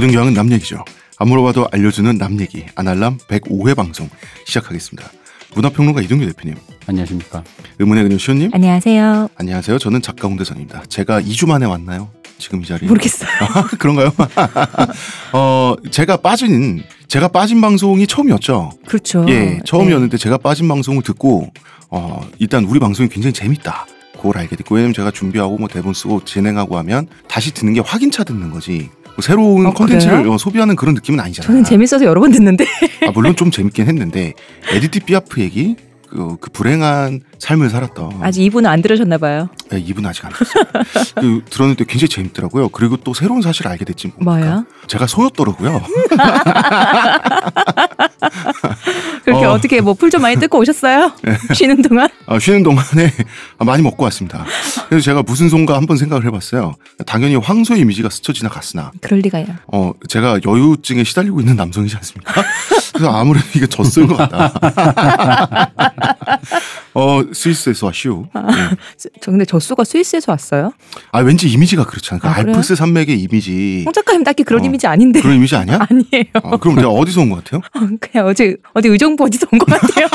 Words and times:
모든 0.00 0.12
경향은 0.12 0.32
남 0.32 0.50
얘기죠. 0.50 0.82
안 1.18 1.28
물어봐도 1.28 1.68
알려주는 1.70 2.16
남 2.16 2.40
얘기 2.40 2.64
아날람 2.74 3.18
105회 3.18 3.76
방송 3.76 4.08
시작하겠습니다. 4.46 5.10
문화평론가 5.54 6.00
이동규 6.00 6.24
대표님, 6.24 6.56
안녕하십니까. 6.86 7.44
의문의 7.78 8.04
그녀 8.04 8.16
시호님, 8.16 8.48
안녕하세요. 8.54 9.28
안녕하세요. 9.36 9.78
저는 9.78 10.00
작가 10.00 10.26
홍대선입니다. 10.26 10.84
제가 10.88 11.20
2주 11.20 11.46
만에 11.46 11.66
왔나요? 11.66 12.08
지금 12.38 12.62
이 12.62 12.64
자리에? 12.64 12.88
모르겠어요. 12.88 13.28
그런가요? 13.78 14.10
어, 15.34 15.74
제가 15.90 16.16
빠진 16.16 16.82
제가 17.06 17.28
빠진 17.28 17.60
방송이 17.60 18.06
처음이었죠. 18.06 18.70
그렇죠. 18.86 19.26
예, 19.28 19.60
처음이었는데 19.66 20.16
제가 20.16 20.38
빠진 20.38 20.66
방송을 20.66 21.02
듣고 21.02 21.52
어, 21.90 22.26
일단 22.38 22.64
우리 22.64 22.80
방송이 22.80 23.10
굉장히 23.10 23.34
재밌다. 23.34 23.86
그걸 24.16 24.38
알게 24.38 24.56
됐고 24.56 24.76
왜냐면 24.76 24.94
제가 24.94 25.10
준비하고 25.10 25.58
뭐 25.58 25.68
대본 25.68 25.92
쓰고 25.92 26.24
진행하고 26.24 26.78
하면 26.78 27.06
다시 27.28 27.52
듣는 27.52 27.74
게 27.74 27.80
확인차 27.80 28.24
듣는 28.24 28.50
거지. 28.50 28.88
뭐 29.16 29.22
새로운 29.22 29.66
어, 29.66 29.72
컨텐츠를 29.74 30.18
그래요? 30.18 30.32
어, 30.34 30.38
소비하는 30.38 30.76
그런 30.76 30.94
느낌은 30.94 31.20
아니잖아요. 31.20 31.46
저는 31.46 31.64
재밌어서 31.64 32.04
여러 32.04 32.20
번 32.20 32.30
듣는데. 32.32 32.64
아, 33.06 33.10
물론 33.12 33.36
좀 33.36 33.50
재밌긴 33.50 33.86
했는데 33.86 34.32
에디트 34.72 35.00
피아프 35.04 35.40
얘기 35.40 35.76
그, 36.10 36.36
그 36.40 36.50
불행한 36.50 37.20
삶을 37.38 37.70
살았던 37.70 38.18
아직 38.22 38.42
이분은 38.42 38.68
안 38.68 38.82
들으셨나 38.82 39.16
봐요. 39.18 39.48
네, 39.70 39.78
이분 39.78 40.04
아직 40.06 40.24
안 40.24 40.32
들었어요. 40.32 40.64
그 41.16 41.42
들었는데 41.48 41.84
굉장히 41.84 42.08
재밌더라고요. 42.08 42.68
그리고 42.70 42.96
또 42.96 43.14
새로운 43.14 43.40
사실을 43.42 43.70
알게 43.70 43.84
됐지 43.84 44.12
뭡니까? 44.18 44.46
뭐야? 44.48 44.64
제가 44.88 45.06
소였더라고요. 45.06 45.82
그렇게 49.24 49.44
어. 49.44 49.52
어. 49.52 49.60
떻게 49.60 49.80
뭐 49.80 49.94
풀 49.94 50.10
좀 50.10 50.22
많이 50.22 50.34
뜯고 50.36 50.58
오셨어요? 50.58 51.12
쉬는 51.54 51.82
동안? 51.82 52.08
아, 52.26 52.38
쉬는 52.38 52.62
동안에 52.64 53.12
많이 53.58 53.80
먹고 53.82 54.02
왔습니다. 54.04 54.44
그래서 54.88 55.04
제가 55.04 55.22
무슨 55.22 55.48
손가 55.48 55.76
한번 55.76 55.96
생각을 55.96 56.24
해봤어요. 56.26 56.74
당연히 57.06 57.36
황소의 57.36 57.80
이미지가 57.82 58.08
스쳐 58.10 58.32
지나갔으나, 58.32 58.90
그럴 59.00 59.20
리가요. 59.20 59.46
어, 59.68 59.92
제가 60.08 60.40
여유증에 60.44 61.04
시달리고 61.04 61.38
있는 61.40 61.54
남성이지 61.54 61.94
않습니까? 61.96 62.42
그래서 62.92 63.10
아무래도 63.12 63.46
이게 63.54 63.66
젖소인 63.66 64.06
것 64.08 64.16
같다. 64.16 64.52
어, 66.94 67.22
스위스에서 67.32 67.86
왔슈. 67.86 68.26
예. 68.34 68.76
저 69.20 69.30
근데 69.30 69.44
젖소가 69.44 69.84
스위스에서 69.84 70.32
왔어요? 70.32 70.72
아, 71.12 71.20
왠지 71.20 71.48
이미지가 71.48 71.84
그렇잖아. 71.86 72.20
그 72.20 72.28
아, 72.28 72.34
그래요? 72.34 72.48
알프스 72.54 72.74
산맥의 72.74 73.20
이미지. 73.20 73.82
홍 73.86 73.92
작가님 73.92 74.24
딱히 74.24 74.42
그런 74.42 74.62
어, 74.62 74.64
이미지 74.64 74.86
아닌데. 74.86 75.20
그런 75.20 75.36
이미지 75.36 75.54
아니야? 75.56 75.78
아니에요. 75.88 76.24
어, 76.42 76.56
그럼 76.56 76.76
내가 76.76 76.88
어디서 76.88 77.20
온 77.22 77.30
것 77.30 77.44
같아요? 77.44 77.60
그냥 78.00 78.26
어제 78.26 78.56
어디 78.74 78.88
의정부 78.88 79.24
어디서 79.24 79.46
온 79.52 79.58
것 79.58 79.66
같아요. 79.66 80.06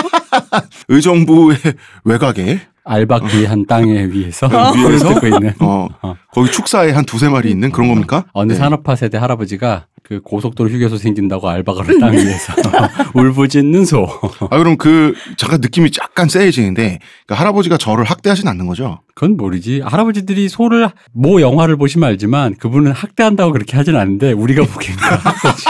의정부의 0.90 1.58
외곽에 2.04 2.60
알박기 2.84 3.46
한 3.46 3.66
땅에 3.66 4.06
위에서 4.06 4.48
위에서? 4.76 5.14
듣고 5.16 5.28
있는 5.28 5.54
어, 5.60 5.88
어. 6.02 6.16
거기 6.32 6.52
축사에 6.52 6.92
한 6.92 7.06
두세 7.06 7.30
마리 7.30 7.50
있는 7.50 7.72
그런 7.72 7.88
겁니까? 7.90 8.26
어느 8.34 8.52
네. 8.54 8.58
산업화 8.60 8.96
세대 8.96 9.18
할아버지가 9.18 9.86
그 10.08 10.22
고속도로 10.22 10.70
휴게소 10.70 10.98
생긴다고 10.98 11.50
한땅 11.50 12.14
위에서 12.14 12.54
울부짖는 13.16 13.86
소. 13.86 14.08
아 14.52 14.58
그럼 14.60 14.78
그 14.78 15.16
잠깐 15.36 15.62
느낌이 15.62 15.90
약간 16.00 16.30
쎄해지는데 16.30 17.00
그 17.26 17.34
할아버지가 17.34 17.78
저를 17.78 18.04
학대하진 18.04 18.48
않는 18.48 18.68
거죠? 18.68 19.00
그건 19.16 19.36
모르지. 19.36 19.82
할아버지들이 19.84 20.48
소를 20.50 20.90
모 21.12 21.42
영화를 21.42 21.78
보시면 21.78 22.08
알지만 22.10 22.56
그분은 22.56 22.92
학대한다고 22.92 23.52
그렇게 23.54 23.78
하진 23.78 23.96
않는데 23.96 24.34
우리가 24.34 24.64
보기엔 24.66 24.96
그렇지. 24.98 25.66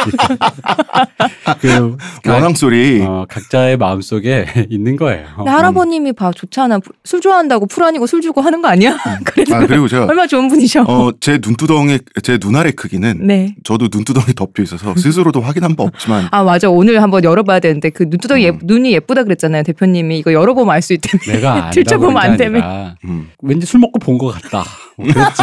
그 1.61 1.97
원앙 2.29 2.53
소리. 2.55 3.01
어, 3.03 3.25
각자의 3.29 3.77
마음 3.77 4.01
속에 4.01 4.67
있는 4.69 4.95
거예요. 4.97 5.27
근데 5.37 5.51
할아버님이 5.51 6.11
봐 6.13 6.31
좋잖아. 6.33 6.79
술 7.03 7.21
좋아한다고 7.21 7.67
풀 7.67 7.83
아니고 7.83 8.07
술 8.07 8.21
주고 8.21 8.41
하는 8.41 8.61
거 8.61 8.67
아니야? 8.67 8.97
그래서 9.23 9.55
아 9.55 9.65
그리고 9.65 9.87
제가 9.87 10.03
얼마나 10.05 10.27
좋은 10.27 10.47
분이셔. 10.49 10.83
어 10.87 11.11
제 11.21 11.39
눈두덩이 11.41 11.99
제 12.23 12.37
눈알의 12.41 12.73
크기는 12.73 13.25
네. 13.25 13.55
저도 13.63 13.87
눈두덩 13.93 14.24
이 14.29 14.33
덮여 14.33 14.63
있어서 14.63 14.95
스스로도 14.95 15.41
확인한 15.41 15.75
바 15.75 15.83
없지만 15.83 16.27
아 16.31 16.43
맞아 16.43 16.69
오늘 16.69 17.01
한번 17.01 17.23
열어봐야 17.23 17.59
되는데 17.59 17.89
그 17.89 18.03
눈두덩이 18.03 18.43
예, 18.43 18.49
음. 18.49 18.59
눈이 18.63 18.91
예쁘다 18.93 19.23
그랬잖아요 19.23 19.63
대표님이 19.63 20.17
이거 20.19 20.33
열어보면 20.33 20.73
알 20.73 20.81
수 20.81 20.93
있다며 20.93 21.21
내가 21.27 21.69
들춰보면 21.71 22.17
안게 22.17 22.37
되면. 22.37 22.95
음. 23.05 23.29
왠지 23.41 23.65
술 23.65 23.79
먹고 23.79 23.99
본 23.99 24.17
것 24.17 24.27
같다. 24.27 24.63
뭐 24.97 25.05
그랬지. 25.11 25.41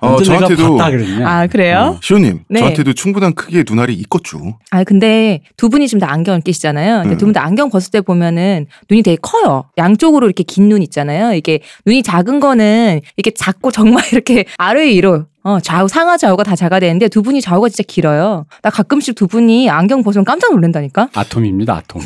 어, 0.00 0.16
저한테도-. 0.18 1.24
아 1.24 1.46
그래요? 1.46 1.98
시호님 2.02 2.40
네. 2.48 2.60
저한테도 2.60 2.92
충분한 2.92 3.34
크기의 3.34 3.64
눈알이 3.68 3.94
있겠죠. 3.94 4.58
아 4.70 4.84
근데 4.84 5.40
두 5.56 5.68
분이 5.68 5.88
지금 5.88 6.00
다 6.00 6.10
안경을 6.12 6.40
끼시잖아요. 6.42 7.02
근데 7.02 7.14
음. 7.14 7.18
두분 7.18 7.32
다 7.32 7.44
안경 7.44 7.70
벗을 7.70 7.90
때 7.90 8.00
보면은 8.00 8.66
눈이 8.90 9.02
되게 9.02 9.16
커요. 9.20 9.64
양쪽으로 9.78 10.26
이렇게 10.26 10.42
긴 10.44 10.70
눈 10.70 10.82
있잖아요. 10.82 11.32
이게 11.34 11.60
눈이 11.86 12.02
작은 12.04 12.38
거는 12.38 13.00
이렇게 13.16 13.32
작고 13.32 13.72
정말 13.72 14.04
이렇게 14.12 14.44
아래 14.56 14.86
위로 14.86 15.24
어 15.42 15.58
좌우 15.60 15.88
상하 15.88 16.16
좌우가 16.16 16.42
다 16.42 16.54
작아 16.54 16.80
되는데 16.80 17.08
두 17.08 17.22
분이 17.22 17.40
좌우가 17.40 17.68
진짜 17.70 17.82
길어요. 17.86 18.44
나 18.62 18.70
가끔씩 18.70 19.14
두 19.14 19.26
분이 19.26 19.70
안경 19.70 20.02
벗으면 20.02 20.24
깜짝 20.24 20.52
놀란다니까. 20.52 21.08
아톰입니다, 21.14 21.76
아톰. 21.76 22.02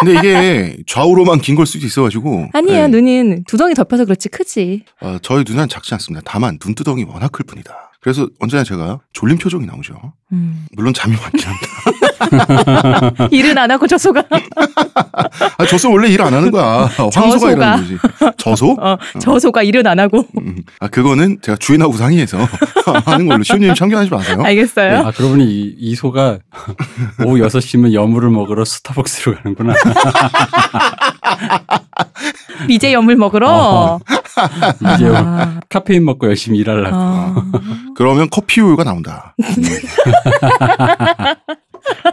근데 0.00 0.18
이게 0.18 0.76
좌우로만 0.86 1.40
긴 1.40 1.56
걸 1.56 1.66
수도 1.66 1.84
있어가지고 1.86 2.48
아니에요. 2.52 2.86
네. 2.86 2.88
눈은 2.88 3.44
두덩이 3.48 3.74
덮여서 3.74 4.04
그렇지 4.04 4.28
크지. 4.28 4.84
어, 5.00 5.18
저희 5.22 5.44
눈은 5.46 5.68
작지 5.68 5.92
않습니다. 5.94 6.22
다만 6.24 6.58
눈두덩이 6.64 7.04
워낙 7.04 7.32
클 7.32 7.44
뿐이다. 7.44 7.92
그래서 8.00 8.28
언제나 8.38 8.62
제가 8.62 9.00
졸린 9.12 9.38
표정이 9.38 9.66
나오죠. 9.66 9.94
음. 10.32 10.66
물론 10.76 10.94
잠이 10.94 11.16
많긴 11.16 11.40
합니다. 11.42 11.66
일은 13.30 13.56
안 13.58 13.70
하고 13.70 13.86
저소가 13.86 14.22
아, 15.58 15.66
저소 15.66 15.90
원래 15.92 16.08
일 16.08 16.20
안 16.20 16.34
하는 16.34 16.50
거야. 16.50 16.88
황소가. 17.14 17.52
이러는 17.52 17.76
거지. 17.78 17.98
저소? 18.36 18.76
어 18.80 18.96
저소가 19.20 19.62
일은 19.62 19.86
안 19.86 19.98
하고. 20.00 20.24
음. 20.38 20.56
아, 20.80 20.88
그거는 20.88 21.38
제가 21.42 21.56
주인하고 21.58 21.92
상의해서 21.94 22.38
하는 23.06 23.26
걸로. 23.28 23.42
시호님 23.42 23.74
참견하지 23.74 24.10
마세요. 24.10 24.42
알겠어요. 24.42 24.98
아, 25.06 25.10
그러고 25.12 25.32
보니 25.34 25.44
이, 25.44 25.74
이 25.78 25.94
소가 25.94 26.38
오후 27.24 27.36
6시면 27.38 27.92
여물을 27.92 28.30
먹으러 28.30 28.64
스타벅스로 28.64 29.36
가는구나. 29.36 29.74
미제 32.66 32.92
염을 32.92 33.16
먹으러. 33.16 33.48
어. 33.50 33.98
이제 34.94 35.08
아, 35.14 35.60
카페인 35.68 36.04
먹고 36.04 36.26
열심히 36.28 36.58
일하려고. 36.58 36.90
아. 36.96 37.34
그러면 37.96 38.28
커피 38.30 38.60
우유가 38.60 38.84
나온다. 38.84 39.34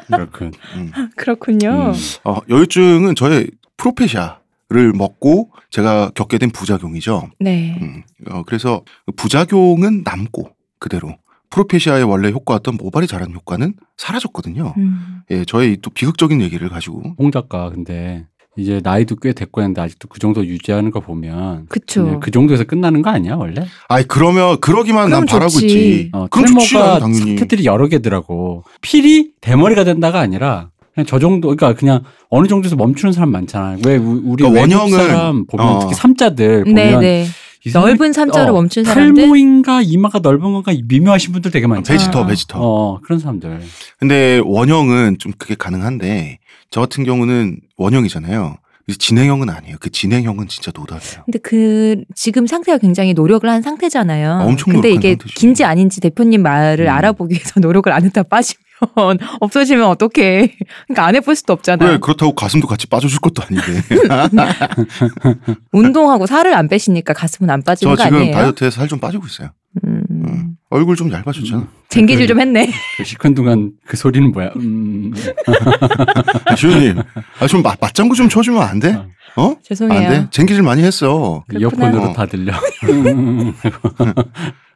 그렇군. 0.07 0.51
음. 0.75 0.91
그렇군요. 1.15 1.91
음. 1.91 1.93
어, 2.23 2.39
여유증은 2.49 3.15
저의 3.15 3.49
프로페샤 3.77 4.39
를 4.67 4.93
먹고 4.93 5.51
제가 5.69 6.09
겪게 6.15 6.39
된 6.39 6.49
부작용이죠. 6.49 7.29
네. 7.39 7.77
음. 7.79 8.01
어, 8.31 8.41
그래서 8.47 8.83
부작용은 9.15 10.01
남고 10.03 10.49
그대로. 10.79 11.15
프로페시아의 11.51 12.03
원래 12.03 12.31
효과였던 12.31 12.77
모발이 12.77 13.05
자라는 13.05 13.35
효과는 13.35 13.75
사라졌거든요. 13.95 14.73
음. 14.77 15.21
예, 15.29 15.45
저의 15.45 15.77
또 15.83 15.91
비극적인 15.91 16.41
얘기를 16.41 16.67
가지고 16.67 17.03
홍 17.19 17.29
작가 17.29 17.69
근데 17.69 18.25
이제 18.57 18.79
나이도 18.83 19.17
꽤 19.17 19.33
됐고 19.33 19.61
했는데 19.61 19.81
아직도 19.81 20.07
그 20.07 20.19
정도 20.19 20.45
유지하는 20.45 20.91
거 20.91 20.99
보면 21.01 21.65
그쵸. 21.67 22.19
그 22.21 22.31
정도에서 22.31 22.63
끝나는 22.63 23.01
거 23.01 23.09
아니야 23.09 23.35
원래? 23.35 23.65
아이 23.89 24.03
그러면 24.05 24.59
그러기만 24.61 25.09
난 25.09 25.25
바라고. 25.25 25.51
있지. 25.59 26.09
어, 26.13 26.27
그럼 26.29 26.53
당연히. 26.99 27.13
상태들이 27.19 27.65
여러 27.65 27.87
개더라고. 27.87 28.63
필이 28.81 29.31
대머리가 29.41 29.83
된다가 29.83 30.19
아니라 30.19 30.69
그냥 30.93 31.05
저 31.05 31.19
정도 31.19 31.49
그러니까 31.49 31.73
그냥 31.77 32.03
어느 32.29 32.47
정도에서 32.47 32.77
멈추는 32.77 33.11
사람 33.11 33.31
많잖아. 33.31 33.77
왜 33.85 33.97
우- 33.97 34.21
우리 34.23 34.43
그러니까 34.43 34.77
원형은- 34.77 34.91
사람 34.91 35.45
보면 35.45 35.67
어. 35.67 35.79
특히 35.81 35.93
삼자들 35.95 36.63
보면 36.63 36.75
네네. 36.75 37.25
이 37.65 37.69
사람이 37.69 37.91
넓은 37.93 38.13
삼자로 38.13 38.51
어, 38.51 38.53
멈춘 38.53 38.83
사람들. 38.85 39.23
탈모인가 39.23 39.81
이마가 39.81 40.19
넓은 40.19 40.53
건가 40.53 40.71
미묘하신 40.87 41.33
분들 41.33 41.51
되게 41.51 41.65
많잖아. 41.67 41.97
베지터 41.97 42.23
아. 42.23 42.25
베지터. 42.27 42.59
어 42.61 42.99
그런 43.03 43.19
사람들. 43.19 43.59
근데 43.99 44.39
원형은 44.45 45.17
좀 45.19 45.33
그게 45.37 45.55
가능한데 45.55 46.37
저 46.71 46.81
같은 46.81 47.03
경우는 47.03 47.59
원형이잖아요. 47.77 48.57
진행형은 48.99 49.49
아니에요. 49.49 49.77
그 49.79 49.89
진행형은 49.89 50.47
진짜 50.47 50.71
노답이에요. 50.75 51.23
근데 51.25 51.39
그 51.39 52.03
지금 52.13 52.45
상태가 52.45 52.77
굉장히 52.77 53.13
노력을 53.15 53.49
한 53.49 53.63
상태잖아요. 53.63 54.31
아, 54.31 54.45
엄청 54.45 54.73
근데 54.73 54.91
이게 54.91 55.09
상태지. 55.13 55.33
긴지 55.33 55.63
아닌지 55.63 56.01
대표님 56.01 56.43
말을 56.43 56.85
음. 56.85 56.91
알아보기 56.91 57.33
위해서 57.33 57.59
노력을 57.61 57.91
안 57.91 58.03
했다 58.03 58.21
빠지면 58.21 58.59
없어지면 59.41 59.85
어떡해. 59.87 60.55
그러니까 60.87 61.05
안 61.05 61.15
해볼 61.15 61.35
수도 61.35 61.53
없잖아요. 61.53 61.89
왜 61.93 61.97
그렇다고 61.97 62.35
가슴도 62.35 62.67
같이 62.67 62.85
빠져줄 62.85 63.19
것도 63.21 63.41
아닌데. 63.41 63.81
운동하고 65.71 66.27
살을 66.27 66.53
안 66.53 66.67
빼시니까 66.67 67.13
가슴은 67.13 67.49
안 67.49 67.63
빠지는 67.63 67.95
저거 67.95 68.03
지금 68.03 68.17
아니에요? 68.19 68.35
다이어트해서 68.35 68.75
살 68.77 68.87
좀 68.87 68.99
빠지고 68.99 69.25
있어요. 69.25 69.49
음. 69.83 70.03
음. 70.27 70.55
얼굴 70.69 70.95
좀 70.95 71.11
얇아졌잖아. 71.11 71.67
쟁기질 71.89 72.27
좀 72.27 72.39
했네. 72.41 72.69
그 72.97 73.03
시큰둥한 73.03 73.71
그 73.85 73.95
소리는 73.97 74.31
뭐야? 74.31 74.49
음. 74.57 75.13
주현님, 76.57 77.01
아, 77.39 77.47
좀 77.47 77.61
맞, 77.61 77.77
맞장구 77.79 78.15
좀 78.15 78.27
쳐주면 78.27 78.61
안 78.61 78.79
돼? 78.79 78.93
어? 79.37 79.47
안 79.49 79.55
죄송해요. 79.63 80.09
돼? 80.09 80.27
쟁기질 80.31 80.63
많이 80.63 80.83
했어. 80.83 81.43
그렇구나. 81.47 81.87
이어폰으로 81.87 82.11
어. 82.11 82.13
다 82.13 82.25
들려. 82.25 82.53
음. 82.89 83.53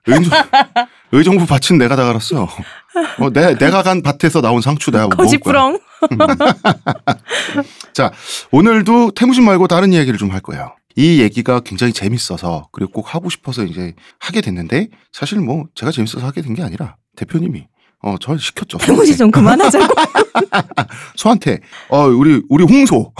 의정, 0.08 0.40
의정부 1.12 1.46
밭은 1.46 1.78
내가 1.78 1.96
다 1.96 2.06
갈았어. 2.06 2.44
어, 3.20 3.30
내, 3.32 3.56
내가 3.56 3.84
간 3.84 4.02
밭에서 4.02 4.42
나온 4.42 4.62
상추 4.62 4.92
내가 4.92 5.04
먹을 5.04 5.18
거야. 5.18 5.26
거짓부렁. 5.26 5.80
자, 7.94 8.12
오늘도 8.52 9.12
태무진 9.12 9.44
말고 9.46 9.68
다른 9.68 9.92
이야기를 9.94 10.18
좀 10.18 10.30
할 10.32 10.40
거예요. 10.42 10.74
이 11.00 11.22
얘기가 11.22 11.62
굉장히 11.62 11.94
재밌어서 11.94 12.68
그리고 12.74 12.92
꼭 12.92 13.16
하고 13.16 13.30
싶어서 13.30 13.64
이제 13.64 13.94
하게 14.20 14.42
됐는데 14.42 14.90
사실 15.14 15.40
뭐 15.40 15.66
제가 15.74 15.92
재밌어서 15.94 16.26
하게 16.28 16.42
된 16.42 16.54
게 16.56 16.62
아니라 16.62 16.98
대표님이 17.16 17.68
어, 18.02 18.16
저 18.20 18.38
시켰죠. 18.38 18.78
태무지 18.80 19.16
좀 19.16 19.30
그만하자고. 19.32 19.86
소한테 21.16 21.60
어, 21.90 22.04
우리 22.06 22.42
우리 22.50 22.64
홍소. 22.64 23.14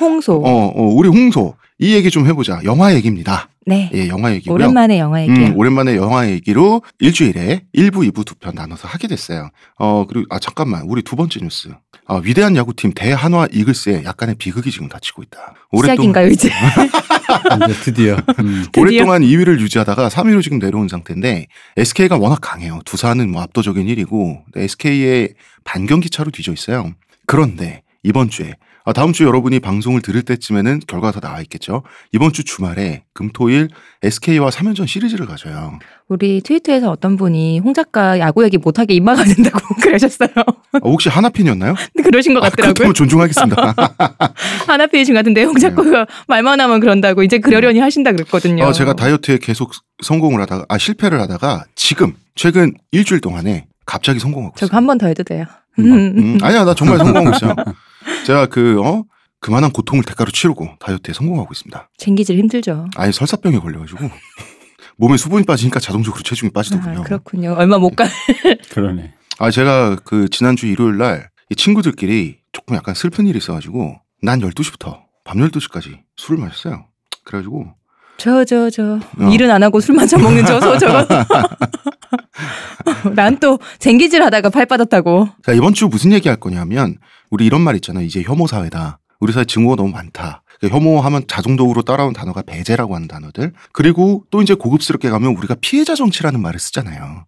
홍소. 0.00 0.42
어, 0.44 0.66
어, 0.74 0.82
우리 0.94 1.08
홍소. 1.08 1.54
이 1.78 1.94
얘기 1.94 2.10
좀 2.10 2.26
해보자. 2.26 2.60
영화 2.64 2.94
얘기입니다. 2.94 3.48
네. 3.68 3.90
예, 3.94 4.08
영화 4.08 4.32
얘기고요. 4.32 4.54
오랜만에 4.54 4.98
영화 4.98 5.20
얘기야. 5.22 5.48
음, 5.48 5.56
오랜만에 5.56 5.94
영화 5.96 6.28
얘기로 6.28 6.82
일주일에 6.98 7.62
1부, 7.76 8.10
2부 8.10 8.24
두 8.24 8.34
편 8.40 8.54
나눠서 8.54 8.88
하게 8.88 9.08
됐어요. 9.08 9.50
어, 9.78 10.06
그리고, 10.08 10.26
아, 10.30 10.38
잠깐만. 10.38 10.82
우리 10.86 11.02
두 11.02 11.16
번째 11.16 11.40
뉴스. 11.42 11.68
아, 12.06 12.20
위대한 12.24 12.56
야구팀 12.56 12.92
대한화 12.94 13.46
이글스에 13.52 14.04
약간의 14.04 14.36
비극이 14.36 14.70
지금 14.70 14.88
닥치고 14.88 15.22
있다. 15.24 15.54
시작인가요, 15.76 16.28
이제? 16.28 16.48
이제 17.66 17.74
드디어. 17.82 18.16
음. 18.38 18.64
드디어? 18.72 18.82
오랫동안 18.82 19.22
2위를 19.22 19.60
유지하다가 19.60 20.08
3위로 20.08 20.42
지금 20.42 20.58
내려온 20.58 20.88
상태인데 20.88 21.46
SK가 21.76 22.16
워낙 22.16 22.38
강해요. 22.40 22.80
두산은 22.86 23.30
뭐 23.30 23.42
압도적인 23.42 23.86
1위고 23.86 24.42
SK의 24.56 25.34
반경기 25.64 26.10
차로 26.10 26.30
뒤져 26.30 26.52
있어요. 26.52 26.92
그런데 27.26 27.82
이번 28.02 28.30
주에 28.30 28.54
아, 28.88 28.92
다음 28.94 29.12
주 29.12 29.24
여러분이 29.24 29.60
방송을 29.60 30.00
들을 30.00 30.22
때쯤에는 30.22 30.80
결과가 30.86 31.20
다 31.20 31.28
나와 31.28 31.42
있겠죠. 31.42 31.82
이번 32.14 32.32
주 32.32 32.42
주말에 32.42 33.02
금토일 33.12 33.68
SK와 34.02 34.48
3연전 34.48 34.86
시리즈를 34.88 35.26
가져요. 35.26 35.78
우리 36.08 36.40
트위터에서 36.40 36.90
어떤 36.90 37.18
분이 37.18 37.58
홍 37.58 37.74
작가 37.74 38.18
야구 38.18 38.42
얘기 38.44 38.56
못하게 38.56 38.94
입마가 38.94 39.24
된다고 39.24 39.58
그러셨어요. 39.82 40.30
아, 40.36 40.78
혹시 40.84 41.10
하나팬이었나요? 41.10 41.74
근데 41.92 42.08
그러신 42.08 42.32
것 42.32 42.40
아, 42.42 42.48
같더라고요. 42.48 42.72
그렇다면 42.72 42.94
존중하겠습니다. 42.94 43.74
하나페이신 44.66 45.12
같은데 45.12 45.42
홍 45.44 45.54
작가가 45.56 46.06
말만 46.26 46.58
하면 46.58 46.80
그런다고 46.80 47.22
이제 47.22 47.36
그러려니 47.36 47.80
하신다 47.80 48.12
그랬거든요. 48.12 48.64
어, 48.64 48.72
제가 48.72 48.94
다이어트에 48.94 49.36
계속 49.36 49.72
성공을 50.02 50.40
하다가 50.40 50.64
아 50.70 50.78
실패를 50.78 51.20
하다가 51.20 51.64
지금 51.74 52.14
최근 52.36 52.72
일주일 52.92 53.20
동안에 53.20 53.66
갑자기 53.84 54.18
성공하고 54.18 54.54
있어요. 54.56 54.66
저거 54.68 54.78
한 54.78 54.86
번 54.86 54.96
더 54.96 55.08
해도 55.08 55.22
돼요. 55.24 55.44
음, 55.78 56.38
아니야, 56.42 56.64
나 56.64 56.74
정말 56.74 56.96
성공하고 56.96 57.36
있어요. 57.36 57.54
제가 58.26 58.46
그, 58.46 58.80
어, 58.82 59.04
그만한 59.40 59.70
고통을 59.70 60.04
대가로 60.04 60.30
치르고 60.30 60.68
다이어트에 60.80 61.14
성공하고 61.14 61.50
있습니다. 61.52 61.90
챙기질 61.96 62.38
힘들죠. 62.38 62.88
아예 62.96 63.12
설사병에 63.12 63.58
걸려가지고 63.58 63.98
몸에 64.96 65.16
수분이 65.16 65.44
빠지니까 65.44 65.78
자동적으로 65.80 66.22
체중이 66.22 66.50
빠지더군요. 66.52 67.00
아, 67.00 67.02
그렇군요. 67.02 67.54
얼마 67.54 67.78
못 67.78 67.94
가. 67.94 68.04
그러네. 68.70 69.14
아, 69.38 69.50
제가 69.50 69.96
그 70.04 70.28
지난주 70.28 70.66
일요일 70.66 70.98
날 70.98 71.28
이 71.50 71.54
친구들끼리 71.54 72.40
조금 72.52 72.76
약간 72.76 72.94
슬픈 72.94 73.26
일이 73.26 73.38
있어가지고 73.38 73.98
난 74.22 74.40
12시부터 74.40 75.00
밤 75.24 75.38
12시까지 75.38 75.98
술을 76.16 76.38
마셨어요. 76.40 76.86
그래가지고 77.24 77.72
저, 78.18 78.44
저, 78.44 78.68
저. 78.68 78.98
어. 79.18 79.28
일은 79.32 79.50
안 79.50 79.62
하고 79.62 79.80
술만 79.80 80.06
처먹는 80.08 80.44
저, 80.44 80.60
저. 80.78 81.06
난 83.14 83.38
또 83.38 83.58
쟁기질 83.78 84.22
하다가 84.22 84.50
팔 84.50 84.66
빠졌다고. 84.66 85.28
자, 85.44 85.52
이번 85.52 85.72
주 85.72 85.86
무슨 85.86 86.12
얘기 86.12 86.28
할 86.28 86.38
거냐면 86.38 86.96
우리 87.30 87.46
이런 87.46 87.60
말 87.60 87.76
있잖아요. 87.76 88.04
이제 88.04 88.22
혐오 88.22 88.46
사회다. 88.48 88.98
우리 89.20 89.32
사회 89.32 89.44
증오가 89.44 89.76
너무 89.76 89.90
많다. 89.90 90.42
그러니까 90.58 90.76
혐오하면 90.78 91.24
자동적으로 91.28 91.82
따라온 91.82 92.12
단어가 92.12 92.42
배제라고 92.42 92.96
하는 92.96 93.06
단어들. 93.06 93.52
그리고 93.72 94.24
또 94.30 94.42
이제 94.42 94.54
고급스럽게 94.54 95.10
가면 95.10 95.36
우리가 95.36 95.54
피해자 95.60 95.94
정치라는 95.94 96.40
말을 96.40 96.58
쓰잖아요. 96.58 97.24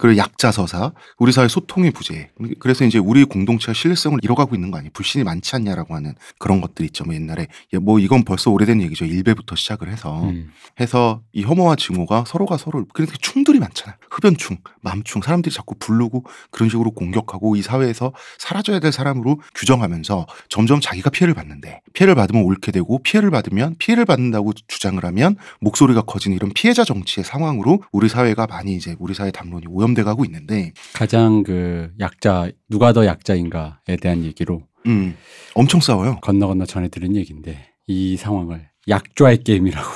그리고 0.00 0.16
약자 0.16 0.50
서사, 0.50 0.92
우리 1.18 1.30
사회 1.30 1.46
소통의 1.46 1.90
부재. 1.90 2.30
그래서 2.58 2.86
이제 2.86 2.98
우리 2.98 3.24
공동체가 3.24 3.74
신뢰성을 3.74 4.18
잃어가고 4.22 4.54
있는 4.54 4.70
거 4.70 4.78
아니에요? 4.78 4.90
불신이 4.94 5.24
많지 5.24 5.54
않냐라고 5.56 5.94
하는 5.94 6.14
그런 6.38 6.62
것들 6.62 6.86
있죠. 6.86 7.04
뭐 7.04 7.14
옛날에 7.14 7.48
야, 7.74 7.80
뭐 7.80 7.98
이건 7.98 8.24
벌써 8.24 8.50
오래된 8.50 8.80
얘기죠. 8.80 9.04
일베부터 9.04 9.56
시작을 9.56 9.92
해서 9.92 10.22
음. 10.22 10.50
해서 10.80 11.20
이 11.34 11.42
혐오와 11.42 11.76
증오가 11.76 12.24
서로가 12.26 12.56
서로 12.56 12.86
그러니까 12.94 13.18
충돌이 13.20 13.58
많잖아요. 13.58 13.94
흡연충, 14.10 14.56
맘충 14.80 15.20
사람들이 15.20 15.54
자꾸 15.54 15.74
부르고 15.78 16.24
그런 16.50 16.70
식으로 16.70 16.92
공격하고 16.92 17.56
이 17.56 17.62
사회에서 17.62 18.14
사라져야 18.38 18.80
될 18.80 18.92
사람으로 18.92 19.42
규정하면서 19.54 20.26
점점 20.48 20.80
자기가 20.80 21.10
피해를 21.10 21.34
받는데 21.34 21.82
피해를 21.92 22.14
받으면 22.14 22.44
옳게 22.44 22.72
되고 22.72 23.02
피해를 23.02 23.30
받으면 23.30 23.74
피해를 23.78 24.06
받는다고 24.06 24.54
주장을 24.66 25.04
하면 25.04 25.36
목소리가 25.60 26.02
커지는 26.02 26.36
이런 26.36 26.52
피해자 26.54 26.84
정치의 26.84 27.24
상황으로 27.24 27.82
우리 27.92 28.08
사회가 28.08 28.46
많이 28.46 28.74
이제 28.74 28.96
우리 28.98 29.12
사회 29.12 29.30
담론이 29.30 29.66
오염 29.68 29.89
돼 29.94 30.02
가고 30.02 30.24
있는데 30.24 30.72
가장 30.92 31.42
그 31.42 31.90
약자 32.00 32.50
누가 32.68 32.92
더 32.92 33.06
약자인가에 33.06 33.96
대한 34.00 34.24
얘기로 34.24 34.62
음 34.86 35.16
엄청 35.54 35.80
싸워요. 35.80 36.18
건너 36.22 36.46
건너 36.46 36.64
전해 36.64 36.88
들은 36.88 37.16
얘기인데 37.16 37.70
이 37.86 38.16
상황을 38.16 38.70
약좌의 38.88 39.42
게임이라고. 39.44 39.88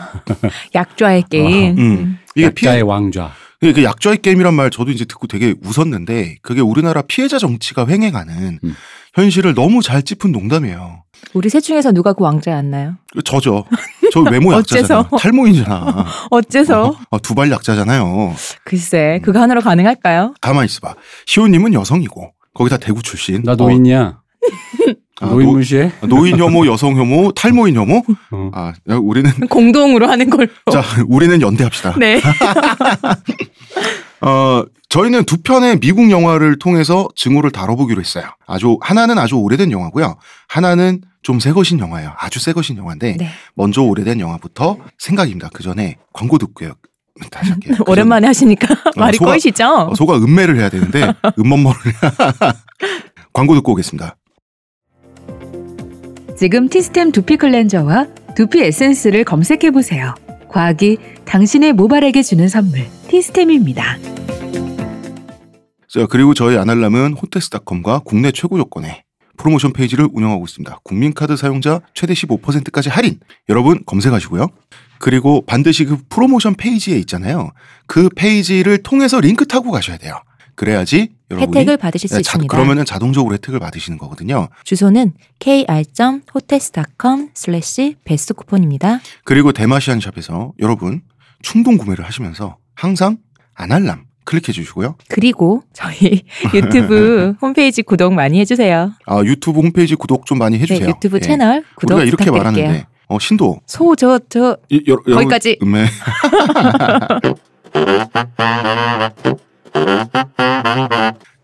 약좌의 0.74 1.24
게임. 1.30 1.78
음. 1.78 2.18
이게 2.34 2.46
약자의 2.46 2.54
피해 2.54 2.80
왕좌. 2.80 3.32
그 3.60 3.84
약자의 3.84 4.18
게임이란 4.22 4.54
말 4.54 4.70
저도 4.70 4.90
이제 4.90 5.04
듣고 5.04 5.26
되게 5.26 5.54
웃었는데 5.62 6.36
그게 6.40 6.60
우리나라 6.62 7.02
피해자 7.02 7.38
정치가 7.38 7.86
횡행하는 7.86 8.58
음. 8.64 8.74
현실을 9.14 9.54
너무 9.54 9.82
잘 9.82 10.02
짚은 10.02 10.32
농담이에요. 10.32 11.04
우리 11.34 11.48
셋 11.50 11.60
중에서 11.60 11.92
누가 11.92 12.12
그 12.14 12.24
왕자였나요? 12.24 12.96
저죠. 13.24 13.64
저 14.12 14.20
외모 14.20 14.52
약자잖아. 14.52 15.00
어째서? 15.00 15.16
탈모인이잖아. 15.18 16.06
어째서? 16.30 16.96
어, 17.10 17.18
두발 17.20 17.50
약자잖아요. 17.50 18.34
글쎄, 18.64 19.20
그거 19.22 19.40
하나로 19.40 19.60
가능할까요? 19.60 20.34
가만 20.40 20.64
있어봐. 20.64 20.94
시호님은 21.26 21.74
여성이고 21.74 22.32
거기다 22.54 22.76
대구 22.78 23.02
출신. 23.02 23.42
나 23.42 23.54
노인이야. 23.54 24.18
아, 25.22 25.26
노인 25.26 25.46
노- 25.48 25.52
무시해? 25.52 25.92
어, 26.00 26.06
노인 26.06 26.38
혐오, 26.38 26.66
여성 26.66 26.96
혐오, 26.96 27.30
탈모인 27.32 27.76
혐오. 27.76 28.02
어. 28.30 28.50
아 28.54 28.72
우리는 28.86 29.30
공동으로 29.50 30.08
하는 30.08 30.30
걸로. 30.30 30.48
자 30.72 30.82
우리는 31.08 31.40
연대합시다. 31.42 31.96
네. 31.98 32.20
어, 34.22 34.64
저희는 34.88 35.24
두 35.24 35.38
편의 35.42 35.78
미국 35.80 36.10
영화를 36.10 36.58
통해서 36.58 37.08
증오를 37.16 37.50
다뤄보기로 37.50 38.00
했어요. 38.00 38.24
아주, 38.46 38.76
하나는 38.80 39.18
아주 39.18 39.36
오래된 39.36 39.70
영화고요. 39.72 40.16
하나는 40.48 41.00
좀 41.22 41.38
새것인 41.40 41.78
영화예요. 41.78 42.12
아주 42.18 42.40
새것인 42.40 42.76
영화인데, 42.76 43.16
네. 43.18 43.28
먼저 43.54 43.82
오래된 43.82 44.20
영화부터 44.20 44.78
생각입니다. 44.98 45.48
그 45.52 45.62
전에 45.62 45.96
광고 46.12 46.38
듣고요. 46.38 46.72
다시 47.30 47.50
할게요. 47.50 47.74
그 47.78 47.84
오랜만에 47.90 48.26
하시니까 48.26 48.66
말이 48.96 49.16
소가- 49.18 49.26
꼬이시죠? 49.32 49.64
어, 49.66 49.94
소가 49.94 50.16
음매를 50.16 50.58
해야 50.58 50.68
되는데, 50.70 51.12
음먼머를. 51.38 51.78
광고 53.32 53.54
듣고 53.54 53.72
오겠습니다. 53.72 54.16
지금 56.36 56.68
티스템 56.68 57.12
두피 57.12 57.36
클렌저와 57.36 58.06
두피 58.34 58.62
에센스를 58.62 59.24
검색해 59.24 59.70
보세요. 59.72 60.14
과학이 60.48 60.96
당신의 61.26 61.74
모발에게 61.74 62.22
주는 62.22 62.48
선물 62.48 62.86
티스템입니다. 63.10 63.98
자, 65.88 66.06
그리고 66.08 66.32
저희 66.32 66.56
아날람은 66.56 67.14
호텔스닷컴과 67.14 68.02
국내 68.04 68.30
최고 68.30 68.56
조건의 68.56 69.02
프로모션 69.36 69.72
페이지를 69.72 70.08
운영하고 70.12 70.44
있습니다. 70.44 70.78
국민카드 70.84 71.36
사용자 71.36 71.80
최대 71.92 72.14
15%까지 72.14 72.88
할인. 72.88 73.18
여러분 73.48 73.82
검색하시고요. 73.84 74.46
그리고 75.00 75.44
반드시 75.44 75.86
그 75.86 75.98
프로모션 76.08 76.54
페이지에 76.54 76.96
있잖아요. 76.98 77.50
그 77.88 78.08
페이지를 78.14 78.78
통해서 78.84 79.18
링크 79.18 79.44
타고 79.46 79.72
가셔야 79.72 79.96
돼요. 79.96 80.20
그래야지 80.54 81.08
여러분이 81.32 81.58
혜택을 81.58 81.78
받으실 81.78 82.08
수 82.08 82.16
네, 82.16 82.22
자- 82.22 82.32
있습니다. 82.32 82.54
그러면은 82.54 82.84
자동적으로 82.84 83.34
혜택을 83.34 83.58
받으시는 83.58 83.98
거거든요. 83.98 84.48
주소는 84.64 85.14
kr.hotels.com 85.40 87.30
슬래시 87.34 87.96
베스트 88.04 88.34
쿠폰입니다. 88.34 89.00
그리고 89.24 89.50
대마시안 89.52 89.98
샵에서 90.00 90.52
여러분 90.60 91.00
충동 91.42 91.78
구매를 91.78 92.04
하시면서 92.04 92.58
항상 92.80 93.18
아날람 93.54 94.04
클릭해 94.24 94.52
주시고요. 94.52 94.96
그리고 95.08 95.62
저희 95.74 96.22
유튜브 96.54 97.34
홈페이지 97.42 97.82
구독 97.82 98.14
많이 98.14 98.40
해주세요. 98.40 98.92
아, 99.04 99.22
유튜브 99.22 99.60
홈페이지 99.60 99.94
구독 99.94 100.24
좀 100.24 100.38
많이 100.38 100.58
해주세요. 100.58 100.86
네, 100.86 100.88
유튜브 100.88 101.16
예. 101.16 101.20
채널 101.20 101.62
구독 101.74 101.96
우리가 101.96 102.08
이렇게 102.08 102.24
부탁드릴게요. 102.24 102.64
말하는데 102.64 102.86
어, 103.08 103.18
신도 103.18 103.60
소, 103.66 103.94
저, 103.96 104.18
거기까지. 105.04 105.58
음메. 105.62 105.84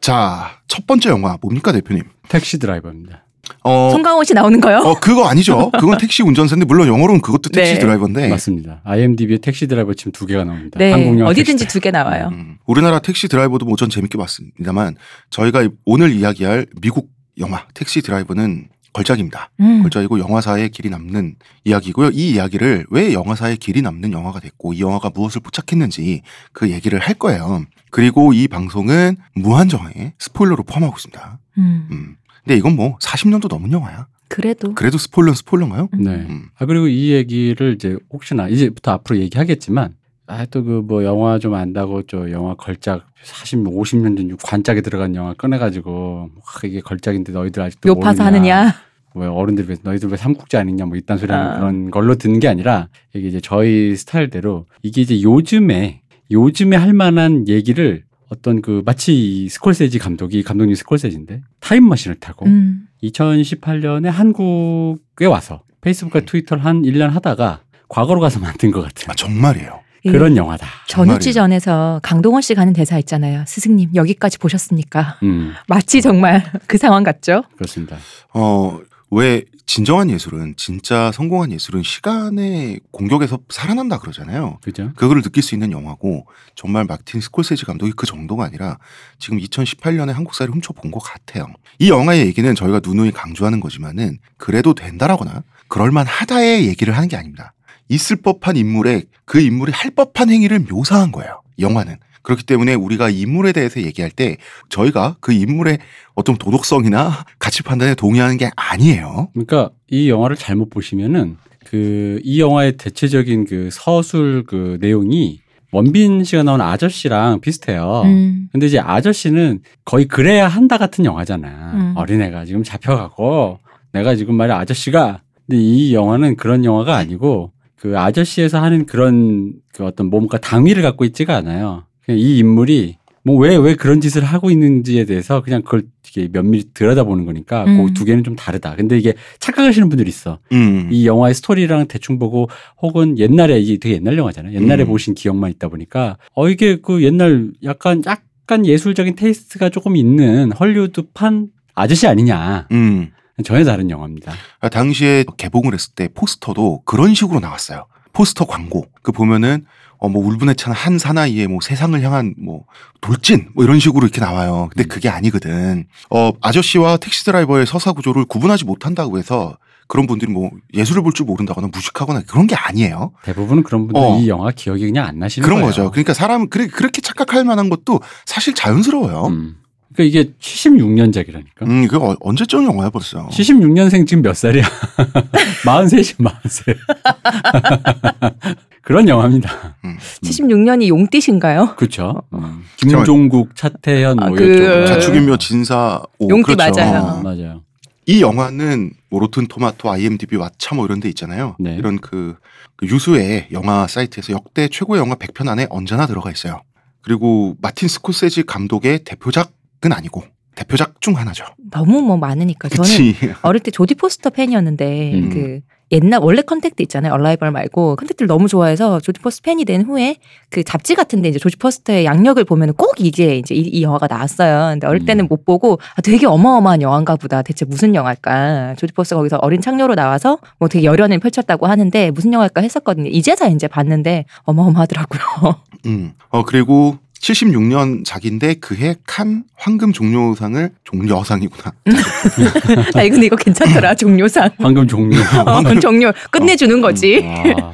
자, 0.00 0.52
첫 0.68 0.86
번째 0.86 1.10
영화 1.10 1.36
뭡니까 1.40 1.72
대표님? 1.72 2.04
택시 2.30 2.58
드라이버입니다. 2.58 3.25
어, 3.64 3.90
송강호 3.92 4.24
씨 4.24 4.34
나오는 4.34 4.60
거요? 4.60 4.78
어 4.78 4.94
그거 5.00 5.26
아니죠. 5.28 5.70
그건 5.72 5.98
택시 5.98 6.22
운전사인데 6.22 6.66
물론 6.66 6.88
영어로는 6.88 7.20
그것도 7.20 7.50
택시 7.50 7.74
네. 7.74 7.78
드라이버인데. 7.80 8.28
맞습니다. 8.28 8.80
IMDb에 8.84 9.38
택시 9.38 9.66
드라이버 9.66 9.94
치면 9.94 10.12
두 10.12 10.26
개가 10.26 10.44
나옵니다. 10.44 10.78
네, 10.78 10.92
한국 10.92 11.18
영화 11.18 11.30
어디든지 11.30 11.66
두 11.68 11.80
개 11.80 11.90
나와요. 11.90 12.28
음, 12.32 12.58
우리나라 12.66 12.98
택시 12.98 13.28
드라이버도 13.28 13.64
뭐 13.66 13.76
전 13.76 13.90
재밌게 13.90 14.16
봤습니다만 14.18 14.96
저희가 15.30 15.68
오늘 15.84 16.12
이야기할 16.12 16.66
미국 16.80 17.10
영화 17.38 17.64
택시 17.74 18.00
드라이버는 18.02 18.68
걸작입니다. 18.94 19.50
음. 19.60 19.82
걸작이고 19.82 20.18
영화사에 20.18 20.68
길이 20.68 20.88
남는 20.88 21.34
이야기고요. 21.64 22.10
이 22.14 22.30
이야기를 22.30 22.86
왜 22.90 23.12
영화사에 23.12 23.56
길이 23.56 23.82
남는 23.82 24.12
영화가 24.12 24.40
됐고 24.40 24.72
이 24.72 24.80
영화가 24.80 25.10
무엇을 25.14 25.42
포착했는지 25.42 26.22
그 26.54 26.70
얘기를 26.70 26.98
할 26.98 27.14
거예요. 27.14 27.66
그리고 27.90 28.32
이 28.32 28.48
방송은 28.48 29.18
무한정의 29.34 30.14
스포일러로 30.18 30.62
포함하고 30.62 30.94
있습니다. 30.96 31.38
음. 31.58 31.88
음. 31.90 32.16
근데 32.46 32.56
이건 32.58 32.76
뭐 32.76 32.96
40년도 32.98 33.48
넘은 33.50 33.72
영화야. 33.72 34.06
그래도 34.28 34.74
그래도 34.74 34.98
스포일러는 34.98 35.34
스포일러인가요? 35.34 35.88
네. 35.98 36.10
음. 36.28 36.46
아 36.58 36.64
그리고 36.66 36.86
이 36.88 37.12
얘기를 37.12 37.74
이제 37.74 37.96
혹시나 38.12 38.48
이제부터 38.48 38.92
앞으로 38.92 39.18
얘기하겠지만 39.18 39.94
아또 40.28 40.64
그 40.64 40.82
뭐 40.82 41.04
영화 41.04 41.38
좀 41.38 41.54
안다고 41.54 42.02
저 42.02 42.30
영화 42.30 42.54
걸작 42.54 43.06
40, 43.22 43.60
50년 43.64 44.16
전 44.16 44.36
관짝에 44.42 44.80
들어간 44.80 45.14
영화 45.14 45.34
꺼내가지고 45.34 46.30
와, 46.34 46.60
이게 46.64 46.80
걸작인데 46.80 47.32
너희들 47.32 47.62
아직도 47.62 47.88
요파서. 47.88 48.24
하느냐. 48.24 48.74
왜 49.14 49.26
어른들 49.26 49.66
왜 49.68 49.76
너희들 49.82 50.10
왜 50.10 50.16
삼국지 50.16 50.56
아니냐 50.56 50.84
뭐 50.86 50.96
이딴 50.96 51.18
소리 51.18 51.32
하는 51.32 51.50
아. 51.52 51.56
그런 51.58 51.90
걸로 51.90 52.16
듣는 52.16 52.38
게 52.40 52.48
아니라 52.48 52.88
이게 53.14 53.28
이제 53.28 53.40
저희 53.40 53.96
스타일대로 53.96 54.66
이게 54.82 55.00
이제 55.00 55.22
요즘에 55.22 56.02
요즘에 56.30 56.76
할 56.76 56.92
만한 56.92 57.46
얘기를 57.48 58.02
어떤 58.28 58.60
그 58.60 58.82
마치 58.84 59.14
이 59.44 59.48
스콜세지 59.48 59.98
감독이 59.98 60.42
감독님 60.42 60.74
스콜세지인데 60.74 61.42
타임 61.60 61.88
머신을 61.88 62.16
타고 62.20 62.46
음. 62.46 62.88
2018년에 63.02 64.06
한국에 64.06 65.26
와서 65.26 65.62
페이스북과 65.80 66.20
트위터를 66.20 66.64
한 66.64 66.82
1년 66.82 67.10
하다가 67.10 67.60
과거로 67.88 68.20
가서 68.20 68.40
만든 68.40 68.70
것 68.70 68.82
같은 68.82 69.10
아, 69.10 69.14
정말이에요. 69.14 69.80
이 70.04 70.10
그런 70.10 70.36
영화다. 70.36 70.66
전우치 70.86 71.32
전에서 71.32 72.00
강동원 72.02 72.40
씨 72.40 72.54
가는 72.54 72.72
대사 72.72 72.96
있잖아요. 72.98 73.44
스승님 73.46 73.90
여기까지 73.94 74.38
보셨습니까? 74.38 75.18
음, 75.24 75.52
마치 75.68 76.00
정말 76.00 76.44
그 76.68 76.78
상황 76.78 77.02
같죠? 77.02 77.42
그렇습니다. 77.56 77.96
어, 78.32 78.78
왜 79.10 79.42
진정한 79.66 80.10
예술은 80.10 80.54
진짜 80.56 81.10
성공한 81.12 81.50
예술은 81.50 81.82
시간의 81.82 82.80
공격에서 82.92 83.40
살아난다 83.48 83.98
그러잖아요. 83.98 84.58
그죠? 84.62 84.92
그거를 84.94 85.22
느낄 85.22 85.42
수 85.42 85.56
있는 85.56 85.72
영화고 85.72 86.26
정말 86.54 86.84
마틴 86.84 87.20
스콜세지 87.20 87.64
감독이 87.64 87.92
그 87.96 88.06
정도가 88.06 88.44
아니라 88.44 88.78
지금 89.18 89.38
2018년에 89.38 90.12
한국사를 90.12 90.52
훔쳐본 90.54 90.92
것 90.92 91.00
같아요. 91.00 91.48
이 91.80 91.90
영화의 91.90 92.26
얘기는 92.26 92.54
저희가 92.54 92.80
누누이 92.82 93.10
강조하는 93.10 93.58
거지만은 93.58 94.18
그래도 94.36 94.72
된다라거나 94.72 95.42
그럴만하다의 95.66 96.68
얘기를 96.68 96.94
하는 96.96 97.08
게 97.08 97.16
아닙니다. 97.16 97.52
있을 97.88 98.16
법한 98.16 98.56
인물에 98.56 99.02
그 99.24 99.40
인물이 99.40 99.72
할 99.72 99.90
법한 99.90 100.30
행위를 100.30 100.60
묘사한 100.60 101.10
거예요. 101.10 101.42
영화는. 101.58 101.96
그렇기 102.26 102.44
때문에 102.44 102.74
우리가 102.74 103.08
인물에 103.08 103.52
대해서 103.52 103.80
얘기할 103.80 104.10
때 104.10 104.36
저희가 104.68 105.16
그 105.20 105.32
인물의 105.32 105.78
어떤 106.16 106.36
도덕성이나 106.36 107.24
가치 107.38 107.62
판단에 107.62 107.94
동의하는 107.94 108.36
게 108.36 108.50
아니에요. 108.56 109.28
그러니까 109.32 109.70
이 109.88 110.10
영화를 110.10 110.36
잘못 110.36 110.68
보시면은 110.68 111.36
그 111.64 112.20
이 112.24 112.40
영화의 112.40 112.76
대체적인 112.76 113.46
그 113.46 113.68
서술 113.70 114.44
그 114.46 114.78
내용이 114.80 115.40
원빈 115.72 116.24
씨가 116.24 116.42
나온 116.42 116.60
아저씨랑 116.60 117.40
비슷해요. 117.40 118.02
음. 118.04 118.48
근데 118.50 118.66
이제 118.66 118.78
아저씨는 118.78 119.60
거의 119.84 120.06
그래야 120.06 120.48
한다 120.48 120.76
같은 120.78 121.04
영화잖아. 121.04 121.48
음. 121.74 121.92
어린애가 121.96 122.44
지금 122.44 122.62
잡혀가고 122.62 123.58
내가 123.92 124.16
지금 124.16 124.34
말이야 124.34 124.58
아저씨가 124.58 125.22
근데 125.46 125.62
이 125.62 125.94
영화는 125.94 126.36
그런 126.36 126.64
영화가 126.64 126.96
아니고 126.96 127.52
그 127.76 127.98
아저씨에서 127.98 128.60
하는 128.60 128.86
그런 128.86 129.52
그 129.72 129.84
어떤 129.84 130.08
뭔가 130.10 130.38
당위를 130.38 130.82
갖고 130.82 131.04
있지가 131.04 131.36
않아요. 131.36 131.84
그냥 132.06 132.20
이 132.20 132.38
인물이 132.38 132.96
뭐왜왜 133.24 133.74
그런 133.74 134.00
짓을 134.00 134.24
하고 134.24 134.50
있는지에 134.50 135.04
대해서 135.04 135.42
그냥 135.42 135.62
그걸 135.62 135.82
이게 136.06 136.28
면밀히 136.28 136.66
들여다보는 136.72 137.26
거니까 137.26 137.64
음. 137.64 137.86
그두 137.86 138.04
개는 138.04 138.22
좀 138.22 138.36
다르다. 138.36 138.76
근데 138.76 138.96
이게 138.96 139.14
착각하시는 139.40 139.88
분들이 139.88 140.08
있어. 140.08 140.38
음. 140.52 140.88
이 140.92 141.08
영화의 141.08 141.34
스토리랑 141.34 141.88
대충 141.88 142.20
보고 142.20 142.48
혹은 142.80 143.18
옛날에 143.18 143.58
이게 143.58 143.78
되게 143.78 143.96
옛날 143.96 144.16
영화잖아요. 144.16 144.54
옛날에 144.54 144.84
음. 144.84 144.86
보신 144.86 145.14
기억만 145.14 145.50
있다 145.50 145.66
보니까 145.66 146.18
어 146.34 146.48
이게 146.48 146.76
그 146.76 147.02
옛날 147.02 147.50
약간 147.64 148.02
약간 148.06 148.64
예술적인 148.64 149.16
테이스트가 149.16 149.70
조금 149.70 149.96
있는 149.96 150.52
헐리우드판 150.52 151.48
아저씨 151.74 152.06
아니냐. 152.06 152.68
음. 152.70 153.10
전혀 153.44 153.64
다른 153.64 153.90
영화입니다. 153.90 154.32
아, 154.60 154.68
당시에 154.68 155.24
개봉을 155.36 155.74
했을 155.74 155.92
때 155.94 156.08
포스터도 156.14 156.82
그런 156.84 157.12
식으로 157.12 157.40
나왔어요. 157.40 157.86
포스터 158.16 158.46
광고. 158.46 158.86
그 159.02 159.12
보면은 159.12 159.66
어 159.98 160.08
뭐 160.08 160.24
울분에 160.26 160.54
찬 160.54 160.72
한 160.74 160.98
사나이의 160.98 161.46
뭐 161.48 161.58
세상을 161.62 162.00
향한 162.02 162.34
뭐 162.38 162.64
돌진 163.00 163.48
뭐 163.54 163.64
이런 163.64 163.80
식으로 163.80 164.06
이렇게 164.06 164.20
나와요. 164.20 164.68
근데 164.72 164.86
음. 164.86 164.88
그게 164.88 165.08
아니거든. 165.08 165.86
어 166.10 166.32
아저씨와 166.42 166.98
택시 166.98 167.24
드라이버의 167.24 167.66
서사 167.66 167.92
구조를 167.92 168.26
구분하지 168.26 168.64
못한다고 168.66 169.18
해서 169.18 169.56
그런 169.88 170.06
분들이 170.06 170.30
뭐 170.30 170.50
예술을 170.74 171.02
볼 171.02 171.12
줄 171.12 171.24
모른다거나 171.26 171.68
무식하거나 171.72 172.22
그런 172.26 172.46
게 172.46 172.54
아니에요. 172.54 173.12
대부분은 173.22 173.62
그런 173.62 173.86
분들 173.86 174.02
어. 174.02 174.18
이 174.18 174.28
영화 174.28 174.50
기억이 174.50 174.84
그냥 174.84 175.06
안 175.06 175.18
나시는 175.18 175.44
그런 175.46 175.60
거예요. 175.60 175.70
거죠. 175.70 175.90
그러니까 175.90 176.12
사람 176.12 176.48
그래 176.50 176.66
그렇게 176.66 177.00
착각할 177.00 177.44
만한 177.44 177.70
것도 177.70 178.00
사실 178.26 178.52
자연스러워요. 178.54 179.26
음, 179.28 179.32
음. 179.32 179.56
그러니까 179.96 180.04
이게 180.04 180.32
76년작이라니까. 180.38 181.88
그 181.88 181.96
어, 181.96 182.14
언제적 182.20 182.62
영화야 182.62 182.90
벌써. 182.90 183.26
76년생 183.28 184.06
지금 184.06 184.22
몇 184.22 184.36
살이야? 184.36 184.62
43이 185.64 186.22
43. 186.44 186.74
그런 188.82 189.08
영화입니다. 189.08 189.76
음. 189.84 189.96
76년이 190.22 190.88
용띠신가요? 190.88 191.74
그렇죠. 191.76 192.22
음. 192.34 192.62
김종국, 192.76 193.56
차태현 193.56 194.22
아, 194.22 194.26
뭐 194.28 194.36
그-. 194.36 194.84
자축인묘 194.86 195.38
진사 195.38 196.02
오, 196.18 196.28
용띠 196.28 196.54
그렇죠. 196.54 196.80
맞아요. 196.80 197.02
어. 197.02 197.22
맞아요. 197.22 197.62
이 198.04 198.20
영화는 198.22 198.92
뭐 199.10 199.18
로튼 199.18 199.48
토마토, 199.48 199.90
IMDb, 199.90 200.36
왓챠 200.36 200.76
뭐 200.76 200.84
이런 200.84 201.00
데 201.00 201.08
있잖아요. 201.08 201.56
네. 201.58 201.74
이런 201.74 201.98
그, 201.98 202.36
그 202.76 202.86
유수의 202.86 203.48
영화 203.50 203.88
사이트에서 203.88 204.32
역대 204.32 204.68
최고의 204.68 205.00
영화 205.00 205.16
100편 205.16 205.48
안에 205.48 205.66
언제나 205.70 206.06
들어가 206.06 206.30
있어요. 206.30 206.60
그리고 207.02 207.56
마틴 207.60 207.88
스코세지 207.88 208.44
감독의 208.44 209.04
대표작 209.04 209.52
은 209.84 209.92
아니고 209.92 210.22
대표작 210.56 211.00
중 211.00 211.16
하나죠. 211.16 211.44
너무 211.70 212.00
뭐 212.00 212.16
많으니까 212.16 212.68
저는 212.68 212.82
그치. 212.82 213.14
어릴 213.42 213.60
때 213.60 213.70
조디 213.70 213.94
포스터 213.94 214.30
팬이었는데 214.30 215.12
음. 215.14 215.30
그 215.30 215.60
옛날 215.92 216.20
원래 216.20 216.42
Contact 216.42 216.82
있잖아요. 216.84 217.12
Arrival 217.12 217.52
말고 217.52 217.94
Contact를 217.96 218.26
너무 218.26 218.48
좋아해서 218.48 218.98
조디 218.98 219.20
포스터 219.20 219.42
팬이 219.44 219.64
된 219.64 219.82
후에 219.82 220.16
그 220.50 220.64
잡지 220.64 220.94
같은데 220.94 221.28
이제 221.28 221.38
조디 221.38 221.58
포스터의 221.58 222.06
약력을 222.06 222.42
보면 222.44 222.72
꼭 222.74 222.94
이게 222.98 223.36
이제 223.36 223.54
이, 223.54 223.60
이 223.60 223.82
영화가 223.82 224.08
나왔어요. 224.08 224.72
근데 224.72 224.86
어릴 224.86 225.04
때는 225.04 225.26
음. 225.26 225.28
못 225.28 225.44
보고 225.44 225.78
아, 225.94 226.00
되게 226.00 226.26
어마어마한 226.26 226.82
영화인가 226.82 227.16
보다. 227.16 227.42
대체 227.42 227.64
무슨 227.66 227.94
영화일까? 227.94 228.74
조디 228.78 228.94
포스터 228.94 229.16
거기서 229.16 229.36
어린 229.36 229.60
창녀로 229.60 229.94
나와서 229.94 230.38
뭐 230.58 230.68
되게 230.68 230.84
열연을 230.86 231.20
펼쳤다고 231.20 231.66
하는데 231.66 232.10
무슨 232.10 232.32
영화일까 232.32 232.62
했었거든요. 232.62 233.10
이제서 233.10 233.48
이제 233.50 233.68
봤는데 233.68 234.24
어마어마하더라고요. 234.44 235.60
음. 235.86 236.12
어, 236.30 236.42
그리고 236.44 236.98
76년 237.20 238.04
작인데 238.04 238.54
그해 238.54 238.94
칸 239.06 239.44
황금 239.56 239.92
종려상을 239.92 240.70
종려상이구나. 240.84 241.72
아 242.94 243.08
근데 243.08 243.26
이거 243.26 243.36
괜찮더라 243.36 243.94
종료상. 243.94 244.50
황금 244.58 244.86
종류. 244.86 245.18
어, 245.20 245.80
종료 245.80 246.12
끝내주는 246.30 246.80
거지. 246.80 247.18
와. 247.62 247.72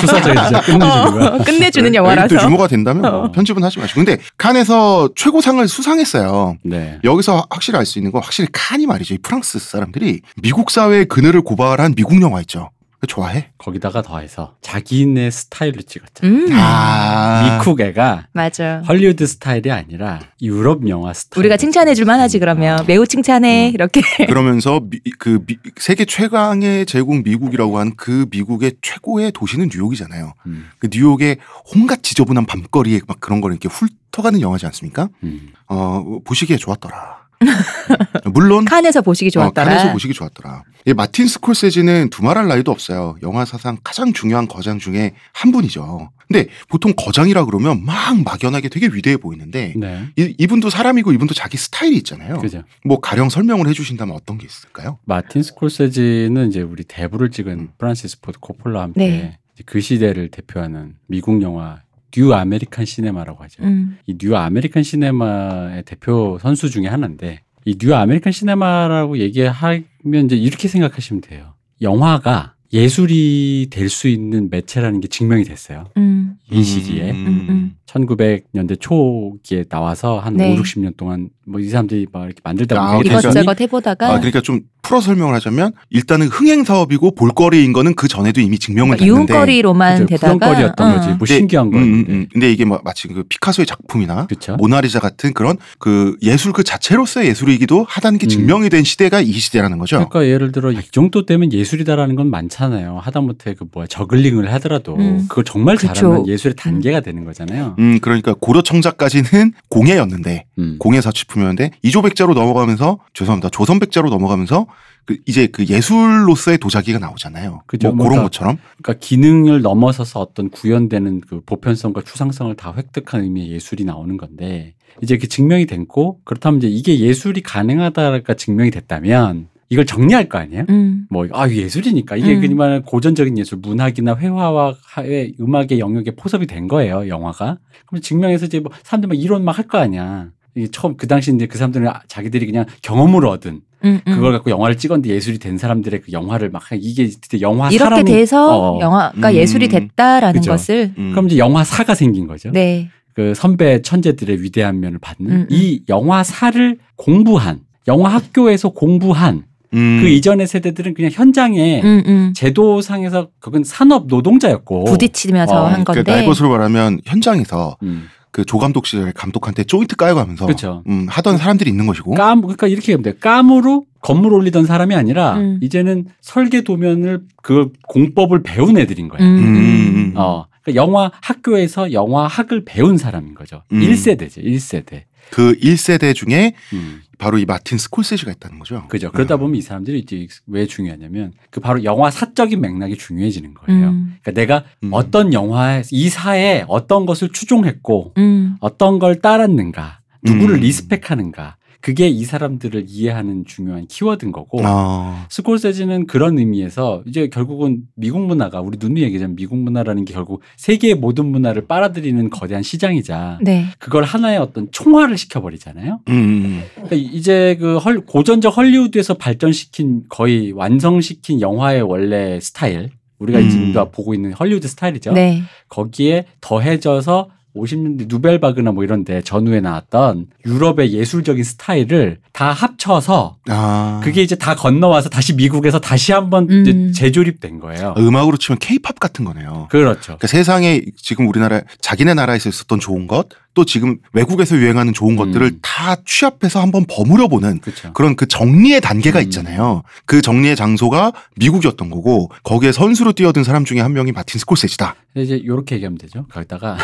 수사적인 0.00 0.42
진짜 0.44 0.60
끝내주는 0.64 1.12
거야. 1.12 1.26
어, 1.28 1.38
끝내주는 1.44 1.90
또 1.90 1.94
영화라서. 1.94 2.34
유머가 2.46 2.68
된다면 2.68 3.02
뭐 3.02 3.10
어. 3.24 3.32
편집은 3.32 3.62
하지 3.62 3.78
마시고. 3.78 4.02
근데 4.04 4.18
칸에서 4.38 5.10
최고상을 5.14 5.66
수상했어요. 5.68 6.56
네. 6.64 6.98
여기서 7.04 7.46
확실히 7.50 7.78
알 7.78 7.84
수 7.84 7.98
있는 7.98 8.12
건 8.12 8.22
확실히 8.22 8.48
칸이 8.52 8.86
말이죠. 8.86 9.14
이 9.14 9.18
프랑스 9.18 9.58
사람들이 9.58 10.20
미국 10.42 10.70
사회의 10.70 11.04
그늘을 11.04 11.42
고발한 11.42 11.94
미국 11.94 12.20
영화 12.22 12.40
있죠. 12.40 12.70
그거 13.02 13.06
좋아해? 13.08 13.48
거기다가 13.58 14.00
더해서 14.02 14.54
자기네 14.62 15.30
스타일로 15.32 15.82
찍었잖아. 15.82 16.32
음. 16.32 16.48
아. 16.52 17.58
미쿡 17.64 17.80
애가 17.80 18.28
맞아. 18.32 18.80
헐리우드 18.86 19.26
스타일이 19.26 19.72
아니라 19.72 20.20
유럽 20.40 20.88
영화 20.88 21.12
스타일. 21.12 21.40
우리가 21.40 21.56
칭찬해 21.56 21.94
줄 21.96 22.04
만하지 22.04 22.38
그러면 22.38 22.84
매우 22.86 23.04
칭찬해 23.04 23.70
음. 23.70 23.74
이렇게. 23.74 24.02
그러면서 24.26 24.80
미, 24.88 25.00
그 25.18 25.40
미- 25.46 25.56
세계 25.78 26.04
최강의 26.04 26.86
제국 26.86 27.22
미국이라고 27.24 27.78
하는 27.80 27.92
그 27.96 28.26
미국의 28.30 28.74
최고의 28.82 29.32
도시는 29.32 29.70
뉴욕이잖아요. 29.72 30.34
음, 30.46 30.68
그 30.78 30.88
뉴욕의 30.92 31.38
온갖 31.74 32.04
지저분한 32.04 32.46
밤거리에 32.46 33.00
막 33.08 33.18
그런 33.18 33.40
걸 33.40 33.50
이렇게 33.50 33.68
훑어가는 33.68 34.40
영화지 34.40 34.66
않습니까? 34.66 35.08
음. 35.24 35.52
어 35.66 36.20
보시기에 36.24 36.56
좋았더라. 36.56 37.20
물론 38.32 38.64
칸에서 38.64 39.00
보시기 39.02 39.26
어, 39.30 39.42
좋았더라. 39.42 39.68
칸에서 39.68 39.92
보시기 39.92 40.14
좋았더라. 40.14 40.62
이 40.86 40.92
마틴 40.92 41.26
스콜세지는 41.26 42.10
두말할 42.10 42.48
나위도 42.48 42.72
없어요. 42.72 43.16
영화 43.22 43.44
사상 43.44 43.78
가장 43.84 44.12
중요한 44.12 44.48
거장 44.48 44.78
중에 44.78 45.12
한 45.32 45.52
분이죠. 45.52 46.10
근데 46.26 46.48
보통 46.68 46.92
거장이라 46.96 47.44
그러면 47.44 47.84
막 47.84 48.22
막연하게 48.24 48.68
되게 48.68 48.86
위대해 48.86 49.16
보이는데 49.16 49.74
네. 49.76 50.06
이, 50.16 50.34
이분도 50.38 50.70
사람이고 50.70 51.12
이분도 51.12 51.34
자기 51.34 51.56
스타일이 51.56 51.96
있잖아요. 51.98 52.38
그죠. 52.38 52.62
뭐 52.84 53.00
가령 53.00 53.28
설명을 53.28 53.68
해주신다면 53.68 54.14
어떤 54.16 54.38
게 54.38 54.46
있을까요? 54.46 54.98
마틴 55.04 55.42
스콜세지는 55.42 56.48
이제 56.48 56.62
우리 56.62 56.84
대부를 56.84 57.30
찍은 57.30 57.72
프란시스 57.78 58.20
포드 58.20 58.38
코폴라와 58.40 58.84
함께 58.84 59.06
네. 59.06 59.38
이제 59.54 59.62
그 59.66 59.80
시대를 59.80 60.30
대표하는 60.30 60.96
미국 61.06 61.42
영화 61.42 61.80
뉴 62.12 62.32
아메리칸 62.32 62.84
시네마라고 62.84 63.42
하죠. 63.44 63.62
음. 63.62 63.98
이 64.06 64.13
뉴 64.13 64.36
아메리칸 64.36 64.82
시네마의 64.82 65.84
대표 65.84 66.38
선수 66.40 66.70
중에 66.70 66.86
하나인데 66.86 67.40
이 67.64 67.76
뉴 67.78 67.94
아메리칸 67.94 68.32
시네마라고 68.32 69.18
얘기하면 69.18 69.84
이제 70.24 70.36
이렇게 70.36 70.68
생각하시면 70.68 71.20
돼요. 71.22 71.54
영화가 71.80 72.54
예술이 72.72 73.68
될 73.70 73.88
수 73.90 74.08
있는 74.08 74.48
매체라는 74.50 75.00
게 75.00 75.08
증명이 75.08 75.44
됐어요. 75.44 75.88
음. 75.98 76.36
이 76.50 76.62
시기에 76.62 77.10
음, 77.10 77.26
음. 77.48 77.72
1900년대 77.86 78.80
초기에 78.80 79.64
나와서 79.64 80.18
한 80.18 80.34
네. 80.36 80.52
5, 80.56 80.62
60년 80.62 80.96
동안 80.96 81.28
뭐 81.46 81.60
이 81.60 81.68
사람들이 81.68 82.06
막 82.10 82.24
이렇게 82.24 82.40
만들다 82.42 82.76
아, 82.80 82.96
그러니까- 82.98 83.12
단순히 83.20 83.32
이것저것 83.42 83.60
해보다가 83.60 84.06
아 84.06 84.16
그러니까 84.18 84.40
좀 84.40 84.60
풀어 84.82 85.00
설명을 85.00 85.32
하자면 85.36 85.72
일단은 85.90 86.26
흥행 86.26 86.64
사업이고 86.64 87.14
볼거리인 87.14 87.72
거는 87.72 87.94
그 87.94 88.08
전에도 88.08 88.40
이미 88.40 88.58
증명을 88.58 88.96
그러니까 88.96 89.04
됐는데 89.14 89.32
유흥거리로만. 89.32 90.06
되다가 90.06 90.32
구경거리였던 90.34 90.90
어. 90.90 90.94
거지. 90.96 91.08
뭐 91.10 91.18
근데- 91.18 91.36
신기한 91.36 91.66
음, 91.68 91.70
거였는데. 91.70 92.12
음, 92.12 92.14
음. 92.16 92.26
근데 92.32 92.52
이게 92.52 92.64
뭐 92.64 92.80
마치 92.84 93.06
그 93.06 93.22
피카소의 93.22 93.64
작품이나 93.66 94.26
그렇죠. 94.26 94.56
모나리자 94.56 94.98
같은 94.98 95.32
그런 95.34 95.56
그 95.78 96.16
예술 96.20 96.52
그 96.52 96.64
자체로서의 96.64 97.28
예술이기도 97.28 97.86
하다는 97.88 98.18
게 98.18 98.26
음. 98.26 98.28
증명이 98.28 98.70
된 98.70 98.82
시대가 98.82 99.20
이 99.20 99.30
시대라는 99.32 99.78
거죠. 99.78 99.96
그러니까 100.08 100.26
예를 100.26 100.50
들어 100.50 100.72
이 100.72 100.78
정도 100.90 101.24
되면 101.26 101.52
예술이다라는 101.52 102.16
건 102.16 102.28
많잖아요. 102.30 102.98
하다못해 103.00 103.54
그 103.54 103.64
뭐야 103.72 103.86
저글링을 103.86 104.52
하더라도 104.54 104.96
음. 104.96 105.26
그걸 105.28 105.44
정말 105.44 105.76
그쵸. 105.76 105.92
잘하면 105.94 106.26
예술의 106.26 106.56
단계가 106.56 106.98
되는 107.00 107.24
거잖아요. 107.24 107.76
음, 107.78 108.00
그러니까 108.00 108.34
고려 108.38 108.62
청자까지는 108.62 109.52
공예였는데 109.70 110.46
음. 110.58 110.76
공예 110.80 111.00
사치품이었는데 111.00 111.70
이조백자로 111.82 112.34
넘어가면서 112.34 112.98
죄송합니다 113.14 113.48
조선백자로 113.50 114.10
넘어가면서 114.10 114.66
그 115.04 115.16
이제 115.26 115.46
그 115.48 115.64
예술로서의 115.66 116.58
도자기가 116.58 116.98
나오잖아요. 117.00 117.62
그죠. 117.66 117.88
뭐 117.88 117.96
그런 118.04 118.08
뭔가 118.08 118.22
것처럼. 118.24 118.58
그러니까 118.82 119.04
기능을 119.04 119.62
넘어서서 119.62 120.20
어떤 120.20 120.48
구현되는 120.50 121.22
그 121.22 121.40
보편성과 121.44 122.02
추상성을 122.02 122.54
다 122.56 122.72
획득한 122.76 123.22
의미의 123.22 123.50
예술이 123.52 123.84
나오는 123.84 124.16
건데 124.16 124.74
이제 125.02 125.18
그 125.18 125.26
증명이 125.26 125.66
됐고 125.66 126.20
그렇다면 126.24 126.58
이제 126.58 126.68
이게 126.68 127.00
예술이 127.00 127.42
가능하다가 127.42 128.34
증명이 128.34 128.70
됐다면 128.70 129.48
이걸 129.70 129.86
정리할 129.86 130.28
거 130.28 130.36
아니에요? 130.36 130.66
음. 130.68 131.06
뭐, 131.08 131.26
아, 131.32 131.48
예술이니까. 131.48 132.16
이게 132.16 132.34
음. 132.36 132.40
그냥 132.42 132.82
고전적인 132.82 133.38
예술, 133.38 133.56
문학이나 133.62 134.16
회화와 134.16 134.74
하- 134.84 135.02
음악의 135.40 135.78
영역에 135.78 136.10
포섭이 136.10 136.46
된 136.46 136.68
거예요, 136.68 137.08
영화가. 137.08 137.56
그럼 137.86 138.02
증명해서 138.02 138.44
이제 138.46 138.60
뭐 138.60 138.70
사람들 138.82 139.08
막 139.08 139.14
이론 139.18 139.44
막 139.44 139.58
할 139.58 139.66
거 139.68 139.78
아니야. 139.78 140.28
이게 140.54 140.68
처음, 140.70 140.96
그 140.96 141.06
당시 141.06 141.32
이제 141.34 141.46
그 141.46 141.56
사람들은 141.58 141.88
아- 141.88 142.00
자기들이 142.08 142.46
그냥 142.46 142.64
경험으로 142.82 143.30
얻은 143.30 143.60
음, 143.84 144.00
음. 144.06 144.14
그걸 144.14 144.32
갖고 144.32 144.50
영화를 144.50 144.76
찍었는데 144.76 145.08
예술이 145.14 145.38
된 145.38 145.58
사람들의 145.58 146.02
그 146.02 146.12
영화를 146.12 146.50
막 146.50 146.70
하- 146.70 146.76
이게 146.78 147.10
영화 147.40 147.70
이렇게 147.70 148.04
돼서 148.04 148.76
어. 148.76 148.80
영화가 148.80 149.30
음. 149.30 149.34
예술이 149.34 149.68
됐다라는 149.68 150.40
그죠. 150.40 150.52
것을 150.52 150.92
음. 150.98 151.10
그럼 151.12 151.26
이제 151.26 151.38
영화사가 151.38 151.94
생긴 151.94 152.26
거죠. 152.26 152.50
네. 152.50 152.90
그 153.14 153.34
선배 153.34 153.82
천재들의 153.82 154.42
위대한 154.42 154.80
면을 154.80 154.98
받는 154.98 155.30
음, 155.30 155.36
음. 155.42 155.46
이 155.50 155.82
영화사를 155.88 156.78
공부한 156.96 157.60
영화 157.88 158.10
학교에서 158.10 158.70
공부한 158.70 159.44
음. 159.74 159.98
그 160.02 160.08
이전의 160.08 160.46
세대들은 160.46 160.94
그냥 160.94 161.10
현장에 161.12 161.80
음, 161.82 162.02
음. 162.06 162.32
제도상에서 162.36 163.28
그건 163.40 163.64
산업 163.64 164.06
노동자였고 164.06 164.84
부딪히면서 164.84 165.54
어, 165.54 165.66
한 165.66 165.84
건데. 165.84 166.02
그러니까 166.02 166.12
날 166.16 166.24
것으로 166.26 166.50
말하면 166.50 167.00
현장에서 167.04 167.76
음, 167.82 168.04
그 168.32 168.46
조감독 168.46 168.86
시절에 168.86 169.12
감독한테 169.14 169.62
조인트 169.62 169.94
까여가면서 169.96 170.46
그렇죠. 170.46 170.82
음, 170.88 171.06
하던 171.08 171.36
사람들이 171.36 171.68
있는 171.70 171.86
것이고. 171.86 172.14
깜 172.14 172.40
그러니까 172.40 172.66
이렇게 172.66 172.92
하면 172.92 173.02
돼. 173.02 173.14
깜으로 173.14 173.84
건물 174.00 174.32
올리던 174.32 174.64
사람이 174.64 174.94
아니라 174.94 175.36
음. 175.36 175.58
이제는 175.62 176.06
설계 176.22 176.62
도면을 176.62 177.20
그 177.42 177.70
공법을 177.88 178.42
배운 178.42 178.78
애들인 178.78 179.08
거야. 179.08 179.20
음, 179.22 179.26
음, 179.26 179.44
음. 179.44 179.56
음. 179.56 180.12
어. 180.16 180.46
그러니까 180.62 180.82
영화 180.82 181.10
학교에서 181.20 181.92
영화학을 181.92 182.64
배운 182.64 182.96
사람인 182.96 183.34
거죠. 183.34 183.62
음. 183.70 183.80
1세대죠. 183.80 184.42
1세대. 184.42 185.02
그 185.30 185.54
1세대 185.58 186.14
중에 186.14 186.54
음. 186.72 187.02
바로 187.18 187.38
이 187.38 187.44
마틴 187.44 187.78
스콜세지가 187.78 188.32
있다는 188.32 188.58
거죠. 188.58 188.84
그죠. 188.88 189.12
그러다 189.12 189.36
음. 189.36 189.40
보면 189.40 189.56
이 189.56 189.62
사람들이 189.62 190.00
이제 190.00 190.26
왜 190.46 190.66
중요하냐면 190.66 191.32
그 191.50 191.60
바로 191.60 191.84
영화 191.84 192.10
사적인 192.10 192.60
맥락이 192.60 192.96
중요해지는 192.96 193.54
거예요. 193.54 193.90
음. 193.90 194.16
그러니까 194.20 194.32
내가 194.32 194.64
음. 194.82 194.90
어떤 194.92 195.32
영화에 195.32 195.82
이 195.92 196.08
사에 196.08 196.64
어떤 196.66 197.06
것을 197.06 197.28
추종했고 197.28 198.14
음. 198.18 198.56
어떤 198.58 198.98
걸 198.98 199.20
따랐는가, 199.20 200.00
누구를 200.24 200.56
음. 200.56 200.60
리스펙하는가, 200.60 201.56
그게 201.82 202.08
이 202.08 202.24
사람들을 202.24 202.84
이해하는 202.88 203.44
중요한 203.44 203.86
키워드인 203.86 204.30
거고. 204.32 204.60
아. 204.62 205.26
스콜세지는 205.28 206.06
그런 206.06 206.38
의미에서 206.38 207.02
이제 207.06 207.28
결국은 207.28 207.82
미국 207.96 208.24
문화가 208.24 208.60
우리 208.60 208.78
누누이 208.80 209.02
얘기하자면 209.02 209.36
미국 209.36 209.58
문화라는 209.58 210.04
게 210.04 210.14
결국 210.14 210.42
세계의 210.56 210.94
모든 210.94 211.26
문화를 211.26 211.66
빨아들이는 211.66 212.30
거대한 212.30 212.62
시장이자 212.62 213.40
네. 213.42 213.66
그걸 213.78 214.04
하나의 214.04 214.38
어떤 214.38 214.68
총화를 214.70 215.18
시켜버리잖아요. 215.18 216.00
음, 216.08 216.14
음. 216.14 216.62
그러니까 216.74 216.96
이제 216.96 217.56
그 217.58 217.78
헐, 217.78 218.06
고전적 218.06 218.56
헐리우드에서 218.56 219.14
발전시킨 219.14 220.04
거의 220.08 220.52
완성시킨 220.52 221.40
영화의 221.40 221.82
원래 221.82 222.38
스타일 222.40 222.90
우리가 223.18 223.40
음. 223.40 223.50
지금 223.50 223.72
보고 223.90 224.14
있는 224.14 224.32
헐리우드 224.32 224.68
스타일이죠. 224.68 225.12
네. 225.12 225.42
거기에 225.68 226.26
더해져서 226.40 227.28
50년대 227.54 228.08
누벨바그나 228.08 228.72
뭐 228.72 228.82
이런데 228.82 229.20
전후에 229.22 229.60
나왔던 229.60 230.26
유럽의 230.46 230.92
예술적인 230.92 231.44
스타일을 231.44 232.18
다 232.32 232.50
합쳐서 232.50 233.36
아. 233.48 234.00
그게 234.02 234.22
이제 234.22 234.36
다 234.36 234.54
건너와서 234.54 235.10
다시 235.10 235.34
미국에서 235.34 235.78
다시 235.78 236.12
한번 236.12 236.48
음. 236.50 236.92
재조립된 236.92 237.60
거예요. 237.60 237.94
음악으로 237.98 238.38
치면 238.38 238.58
케이팝 238.58 238.98
같은 238.98 239.24
거네요. 239.24 239.68
그렇죠. 239.70 240.00
그러니까 240.02 240.26
세상에 240.28 240.82
지금 240.96 241.28
우리나라 241.28 241.60
자기네 241.80 242.14
나라에서 242.14 242.48
있었던 242.48 242.80
좋은 242.80 243.06
것, 243.06 243.28
또 243.54 243.66
지금 243.66 243.98
외국에서 244.14 244.56
유행하는 244.56 244.94
좋은 244.94 245.16
것들을 245.16 245.46
음. 245.46 245.58
다 245.60 245.96
취합해서 246.06 246.62
한번 246.62 246.86
버무려 246.88 247.28
보는 247.28 247.60
그렇죠. 247.60 247.92
그런 247.92 248.16
그 248.16 248.26
정리의 248.26 248.80
단계가 248.80 249.18
음. 249.18 249.24
있잖아요. 249.24 249.82
그 250.06 250.22
정리의 250.22 250.56
장소가 250.56 251.12
미국이었던 251.36 251.90
거고 251.90 252.30
거기에 252.44 252.72
선수로 252.72 253.12
뛰어든 253.12 253.44
사람 253.44 253.66
중에 253.66 253.80
한 253.80 253.92
명이 253.92 254.12
마틴 254.12 254.38
스콜세지다. 254.38 254.96
이제 255.16 255.36
이렇게 255.36 255.74
얘기하면 255.74 255.98
되죠. 255.98 256.24
거기다가 256.30 256.78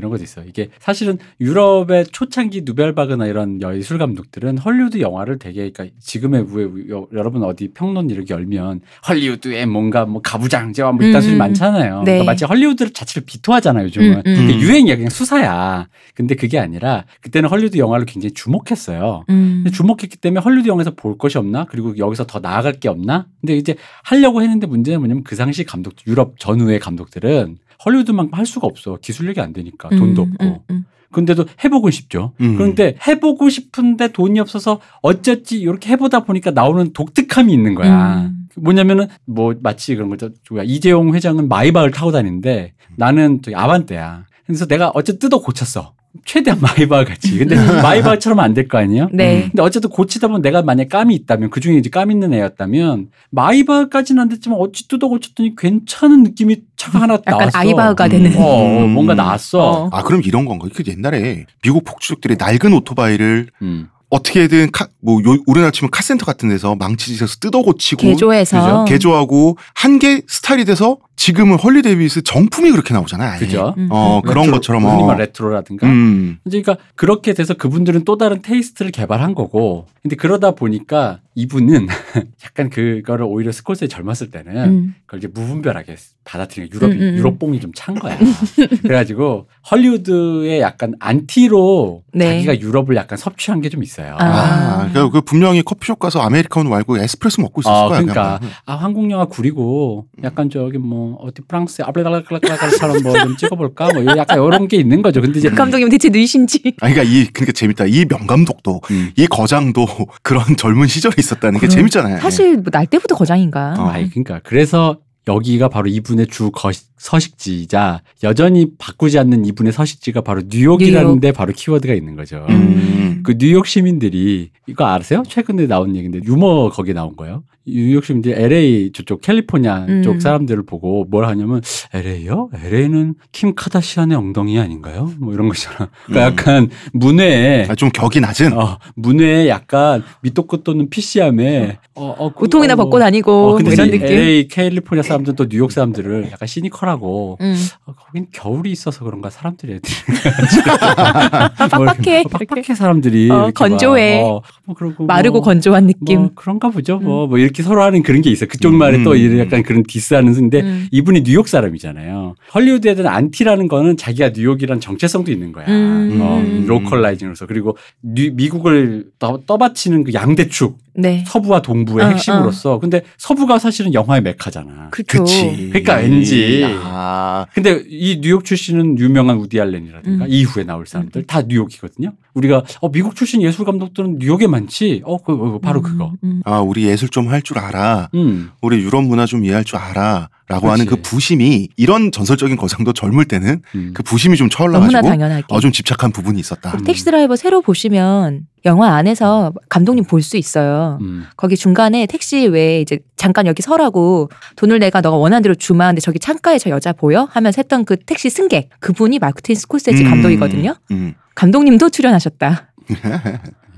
이런 0.00 0.10
것도 0.10 0.22
있어요. 0.22 0.46
이게 0.48 0.70
사실은 0.78 1.18
유럽의 1.40 2.06
초창기 2.06 2.62
누벨바그나 2.64 3.26
이런 3.26 3.60
예술 3.76 3.98
감독들은 3.98 4.58
헐리우드 4.58 5.00
영화를 5.00 5.38
되게 5.38 5.70
그러니까 5.70 5.94
지금의 6.00 6.46
왜 6.52 6.64
여- 6.90 7.06
여러분 7.12 7.42
어디 7.44 7.68
평론 7.68 8.08
이렇게 8.08 8.32
열면 8.34 8.80
헐리우드에 9.06 9.66
뭔가 9.66 10.06
뭐 10.06 10.22
가부장제와 10.22 10.92
뭐 10.92 11.06
이딴 11.06 11.16
음, 11.16 11.20
소리 11.22 11.32
음. 11.34 11.38
많잖아요. 11.38 11.98
네. 12.00 12.12
그러니까 12.12 12.24
마치 12.32 12.44
헐리우드 12.46 12.92
자체를 12.92 13.24
비토하잖아요. 13.26 13.84
요즘은. 13.84 14.10
음, 14.10 14.22
음. 14.26 14.34
음. 14.50 14.60
유행이야. 14.60 14.96
그냥 14.96 15.10
수사야. 15.10 15.86
근데 16.14 16.34
그게 16.34 16.58
아니라 16.58 17.04
그때는 17.20 17.48
헐리우드 17.50 17.76
영화를 17.76 18.06
굉장히 18.06 18.32
주목했어요. 18.32 19.24
음. 19.28 19.64
주목했기 19.72 20.16
때문에 20.16 20.40
헐리우드 20.40 20.68
영화에서 20.68 20.92
볼 20.92 21.18
것이 21.18 21.36
없나? 21.38 21.66
그리고 21.66 21.96
여기서 21.98 22.26
더 22.26 22.40
나아갈 22.40 22.72
게 22.80 22.88
없나? 22.88 23.26
근데 23.40 23.56
이제 23.56 23.74
하려고 24.02 24.42
했는데 24.42 24.66
문제는 24.66 25.00
뭐냐면 25.00 25.24
그 25.24 25.36
당시 25.36 25.64
감독, 25.64 25.94
유럽 26.06 26.38
전후의 26.38 26.78
감독들은 26.80 27.58
헐리우드만큼 27.84 28.38
할 28.38 28.46
수가 28.46 28.66
없어. 28.66 28.98
기술력이 29.00 29.40
안 29.40 29.52
되니까. 29.52 29.88
돈도 29.88 30.22
음, 30.22 30.32
없고. 30.32 30.44
음, 30.44 30.58
음. 30.70 30.84
근데도 31.12 31.46
해보고 31.64 31.90
싶죠. 31.90 32.34
음. 32.40 32.56
그런데 32.56 32.96
해보고 33.06 33.48
싶은데 33.48 34.12
돈이 34.12 34.38
없어서 34.38 34.80
어쩌지 35.02 35.58
이렇게 35.60 35.90
해보다 35.90 36.20
보니까 36.20 36.52
나오는 36.52 36.92
독특함이 36.92 37.52
있는 37.52 37.74
거야. 37.74 38.22
음. 38.22 38.48
뭐냐면은 38.56 39.08
뭐 39.24 39.54
마치 39.60 39.94
그런 39.96 40.08
거죠. 40.08 40.30
이재용 40.64 41.14
회장은 41.14 41.48
마이바흐를 41.48 41.92
타고 41.92 42.12
다니는데 42.12 42.74
나는 42.96 43.40
저기 43.42 43.56
아반떼야. 43.56 44.26
그래서 44.46 44.66
내가 44.66 44.90
어쨌든 44.94 45.28
뜯어 45.28 45.40
고쳤어. 45.42 45.94
최대한 46.24 46.60
마이바흐 46.60 47.04
같이. 47.04 47.38
근데 47.38 47.54
마이바흐처럼 47.82 48.40
안 48.40 48.54
될 48.54 48.68
거 48.68 48.78
아니에요? 48.78 49.08
네. 49.12 49.42
근데 49.50 49.62
어쨌든 49.62 49.90
고치다 49.90 50.26
보면 50.28 50.42
내가 50.42 50.62
만약 50.62 50.88
깜이 50.88 51.14
있다면 51.14 51.50
그 51.50 51.60
중에 51.60 51.76
이제 51.76 51.88
깜 51.88 52.10
있는 52.10 52.32
애였다면 52.34 53.08
마이바흐까지는 53.30 54.20
안 54.22 54.28
됐지만 54.28 54.58
어찌 54.58 54.88
뜯어 54.88 55.08
고쳤더니 55.08 55.54
괜찮은 55.56 56.22
느낌이 56.24 56.56
차가 56.76 57.00
하나 57.02 57.14
약간 57.14 57.38
나왔어. 57.38 57.58
마이바흐가 57.58 58.04
음. 58.06 58.10
되는. 58.10 58.36
어, 58.36 58.40
어, 58.42 58.84
음. 58.84 58.90
뭔가 58.90 59.14
나왔어. 59.14 59.58
어. 59.84 59.90
아 59.92 60.02
그럼 60.02 60.22
이런 60.24 60.44
건가? 60.44 60.66
그 60.74 60.82
옛날에 60.86 61.46
미국 61.62 61.84
폭주족들이 61.84 62.36
낡은 62.38 62.72
오토바이를 62.72 63.48
음. 63.62 63.88
어떻게든 64.12 64.72
카, 64.72 64.88
뭐 65.00 65.20
요, 65.22 65.36
우리나라 65.46 65.70
치면 65.70 65.90
카센터 65.92 66.26
같은 66.26 66.48
데서 66.48 66.74
망치짓에서 66.74 67.36
뜯어 67.40 67.62
고치고 67.62 68.02
개조해서. 68.02 68.84
개조하고 68.84 69.56
한 69.74 70.00
개 70.00 70.22
스타일이 70.26 70.64
돼서 70.64 70.98
지금은 71.20 71.58
할리 71.58 71.82
데이비슨 71.82 72.22
정품이 72.22 72.70
그렇게 72.70 72.94
나오잖아요. 72.94 73.38
그죠? 73.40 73.74
음, 73.76 73.88
어 73.90 74.20
음. 74.20 74.22
그런 74.22 74.44
레트로, 74.44 74.56
것처럼 74.56 74.84
흔히 74.86 75.02
어. 75.02 75.06
말 75.06 75.18
레트로라든가. 75.18 75.86
음. 75.86 76.38
그러니까 76.44 76.78
그렇게 76.94 77.34
돼서 77.34 77.52
그분들은 77.52 78.06
또 78.06 78.16
다른 78.16 78.40
taste를 78.40 78.90
개발한 78.90 79.34
거고. 79.34 79.86
근데 80.02 80.16
그러다 80.16 80.52
보니까 80.52 81.18
이분은 81.34 81.88
약간 82.44 82.70
그거를 82.70 83.26
오히려 83.28 83.52
스콜세지 83.52 83.90
젊었을 83.90 84.30
때는 84.30 84.56
음. 84.56 84.94
그걸 85.04 85.18
이제 85.18 85.28
무분별하게 85.28 85.94
받아들이는 86.24 86.70
유럽이 86.72 86.94
음, 86.94 87.00
음, 87.00 87.02
음. 87.02 87.16
유럽뽕이 87.18 87.60
좀 87.60 87.72
찬 87.74 87.94
거야. 87.98 88.16
그래가지고 88.82 89.46
헐리우드의 89.70 90.60
약간 90.60 90.94
안티로 91.00 92.02
네. 92.14 92.42
자기가 92.44 92.60
유럽을 92.60 92.96
약간 92.96 93.18
섭취한 93.18 93.60
게 93.60 93.68
좀 93.70 93.82
있어요. 93.82 94.16
아. 94.18 94.24
아, 94.24 94.88
그러니까 94.90 95.10
그 95.10 95.20
분명히 95.20 95.62
커피숍 95.62 95.98
가서 95.98 96.20
아메리카노 96.22 96.68
말고 96.70 96.98
에스프레소 96.98 97.42
먹고 97.42 97.60
있었을 97.60 97.76
아, 97.76 97.88
거야. 97.88 98.00
그러니까 98.00 98.38
그냥. 98.38 98.52
아 98.66 98.74
한국 98.74 99.08
영화 99.10 99.26
구리고 99.26 100.06
약간 100.24 100.48
저기 100.50 100.78
뭐 100.78 101.09
어디 101.18 101.42
프랑스 101.42 101.82
아블라블라블라처럼 101.82 103.02
뭐좀 103.02 103.36
찍어볼까 103.36 103.92
뭐 103.94 104.04
약간 104.16 104.38
이런 104.44 104.68
게 104.68 104.76
있는 104.76 105.02
거죠. 105.02 105.20
근데 105.20 105.38
이제 105.38 105.50
그 105.50 105.54
감독님 105.56 105.88
대체 105.88 106.08
누이신지. 106.08 106.60
아니, 106.80 106.94
그러니까 106.94 107.02
이 107.02 107.26
그러니까 107.26 107.52
재밌다. 107.52 107.86
이 107.86 108.04
명감독도 108.08 108.80
음. 108.90 109.10
이 109.16 109.26
거장도 109.26 109.86
그런 110.22 110.56
젊은 110.56 110.86
시절이 110.86 111.16
있었다는 111.18 111.60
게 111.60 111.68
재밌잖아요. 111.68 112.20
사실 112.20 112.56
뭐 112.56 112.70
날 112.70 112.86
때부터 112.86 113.14
거장인가. 113.16 113.74
어. 113.78 113.88
아이 113.88 114.08
그러니까 114.08 114.40
그래서 114.44 114.98
여기가 115.28 115.68
바로 115.68 115.88
이분의 115.88 116.28
주 116.28 116.50
거, 116.50 116.70
서식지이자 117.00 118.02
여전히 118.22 118.66
바꾸지 118.78 119.18
않는 119.18 119.44
이분의 119.46 119.72
서식지가 119.72 120.20
바로 120.20 120.42
뉴욕이라는데 120.48 121.32
바로 121.32 121.52
키워드가 121.56 121.94
있는 121.94 122.14
거죠. 122.14 122.46
음. 122.50 123.22
그 123.24 123.36
뉴욕 123.38 123.66
시민들이 123.66 124.50
이거 124.66 124.86
아세요? 124.86 125.22
최근에 125.26 125.66
나온 125.66 125.96
얘기인데 125.96 126.20
유머 126.24 126.70
거기에 126.70 126.94
나온 126.94 127.16
거예요. 127.16 127.42
뉴욕 127.66 128.04
시민들이 128.04 128.34
LA 128.34 128.90
저쪽 128.92 129.20
캘리포니아 129.20 129.84
음. 129.88 130.02
쪽 130.02 130.20
사람들을 130.20 130.64
보고 130.64 131.04
뭘 131.04 131.26
하냐면 131.26 131.60
LA요? 131.92 132.48
LA는 132.54 133.14
킴 133.32 133.54
카다시안의 133.54 134.16
엉덩이 134.16 134.58
아닌가요? 134.58 135.12
뭐 135.18 135.32
이런 135.34 135.48
거잖아. 135.48 135.90
그러니까 136.06 136.26
음. 136.28 136.32
약간 136.32 136.70
문외에 136.92 137.66
아, 137.68 137.74
좀 137.74 137.90
격이 137.90 138.20
낮은. 138.20 138.54
어, 138.54 138.78
문외에 138.96 139.48
약간 139.48 140.02
밑도 140.22 140.46
끝도 140.46 140.72
없는 140.72 140.88
PC함에 140.90 141.78
어, 141.94 142.14
어, 142.18 142.32
그- 142.32 142.46
우통이나 142.46 142.72
어, 142.72 142.76
벗고 142.76 142.98
다니고 142.98 143.30
어, 143.32 143.42
뭐 143.50 143.54
근데 143.56 143.72
이런 143.72 143.90
느낌. 143.90 144.06
LA 144.06 144.48
캘리포니아 144.48 145.02
사람들은 145.02 145.36
또 145.36 145.46
뉴욕 145.48 145.70
사람들을 145.70 146.28
약간 146.32 146.46
시니컬 146.48 146.88
하고 146.90 147.38
음. 147.40 147.56
어, 147.86 147.92
거긴 147.94 148.26
겨울이 148.32 148.70
있어서 148.70 149.04
그런가 149.04 149.30
사람들이 149.30 149.74
애들이 149.74 149.92
아, 150.66 151.48
빡빡해. 151.68 152.22
뭐. 152.24 152.30
빡빡해 152.38 152.74
사람들이 152.74 153.30
어, 153.30 153.50
건조해. 153.54 154.20
막, 154.22 154.26
어, 154.28 154.42
뭐 154.66 154.74
그러고 154.74 155.04
마르고 155.06 155.38
뭐, 155.38 155.42
건조한 155.42 155.86
느낌. 155.86 156.18
음. 156.18 156.22
뭐 156.22 156.30
그런가 156.34 156.68
보죠. 156.70 156.98
뭐, 156.98 157.26
뭐 157.26 157.38
이렇게 157.38 157.62
서로 157.62 157.82
하는 157.82 158.02
그런 158.02 158.20
게 158.22 158.30
있어요. 158.30 158.48
그쪽 158.48 158.70
음. 158.72 158.78
말에 158.78 159.02
또 159.02 159.14
이런 159.14 159.38
약간 159.38 159.62
그런 159.62 159.82
디스하는 159.82 160.34
근데 160.34 160.60
음. 160.60 160.86
이분이 160.90 161.22
뉴욕 161.22 161.48
사람이잖아요. 161.48 162.34
헐리우드에 162.54 162.94
대한 162.94 163.14
안티라는 163.14 163.68
거는 163.68 163.96
자기가 163.96 164.30
뉴욕이란 164.30 164.80
정체성도 164.80 165.30
있는 165.32 165.52
거야. 165.52 165.66
음. 165.68 166.18
어, 166.20 166.38
음. 166.38 166.64
localizing으로서 166.66 167.46
그리고 167.46 167.76
뉴- 168.02 168.32
미국을 168.34 169.06
떠, 169.18 169.40
떠받치는 169.46 170.04
그 170.04 170.12
양대축 170.14 170.78
네. 170.94 171.24
서부와 171.26 171.62
동부의 171.62 172.04
어, 172.06 172.08
핵심으로서 172.10 172.78
근데 172.78 173.02
서부가 173.18 173.58
사실은 173.58 173.94
영화의 173.94 174.22
메카잖아. 174.22 174.88
그렇죠. 174.90 175.18
그치. 175.24 175.68
그러니까 175.72 175.96
왠지. 175.96 176.64
아, 176.82 177.46
근데 177.54 177.82
이 177.88 178.20
뉴욕 178.20 178.44
출신은 178.44 178.98
유명한 178.98 179.36
우디 179.38 179.60
알렌이라든가 179.60 180.24
음. 180.24 180.30
이후에 180.30 180.64
나올 180.64 180.86
사람들 180.86 181.24
다 181.26 181.42
뉴욕이거든요. 181.42 182.12
우리가 182.34 182.62
어 182.80 182.90
미국 182.90 183.16
출신 183.16 183.42
예술 183.42 183.64
감독들은 183.64 184.18
뉴욕에 184.20 184.46
많지. 184.46 185.02
어, 185.04 185.18
그, 185.18 185.32
어, 185.32 185.58
바로 185.60 185.82
그거. 185.82 186.12
음. 186.22 186.42
아, 186.44 186.60
우리 186.60 186.84
예술 186.84 187.08
좀 187.08 187.30
할 187.30 187.42
줄 187.42 187.58
알아. 187.58 188.08
음. 188.14 188.50
우리 188.60 188.78
유럽 188.82 189.02
문화 189.04 189.24
좀 189.26 189.44
이해할 189.44 189.64
줄 189.64 189.78
알아. 189.78 190.28
라고 190.48 190.68
하는 190.70 190.84
그. 190.86 190.96
부심이 191.00 191.68
이런 191.76 192.10
전설적인 192.10 192.56
거장도 192.56 192.92
젊을 192.92 193.24
때는 193.26 193.62
음. 193.76 193.92
그 193.94 194.02
부심이 194.02 194.36
좀 194.36 194.48
너무나 194.48 194.72
쳐올라가지고 194.88 195.02
당연하게. 195.08 195.44
어, 195.48 195.60
좀 195.60 195.70
집착한 195.72 196.10
부분이 196.12 196.38
있었다. 196.40 196.76
택시 196.84 197.04
드라이버 197.04 197.36
새로 197.36 197.62
보시면 197.62 198.42
영화 198.64 198.94
안에서 198.94 199.52
감독님 199.68 200.04
볼 200.04 200.22
수 200.22 200.36
있어요. 200.36 200.98
음. 201.00 201.24
거기 201.36 201.56
중간에 201.56 202.06
택시 202.06 202.46
왜 202.46 202.80
이제 202.80 202.98
잠깐 203.16 203.46
여기 203.46 203.62
서라고 203.62 204.28
돈을 204.56 204.78
내가 204.78 205.00
너가 205.00 205.16
원하는 205.16 205.42
대로 205.42 205.54
주마 205.54 205.86
근데 205.88 206.00
저기 206.00 206.18
창가에 206.18 206.58
저 206.58 206.70
여자 206.70 206.92
보여? 206.92 207.26
하면서 207.30 207.60
했던 207.60 207.84
그 207.84 207.96
택시 207.96 208.28
승객 208.30 208.68
그분이 208.80 209.18
마크틴 209.18 209.54
스콜세지 209.56 210.04
음, 210.04 210.10
감독이거든요. 210.10 210.74
음. 210.90 211.14
감독님도 211.34 211.88
출연하셨다. 211.90 212.72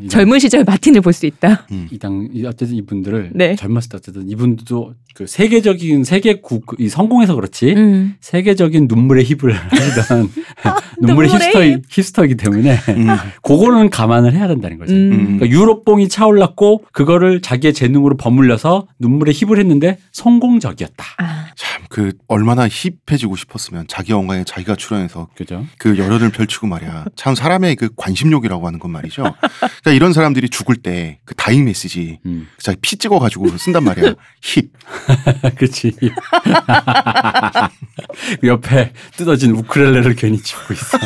이- 0.00 0.08
젊은 0.08 0.38
시절 0.40 0.64
마틴을 0.64 1.00
볼 1.00 1.12
수 1.12 1.26
있다. 1.26 1.66
이당 1.92 2.28
이- 2.32 2.44
어쨌든 2.44 2.76
이분들을 2.76 3.30
네. 3.34 3.54
젊었을 3.54 3.88
때 3.90 3.96
어쨌든 3.98 4.28
이분들도 4.28 4.94
그 5.14 5.26
세계적인 5.26 6.04
세계국 6.04 6.76
이 6.78 6.88
성공해서 6.88 7.34
그렇지 7.34 7.74
음. 7.74 8.14
세계적인 8.20 8.86
눈물의 8.88 9.24
힙을 9.24 9.52
하시던 9.70 10.30
눈물의 11.00 11.30
눈물의 11.30 11.30
힙스터 11.30 11.62
힙. 11.64 11.82
힙스터이기 11.88 12.36
때문에 12.36 12.78
음. 12.90 13.08
그거는 13.42 13.90
감안을 13.90 14.34
해야 14.34 14.48
된다는 14.48 14.78
거죠. 14.78 14.94
음. 14.94 15.12
음. 15.12 15.24
그러니까 15.38 15.48
유럽봉이 15.48 16.08
차올랐고 16.08 16.84
그거를 16.92 17.40
자기의 17.42 17.74
재능으로 17.74 18.16
버물려서 18.16 18.86
눈물의 18.98 19.34
힙을 19.34 19.58
했는데 19.58 19.98
성공적이었다. 20.12 21.04
아, 21.18 21.46
참, 21.56 21.82
그, 21.88 22.12
얼마나 22.28 22.68
힙해지고 22.68 23.36
싶었으면 23.36 23.86
자기 23.88 24.12
영화에 24.12 24.44
자기가 24.44 24.76
출연해서 24.76 25.28
그죠? 25.36 25.66
그 25.78 25.98
열연을 25.98 26.30
펼치고 26.30 26.66
말이야. 26.66 27.06
참 27.16 27.34
사람의 27.34 27.76
그 27.76 27.90
관심욕이라고 27.96 28.66
하는 28.66 28.78
건 28.78 28.90
말이죠. 28.90 29.22
그러니까 29.22 29.92
이런 29.92 30.12
사람들이 30.12 30.48
죽을 30.48 30.76
때 30.76 31.18
그 31.24 31.34
다잉 31.34 31.64
메시지 31.64 32.18
음. 32.26 32.48
자기 32.58 32.78
피 32.80 32.96
찍어 32.96 33.18
가지고 33.18 33.48
쓴단 33.56 33.84
말이야. 33.84 34.14
힙. 34.42 34.70
그렇지. 35.56 35.92
옆에 38.44 38.92
뜯어진 39.16 39.52
우크렐레를 39.52 40.14
괜히 40.14 40.38
치고 40.38 40.74
있어. 40.74 40.98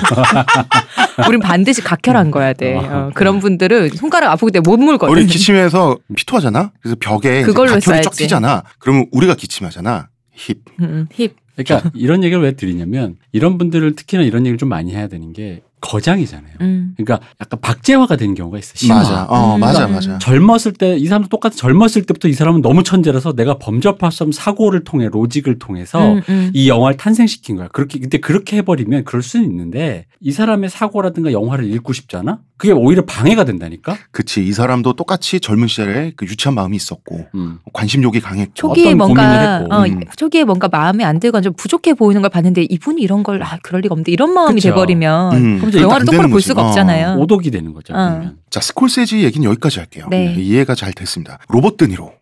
우린 1.28 1.40
반드시 1.40 1.82
각혈한 1.82 2.30
거야 2.30 2.52
돼. 2.52 2.76
어, 2.76 3.10
그런 3.14 3.40
분들은 3.40 3.90
손가락 3.90 4.32
아프기 4.32 4.52
때문에 4.52 4.70
못 4.70 4.76
물거든. 4.82 5.12
우리 5.12 5.26
기침해서 5.26 5.98
피토하잖아. 6.14 6.72
그래서 6.80 6.96
벽에 7.00 7.42
그걸로 7.42 7.72
각혈이 7.72 8.02
쫙 8.02 8.02
써야지. 8.02 8.24
튀잖아. 8.24 8.64
그러면 8.78 9.06
우리가 9.12 9.34
기침하잖아. 9.34 10.08
힙. 10.32 10.58
음, 10.80 11.06
힙. 11.12 11.34
그러니까 11.56 11.90
이런 11.94 12.22
얘기를 12.22 12.42
왜 12.42 12.52
드리냐면 12.52 13.16
이런 13.32 13.56
분들을 13.56 13.96
특히나 13.96 14.22
이런 14.22 14.42
얘기를 14.42 14.58
좀 14.58 14.68
많이 14.68 14.94
해야 14.94 15.08
되는 15.08 15.32
게 15.32 15.62
거장이잖아요. 15.86 16.52
음. 16.60 16.94
그러니까 16.96 17.26
약간 17.40 17.60
박제화가 17.60 18.16
된 18.16 18.34
경우가 18.34 18.58
있어. 18.58 18.72
심화. 18.74 18.96
맞아. 18.96 19.24
어, 19.24 19.54
음. 19.54 19.60
맞아, 19.60 19.86
음. 19.86 19.92
맞아. 19.92 20.18
젊었을 20.18 20.72
때 20.72 20.96
이 20.96 21.06
사람도 21.08 21.28
똑같은 21.28 21.56
젊었을 21.56 22.04
때부터 22.04 22.28
이 22.28 22.32
사람은 22.32 22.62
너무 22.62 22.82
천재라서 22.82 23.34
내가 23.34 23.58
범접할 23.58 24.10
사고를 24.32 24.84
통해 24.84 25.08
로직을 25.10 25.58
통해서 25.58 26.14
음, 26.14 26.22
음. 26.28 26.50
이 26.54 26.68
영화를 26.68 26.96
탄생시킨 26.96 27.56
거야. 27.56 27.68
그렇게 27.68 27.98
근데 27.98 28.18
그렇게 28.18 28.56
해버리면 28.58 29.04
그럴 29.04 29.22
수는 29.22 29.46
있는데 29.46 30.06
이 30.20 30.32
사람의 30.32 30.70
사고라든가 30.70 31.32
영화를 31.32 31.70
읽고 31.72 31.92
싶잖아. 31.92 32.40
그게 32.58 32.72
오히려 32.72 33.04
방해가 33.04 33.44
된다니까. 33.44 33.96
그치. 34.10 34.44
이 34.46 34.52
사람도 34.52 34.94
똑같이 34.94 35.40
젊은 35.40 35.68
시절에 35.68 36.12
그 36.16 36.24
유치한 36.24 36.54
마음이 36.54 36.76
있었고 36.76 37.26
음. 37.34 37.58
관심욕이 37.72 38.20
강했고. 38.20 38.52
초기에 38.54 38.86
어떤 38.94 38.98
고민을 38.98 39.14
뭔가 39.14 39.58
했고. 39.58 39.74
어, 39.74 39.86
음. 39.86 40.00
초기에 40.16 40.44
뭔가 40.44 40.68
마음에 40.68 41.04
안 41.04 41.20
들거나 41.20 41.42
좀 41.42 41.52
부족해 41.54 41.94
보이는 41.94 42.22
걸 42.22 42.30
봤는데 42.30 42.62
이분이 42.62 43.02
이런 43.02 43.22
걸 43.22 43.42
아, 43.42 43.58
그럴 43.62 43.82
리가 43.82 43.92
없는데 43.92 44.10
이런 44.12 44.32
마음이 44.32 44.54
그쵸. 44.54 44.68
돼버리면 44.70 45.36
음. 45.36 45.58
그럼 45.58 45.74
영화를 45.82 46.02
안 46.02 46.06
똑바로 46.06 46.28
볼 46.28 46.36
거지. 46.38 46.48
수가 46.48 46.62
어. 46.62 46.68
없잖아요. 46.68 47.16
오독이 47.18 47.50
되는 47.50 47.74
거죠. 47.74 47.92
어. 47.92 47.96
그러면. 47.96 48.38
자, 48.48 48.60
스콜세지 48.60 49.22
얘기는 49.22 49.46
여기까지 49.48 49.78
할게요. 49.80 50.06
네. 50.10 50.34
이해가 50.38 50.74
잘 50.74 50.92
됐습니다. 50.92 51.38
로버트 51.48 51.76
드니로. 51.76 52.12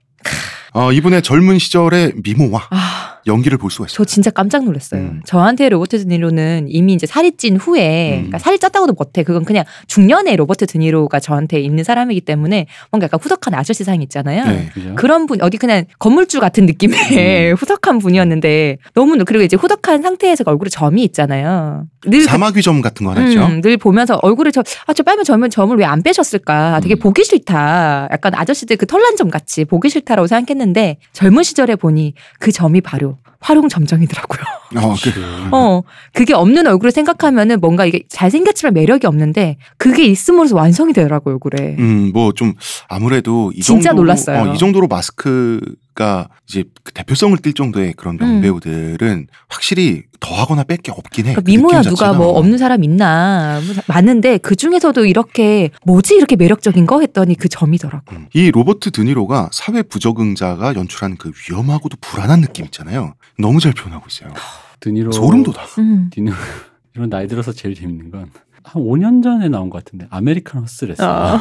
어, 0.72 0.90
이분의 0.90 1.22
젊은 1.22 1.60
시절의 1.60 2.14
미모와 2.24 2.68
아, 2.70 3.13
연기를 3.26 3.56
볼 3.58 3.70
수가 3.70 3.86
있어요. 3.86 3.94
저 3.96 4.04
진짜 4.04 4.30
깜짝 4.30 4.64
놀랐어요. 4.64 5.00
음. 5.00 5.22
저한테 5.24 5.68
로버트 5.70 5.98
드니로는 6.02 6.66
이미 6.68 6.92
이제 6.92 7.06
살이 7.06 7.32
찐 7.36 7.56
후에 7.56 8.10
음. 8.12 8.16
그러니까 8.16 8.38
살이 8.38 8.58
쪘다고도 8.58 8.94
못해. 8.98 9.22
그건 9.22 9.44
그냥 9.44 9.64
중년의 9.86 10.36
로버트 10.36 10.66
드니로가 10.66 11.20
저한테 11.20 11.60
있는 11.60 11.84
사람이기 11.84 12.20
때문에 12.22 12.66
뭔가 12.90 13.04
약간 13.06 13.18
후덕한 13.22 13.54
아저씨상 13.54 14.02
있잖아요. 14.02 14.44
네. 14.44 14.68
그죠? 14.74 14.94
그런 14.96 15.26
분 15.26 15.40
어디 15.42 15.56
그냥 15.56 15.84
건물주 15.98 16.40
같은 16.40 16.66
느낌의 16.66 17.52
음. 17.52 17.56
후덕한 17.58 17.98
분이었는데 17.98 18.76
너무 18.94 19.16
그리고 19.24 19.42
이제 19.44 19.56
후덕한 19.56 20.02
상태에서 20.02 20.44
얼굴에 20.46 20.68
점이 20.68 21.02
있잖아요. 21.04 21.86
늘 22.06 22.18
그- 22.18 22.24
사마귀 22.26 22.60
점 22.62 22.82
같은 22.82 23.06
거 23.06 23.12
하나 23.12 23.26
있죠. 23.28 23.44
음, 23.46 23.60
늘 23.62 23.76
보면서 23.78 24.18
얼굴에 24.22 24.50
저, 24.50 24.62
아, 24.86 24.92
저 24.92 25.02
빨면 25.02 25.24
점을, 25.24 25.48
점을 25.48 25.74
왜 25.78 25.84
안 25.84 26.02
빼셨을까? 26.02 26.80
되게 26.82 26.94
음. 26.94 26.98
보기 26.98 27.24
싫다. 27.24 28.08
약간 28.10 28.34
아저씨들 28.34 28.76
그 28.76 28.86
털난 28.86 29.16
점 29.16 29.30
같이 29.30 29.64
보기 29.64 29.88
싫다라고 29.90 30.26
생각했는데 30.26 30.96
젊은 31.12 31.42
시절에 31.42 31.76
보니 31.76 32.14
그 32.40 32.50
점이 32.52 32.80
바로 32.80 33.13
화룡점정이더라고요. 33.44 34.40
어, 34.76 34.94
그, 35.02 35.10
어, 35.54 35.82
그게 36.12 36.34
없는 36.34 36.66
얼굴을 36.66 36.90
생각하면은 36.90 37.60
뭔가 37.60 37.84
이게 37.84 38.02
잘생겼지만 38.08 38.74
매력이 38.74 39.06
없는데 39.06 39.56
그게 39.76 40.04
있음으로써 40.06 40.56
완성이 40.56 40.92
되더라고요, 40.92 41.34
얼굴에. 41.34 41.76
음, 41.78 42.10
뭐 42.12 42.32
좀 42.34 42.54
아무래도 42.88 43.52
이 43.54 43.60
진짜 43.60 43.90
정도로 43.90 44.02
놀랐어요. 44.02 44.50
어, 44.50 44.54
이 44.54 44.58
정도로 44.58 44.88
마스크 44.88 45.60
가 45.94 46.28
이제 46.48 46.64
그 46.82 46.92
대표성을 46.92 47.36
띌 47.38 47.54
정도의 47.54 47.92
그런 47.92 48.18
음. 48.20 48.40
명배우들은 48.40 49.28
확실히 49.48 50.02
더하거나 50.18 50.64
뺄 50.64 50.78
게 50.78 50.90
없긴 50.90 51.26
해. 51.26 51.34
그러니까 51.34 51.42
그 51.42 51.50
미모야 51.50 51.82
느낌 51.82 51.90
누가. 51.90 52.12
뭐 52.12 52.30
없는 52.38 52.58
사람 52.58 52.82
있나 52.82 53.60
뭐 53.64 53.74
많은데 53.86 54.38
그 54.38 54.56
중에서도 54.56 55.06
이렇게 55.06 55.70
뭐지 55.84 56.16
이렇게 56.16 56.34
매력적인 56.34 56.86
거 56.86 57.00
했더니 57.00 57.36
그 57.36 57.48
점이더라고. 57.48 58.16
음. 58.16 58.26
이 58.34 58.50
로버트 58.50 58.90
드니로가 58.90 59.50
사회 59.52 59.82
부적응자가 59.82 60.74
연출한 60.74 61.16
그 61.16 61.30
위험하고도 61.48 61.96
불안한 62.00 62.40
느낌 62.40 62.64
있잖아요. 62.64 63.14
너무 63.38 63.60
잘 63.60 63.72
표현하고 63.72 64.06
있어요. 64.08 64.32
드니로 64.80 65.12
소름 65.12 65.44
돋아. 65.44 65.64
음. 65.78 66.10
이런 66.96 67.08
나이 67.08 67.28
들어서 67.28 67.52
제일 67.52 67.74
재밌는 67.76 68.10
건 68.10 68.30
한 68.64 68.82
5년 68.82 69.22
전에 69.22 69.48
나온 69.48 69.68
것 69.70 69.84
같은데 69.84 70.06
아메리칸 70.10 70.62
허슬에서 70.62 71.04
어. 71.36 71.40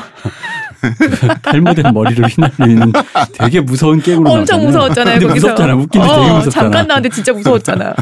탈모된 1.42 1.94
머리를 1.94 2.26
휘날리는 2.28 2.92
되게 3.34 3.62
무서운 3.62 4.02
갱으로 4.02 4.30
엄청 4.30 4.70
나오잖아요. 4.72 5.20
무서웠잖아요. 5.20 5.20
근데 5.20 5.28
거기서. 5.28 5.48
무섭잖아. 5.48 5.76
웃긴데 5.76 6.08
되게 6.08 6.20
어, 6.30 6.36
무섭잖아. 6.36 6.50
잠깐 6.52 6.88
나왔는데 6.88 7.16
진짜 7.16 7.34
무서웠잖아. 7.34 7.94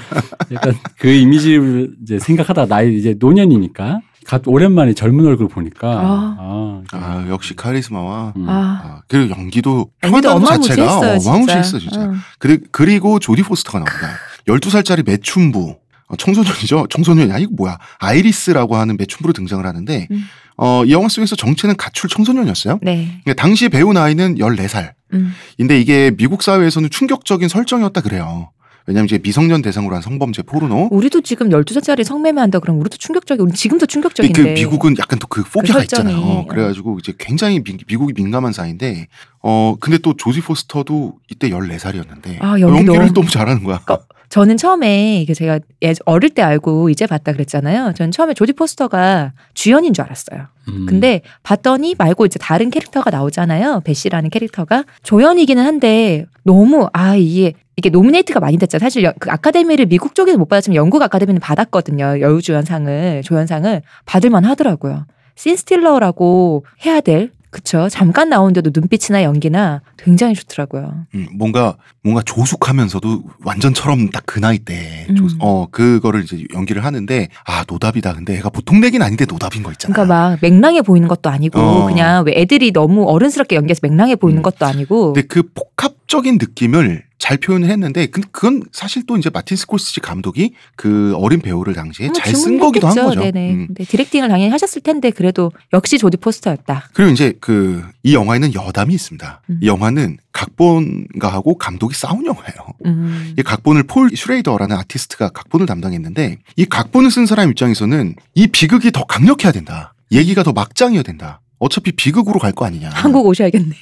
약간 0.52 0.74
그 0.98 1.08
이미지를 1.10 1.92
이제 2.02 2.18
생각하다 2.20 2.66
나이 2.66 2.98
이제 2.98 3.16
노년이니까 3.20 4.02
갑 4.26 4.48
오랜만에 4.48 4.94
젊은 4.94 5.26
얼굴 5.26 5.48
보니까 5.48 5.88
아. 5.90 6.36
아, 6.40 6.82
아, 6.94 7.26
역시 7.30 7.56
카리스마와 7.56 8.34
음. 8.36 8.46
아, 8.50 8.82
아, 8.84 9.02
그리고 9.08 9.30
연기도 9.40 9.90
표현하는 10.02 10.44
자체가 10.46 11.00
진짜. 11.18 11.30
어마무시했어 11.30 11.80
진짜. 11.80 12.02
응. 12.02 12.16
그리, 12.40 12.60
그리고 12.72 13.20
조디 13.20 13.44
포스터가 13.44 13.80
나옵니다. 13.80 14.08
12살짜리 14.48 15.06
매춘부. 15.06 15.76
어, 16.12 16.16
청소년이죠. 16.18 16.88
청소년이 16.90 17.32
아니고 17.32 17.56
뭐야. 17.56 17.78
아이리스라고 18.00 18.76
하는 18.76 18.98
매춘부로 18.98 19.34
등장을 19.34 19.66
하는데 19.66 20.08
음. 20.12 20.24
어, 20.58 20.84
이 20.86 20.92
영화 20.92 21.08
속에서 21.08 21.36
정체는 21.36 21.76
가출 21.78 22.10
청소년이었어요. 22.10 22.80
네. 22.82 23.20
그러니까 23.24 23.34
당시 23.42 23.70
배우 23.70 23.94
나이는 23.94 24.36
14살. 24.36 24.92
음. 25.14 25.34
근데 25.58 25.80
이게 25.80 26.12
미국 26.18 26.44
사회에서는 26.44 26.90
충격적인 26.90 27.48
설정이었다 27.48 28.02
그래요. 28.02 28.52
왜냐면 28.88 29.06
이제 29.06 29.20
미성년 29.22 29.62
대상으로 29.62 29.94
한 29.96 30.02
성범죄 30.02 30.42
포르노. 30.42 30.90
우리도 30.92 31.22
지금 31.22 31.50
12살짜리 31.50 32.04
성매매 32.04 32.42
한다 32.42 32.58
그러면 32.60 32.82
우리도 32.82 32.98
충격적이 32.98 33.44
우리 33.44 33.54
지금도 33.54 33.86
충격적인데. 33.86 34.42
그 34.42 34.48
미국은 34.50 34.96
약간 35.00 35.20
또 35.20 35.28
그 35.28 35.44
포비아가 35.44 35.80
그. 35.80 35.84
있잖아요. 35.84 36.46
그래 36.50 36.64
가지고 36.64 36.98
이제 37.00 37.14
굉장히 37.18 37.64
미, 37.64 37.78
미국이 37.88 38.12
민감한 38.16 38.54
사이인데, 38.54 39.08
어 39.44 39.76
근데 39.80 40.00
또 40.00 40.16
조지 40.18 40.42
포스터도 40.42 41.14
이때 41.30 41.50
14살이었는데 41.52 42.42
아, 42.42 42.60
연기 42.60 42.78
연기를 42.80 42.96
너무- 43.00 43.14
너무 43.14 43.30
잘하는 43.30 43.64
거야. 43.64 43.80
그러니까 43.86 44.06
저는 44.32 44.56
처음에 44.56 45.20
이게 45.22 45.34
제가 45.34 45.60
예- 45.84 45.94
어릴 46.06 46.30
때 46.30 46.42
알고 46.42 46.90
이제 46.90 47.06
봤다 47.06 47.34
그랬잖아요. 47.34 47.92
저는 47.94 48.12
처음에 48.12 48.34
조지 48.34 48.54
포스터가 48.54 49.34
주연인 49.54 49.94
줄 49.94 50.06
알았어요. 50.06 50.48
음. 50.70 50.86
근데 50.88 51.20
봤더니 51.44 51.96
말고 51.98 52.26
이제 52.26 52.40
다른 52.40 52.70
캐릭터가 52.70 53.10
나오잖아요. 53.12 53.82
베시라는 53.84 54.30
캐릭터가 54.30 54.86
조연이기는 55.04 55.62
한데 55.64 56.26
너무 56.44 56.88
아 56.94 57.16
이게 57.18 57.54
이게 57.76 57.90
노미네이트가 57.90 58.40
많이 58.40 58.58
됐잖아요. 58.58 58.86
사실 58.86 59.04
여- 59.04 59.14
그 59.20 59.30
아카데미를 59.30 59.88
미국 59.88 60.16
쪽에서 60.16 60.38
못 60.38 60.46
받았지만 60.48 60.76
영국 60.76 61.02
아카데미는 61.02 61.42
받았거든요. 61.42 62.22
여우주연상을 62.22 63.24
조연상을 63.26 63.82
받을만 64.06 64.46
하더라고요. 64.46 65.06
신스틸러라고 65.36 66.66
해야 66.86 67.02
될 67.02 67.32
그쵸 67.52 67.90
잠깐 67.90 68.30
나오는데도 68.30 68.72
눈빛이나 68.74 69.24
연기나 69.24 69.82
굉장히 69.98 70.34
좋더라고요. 70.36 71.06
음, 71.16 71.28
뭔가 71.36 71.76
뭔가 72.02 72.22
조숙하면서도 72.24 73.24
완전처럼 73.44 74.10
딱 74.10 74.24
그 74.26 74.40
나이 74.40 74.60
때, 74.60 75.06
음. 75.10 75.16
조- 75.16 75.28
어 75.40 75.68
그거를 75.70 76.24
이제 76.24 76.42
연기를 76.54 76.86
하는데 76.86 77.28
아 77.46 77.66
노답이다. 77.68 78.14
근데 78.14 78.38
애가 78.38 78.50
보통 78.50 78.80
내긴 78.80 79.02
아닌데 79.02 79.26
노답인 79.26 79.62
거 79.62 79.72
있잖아. 79.74 79.94
그러니까 79.94 80.16
막 80.32 80.38
맹랑해 80.42 80.82
보이는 80.84 81.08
것도 81.10 81.30
아니고 81.30 81.60
어. 81.60 81.86
그냥 81.88 82.24
왜 82.26 82.34
애들이 82.38 82.72
너무 82.72 83.04
어른스럽게 83.10 83.58
연기해서 83.58 83.82
맹랑해 83.84 84.16
보이는 84.16 84.40
음. 84.40 84.44
것도 84.44 84.66
아니고 84.66 85.12
근데 85.14 85.28
그 85.28 85.44
복합 85.54 86.01
적인 86.12 86.38
느낌을 86.38 87.04
잘 87.18 87.38
표현을 87.38 87.70
했는데 87.70 88.08
그- 88.08 88.22
그건 88.32 88.64
사실 88.72 89.06
또 89.06 89.16
이제 89.16 89.30
마틴 89.32 89.56
스콜스지 89.56 90.00
감독이 90.02 90.54
그 90.76 91.14
어린 91.16 91.40
배우를 91.40 91.74
당시에 91.74 92.08
뭐잘쓴 92.08 92.34
주문했겠죠. 92.34 92.66
거기도 92.66 92.88
한 92.88 92.96
거죠. 93.08 93.20
네네. 93.22 93.52
음. 93.54 93.68
근데 93.68 93.84
디렉팅을 93.86 94.28
당연히 94.28 94.50
하셨을 94.52 94.82
텐데 94.82 95.12
그래도 95.12 95.52
역시 95.72 95.98
조디 95.98 96.18
포스터였다. 96.18 96.90
그리고 96.94 97.12
이제 97.12 97.34
그 97.40 97.84
이 98.04 98.16
영화에는 98.16 98.56
여담이 98.56 98.94
있습니다. 98.96 99.42
음. 99.52 99.60
이 99.62 99.68
영화는 99.68 100.18
각본가하고 100.32 101.58
감독이 101.58 101.96
싸운 101.96 102.26
영화예요. 102.26 102.56
음. 102.86 103.34
이 103.38 103.44
각본을 103.44 103.84
폴 103.84 104.10
슈레이더라는 104.16 104.76
아티스트가 104.76 105.30
각본을 105.30 105.66
담당했는데 105.68 106.38
이 106.56 106.66
각본을 106.66 107.12
쓴 107.12 107.26
사람 107.28 107.50
입장에서는 107.52 108.16
이 108.36 108.48
비극이 108.48 108.92
더 108.92 109.06
강력해야 109.06 109.52
된다. 109.52 109.94
얘기가 110.12 110.44
더 110.44 110.52
막장이어야 110.52 111.04
된다. 111.04 111.42
어차피 111.60 111.92
비극으로 111.92 112.40
갈 112.40 112.54
거 112.54 112.66
아니냐. 112.66 112.90
한국 112.92 113.26
오셔야겠네. 113.28 113.76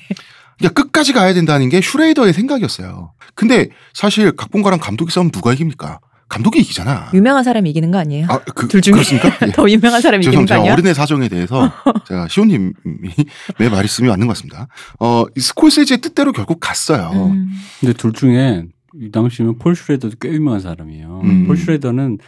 그러니까 0.59 0.83
끝까지 0.83 1.13
가야 1.13 1.33
된다는 1.33 1.69
게 1.69 1.81
슈레이더의 1.81 2.33
생각이었어요. 2.33 3.13
근데 3.33 3.69
사실 3.93 4.31
각본가랑 4.35 4.79
감독이 4.79 5.11
싸우면 5.11 5.31
누가 5.31 5.53
이깁니까? 5.53 5.99
감독이 6.27 6.59
이기잖아. 6.59 7.09
유명한 7.15 7.43
사람이 7.43 7.69
이기는 7.71 7.89
거 7.89 7.97
아니에요? 7.97 8.27
아, 8.29 8.37
그, 8.53 8.67
둘 8.67 8.81
중에 8.81 8.93
그렇습니까? 8.93 9.35
예. 9.47 9.51
더 9.51 9.67
유명한 9.67 9.99
사람이 9.99 10.23
이기는. 10.23 10.45
거 10.45 10.53
아니야? 10.53 10.73
어른의 10.73 10.93
사정에 10.93 11.27
대해서 11.27 11.71
제가 12.07 12.27
시호님이 12.27 12.71
내 13.57 13.67
말씀이 13.69 14.07
맞는 14.07 14.27
것 14.27 14.33
같습니다. 14.33 14.67
어, 14.99 15.23
이 15.35 15.39
스콜세지의 15.39 16.01
뜻대로 16.01 16.31
결국 16.31 16.59
갔어요. 16.59 17.09
음. 17.31 17.49
근데 17.79 17.93
둘 17.93 18.13
중에 18.13 18.63
이 19.01 19.11
당시면 19.11 19.57
폴 19.57 19.75
슈레더도 19.75 20.17
꽤 20.21 20.29
유명한 20.29 20.59
사람이에요. 20.59 21.21
음. 21.23 21.47
폴 21.47 21.57
슈레더는 21.57 22.19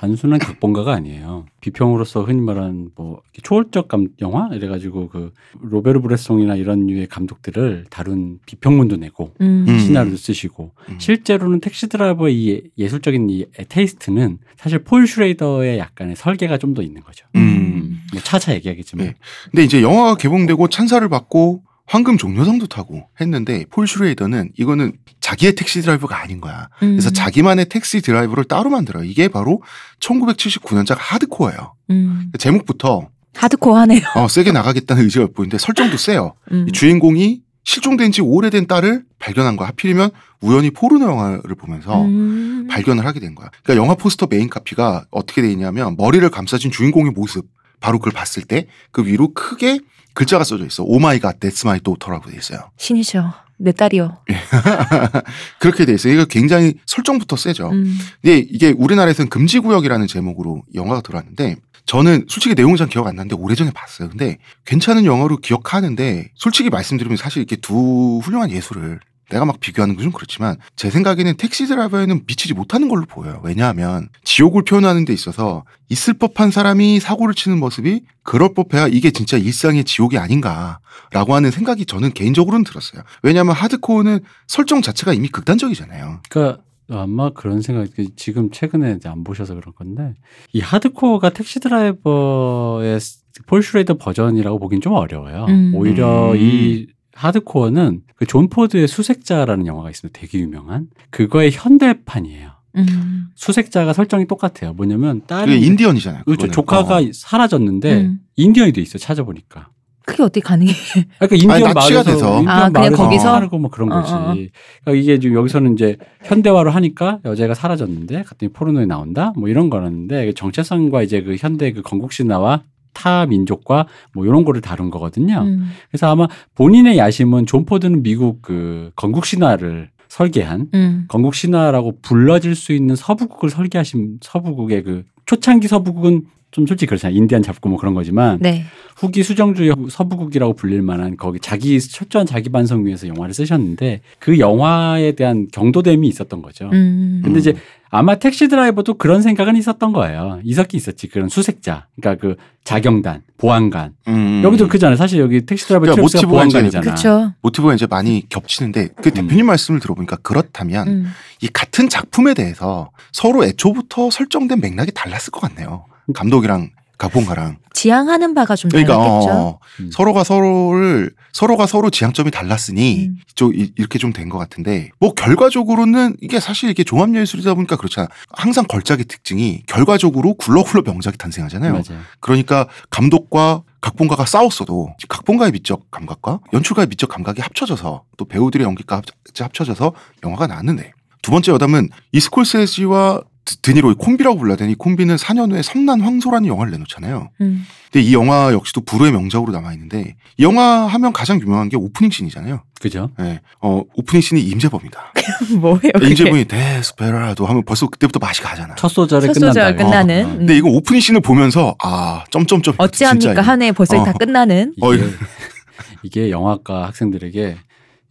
단순한 0.00 0.38
각본가가 0.38 0.94
아니에요. 0.94 1.44
비평가로서 1.60 2.22
흔히 2.22 2.40
말하는 2.40 2.90
뭐 2.96 3.20
초월적 3.42 4.08
영화 4.22 4.48
이래가지고 4.50 5.10
그 5.10 5.34
로베르 5.60 6.00
브레송이나 6.00 6.56
이런 6.56 6.86
류의 6.86 7.06
감독들을 7.06 7.84
다룬 7.90 8.38
비평문도 8.46 8.96
내고 8.96 9.34
음. 9.42 9.66
음. 9.68 9.78
시나리오도 9.78 10.16
쓰시고 10.16 10.72
음. 10.88 10.98
실제로는 10.98 11.60
택시 11.60 11.86
드라이버의 11.86 12.34
이 12.34 12.62
예술적인 12.78 13.28
이 13.28 13.44
taste는 13.68 14.38
사실 14.56 14.78
폴 14.84 15.06
슈레이더의 15.06 15.78
약간의 15.78 16.16
설계가 16.16 16.56
좀 16.56 16.70
더 16.70 16.82
있는 16.82 17.02
거죠. 17.02 17.26
음. 17.34 18.00
뭐 18.12 18.22
차차 18.22 18.54
얘기하겠지만 18.54 19.06
네. 19.06 19.14
근데 19.50 19.64
이제 19.64 19.82
영화가 19.82 20.14
개봉되고 20.16 20.68
찬사를 20.68 21.06
받고 21.08 21.64
황금 21.90 22.16
종려상도 22.16 22.68
타고 22.68 23.08
했는데 23.20 23.64
폴 23.68 23.88
슈레이더는 23.88 24.52
이거는 24.56 24.92
자기의 25.18 25.56
택시 25.56 25.82
드라이버가 25.82 26.22
아닌 26.22 26.40
거야. 26.40 26.68
그래서 26.78 27.10
음. 27.10 27.12
자기만의 27.12 27.68
택시 27.68 28.00
드라이버를 28.00 28.44
따로 28.44 28.70
만들어요. 28.70 29.02
이게 29.02 29.26
바로 29.26 29.60
1979년작 29.98 30.94
하드코어예요. 30.96 31.74
음. 31.90 32.30
제목부터 32.38 33.08
하드코어하네요. 33.34 34.02
어, 34.14 34.28
세게 34.28 34.52
나가겠다는 34.52 35.02
의지가 35.02 35.28
보이는데 35.34 35.58
설정도 35.58 35.96
세요. 35.96 36.34
음. 36.52 36.66
이 36.68 36.72
주인공이 36.72 37.40
실종된 37.64 38.12
지 38.12 38.20
오래된 38.20 38.68
딸을 38.68 39.02
발견한 39.18 39.56
거야. 39.56 39.66
하필이면 39.68 40.10
우연히 40.42 40.70
포르노 40.70 41.04
영화를 41.04 41.56
보면서 41.56 42.02
음. 42.04 42.68
발견을 42.70 43.04
하게 43.04 43.18
된 43.18 43.34
거야. 43.34 43.50
그러니까 43.64 43.82
영화 43.82 43.96
포스터 43.96 44.28
메인 44.30 44.48
카피가 44.48 45.06
어떻게 45.10 45.42
돼 45.42 45.50
있냐면 45.50 45.96
머리를 45.98 46.28
감싸쥔 46.30 46.70
주인공의 46.70 47.12
모습 47.14 47.46
바로 47.80 47.98
그걸 47.98 48.12
봤을 48.12 48.44
때 48.44 48.68
그 48.92 49.04
위로 49.04 49.32
크게 49.34 49.80
글자가 50.14 50.44
써져 50.44 50.66
있어. 50.66 50.82
Oh 50.82 50.98
my 50.98 51.18
God, 51.18 51.40
that's 51.40 51.64
my 51.64 51.80
daughter라고 51.80 52.30
돼 52.30 52.36
있어요. 52.36 52.70
신이셔. 52.76 53.32
내 53.62 53.72
딸이요. 53.72 54.16
그렇게 55.60 55.84
돼 55.84 55.92
있어요. 55.92 56.14
이거 56.14 56.24
굉장히 56.24 56.74
설정부터 56.86 57.36
세죠. 57.36 57.68
음. 57.70 57.98
근데 58.22 58.38
이게 58.38 58.70
우리나라에서는 58.70 59.28
금지구역이라는 59.28 60.06
제목으로 60.06 60.62
영화가 60.74 61.02
들어왔는데 61.02 61.56
저는 61.84 62.24
솔직히 62.28 62.54
내용은 62.54 62.76
잘 62.76 62.88
기억 62.88 63.06
안 63.06 63.16
나는데 63.16 63.34
오래전에 63.36 63.72
봤어요. 63.72 64.08
근데 64.08 64.38
괜찮은 64.64 65.04
영화로 65.04 65.38
기억하는데 65.38 66.30
솔직히 66.36 66.70
말씀드리면 66.70 67.18
사실 67.18 67.38
이렇게 67.40 67.56
두 67.56 68.20
훌륭한 68.22 68.50
예술을 68.50 69.00
내가 69.30 69.44
막 69.46 69.60
비교하는 69.60 69.94
건 69.96 70.00
좀 70.00 70.12
그렇지만 70.12 70.56
제 70.76 70.90
생각에는 70.90 71.36
택시 71.36 71.66
드라이버에는 71.66 72.22
미치지 72.26 72.54
못하는 72.54 72.88
걸로 72.88 73.04
보여요. 73.06 73.40
왜냐하면 73.44 74.08
지옥을 74.24 74.64
표현하는 74.64 75.04
데 75.04 75.12
있어서 75.12 75.64
있을 75.88 76.14
법한 76.14 76.50
사람이 76.50 77.00
사고를 77.00 77.34
치는 77.34 77.58
모습이 77.58 78.02
그럴 78.22 78.54
법해야 78.54 78.88
이게 78.88 79.10
진짜 79.10 79.36
일상의 79.36 79.84
지옥이 79.84 80.18
아닌가라고 80.18 81.34
하는 81.34 81.50
생각이 81.50 81.86
저는 81.86 82.12
개인적으로는 82.12 82.64
들었어요. 82.64 83.02
왜냐하면 83.22 83.54
하드코어는 83.54 84.20
설정 84.46 84.82
자체가 84.82 85.12
이미 85.12 85.28
극단적이잖아요. 85.28 86.20
그러니까 86.28 86.62
아마 86.90 87.30
그런 87.30 87.62
생각 87.62 87.88
이 87.98 88.10
지금 88.16 88.50
최근에 88.50 88.94
이제 88.96 89.08
안 89.08 89.22
보셔서 89.22 89.54
그런 89.54 89.72
건데 89.74 90.14
이 90.52 90.60
하드코어가 90.60 91.30
택시 91.30 91.60
드라이버의 91.60 92.98
폴 93.46 93.62
슈레이더 93.62 93.94
버전이라고 93.98 94.58
보긴 94.58 94.80
좀 94.80 94.94
어려워요. 94.94 95.46
음. 95.48 95.72
오히려 95.74 96.32
음. 96.32 96.36
이 96.36 96.86
하드코어는 97.20 98.02
그 98.16 98.26
존 98.26 98.48
포드의 98.48 98.86
수색자라는 98.88 99.66
영화가 99.66 99.90
있습니다. 99.90 100.18
되게 100.20 100.38
유명한 100.38 100.86
그거의 101.10 101.50
현대판이에요. 101.52 102.50
음. 102.76 103.26
수색자가 103.34 103.92
설정이 103.92 104.26
똑같아요. 104.26 104.72
뭐냐면 104.74 105.20
그게 105.22 105.26
딸이 105.26 105.60
인디언이잖아요. 105.66 106.24
그렇죠. 106.24 106.46
그거는. 106.46 106.52
조카가 106.52 106.96
어. 106.98 107.10
사라졌는데 107.12 108.00
음. 108.02 108.18
인디언이 108.36 108.72
돼 108.72 108.80
있어 108.82 108.94
요 108.94 108.98
찾아보니까. 108.98 109.68
그게 110.06 110.22
어떻게 110.22 110.40
가능해? 110.40 110.72
그러니까 111.18 111.36
인디언 111.36 111.72
마을에서 111.74 112.02
돼서. 112.04 112.38
인디언 112.38 112.48
아, 112.48 112.70
마을에서 112.70 112.96
거기서? 112.96 113.22
살고 113.24 113.58
뭐 113.58 113.70
그런 113.70 113.90
어, 113.92 114.00
거지. 114.00 114.12
어, 114.12 114.16
어. 114.16 114.24
그러니까 114.34 114.92
이게 114.94 115.18
지금 115.18 115.36
여기서는 115.36 115.74
이제 115.74 115.96
현대화로 116.24 116.70
하니까 116.70 117.18
여자가 117.24 117.54
사라졌는데 117.54 118.22
갑자기 118.24 118.52
포르노에 118.52 118.86
나온다 118.86 119.32
뭐 119.36 119.48
이런 119.48 119.70
거였는데 119.70 120.32
정체성과 120.34 121.02
이제 121.02 121.22
그 121.22 121.36
현대 121.38 121.72
그 121.72 121.82
건국 121.82 122.12
신화와 122.12 122.62
타 122.92 123.26
민족과 123.26 123.86
뭐 124.14 124.26
이런 124.26 124.44
거를 124.44 124.60
다룬 124.60 124.90
거거든요. 124.90 125.42
음. 125.42 125.70
그래서 125.90 126.10
아마 126.10 126.28
본인의 126.54 126.98
야심은 126.98 127.46
존 127.46 127.64
포드는 127.64 128.02
미국 128.02 128.42
그 128.42 128.90
건국 128.96 129.26
신화를 129.26 129.90
설계한 130.08 130.68
음. 130.74 131.04
건국 131.08 131.34
신화라고 131.34 132.00
불러질 132.02 132.54
수 132.54 132.72
있는 132.72 132.96
서부극을 132.96 133.48
설계하신 133.50 134.18
서부극의 134.20 134.82
그 134.82 135.04
초창기 135.26 135.68
서부극은 135.68 136.24
좀 136.50 136.66
솔직히 136.66 136.88
그렇잖아요. 136.88 137.16
인디안 137.16 137.42
잡고 137.42 137.68
뭐 137.68 137.78
그런 137.78 137.94
거지만 137.94 138.38
네. 138.40 138.64
후기 138.96 139.22
수정주의 139.22 139.72
서부국이라고 139.88 140.54
불릴 140.54 140.82
만한 140.82 141.16
거기 141.16 141.38
자기 141.38 141.80
철저한 141.80 142.26
자기 142.26 142.48
반성 142.48 142.84
위해서 142.86 143.06
영화를 143.06 143.32
쓰셨는데 143.34 144.00
그 144.18 144.38
영화에 144.38 145.12
대한 145.12 145.46
경도됨이 145.52 146.08
있었던 146.08 146.42
거죠. 146.42 146.68
음. 146.72 147.22
근데 147.24 147.38
이제 147.38 147.54
아마 147.92 148.14
택시 148.16 148.46
드라이버도 148.48 148.94
그런 148.94 149.20
생각은 149.20 149.56
있었던 149.56 149.92
거예요. 149.92 150.40
이석기 150.44 150.76
있었지. 150.76 151.08
그런 151.08 151.28
수색자. 151.28 151.86
그러니까 151.96 152.20
그 152.20 152.36
자경단, 152.62 153.22
보안관. 153.36 153.94
음. 154.06 154.42
여기도 154.44 154.68
그잖아요. 154.68 154.96
사실 154.96 155.18
여기 155.18 155.44
택시 155.44 155.66
드라이버 155.66 155.86
그러니까 155.86 156.06
이제 156.06 156.24
보안관이잖아. 156.24 156.82
그렇죠. 156.82 157.32
모티브가 157.42 157.74
이제 157.74 157.86
많이 157.88 158.28
겹치는데 158.28 158.90
그 159.02 159.10
대표님 159.10 159.46
말씀을 159.46 159.80
들어보니까 159.80 160.16
그렇다면 160.22 160.88
음. 160.88 161.06
이 161.42 161.48
같은 161.48 161.88
작품에 161.88 162.34
대해서 162.34 162.90
서로 163.12 163.44
애초부터 163.44 164.10
설정된 164.10 164.60
맥락이 164.60 164.92
달랐을 164.92 165.32
것 165.32 165.40
같네요. 165.40 165.84
감독이랑 166.12 166.70
각본가랑 166.98 167.56
지향하는 167.72 168.34
바가 168.34 168.56
좀 168.56 168.70
그러니까 168.70 168.94
달랐겠죠. 168.98 169.30
어, 169.32 169.58
음. 169.80 169.90
서로가 169.90 170.22
서로를 170.22 171.12
서로가 171.32 171.66
서로 171.66 171.88
지향점이 171.88 172.30
달랐으니 172.30 173.06
음. 173.06 173.16
좀 173.34 173.54
이- 173.54 173.72
이렇게 173.78 173.98
좀 173.98 174.12
된 174.12 174.28
것 174.28 174.36
같은데 174.36 174.90
뭐 175.00 175.14
결과적으로는 175.14 176.16
이게 176.20 176.40
사실 176.40 176.68
이게 176.68 176.84
종합 176.84 177.14
예술이다 177.14 177.54
보니까 177.54 177.76
그렇잖아. 177.76 178.08
항상 178.32 178.66
걸작의 178.66 179.06
특징이 179.06 179.62
결과적으로 179.66 180.34
굴러굴러 180.34 180.82
명작이 180.82 181.16
탄생하잖아요. 181.16 181.72
맞아요. 181.72 182.02
그러니까 182.20 182.66
감독과 182.90 183.62
각본가가 183.80 184.26
싸웠어도 184.26 184.94
각본가의 185.08 185.52
미적 185.52 185.90
감각과 185.90 186.40
연출가의 186.52 186.88
미적 186.88 187.08
감각이 187.08 187.40
합쳐져서 187.40 188.02
또 188.18 188.24
배우들의 188.26 188.62
연기가 188.66 188.96
합- 188.96 189.04
합쳐져서 189.38 189.94
영화가 190.22 190.48
나왔는데 190.48 190.92
두 191.22 191.30
번째 191.30 191.52
여담은 191.52 191.88
이 192.12 192.20
스콜세지와 192.20 193.22
드- 193.44 193.56
드니로의 193.62 193.94
콤비라고 193.98 194.38
불러야 194.38 194.56
되니 194.56 194.74
콤비는 194.76 195.16
4년 195.16 195.50
후에 195.52 195.62
성난 195.62 196.00
황소라는 196.00 196.46
영화를 196.48 196.72
내놓잖아요. 196.72 197.30
음. 197.40 197.66
근데 197.90 198.06
이 198.06 198.14
영화 198.14 198.52
역시도 198.52 198.82
불후의 198.82 199.12
명작으로 199.12 199.50
남아 199.52 199.72
있는데 199.72 200.14
이 200.36 200.42
영화 200.44 200.86
하면 200.86 201.12
가장 201.12 201.40
유명한 201.40 201.68
게 201.68 201.76
오프닝 201.76 202.10
scene이잖아요. 202.10 202.62
그죠? 202.80 203.10
예. 203.20 203.40
어, 203.60 203.82
오프닝 203.94 204.20
scene이 204.20 204.40
임재범이다. 204.42 205.12
뭐예요? 205.58 205.80
임재범이 206.00 206.44
데스페라도 206.46 207.46
하면 207.46 207.64
벌써 207.64 207.88
그때부터 207.88 208.18
맛이 208.20 208.40
가잖아. 208.40 208.74
첫 208.76 208.88
소절에 208.88 209.26
첫 209.26 209.32
끝난다. 209.34 209.52
소절 209.52 209.76
끝나는. 209.76 210.24
어, 210.24 210.28
어. 210.28 210.32
음. 210.32 210.38
근데 210.38 210.56
이거 210.56 210.68
오프닝 210.68 211.00
scene을 211.00 211.20
보면서 211.20 211.74
아 211.82 212.24
점점점 212.30 212.74
어찌합니까 212.78 213.42
한 213.42 213.62
해 213.62 213.72
벌써 213.72 214.00
어. 214.00 214.04
다 214.04 214.12
끝나는. 214.12 214.74
어, 214.80 214.94
이게, 214.94 215.04
이게 216.04 216.30
영화과 216.30 216.86
학생들에게 216.86 217.56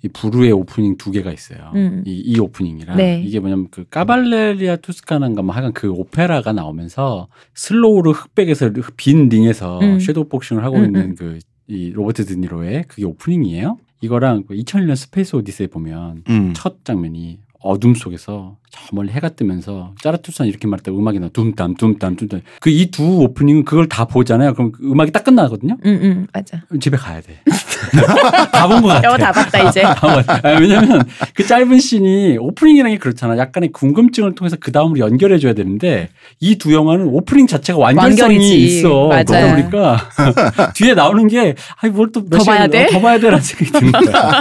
이 0.02 0.08
불후의 0.08 0.52
오프닝 0.52 0.98
두 0.98 1.12
개가 1.12 1.32
있어요. 1.32 1.72
음. 1.76 2.04
이, 2.06 2.14
이 2.26 2.40
오프닝이랑 2.40 2.96
네. 2.98 3.22
이게 3.26 3.40
뭐냐면 3.40 3.68
그 3.70 3.86
카발레리아 3.90 4.78
루스티카나인가 4.78 5.42
뭐 5.42 5.54
하여간 5.54 5.74
그 5.74 5.90
오페라가 5.92 6.54
나오면서 6.54 7.28
슬로우로 7.54 8.14
흑백에서 8.14 8.72
빈 8.96 9.28
링에서 9.28 9.80
음. 9.82 10.00
섀도우 10.00 10.30
복싱을 10.30 10.64
하고 10.64 10.78
음, 10.78 10.86
있는 10.86 11.16
음. 11.20 11.40
그이 11.68 11.92
로버트 11.92 12.26
드니로의 12.26 12.86
그게 12.88 13.06
오프닝이에요. 13.06 13.78
이거랑 14.02 14.44
그 14.48 14.54
2001년 14.54 14.96
스페이스 14.96 15.36
오디세이 15.36 15.68
보면 15.68 16.24
음. 16.30 16.54
첫 16.56 16.86
장면이 16.86 17.40
어둠 17.62 17.94
속에서 17.94 18.58
저 18.72 18.80
멀리 18.92 19.10
해가 19.12 19.30
뜨면서 19.30 19.94
짜라투스트라는 20.02 20.46
이렇게 20.48 20.68
말했다 20.68 20.92
음악이 20.92 21.20
나 21.20 21.30
둠담 21.30 21.74
둠담 21.76 22.16
둠담 22.16 22.42
그이 22.60 22.92
두 22.92 23.22
오프닝은 23.24 23.66
그걸 23.66 23.90
다 23.90 24.06
보잖아요. 24.06 24.54
그럼 24.54 24.72
그 24.72 24.84
음악이 24.92 25.12
딱 25.12 25.24
끝나거든요. 25.24 25.78
응, 25.86 26.00
응, 26.04 26.28
맞아. 26.32 26.62
집에 26.80 26.96
가야 26.96 27.20
돼. 27.22 27.40
다 28.52 28.68
본 28.68 28.82
것 28.84 28.90
같아. 28.90 29.18
다 29.18 29.32
봤다 29.32 29.70
이제. 29.70 29.82
아, 29.86 30.50
왜냐면 30.60 31.02
그 31.34 31.46
짧은 31.48 31.80
씬이 31.80 32.38
오프닝이라는 32.40 32.92
게 32.96 33.00
그렇잖아. 33.00 33.38
약간의 33.38 33.72
궁금증을 33.72 34.36
통해서 34.36 34.56
그 34.60 34.72
다음으로 34.72 35.00
연결해 35.00 35.40
줘야 35.40 35.54
되는데 35.54 36.10
이 36.40 36.58
두 36.60 36.74
영화는 36.74 37.06
오프닝 37.08 37.48
자체가 37.48 37.80
완결성이 37.80 38.36
완결이지. 38.36 38.58
있어. 38.80 39.08
맞아요. 39.08 39.24
그러다 39.26 39.56
보니까 39.56 40.10
뒤에 40.76 40.94
나오는 40.94 41.28
게 41.28 41.56
아이 41.82 41.90
뭘또더 41.90 42.38
더 42.38 42.44
봐야 42.44 42.68
돼? 42.68 42.86
더 42.88 43.00
봐야 43.00 43.18
돼라는 43.18 43.42
생각이 43.42 43.92
거야. 43.92 44.32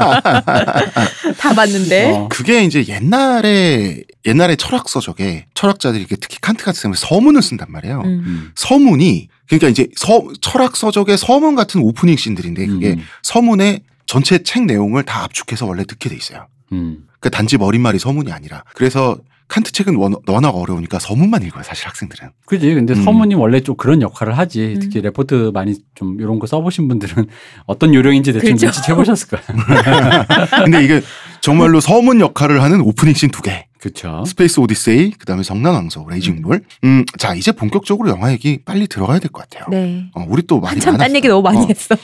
다 1.39 1.55
봤는데. 1.55 2.11
어. 2.11 2.29
그게 2.29 2.65
이제 2.65 2.85
옛날에 2.89 4.03
옛날에 4.29 4.57
철학 4.57 4.89
서 4.89 5.01
적에 5.01 5.47
철학자들이 5.55 6.01
이렇게 6.01 6.17
특히 6.17 6.39
칸트 6.41 6.65
같은 6.65 6.81
사람이 6.81 6.97
서문을 6.97 7.43
쓴단 7.43 7.67
말이에요. 7.71 8.01
음. 8.05 8.23
음. 8.27 8.51
서문이 8.55 9.29
그러니까 9.49 9.69
이제 9.69 9.89
서, 9.97 10.23
철학 10.41 10.77
서적의 10.77 11.17
서문 11.19 11.55
같은 11.55 11.81
오프닝 11.81 12.17
씬들인데 12.17 12.67
그게 12.67 12.91
음. 12.93 13.03
서문의 13.23 13.81
전체 14.07 14.43
책 14.43 14.65
내용을 14.67 15.03
다 15.05 15.25
압축해서 15.25 15.67
원래 15.67 15.85
넣게 15.89 16.09
돼 16.09 16.17
있어요. 16.17 16.47
음. 16.73 16.99
그 17.21 17.31
단지 17.31 17.57
머릿말이 17.59 17.99
서문이 17.99 18.31
아니라 18.33 18.63
그래서 18.75 19.19
칸트 19.49 19.73
책은 19.73 19.97
원- 19.97 20.15
워낙 20.27 20.51
어려우니까 20.51 20.99
서문만 20.99 21.43
읽어요 21.43 21.63
사실 21.63 21.87
학생들은. 21.89 22.31
그지. 22.45 22.75
근데 22.75 22.93
음. 22.93 23.03
서문이 23.03 23.35
원래 23.35 23.61
좀 23.61 23.77
그런 23.77 24.03
역할을 24.03 24.37
하지. 24.37 24.75
음. 24.77 24.81
특히 24.81 25.01
레포트 25.01 25.53
많이 25.55 25.75
좀 25.95 26.21
이런 26.21 26.39
거 26.39 26.47
써보신 26.47 26.87
분들은 26.89 27.27
어떤 27.67 27.95
요령인지 27.95 28.35
대충 28.35 28.53
그죠. 28.53 28.67
눈치채 28.67 28.95
보셨을 28.95 29.29
거야. 29.29 29.41
근데 30.65 30.85
이게 30.85 31.01
정말로 31.41 31.81
서문 31.81 32.21
역할을 32.21 32.63
하는 32.63 32.83
오프닝 32.83 33.15
씬 33.15 33.31
두 33.31 33.41
개. 33.41 33.68
그렇죠. 33.79 34.25
스페이스 34.27 34.61
오디세이, 34.61 35.13
그 35.13 35.25
다음에 35.27 35.43
성난 35.43 35.75
황소, 35.75 36.07
Raging 36.09 36.39
Bull. 36.39 36.65
음, 36.85 37.05
자 37.19 37.35
이제 37.35 37.53
본격적으로 37.53 38.09
영화 38.11 38.33
얘기 38.33 38.59
빨리 38.65 38.87
들어가야 38.89 39.19
될 39.21 39.31
것 39.31 39.49
같아요. 39.49 39.67
네. 39.71 40.11
어, 40.15 40.25
우리 40.29 40.43
또 40.43 40.61
많이 40.61 40.75
한참 40.75 40.93
딴 40.95 40.99
많았어. 40.99 41.15
얘기 41.17 41.29
너무 41.29 41.43
많이 41.43 41.59
어. 41.59 41.67
했어. 41.69 41.95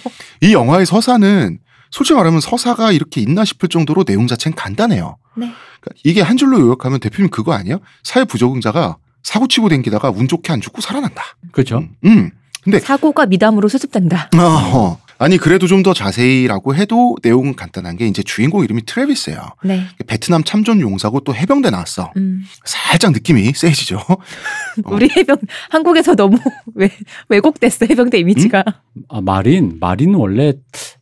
이 0.40 0.52
영화의 0.52 0.86
서사는 0.86 1.58
솔직히 1.90 2.16
말하면 2.16 2.40
서사가 2.40 2.92
이렇게 2.92 3.20
있나 3.20 3.44
싶을 3.44 3.68
정도로 3.68 4.04
내용 4.04 4.26
자체는 4.26 4.56
간단해요. 4.56 5.16
네. 5.36 5.52
그러니까 5.80 6.00
이게 6.04 6.22
한 6.22 6.36
줄로 6.36 6.60
요약하면 6.60 7.00
대표님 7.00 7.30
그거 7.30 7.52
아니에요? 7.52 7.80
사회 8.02 8.24
부적응자가 8.24 8.96
사고 9.22 9.48
치고 9.48 9.68
댕기다가 9.68 10.10
운 10.10 10.28
좋게 10.28 10.52
안 10.52 10.60
죽고 10.60 10.80
살아난다. 10.80 11.22
그렇죠. 11.52 11.78
음. 11.78 11.94
음. 12.04 12.30
근데 12.64 12.80
사고가 12.80 13.26
미담으로 13.26 13.68
수습된다. 13.68 14.30
어허. 14.36 14.98
아니 15.18 15.38
그래도 15.38 15.66
좀 15.68 15.84
더 15.84 15.92
자세히라고 15.94 16.74
해도 16.74 17.14
내용은 17.22 17.54
간단한 17.54 17.96
게 17.96 18.06
이제 18.06 18.22
주인공 18.22 18.64
이름이 18.64 18.84
트래비스예요. 18.86 19.38
네. 19.64 19.84
베트남 20.06 20.42
참전 20.42 20.80
용사고 20.80 21.20
또 21.20 21.34
해병대 21.34 21.68
나왔어. 21.70 22.10
음. 22.16 22.42
살짝 22.64 23.12
느낌이 23.12 23.52
세지죠. 23.54 23.98
어. 23.98 24.16
우리 24.86 25.08
해병 25.14 25.36
한국에서 25.70 26.14
너무 26.16 26.38
왜, 26.74 26.90
왜곡됐어 27.28 27.86
해병대 27.86 28.18
이미지가 28.18 28.64
아, 29.08 29.20
마린, 29.20 29.76
마린은 29.78 30.14
원래 30.14 30.54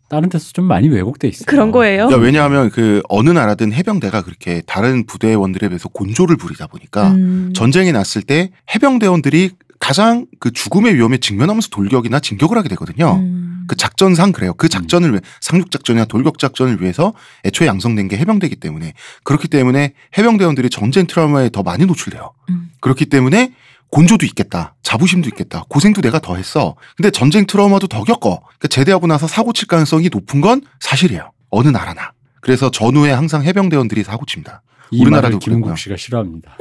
다른 0.09 0.29
데서 0.29 0.51
좀 0.53 0.67
많이 0.67 0.89
왜곡돼 0.89 1.29
있어요. 1.29 1.47
그런 1.47 1.71
거예요. 1.71 2.11
야, 2.13 2.17
왜냐하면 2.17 2.71
그 2.71 3.03
어느 3.09 3.31
나라든 3.31 3.73
해병대가 3.73 4.23
그렇게 4.23 4.63
다른 4.67 5.07
부대원들에 5.07 5.69
비해서 5.69 5.89
곤조를 5.89 6.37
부리다 6.37 6.67
보니까 6.67 7.13
음. 7.13 7.53
전쟁이 7.55 7.93
났을 7.93 8.21
때 8.23 8.51
해병대원들이 8.75 9.51
가장 9.83 10.27
그 10.39 10.53
죽음의 10.53 10.95
위험에 10.95 11.19
직면하면서 11.19 11.71
돌격이나 11.71 12.21
진격을 12.21 12.57
하게 12.57 12.69
되거든요. 12.69 13.17
음. 13.17 13.65
그 13.67 13.75
작전상 13.75 14.31
그래요. 14.31 14.55
그 14.55 14.69
작전을 14.69 15.11
위해 15.11 15.21
상륙 15.41 15.73
작전이나 15.73 16.05
돌격 16.05 16.39
작전을 16.39 16.81
위해서 16.81 17.15
애초에 17.45 17.67
양성된 17.67 18.07
게 18.07 18.17
해병대이기 18.17 18.57
때문에 18.57 18.93
그렇기 19.25 19.49
때문에 19.49 19.95
해병대원들이 20.17 20.71
전쟁 20.71 21.09
트라우마에 21.09 21.51
더 21.51 21.65
많이 21.65 21.85
노출돼요. 21.85 22.31
음. 22.51 22.71
그렇기 22.81 23.07
때문에 23.07 23.55
곤조도 23.91 24.25
있겠다. 24.25 24.77
자부심도 24.85 25.29
있겠다. 25.31 25.65
고생도 25.69 26.01
내가 26.01 26.21
더 26.21 26.37
했어. 26.37 26.77
근데 26.97 27.11
전쟁 27.11 27.45
트라우마도 27.47 27.89
더 27.89 28.05
겪어. 28.05 28.41
그러니까 28.41 28.69
제대하고 28.71 29.09
나서 29.09 29.27
사고 29.27 29.53
칠 29.53 29.67
가능성이 29.67 30.11
높은 30.13 30.41
건 30.41 30.63
사실이에요. 30.79 31.33
어느 31.51 31.69
나라나. 31.69 32.13
그래서 32.41 32.71
전후에 32.71 33.11
항상 33.11 33.43
해병대원들이 33.43 34.05
사고 34.05 34.27
칩니다. 34.27 34.63
이 34.93 35.01
우리나라도 35.03 35.39
그랬고요. 35.39 35.75
씨가 35.77 35.97
싫어합니다. 35.97 36.57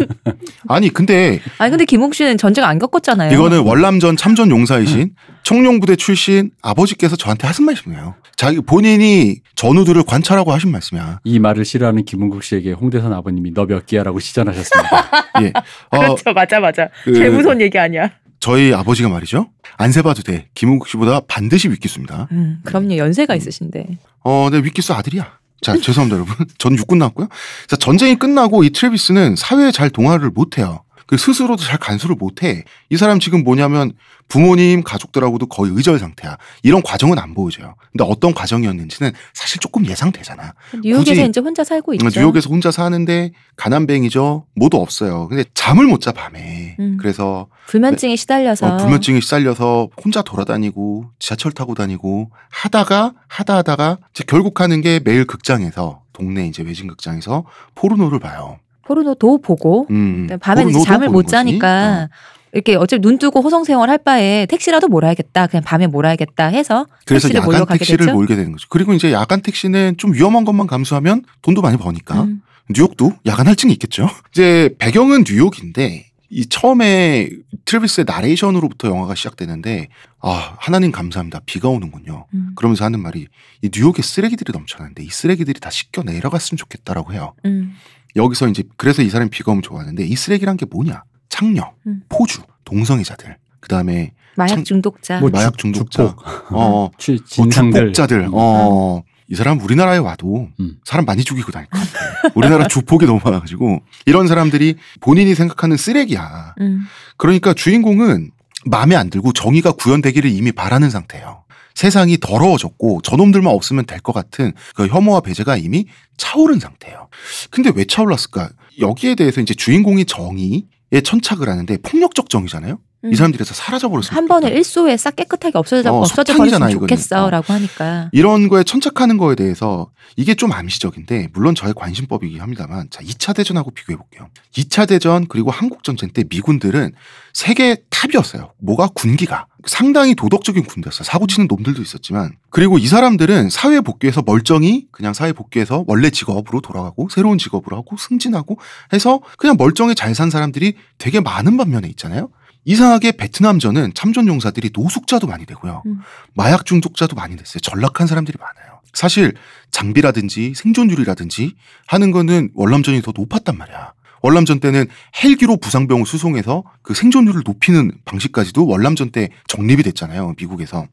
아니 0.68 0.90
근데 0.90 1.40
아니 1.58 1.70
근데 1.70 1.84
김홍 1.84 2.12
씨는 2.12 2.38
전쟁 2.38 2.64
안 2.64 2.78
겪었잖아요. 2.78 3.32
이거는 3.32 3.60
월남전 3.60 4.16
참전 4.16 4.50
용사이신 4.50 5.14
청룡부대 5.42 5.96
출신 5.96 6.50
아버지께서 6.62 7.16
저한테 7.16 7.46
하신 7.46 7.64
말씀이에요. 7.66 8.14
자기 8.36 8.60
본인이 8.60 9.36
전우들을 9.54 10.02
관찰하고 10.04 10.52
하신 10.52 10.70
말씀이야. 10.72 11.20
이 11.24 11.38
말을 11.38 11.64
싫어하는 11.64 12.04
김은국 12.04 12.42
씨에게 12.42 12.72
홍대선 12.72 13.12
아버님이 13.12 13.52
너 13.52 13.66
몇 13.66 13.84
개야라고 13.86 14.20
시전하셨습니다. 14.20 15.10
예. 15.42 15.52
어, 15.90 15.98
그렇죠, 15.98 16.32
맞아 16.32 16.60
맞아. 16.60 16.88
그- 17.04 17.10
무서운 17.10 17.60
얘기 17.60 17.78
아니야. 17.78 18.10
저희 18.38 18.72
아버지가 18.72 19.08
말이죠. 19.08 19.48
안 19.76 19.90
세봐도 19.90 20.22
돼. 20.22 20.46
김은국 20.54 20.86
씨보다 20.88 21.20
반드시 21.26 21.68
위키수입니다. 21.68 22.28
음, 22.30 22.60
그럼요 22.64 22.96
연세가 22.96 23.34
있으신데. 23.34 23.86
어, 24.22 24.48
네, 24.52 24.58
위키수 24.58 24.92
아들이야. 24.92 25.38
자, 25.60 25.76
죄송합니다, 25.76 26.16
여러분. 26.16 26.46
전 26.58 26.76
육군 26.76 26.98
나왔고요. 26.98 27.28
자, 27.66 27.76
전쟁이 27.76 28.16
끝나고 28.16 28.64
이 28.64 28.70
트래비스는 28.70 29.36
사회에 29.36 29.72
잘 29.72 29.90
동화를 29.90 30.30
못해요. 30.30 30.82
그 31.06 31.16
스스로도 31.16 31.62
잘 31.62 31.78
간수를 31.78 32.16
못해. 32.16 32.64
이 32.90 32.96
사람 32.96 33.20
지금 33.20 33.44
뭐냐면 33.44 33.92
부모님, 34.28 34.82
가족들하고도 34.82 35.46
거의 35.46 35.70
의절 35.72 36.00
상태야. 36.00 36.36
이런 36.64 36.82
과정은 36.82 37.16
안 37.18 37.32
보여줘요. 37.32 37.76
근데 37.92 38.04
어떤 38.04 38.34
과정이었는지는 38.34 39.12
사실 39.32 39.60
조금 39.60 39.86
예상되잖아. 39.86 40.52
뉴욕에서 40.82 40.98
굳이- 41.12 41.28
이제 41.28 41.40
혼자 41.40 41.62
살고 41.62 41.94
있죠. 41.94 42.08
뉴욕에서 42.20 42.50
혼자 42.50 42.72
사는데 42.72 43.30
가난뱅이죠. 43.56 44.46
뭐도 44.56 44.80
없어요. 44.80 45.28
근데 45.28 45.44
잠을 45.54 45.86
못 45.86 46.00
자 46.00 46.10
밤에. 46.12 46.76
음. 46.80 46.96
그래서 47.00 47.46
불면증에 47.68 48.16
시달려서. 48.16 48.66
어, 48.66 48.76
불면증에 48.78 49.20
시달려서 49.20 49.88
혼자 50.04 50.22
돌아다니고 50.22 51.10
지하철 51.20 51.52
타고 51.52 51.74
다니고 51.74 52.30
하다가 52.50 53.12
하다 53.28 53.56
하다가 53.58 53.98
이제 54.10 54.24
결국 54.26 54.60
하는 54.60 54.80
게 54.80 55.00
매일 55.04 55.24
극장에서 55.24 56.02
동네 56.12 56.46
이제 56.48 56.62
외진 56.62 56.86
극장에서 56.88 57.44
포르노를 57.76 58.18
봐요. 58.18 58.58
포르노도 58.86 59.38
보고 59.38 59.86
음, 59.90 60.28
밤에는 60.40 60.70
이제 60.70 60.78
포르노도 60.78 60.84
잠을 60.84 61.08
못 61.08 61.22
거지. 61.22 61.30
자니까 61.32 62.08
어. 62.10 62.36
이렇게 62.52 62.74
어차피 62.76 63.02
눈 63.02 63.18
뜨고 63.18 63.40
호성 63.42 63.64
생활 63.64 63.90
할 63.90 63.98
바에 63.98 64.46
택시라도 64.46 64.88
몰아야겠다. 64.88 65.48
그냥 65.48 65.62
밤에 65.62 65.86
몰아야겠다 65.86 66.46
해서 66.46 66.86
그래서 67.04 67.28
택시를 67.28 67.40
야간 67.42 67.46
몰려가게 67.52 67.78
택시를 67.78 68.06
됐죠. 68.06 68.14
몰게 68.14 68.36
되는 68.36 68.52
거죠. 68.52 68.66
그리고 68.70 68.94
이제 68.94 69.12
야간 69.12 69.42
택시는 69.42 69.96
좀 69.98 70.14
위험한 70.14 70.44
것만 70.44 70.66
감수하면 70.66 71.22
돈도 71.42 71.60
많이 71.60 71.76
버니까 71.76 72.22
음. 72.22 72.42
뉴욕도 72.70 73.12
야간 73.26 73.46
할증이 73.46 73.72
있겠죠. 73.74 74.08
이제 74.32 74.74
배경은 74.78 75.24
뉴욕인데 75.28 76.06
이 76.28 76.46
처음에 76.46 77.28
트래비스의 77.66 78.04
나레이션으로부터 78.08 78.88
영화가 78.88 79.14
시작되는데 79.14 79.88
아 80.20 80.56
하나님 80.58 80.90
감사합니다 80.90 81.40
비가 81.46 81.68
오는군요. 81.68 82.26
음. 82.34 82.52
그러면서 82.56 82.84
하는 82.84 83.00
말이 83.00 83.26
이 83.62 83.70
뉴욕에 83.72 84.02
쓰레기들이 84.02 84.52
넘쳐나는데 84.52 85.04
이 85.04 85.08
쓰레기들이 85.08 85.60
다 85.60 85.70
씻겨 85.70 86.02
내려갔으면 86.04 86.56
좋겠다라고 86.56 87.12
해요. 87.12 87.34
음. 87.44 87.74
여기서 88.16 88.48
이제 88.48 88.62
그래서 88.76 89.02
이 89.02 89.10
사람이 89.10 89.30
비가 89.30 89.52
오면 89.52 89.62
좋아하는데 89.62 90.04
이 90.04 90.16
쓰레기란 90.16 90.56
게 90.56 90.66
뭐냐? 90.70 91.04
창녀, 91.28 91.72
음. 91.86 92.00
포주, 92.08 92.40
동성애자들, 92.64 93.36
그 93.60 93.68
다음에 93.68 94.12
마약 94.36 94.48
참- 94.48 94.64
중독자. 94.64 95.20
뭐 95.20 95.30
마약 95.30 95.56
주- 95.58 95.62
중독자, 95.62 96.08
주폭, 96.08 96.24
어, 96.52 96.90
취- 96.98 97.14
어, 97.14 97.24
진상들, 97.26 97.92
주폭자들, 97.92 98.20
음. 98.26 98.30
어. 98.34 99.02
이 99.28 99.34
사람 99.34 99.60
우리나라에 99.60 99.98
와도 99.98 100.48
음. 100.60 100.76
사람 100.84 101.04
많이 101.04 101.24
죽이고 101.24 101.50
다닐 101.50 101.68
것 101.68 101.80
같아. 101.80 102.32
우리나라 102.36 102.68
주폭이 102.68 103.06
너무 103.06 103.18
많아가지고 103.24 103.80
이런 104.06 104.28
사람들이 104.28 104.76
본인이 105.00 105.34
생각하는 105.34 105.76
쓰레기야. 105.76 106.54
음. 106.60 106.82
그러니까 107.16 107.52
주인공은 107.52 108.30
마음에 108.66 108.94
안 108.94 109.10
들고 109.10 109.32
정의가 109.32 109.72
구현되기를 109.72 110.30
이미 110.30 110.52
바라는 110.52 110.90
상태예요. 110.90 111.42
세상이 111.76 112.16
더러워졌고 112.18 113.02
저놈들만 113.02 113.52
없으면 113.52 113.84
될 113.84 114.00
것 114.00 114.12
같은 114.12 114.52
그 114.74 114.86
혐오와 114.86 115.20
배제가 115.20 115.56
이미 115.56 115.86
차오른 116.16 116.58
상태예요. 116.58 117.08
근데 117.50 117.70
왜 117.74 117.84
차올랐을까? 117.84 118.50
여기에 118.80 119.14
대해서 119.16 119.40
이제 119.40 119.52
주인공이 119.54 120.04
정의에 120.06 120.62
천착을 121.04 121.48
하는데 121.48 121.76
폭력적 121.78 122.30
정의잖아요. 122.30 122.78
음. 123.04 123.12
이 123.12 123.16
사람들에서 123.16 123.54
사라져 123.54 123.88
버렸으면 123.88 124.16
한 124.16 124.26
번에. 124.28 124.48
일소에 124.50 124.96
싹 124.96 125.14
깨끗하게 125.16 125.58
없어져 125.58 125.92
어, 125.92 125.98
없어져 126.00 126.36
버렸으면. 126.36 126.70
좋겠어라고 126.70 127.52
하니까. 127.52 128.08
이런 128.12 128.48
거에 128.48 128.64
천착하는 128.64 129.16
거에 129.18 129.34
대해서 129.34 129.90
이게 130.16 130.34
좀 130.34 130.52
암시적인데 130.52 131.28
물론 131.32 131.54
저의 131.54 131.74
관심법이긴 131.74 132.40
합니다만 132.40 132.88
자 132.90 133.02
2차 133.02 133.34
대전하고 133.36 133.70
비교해 133.72 133.96
볼게요. 133.96 134.28
2차 134.54 134.88
대전 134.88 135.26
그리고 135.28 135.50
한국 135.50 135.84
전쟁 135.84 136.10
때 136.10 136.24
미군들은 136.28 136.92
세계 137.32 137.76
탑이었어요. 137.90 138.52
뭐가 138.58 138.88
군기가 138.94 139.46
상당히 139.66 140.14
도덕적인 140.14 140.64
군대였어요. 140.64 141.04
사고 141.04 141.26
치는 141.26 141.48
놈들도 141.48 141.82
있었지만 141.82 142.32
그리고 142.50 142.78
이 142.78 142.86
사람들은 142.86 143.50
사회 143.50 143.80
복귀해서 143.80 144.22
멀쩡히 144.24 144.86
그냥 144.90 145.12
사회 145.12 145.32
복귀해서 145.32 145.84
원래 145.86 146.08
직업으로 146.08 146.60
돌아가고 146.62 147.08
새로운 147.10 147.36
직업으로 147.36 147.76
하고 147.76 147.96
승진하고 147.98 148.58
해서 148.92 149.20
그냥 149.38 149.56
멀쩡히 149.58 149.94
잘 149.94 150.16
산 150.16 150.30
사람들이 150.30 150.74
되게 150.96 151.20
많은 151.20 151.58
반면에 151.58 151.88
있잖아요. 151.88 152.30
이상하게 152.66 153.12
베트남전은 153.12 153.92
참전 153.94 154.26
용사들이 154.26 154.70
노숙자도 154.74 155.26
많이 155.26 155.46
되고요. 155.46 155.82
음. 155.86 156.00
마약 156.34 156.66
중독자도 156.66 157.14
많이 157.14 157.36
됐어요. 157.36 157.60
전락한 157.60 158.06
사람들이 158.06 158.36
많아요. 158.38 158.80
사실 158.92 159.34
장비라든지 159.70 160.52
생존율이라든지 160.54 161.54
하는 161.86 162.10
거는 162.10 162.50
월남전이 162.54 163.02
더 163.02 163.12
높았단 163.16 163.56
말이야. 163.56 163.92
월남전 164.22 164.58
때는 164.58 164.86
헬기로 165.22 165.58
부상병을 165.58 166.06
수송해서 166.06 166.64
그 166.82 166.92
생존율을 166.94 167.42
높이는 167.46 167.92
방식까지도 168.04 168.66
월남전 168.66 169.10
때 169.10 169.28
정립이 169.46 169.84
됐잖아요. 169.84 170.34
미국에서. 170.36 170.88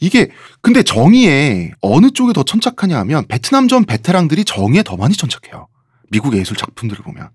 이게 0.00 0.28
근데 0.60 0.82
정의에 0.82 1.70
어느 1.80 2.10
쪽에 2.10 2.34
더 2.34 2.42
천착하냐 2.42 2.98
하면 2.98 3.26
베트남전 3.28 3.84
베테랑들이 3.84 4.44
정의에 4.44 4.82
더 4.82 4.96
많이 4.96 5.14
천착해요. 5.14 5.68
미국의 6.10 6.40
예술 6.40 6.56
작품들을 6.56 7.02
보면. 7.02 7.30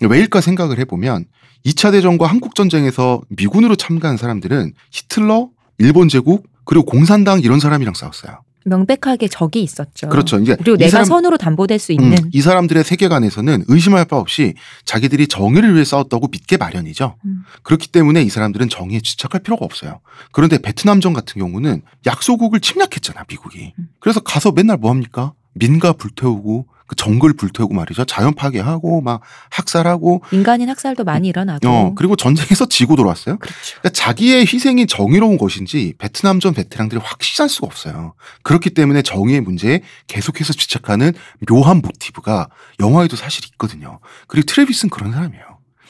왜일까 0.00 0.40
생각을 0.40 0.78
해보면 0.78 1.26
2차 1.64 1.92
대전과 1.92 2.26
한국 2.26 2.54
전쟁에서 2.54 3.20
미군으로 3.28 3.76
참가한 3.76 4.16
사람들은 4.16 4.72
히틀러, 4.90 5.48
일본 5.78 6.08
제국, 6.08 6.46
그리고 6.64 6.84
공산당 6.84 7.40
이런 7.40 7.60
사람이랑 7.60 7.94
싸웠어요. 7.94 8.40
명백하게 8.64 9.28
적이 9.28 9.62
있었죠. 9.62 10.08
그렇죠. 10.10 10.38
이제 10.38 10.54
그리고 10.56 10.74
이 10.74 10.78
내가 10.78 10.90
사람- 10.90 11.04
선으로 11.06 11.38
담보될 11.38 11.78
수 11.78 11.92
음, 11.92 12.00
있는 12.00 12.18
이 12.32 12.40
사람들의 12.42 12.84
세계관에서는 12.84 13.64
의심할 13.68 14.04
바 14.04 14.16
없이 14.18 14.54
자기들이 14.84 15.26
정의를 15.28 15.72
위해 15.74 15.84
싸웠다고 15.84 16.28
믿게 16.28 16.58
마련이죠. 16.58 17.16
음. 17.24 17.44
그렇기 17.62 17.88
때문에 17.88 18.20
이 18.22 18.28
사람들은 18.28 18.68
정의에 18.68 19.00
집착할 19.00 19.40
필요가 19.42 19.64
없어요. 19.64 20.00
그런데 20.32 20.58
베트남전 20.58 21.14
같은 21.14 21.40
경우는 21.40 21.80
약소국을 22.06 22.60
침략했잖아, 22.60 23.24
미국이. 23.30 23.72
음. 23.78 23.88
그래서 24.00 24.20
가서 24.20 24.52
맨날 24.52 24.76
뭐 24.76 24.90
합니까? 24.90 25.32
민가 25.54 25.92
불태우고 25.94 26.66
그 26.88 26.96
정글 26.96 27.34
불태우고 27.34 27.74
말이죠. 27.74 28.04
자연 28.06 28.34
파괴하고 28.34 29.02
막 29.02 29.20
학살하고 29.50 30.22
인간인 30.32 30.70
학살도 30.70 31.04
많이 31.04 31.28
일어나고. 31.28 31.68
어, 31.68 31.94
그리고 31.94 32.16
전쟁에서 32.16 32.66
지고 32.66 32.96
돌아왔어요. 32.96 33.36
그렇죠. 33.36 33.76
그러니까 33.80 33.90
자기의 33.90 34.40
희생이 34.40 34.86
정의로운 34.86 35.36
것인지 35.38 35.94
베트남전 35.98 36.54
베테랑들이 36.54 37.00
확신할 37.04 37.48
수가 37.50 37.66
없어요. 37.66 38.14
그렇기 38.42 38.70
때문에 38.70 39.02
정의의 39.02 39.42
문제에 39.42 39.82
계속해서 40.06 40.54
집착하는 40.54 41.12
묘한 41.46 41.82
모티브가 41.82 42.48
영화에도 42.80 43.16
사실 43.16 43.44
있거든요. 43.52 44.00
그리고 44.26 44.46
트레비스는 44.46 44.90
그런 44.90 45.12
사람이에요. 45.12 45.44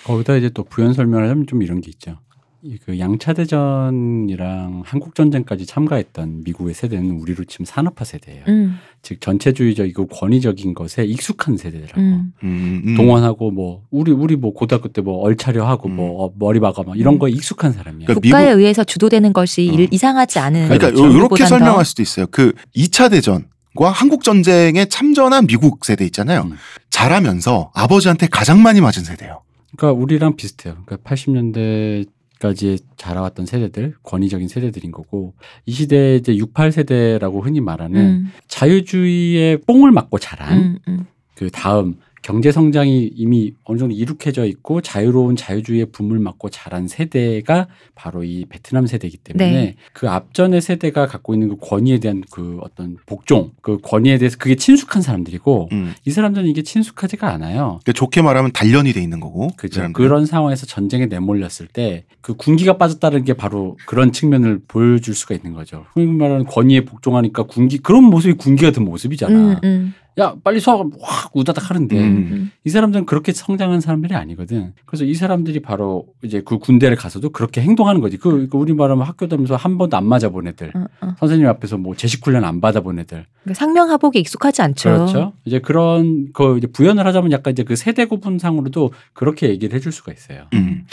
거기다 0.04 0.36
이제 0.36 0.50
또 0.50 0.64
부연 0.64 0.94
설명을 0.94 1.30
하면 1.30 1.46
좀 1.46 1.62
이런 1.62 1.80
게 1.80 1.90
있죠. 1.90 2.18
이그 2.62 2.98
양차 2.98 3.34
대전이랑 3.34 4.82
한국 4.84 5.14
전쟁까지 5.14 5.64
참가했던 5.64 6.42
미국의 6.44 6.74
세대는 6.74 7.12
우리로 7.20 7.44
치면 7.44 7.66
산업화 7.66 8.04
세대예요. 8.04 8.42
음, 8.48 8.78
즉 9.02 9.20
전체주의적이고 9.20 10.08
권위적인 10.08 10.74
것에 10.74 11.04
익숙한 11.04 11.56
세대더라고. 11.56 12.00
음. 12.00 12.32
음, 12.42 12.82
음. 12.84 12.96
동원하고 12.96 13.50
뭐 13.52 13.84
우리 13.90 14.10
우리 14.10 14.34
뭐 14.36 14.52
고등학교 14.52 14.88
때 14.88 14.98
뭐 15.02 15.18
얼차려 15.18 15.64
하고 15.66 15.88
음. 15.88 15.96
뭐 15.96 16.24
어, 16.24 16.32
머리 16.36 16.58
박아 16.58 16.82
막 16.82 16.98
이런 16.98 17.14
음. 17.14 17.18
거에 17.20 17.30
익숙한 17.30 17.72
사람이야. 17.72 18.06
그러니까 18.06 18.20
국가에 18.20 18.46
미국- 18.46 18.58
의해서 18.60 18.82
주도되는 18.82 19.32
것이 19.32 19.64
일- 19.64 19.82
어. 19.84 19.88
이상하지 19.92 20.40
않은. 20.40 20.64
그러니까 20.68 20.90
그렇죠. 20.90 21.16
이렇게 21.16 21.46
설명할 21.46 21.76
더. 21.78 21.84
수도 21.84 22.02
있어요. 22.02 22.26
그 22.30 22.52
2차 22.74 23.10
대전 23.12 23.46
과 23.76 23.90
한국 23.92 24.24
전쟁에 24.24 24.86
참전한 24.86 25.46
미국 25.46 25.84
세대 25.84 26.04
있잖아요. 26.06 26.42
음. 26.50 26.56
자라면서 26.90 27.70
아버지한테 27.74 28.26
가장 28.26 28.60
많이 28.62 28.80
맞은 28.80 29.04
세대예요. 29.04 29.42
그러니까 29.76 30.02
우리랑 30.02 30.34
비슷해요. 30.34 30.78
그러니까 30.84 31.08
80년대 31.08 32.06
까지 32.38 32.78
자라왔던 32.96 33.46
세대들, 33.46 33.94
권위적인 34.04 34.46
세대들인 34.48 34.92
거고 34.92 35.34
이 35.66 35.72
시대 35.72 36.16
이제 36.16 36.36
68 36.36 36.70
세대라고 36.70 37.42
흔히 37.42 37.60
말하는 37.60 38.00
음, 38.00 38.32
자유주의의 38.46 39.62
뽕을 39.62 39.90
맞고 39.90 40.18
자란 40.18 40.58
음, 40.58 40.78
음. 40.86 41.06
그 41.34 41.50
다음 41.50 41.96
경제 42.28 42.52
성장이 42.52 43.10
이미 43.16 43.54
어느 43.64 43.78
정도 43.78 43.94
이룩해져 43.94 44.44
있고 44.44 44.82
자유로운 44.82 45.34
자유주의의 45.34 45.86
붐을 45.92 46.18
맞고 46.18 46.50
자란 46.50 46.86
세대가 46.86 47.68
바로 47.94 48.22
이 48.22 48.44
베트남 48.50 48.86
세대이기 48.86 49.16
때문에 49.16 49.50
네. 49.50 49.76
그 49.94 50.10
앞전의 50.10 50.60
세대가 50.60 51.06
갖고 51.06 51.32
있는 51.32 51.48
그 51.48 51.56
권위에 51.58 52.00
대한 52.00 52.22
그 52.30 52.58
어떤 52.60 52.98
복종, 53.06 53.52
그 53.62 53.78
권위에 53.78 54.18
대해서 54.18 54.36
그게 54.36 54.56
친숙한 54.56 55.00
사람들이고 55.00 55.70
음. 55.72 55.94
이 56.04 56.10
사람들은 56.10 56.46
이게 56.48 56.60
친숙하지가 56.60 57.32
않아요. 57.32 57.80
그러니까 57.82 57.92
좋게 57.92 58.20
말하면 58.20 58.52
단련이 58.52 58.92
돼 58.92 59.00
있는 59.02 59.20
거고. 59.20 59.48
그. 59.56 59.68
사람들은. 59.68 59.92
그런 59.94 60.26
상황에서 60.26 60.66
전쟁에 60.66 61.06
내몰렸을 61.06 61.66
때 61.66 62.04
그 62.28 62.34
군기가 62.34 62.76
빠졌다는 62.76 63.24
게 63.24 63.32
바로 63.32 63.78
그런 63.86 64.12
측면을 64.12 64.60
보여줄 64.68 65.14
수가 65.14 65.34
있는 65.34 65.54
거죠. 65.54 65.86
흔히 65.94 66.08
말하는 66.08 66.44
권위에 66.44 66.84
복종하니까 66.84 67.44
군기 67.44 67.78
그런 67.78 68.04
모습이 68.04 68.34
군기 68.34 68.66
같은 68.66 68.84
모습이잖아. 68.84 69.34
음, 69.34 69.56
음, 69.64 69.94
야 70.18 70.34
빨리 70.42 70.58
서확 70.58 70.90
우다닥 71.32 71.70
하는데 71.70 71.96
음. 71.96 72.02
음. 72.04 72.52
이 72.64 72.70
사람들은 72.70 73.06
그렇게 73.06 73.32
성장한 73.32 73.80
사람들이 73.80 74.14
아니거든. 74.14 74.74
그래서 74.84 75.04
이 75.04 75.14
사람들이 75.14 75.60
바로 75.60 76.06
이제 76.22 76.42
그 76.44 76.58
군대를 76.58 76.96
가서도 76.96 77.30
그렇게 77.30 77.60
행동하는 77.60 78.00
거지. 78.00 78.16
그, 78.16 78.48
그 78.48 78.56
우리 78.56 78.74
말하면 78.74 79.06
학교 79.06 79.28
다니면서 79.28 79.56
한 79.56 79.78
번도 79.78 79.96
안 79.96 80.04
맞아 80.04 80.28
본 80.28 80.48
애들. 80.48 80.72
어, 80.74 80.86
어. 81.00 81.14
선생님 81.20 81.46
앞에서 81.46 81.78
뭐 81.78 81.94
제식 81.94 82.26
훈련 82.26 82.44
안 82.44 82.60
받아 82.60 82.80
본 82.80 82.98
애들. 82.98 83.26
그러니까 83.44 83.58
상명하복에 83.58 84.18
익숙하지 84.18 84.62
않죠. 84.62 84.90
그렇죠. 84.90 85.32
이제 85.44 85.60
그런 85.60 86.32
그 86.32 86.58
이제 86.58 86.66
부연을 86.66 87.06
하자면 87.06 87.30
약간 87.32 87.52
이제 87.52 87.62
그 87.62 87.76
세대 87.76 88.04
구분상으로도 88.06 88.92
그렇게 89.12 89.48
얘기를 89.48 89.76
해줄 89.76 89.92
수가 89.92 90.12
있어요. 90.12 90.46
음. 90.54 90.84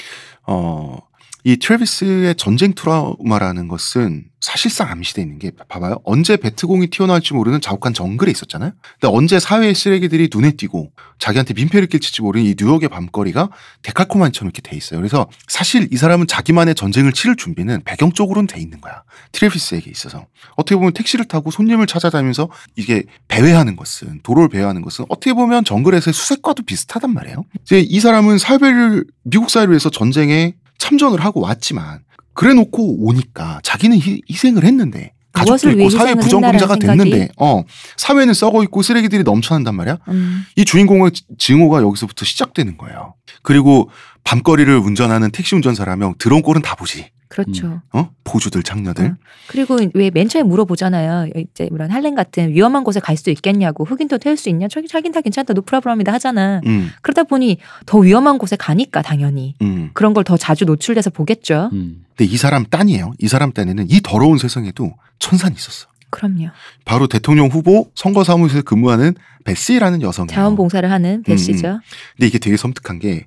어, 0.48 1.00
이 1.48 1.58
트래비스의 1.58 2.36
전쟁 2.38 2.74
트라우마라는 2.74 3.68
것은 3.68 4.24
사실상 4.42 4.90
암시돼 4.90 5.22
있는 5.22 5.38
게 5.38 5.52
봐봐요. 5.70 6.00
언제 6.04 6.38
베트콩이 6.38 6.88
튀어나올지 6.88 7.36
모르는 7.36 7.62
자욱한 7.62 7.94
정글에 7.94 8.32
있었잖아요. 8.32 8.72
근데 9.00 9.16
언제 9.16 9.40
사회의 9.40 9.76
쓰레기들이 9.76 10.30
눈에 10.34 10.54
띄고 10.54 10.92
자기한테 11.20 11.54
민폐를 11.54 11.88
끼칠지 11.88 12.24
모르는 12.24 12.48
이 12.48 12.56
뉴욕의 12.60 12.90
밤거리가 12.90 13.50
데칼코마니처럼 13.84 14.48
이렇게 14.48 14.64
돼 14.64 14.76
있어요. 14.76 15.00
그래서 15.00 15.30
사실 15.48 15.88
이 15.92 15.98
사람은 15.98 16.26
자기만의 16.26 16.74
전쟁을 16.74 17.14
치를 17.14 17.36
준비는 17.36 17.84
배경적으로는 17.84 18.48
돼 18.48 18.60
있는 18.60 18.82
거야. 18.82 19.04
트래비스에게 19.32 19.92
있어서. 19.92 20.26
어떻게 20.56 20.76
보면 20.76 20.94
택시를 20.94 21.26
타고 21.26 21.52
손님을 21.52 21.86
찾아다니면서 21.86 22.50
이게 22.76 23.04
배회하는 23.28 23.76
것은 23.76 24.22
도로를 24.24 24.50
배회하는 24.50 24.82
것은 24.82 25.06
어떻게 25.10 25.34
보면 25.34 25.64
정글에서의 25.64 26.12
수색과도 26.12 26.64
비슷하단 26.64 27.14
말이에요. 27.14 27.46
이제 27.62 27.82
이 27.82 28.00
사람은 28.00 28.40
사회를 28.40 29.06
미국 29.22 29.52
사회를 29.52 29.74
위해서 29.74 29.92
전쟁에 29.92 30.56
참전을 30.78 31.24
하고 31.24 31.42
왔지만 31.42 32.00
그래 32.34 32.54
놓고 32.54 33.06
오니까 33.08 33.60
자기는 33.64 33.98
희, 33.98 34.22
희생을 34.30 34.64
했는데 34.64 35.14
가족도 35.32 35.70
있고 35.72 35.90
사회 35.90 36.14
부정공자가 36.24 36.76
됐는데? 37.10 37.30
어 37.38 37.64
사회는 37.98 38.34
썩어 38.34 38.64
있고 38.64 38.82
쓰레기들이 38.82 39.24
넘쳐난단 39.24 39.76
말이야. 39.76 39.98
음. 40.08 40.46
이 40.56 40.64
주인공의 40.64 41.12
지- 41.12 41.24
증오가 41.38 41.82
여기서부터 41.82 42.24
시작되는 42.26 42.78
거예요. 42.78 43.16
그리고 43.42 43.90
밤거리를 44.24 44.74
운전하는 44.78 45.32
택시 45.32 45.56
운전사라면 45.56 46.16
드론 46.20 46.42
꼴은 46.42 46.62
다 46.62 46.76
보지. 46.76 47.10
그렇죠. 47.36 47.82
어? 47.92 48.10
보주들 48.24 48.64
장녀들. 48.64 49.06
어. 49.06 49.16
그리고 49.48 49.78
왜 49.94 50.10
맨 50.10 50.30
처음에 50.30 50.48
물어보잖아요. 50.48 51.28
이제 51.36 51.68
이런 51.72 51.92
할렘 51.92 52.16
같은 52.16 52.50
위험한 52.54 52.84
곳에 52.86 53.00
갈 53.02 53.18
수 53.18 53.30
있겠냐고 53.30 53.84
흑인도 53.84 54.18
태울 54.20 54.38
수 54.38 54.50
있냐? 54.50 54.68
저기 54.70 54.88
자긴 54.88 55.12
다 55.12 55.20
괜찮다. 55.22 55.54
노프라브럼이다 55.54 56.14
하잖아. 56.14 56.62
음, 56.66 56.92
그러다 57.02 57.24
보니 57.24 57.58
더 57.86 57.98
위험한 58.00 58.38
곳에 58.38 58.56
가니까 58.56 59.02
당연히 59.02 59.56
음. 59.62 59.90
그런 59.94 60.14
걸 60.14 60.24
더 60.24 60.38
자주 60.38 60.66
노출돼서 60.66 61.10
보겠죠. 61.10 61.70
음. 61.74 62.06
근데 62.16 62.32
이 62.32 62.38
사람 62.38 62.66
딴이에요. 62.66 63.12
이 63.20 63.28
사람 63.28 63.52
딴에는 63.52 63.88
이 63.90 64.00
더러운 64.02 64.38
세상에도 64.38 64.94
천산이 65.20 65.56
있었어. 65.56 65.88
그럼요. 66.10 66.48
바로 66.86 67.08
대통령 67.08 67.48
후보 67.48 67.90
선거 67.96 68.24
사무소에 68.24 68.62
근무하는 68.62 69.14
베시라는 69.44 70.02
여성이에요. 70.02 70.34
자원봉사를 70.34 70.90
하는 70.90 71.24
베시죠. 71.24 71.80
근데 72.16 72.28
이게 72.28 72.40
되게 72.40 72.56
섬뜩한 72.58 73.00
게 73.00 73.26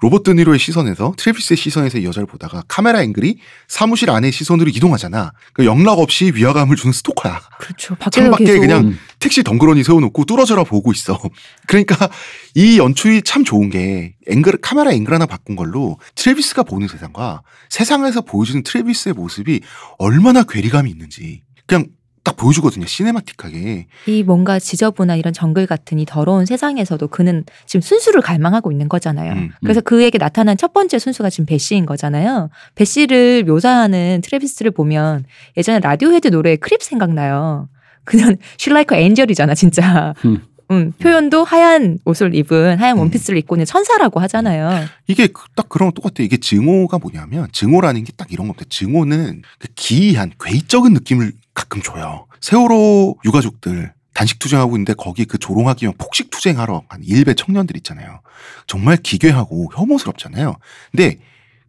로버트 0.00 0.30
드니로의 0.30 0.58
시선에서 0.58 1.14
트래비스의 1.16 1.56
시선에서 1.56 1.98
이 1.98 2.04
여자를 2.04 2.26
보다가 2.26 2.62
카메라 2.68 3.02
앵글이 3.02 3.38
사무실 3.68 4.10
안의 4.10 4.32
시선으로 4.32 4.70
이동하잖아. 4.70 5.32
그 5.52 5.66
영락 5.66 5.98
없이 5.98 6.32
위화감을 6.34 6.76
주는 6.76 6.92
스토커야. 6.92 7.40
그렇죠. 7.58 7.96
창밖에 8.10 8.44
계속 8.44 8.60
그냥 8.60 8.86
음. 8.88 8.98
택시 9.18 9.42
덩그러니 9.42 9.84
세워놓고 9.84 10.24
뚫어져라 10.24 10.64
보고 10.64 10.90
있어. 10.92 11.20
그러니까 11.66 12.08
이 12.54 12.78
연출이 12.78 13.22
참 13.22 13.44
좋은 13.44 13.68
게 13.68 14.14
앵글 14.26 14.58
카메라 14.62 14.92
앵글 14.92 15.12
하나 15.12 15.26
바꾼 15.26 15.54
걸로 15.54 15.98
트래비스가 16.14 16.62
보는 16.62 16.88
세상과 16.88 17.42
세상에서 17.68 18.22
보여주는 18.22 18.62
트래비스의 18.62 19.14
모습이 19.14 19.60
얼마나 19.98 20.42
괴리감이 20.42 20.90
있는지 20.90 21.42
그냥 21.66 21.86
딱 22.22 22.36
보여주거든요. 22.36 22.86
cinematic하게. 22.86 23.86
이 24.06 24.22
뭔가 24.22 24.58
지저분한 24.58 25.18
이런 25.18 25.32
정글 25.32 25.66
같은 25.66 25.98
이 25.98 26.04
더러운 26.04 26.44
세상에서도 26.46 27.08
그는 27.08 27.44
지금 27.66 27.80
순수를 27.80 28.20
갈망하고 28.20 28.70
있는 28.72 28.88
거잖아요. 28.88 29.32
음. 29.32 29.50
그래서 29.62 29.80
그에게 29.80 30.18
나타난 30.18 30.56
첫 30.56 30.72
번째 30.72 30.98
순수가 30.98 31.30
지금 31.30 31.46
벳시인 31.46 31.86
거잖아요. 31.86 32.50
벳시를 32.74 33.44
묘사하는 33.44 34.20
트래비스를 34.22 34.70
보면 34.72 35.24
예전에 35.56 35.80
라디오헤드 35.80 36.28
노래 36.28 36.56
Creep 36.56 36.82
생각나요. 36.82 37.68
그냥 38.04 38.36
She's 38.58 38.79
like 38.79 38.96
an 38.96 39.05
angel이잖아 39.05 39.54
진짜. 39.54 40.14
음. 40.24 40.42
음, 40.72 40.92
표현도 41.00 41.42
하얀 41.42 41.98
옷을 42.04 42.32
입은 42.32 42.78
하얀 42.78 42.96
음. 42.96 43.00
원피스를 43.00 43.36
입고 43.40 43.56
있는 43.56 43.66
천사라고 43.66 44.20
하잖아요. 44.20 44.84
이게 45.08 45.26
그- 45.26 45.46
딱 45.56 45.68
그런 45.68 45.88
거 45.90 45.94
똑같아요. 45.94 46.24
이게 46.24 46.36
증오가 46.36 46.98
뭐냐면 46.98 47.48
증오라는 47.50 48.04
게 48.04 48.12
딱 48.16 48.30
이런 48.32 48.46
겁니다. 48.46 48.64
증오는 48.70 49.42
그 49.58 49.68
기이한 49.74 50.30
괴이적인 50.40 50.92
느낌을 50.92 51.32
가끔 51.54 51.82
줘요. 51.82 52.26
세월호 52.40 53.16
유가족들 53.24 53.92
단식 54.14 54.38
투쟁하고 54.38 54.76
있는데 54.76 54.94
거기 54.94 55.24
그 55.24 55.38
조롱하기면 55.38 55.94
폭식 55.98 56.30
투쟁하러 56.30 56.82
한 56.88 57.02
일베 57.02 57.34
청년들 57.34 57.76
있잖아요. 57.78 58.20
정말 58.66 58.96
기괴하고 58.96 59.70
혐오스럽잖아요. 59.74 60.56
근데 60.90 61.18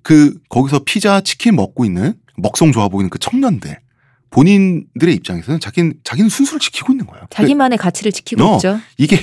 그 0.01 0.37
거기서 0.49 0.79
피자 0.85 1.21
치킨 1.21 1.55
먹고 1.55 1.85
있는 1.85 2.15
먹성 2.37 2.71
좋아 2.71 2.87
보이는 2.89 3.09
그 3.09 3.19
청년들 3.19 3.77
본인들의 4.31 5.13
입장에서는 5.15 5.59
자기는 5.59 5.93
자기는 6.03 6.29
순수를 6.29 6.59
지키고 6.59 6.93
있는 6.93 7.05
거예요. 7.05 7.25
자기만의 7.29 7.77
가치를 7.77 8.11
지키고 8.11 8.43
어. 8.43 8.55
있죠. 8.55 8.79
이게 8.97 9.17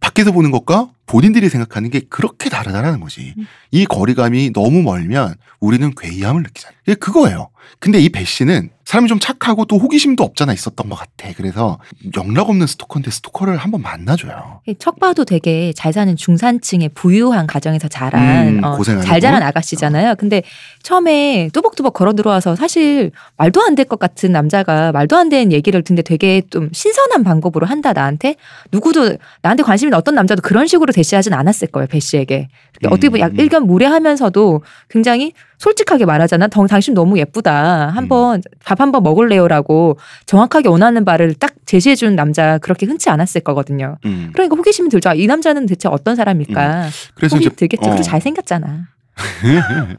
밖에서 0.00 0.32
보는 0.32 0.50
것과 0.50 0.90
본인들이 1.06 1.48
생각하는 1.48 1.90
게 1.90 2.00
그렇게 2.08 2.48
다르다라는 2.48 3.00
거지. 3.00 3.34
음. 3.38 3.46
이 3.70 3.84
거리감이 3.84 4.52
너무 4.52 4.82
멀면 4.82 5.34
우리는 5.60 5.90
괴이함을 5.94 6.42
느끼잖아요. 6.42 6.78
이게 6.86 6.94
그거예요. 6.94 7.48
근데 7.78 7.98
이 8.00 8.08
배 8.08 8.24
씨는 8.24 8.70
사람이 8.84 9.08
좀 9.08 9.18
착하고 9.20 9.64
또 9.64 9.78
호기심도 9.78 10.22
없잖아 10.24 10.52
있었던 10.52 10.88
것 10.88 10.96
같아. 10.96 11.32
그래서 11.36 11.78
영락 12.16 12.50
없는 12.50 12.66
스토커인데 12.66 13.10
스토커를 13.12 13.56
한번 13.56 13.80
만나줘요. 13.80 14.60
척 14.80 14.98
봐도 14.98 15.24
되게 15.24 15.72
잘 15.74 15.92
사는 15.92 16.14
중산층의 16.14 16.90
부유한 16.94 17.46
가정에서 17.46 17.86
자란 17.88 18.58
음, 18.58 18.64
어, 18.64 18.82
잘 18.82 19.20
자란 19.20 19.40
분? 19.40 19.46
아가씨잖아요. 19.48 20.16
근데 20.16 20.42
처음에 20.82 21.48
뚜벅뚜벅 21.52 21.94
걸어 21.94 22.12
들어와서 22.12 22.56
사실 22.56 23.12
말도 23.36 23.62
안 23.62 23.74
될 23.76 23.84
것 23.88 23.98
같은 23.98 24.32
남자가 24.32 24.92
말도 24.92 25.16
안 25.16 25.28
되는 25.28 25.52
얘기를 25.52 25.82
듣는데 25.82 26.02
되게 26.02 26.42
좀 26.50 26.68
신선한 26.72 27.22
방법으로 27.24 27.66
한다 27.66 27.92
나한테 27.92 28.34
누구도 28.72 29.16
나한테 29.42 29.62
관심 29.62 29.88
있는 29.88 29.96
어떤 29.98 30.14
남자도 30.16 30.42
그런 30.42 30.66
식으로 30.66 30.91
대시하진 30.92 31.32
않았을 31.32 31.68
거예요 31.68 31.86
배 31.86 31.98
씨에게 32.00 32.48
어떻게 32.86 33.08
보면 33.08 33.20
약 33.20 33.32
음. 33.32 33.40
일견 33.40 33.66
무례하면서도 33.66 34.62
굉장히 34.88 35.32
솔직하게 35.58 36.04
말하잖아. 36.04 36.48
당, 36.48 36.66
당신 36.66 36.94
너무 36.94 37.18
예쁘다. 37.18 37.88
한번 37.88 38.36
음. 38.36 38.42
밥 38.64 38.80
한번 38.80 39.02
먹을래요라고 39.04 39.96
정확하게 40.26 40.68
원하는 40.68 41.04
바를 41.04 41.34
딱 41.34 41.52
제시해 41.66 41.94
주는 41.94 42.16
남자 42.16 42.58
그렇게 42.58 42.86
흔치 42.86 43.10
않았을 43.10 43.42
거거든요. 43.42 43.98
음. 44.04 44.30
그러니까 44.32 44.56
호기심이 44.56 44.88
들죠. 44.88 45.10
아, 45.10 45.14
이 45.14 45.26
남자는 45.26 45.66
대체 45.66 45.88
어떤 45.88 46.16
사람일까? 46.16 46.88
그래서 47.14 47.36
호기 47.36 47.50
들겠죠. 47.50 47.86
어. 47.86 47.90
그리고 47.90 48.02
잘 48.02 48.20
생겼잖아. 48.20 48.88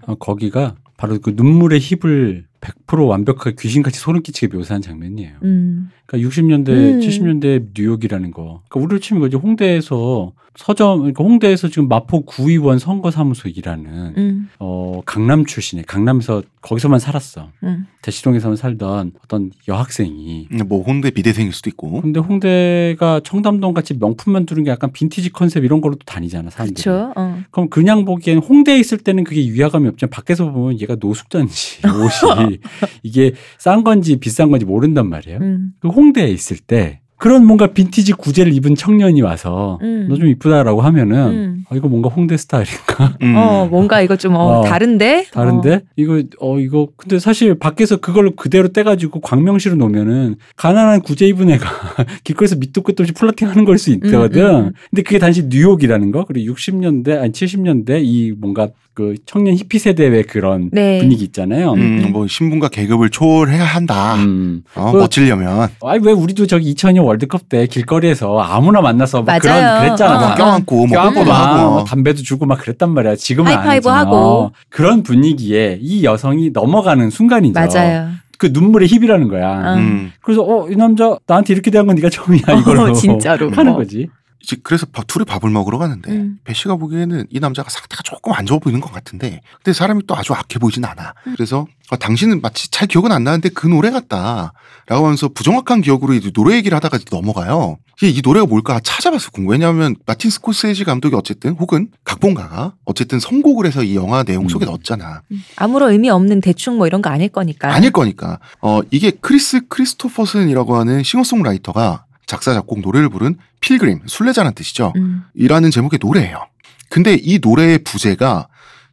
어, 0.08 0.16
거기가 0.20 0.76
바로 0.98 1.20
그 1.20 1.34
눈물의 1.36 1.80
힙을 1.80 2.46
100% 2.60 3.08
완벽하게 3.08 3.56
귀신같이 3.60 4.00
소름 4.00 4.22
끼치게 4.22 4.56
묘사한 4.56 4.82
장면이에요. 4.82 5.34
음. 5.44 5.90
그러니까 6.06 6.30
60년대, 6.30 6.70
음. 6.70 7.00
70년대 7.00 7.68
뉴욕이라는 7.76 8.32
거. 8.32 8.62
그러니까 8.68 8.80
우리로 8.80 9.00
치면 9.00 9.28
이제 9.28 9.38
홍대에서 9.38 10.34
서점, 10.56 11.00
그러니까 11.00 11.24
홍대에서 11.24 11.68
지금 11.70 11.88
마포 11.88 12.26
구의원 12.26 12.78
선거사무소 12.78 13.50
일하는 13.50 14.14
음. 14.18 14.50
어, 14.60 15.02
강남 15.06 15.46
출신의 15.46 15.86
강남에서 15.86 16.44
거기서만 16.62 17.00
살았어. 17.00 17.50
음. 17.64 17.88
대시동에서만 18.04 18.56
살던 18.56 19.14
어떤 19.24 19.52
여학생이 19.68 20.50
뭐 20.68 20.84
홍대 20.84 21.10
비대생일 21.10 21.54
수도 21.54 21.70
있고. 21.70 22.02
근데 22.02 22.20
홍대가 22.20 23.20
청담동 23.24 23.74
같이 23.74 23.96
명품만 23.96 24.46
두는 24.46 24.64
게 24.64 24.72
약간 24.72 24.92
빈티지 24.92 25.32
컨셉 25.32 25.64
이런 25.64 25.82
걸로도 25.82 26.02
다니잖아 26.06 26.50
사람들이. 26.50 26.84
그렇죠. 26.84 27.14
어. 27.16 27.40
그럼 27.50 27.70
그냥 27.70 28.06
보기엔 28.06 28.38
홍대에 28.38 28.78
있을 28.78 29.00
때는 29.00 29.24
그게 29.24 29.42
위화감이 29.42 29.88
없지만 29.88 30.10
밖에서 30.12 30.52
보면 30.52 30.80
얘가 30.80 30.96
노숙자인지 31.00 31.82
옷이 31.88 32.60
이게 33.02 33.34
싼 33.58 33.84
건지 33.84 34.18
비싼 34.18 34.52
건지 34.52 34.66
모른단 34.66 35.10
말이에요. 35.10 35.40
음. 35.42 35.74
그 35.94 36.00
홍대에 36.00 36.30
있을 36.30 36.58
때 36.58 37.03
그런 37.24 37.46
뭔가 37.46 37.68
빈티지 37.68 38.12
구제를 38.12 38.52
입은 38.52 38.76
청년이 38.76 39.22
와서 39.22 39.80
음. 39.82 40.08
너좀 40.10 40.28
이쁘다라고 40.28 40.82
하면은 40.82 41.18
음. 41.30 41.64
어, 41.70 41.76
이거 41.78 41.88
뭔가 41.88 42.10
홍대 42.10 42.36
스타일인가 42.36 43.16
음. 43.22 43.34
어, 43.38 43.66
뭔가 43.72 44.02
이거 44.02 44.18
좀 44.18 44.36
어, 44.36 44.60
어, 44.60 44.64
다른데? 44.66 45.28
다른데 45.32 45.74
어. 45.74 45.80
이거 45.96 46.22
어 46.42 46.60
이거 46.60 46.90
근데 46.98 47.20
사실 47.20 47.56
밖에서 47.56 47.96
그걸 47.96 48.32
그대로 48.36 48.68
떼가지고 48.68 49.22
광명시로 49.22 49.76
놓으면은 49.78 50.36
가난한 50.58 51.00
구제 51.02 51.26
입은 51.28 51.50
애가 51.52 51.66
길거리에서 52.26 52.58
밑도 52.58 52.82
끝도 52.82 53.04
없이 53.04 53.14
플러팅하는 53.14 53.64
걸 53.64 53.78
수 53.78 53.92
있거든. 53.92 54.44
음, 54.44 54.56
음. 54.66 54.72
근데 54.90 55.02
그게 55.04 55.18
단지 55.18 55.46
뉴욕이라는 55.48 56.12
거 56.12 56.26
그리고 56.26 56.54
60년대 56.54 57.22
아니 57.22 57.32
70년대 57.32 58.02
이 58.04 58.34
뭔가 58.38 58.68
그 58.94 59.16
청년 59.26 59.56
히피 59.56 59.80
세대의 59.80 60.24
그런 60.24 60.70
네. 60.72 61.00
분위기 61.00 61.24
있잖아요. 61.24 61.72
음, 61.74 62.10
뭐 62.12 62.28
신분과 62.28 62.68
계급을 62.70 63.10
초월해야 63.10 63.64
한다. 63.64 64.16
음. 64.16 64.64
어, 64.76 64.92
그- 64.92 64.98
멋지려면 64.98 65.70
아니 65.82 66.06
왜 66.06 66.12
우리도 66.12 66.46
저기 66.46 66.72
2002년 66.76 67.06
월드컵 67.14 67.48
때 67.48 67.68
길거리에서 67.68 68.40
아무나 68.40 68.82
만나서 68.82 69.22
막 69.22 69.26
맞아요. 69.28 69.40
그런 69.40 69.80
그랬잖아. 69.82 70.18
어, 70.18 70.20
막 70.22 70.32
어. 70.32 70.36
껴안고 70.36 70.76
뭐 70.88 70.98
껴안고 70.98 71.24
막 71.26 71.34
하고. 71.60 71.72
뭐 71.72 71.84
담배도 71.84 72.24
주고 72.24 72.46
막 72.46 72.60
그랬단 72.60 72.90
말이야. 72.92 73.16
지금은 73.16 73.52
안 73.52 73.60
하이파이브 73.60 73.88
하지만. 73.90 73.98
하고. 74.08 74.16
어, 74.18 74.52
그런 74.70 75.04
분위기에 75.04 75.78
이 75.82 76.04
여성이 76.04 76.50
넘어가는 76.52 77.10
순간이죠. 77.12 77.60
맞아요. 77.60 78.10
그 78.40 78.50
눈물의 78.52 78.88
힙이라는 78.90 79.28
거야. 79.30 79.76
음. 79.76 79.78
음. 79.80 80.12
그래서 80.22 80.42
어 80.42 80.68
이 80.70 80.76
남자 80.76 81.16
나한테 81.28 81.54
이렇게 81.54 81.70
대한 81.72 81.86
건 81.88 81.96
네가 81.96 82.10
처음이야 82.10 82.42
이걸로 82.60 82.84
어, 82.84 82.94
진짜로. 82.94 83.52
하는 83.52 83.74
어. 83.74 83.76
거지. 83.76 84.10
이제 84.44 84.58
그래서 84.62 84.86
밥- 84.92 85.08
둘이 85.08 85.24
밥을 85.26 85.50
먹으러 85.50 85.78
가는데 85.78 86.12
음. 86.12 86.38
벳시가 86.44 86.76
보기에는 86.76 87.28
이 87.30 87.40
남자가 87.40 87.70
상태가 87.70 88.04
조금 88.04 88.34
안 88.34 88.46
좋아 88.46 88.60
보이는 88.60 88.82
것 88.82 88.92
같은데 88.92 89.42
근데 89.64 89.72
사람이 89.74 90.04
또 90.06 90.16
아주 90.18 90.34
악해 90.34 90.60
보이진 90.60 90.84
않아. 90.84 91.14
음. 91.28 91.34
그래서 91.36 91.66
아, 91.90 91.96
당신은 91.96 92.42
마치 92.42 92.70
잘 92.70 92.88
기억은 92.88 93.12
안 93.12 93.24
나는데 93.24 93.50
그 93.50 93.68
노래 93.68 93.90
같다. 93.90 94.54
라고 94.88 95.06
하면서 95.06 95.30
부정확한 95.30 95.82
기억으로 95.82 96.14
이제 96.14 96.30
노래 96.32 96.56
얘기를 96.58 96.76
하다가 96.76 97.00
넘어가요. 97.10 97.78
이게 98.02 98.10
이 98.10 98.22
노래가 98.22 98.46
뭘까 98.46 98.82
찾아봤어 98.84 99.32
궁금. 99.32 99.52
왜냐하면 99.52 99.96
마틴 100.06 100.30
스코세지 100.30 100.84
감독이 100.84 101.16
어쨌든 101.16 101.52
혹은 101.54 101.88
각본가가 102.04 102.74
어쨌든 102.84 103.20
선곡을 103.22 103.66
해서 103.66 103.82
이 103.84 103.96
영화 103.96 104.24
내용 104.24 104.50
속에 104.50 104.66
음. 104.66 104.68
넣었잖아. 104.68 105.22
아무런 105.56 105.92
의미 105.92 106.10
없는 106.10 106.42
대충 106.42 106.78
뭐 106.78 106.88
이런 106.88 107.02
거 107.02 107.10
아닐 107.10 107.30
거니까. 107.30 107.74
아닐 107.74 107.92
거니까. 107.92 108.40
어, 108.62 108.82
이게 108.92 109.12
크리스 109.12 109.68
크리스토퍼슨이라고 109.70 110.76
하는 110.76 111.02
싱어송라이터가 111.04 112.06
작사, 112.26 112.54
작곡, 112.54 112.80
노래를 112.82 113.10
부른 113.10 113.38
Pilgrim, 113.64 114.02
순례자란 114.06 114.54
뜻이죠. 114.54 114.92
음. 114.98 115.24
이라는 115.34 115.72
제목의 115.72 116.00
노래예요. 116.02 116.48
근데 116.90 117.18
이 117.20 117.40
노래의 117.42 117.80
부제가 117.86 118.50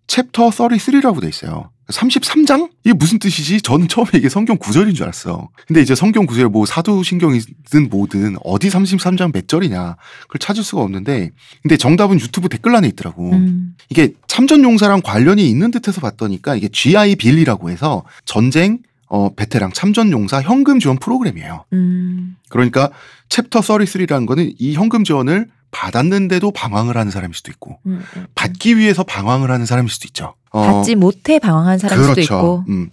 챕터 0.07 0.51
33라고 0.51 1.21
돼 1.21 1.29
있어요. 1.29 1.71
33장? 1.89 2.71
이게 2.85 2.95
무슨 2.95 3.19
뜻이지? 3.19 3.63
저는 3.63 3.89
처음에 3.89 4.11
이게 4.15 4.29
성경 4.29 4.59
구절인 4.59 4.95
줄 4.95 5.03
알았어. 5.05 5.49
근데 5.67 5.83
이제 5.83 5.97
성경 5.97 6.25
구절에 6.25 6.47
뭐 6.49 6.67
사도신경이든 6.67 7.89
뭐든 7.91 8.37
어디 8.45 8.69
33장 8.69 9.33
몇 9.33 9.49
절이냐 9.49 9.97
그걸 10.23 10.39
찾을 10.39 10.63
수가 10.63 10.83
없는데 10.83 11.31
근데 11.63 11.77
정답은 11.77 12.21
유튜브 12.21 12.49
댓글란에 12.49 12.87
있더라고. 12.89 13.33
음. 13.33 13.75
이게 13.89 14.13
참전용사랑 14.29 15.03
관련이 15.03 15.49
있는 15.49 15.73
듯해서 15.73 16.01
봤더니까 16.01 16.55
이게 16.55 16.69
GI 16.69 17.17
빌리라고 17.17 17.71
해서 17.71 18.05
전쟁 18.25 18.79
어 19.11 19.35
베테랑 19.35 19.73
참전 19.73 20.13
용사 20.13 20.41
현금 20.41 20.79
지원 20.79 20.97
프로그램이에요. 20.97 21.65
음. 21.73 22.37
그러니까 22.49 22.91
챕터 23.29 23.61
33라는 23.61 24.25
거는 24.25 24.55
이 24.57 24.75
현금 24.75 25.03
지원을 25.05 25.49
받았는데도 25.73 26.53
방황을 26.53 26.97
하는 26.97 27.11
사람일 27.11 27.35
수도 27.35 27.51
있고 27.51 27.81
음. 27.87 28.03
음. 28.17 28.27
받기 28.37 28.77
위해서 28.77 29.03
방황을 29.03 29.51
하는 29.51 29.67
사람일 29.67 29.91
수도 29.91 30.07
있죠. 30.09 30.35
어, 30.53 30.63
받지 30.63 30.95
못해 30.95 31.39
방황한 31.41 31.79
사람일 31.79 32.05
수도 32.07 32.21
있고. 32.21 32.65
음. 32.69 32.91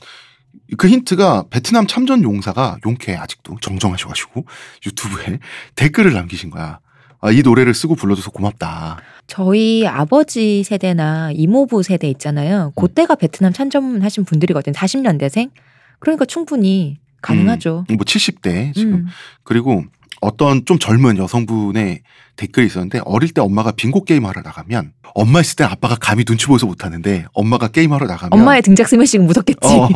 그 0.77 0.89
힌트가 0.89 1.45
베트남 1.49 1.87
참전 1.87 2.23
용사가 2.23 2.77
용케 2.85 3.15
아직도 3.15 3.57
정정하셔가지고 3.61 4.45
유튜브에 4.85 5.39
댓글을 5.75 6.13
남기신 6.13 6.49
거야. 6.49 6.79
아, 7.21 7.31
이 7.31 7.41
노래를 7.41 7.73
쓰고 7.73 7.95
불러줘서 7.95 8.31
고맙다. 8.31 8.97
저희 9.27 9.87
아버지 9.87 10.63
세대나 10.63 11.31
이모부 11.33 11.83
세대 11.83 12.09
있잖아요. 12.09 12.73
음. 12.75 12.81
그때가 12.81 13.15
베트남 13.15 13.53
참전하신 13.53 14.25
분들이거든요. 14.25 14.73
40년대생. 14.73 15.49
그러니까 15.99 16.25
충분히 16.25 16.99
가능하죠. 17.21 17.85
뭐 17.89 17.97
70대 17.97 18.73
지금 18.73 18.93
음. 18.93 19.05
그리고 19.43 19.83
어떤 20.21 20.65
좀 20.65 20.79
젊은 20.79 21.17
여성분의 21.17 22.01
댓글이 22.35 22.67
있었는데 22.67 23.01
어릴 23.05 23.31
때 23.33 23.41
엄마가 23.41 23.71
빙고 23.71 24.03
게임 24.03 24.25
하러 24.25 24.41
나가면 24.41 24.93
엄마 25.15 25.41
있을 25.41 25.55
때 25.55 25.63
아빠가 25.63 25.95
감히 25.95 26.23
눈치 26.23 26.45
보여서 26.45 26.65
못하는데 26.65 27.25
엄마가 27.33 27.67
게임 27.69 27.93
하러 27.93 28.05
나가면 28.05 28.39
엄마의 28.39 28.61
등짝 28.61 28.87
스매싱 28.87 29.25
무섭겠지. 29.25 29.67
어, 29.67 29.89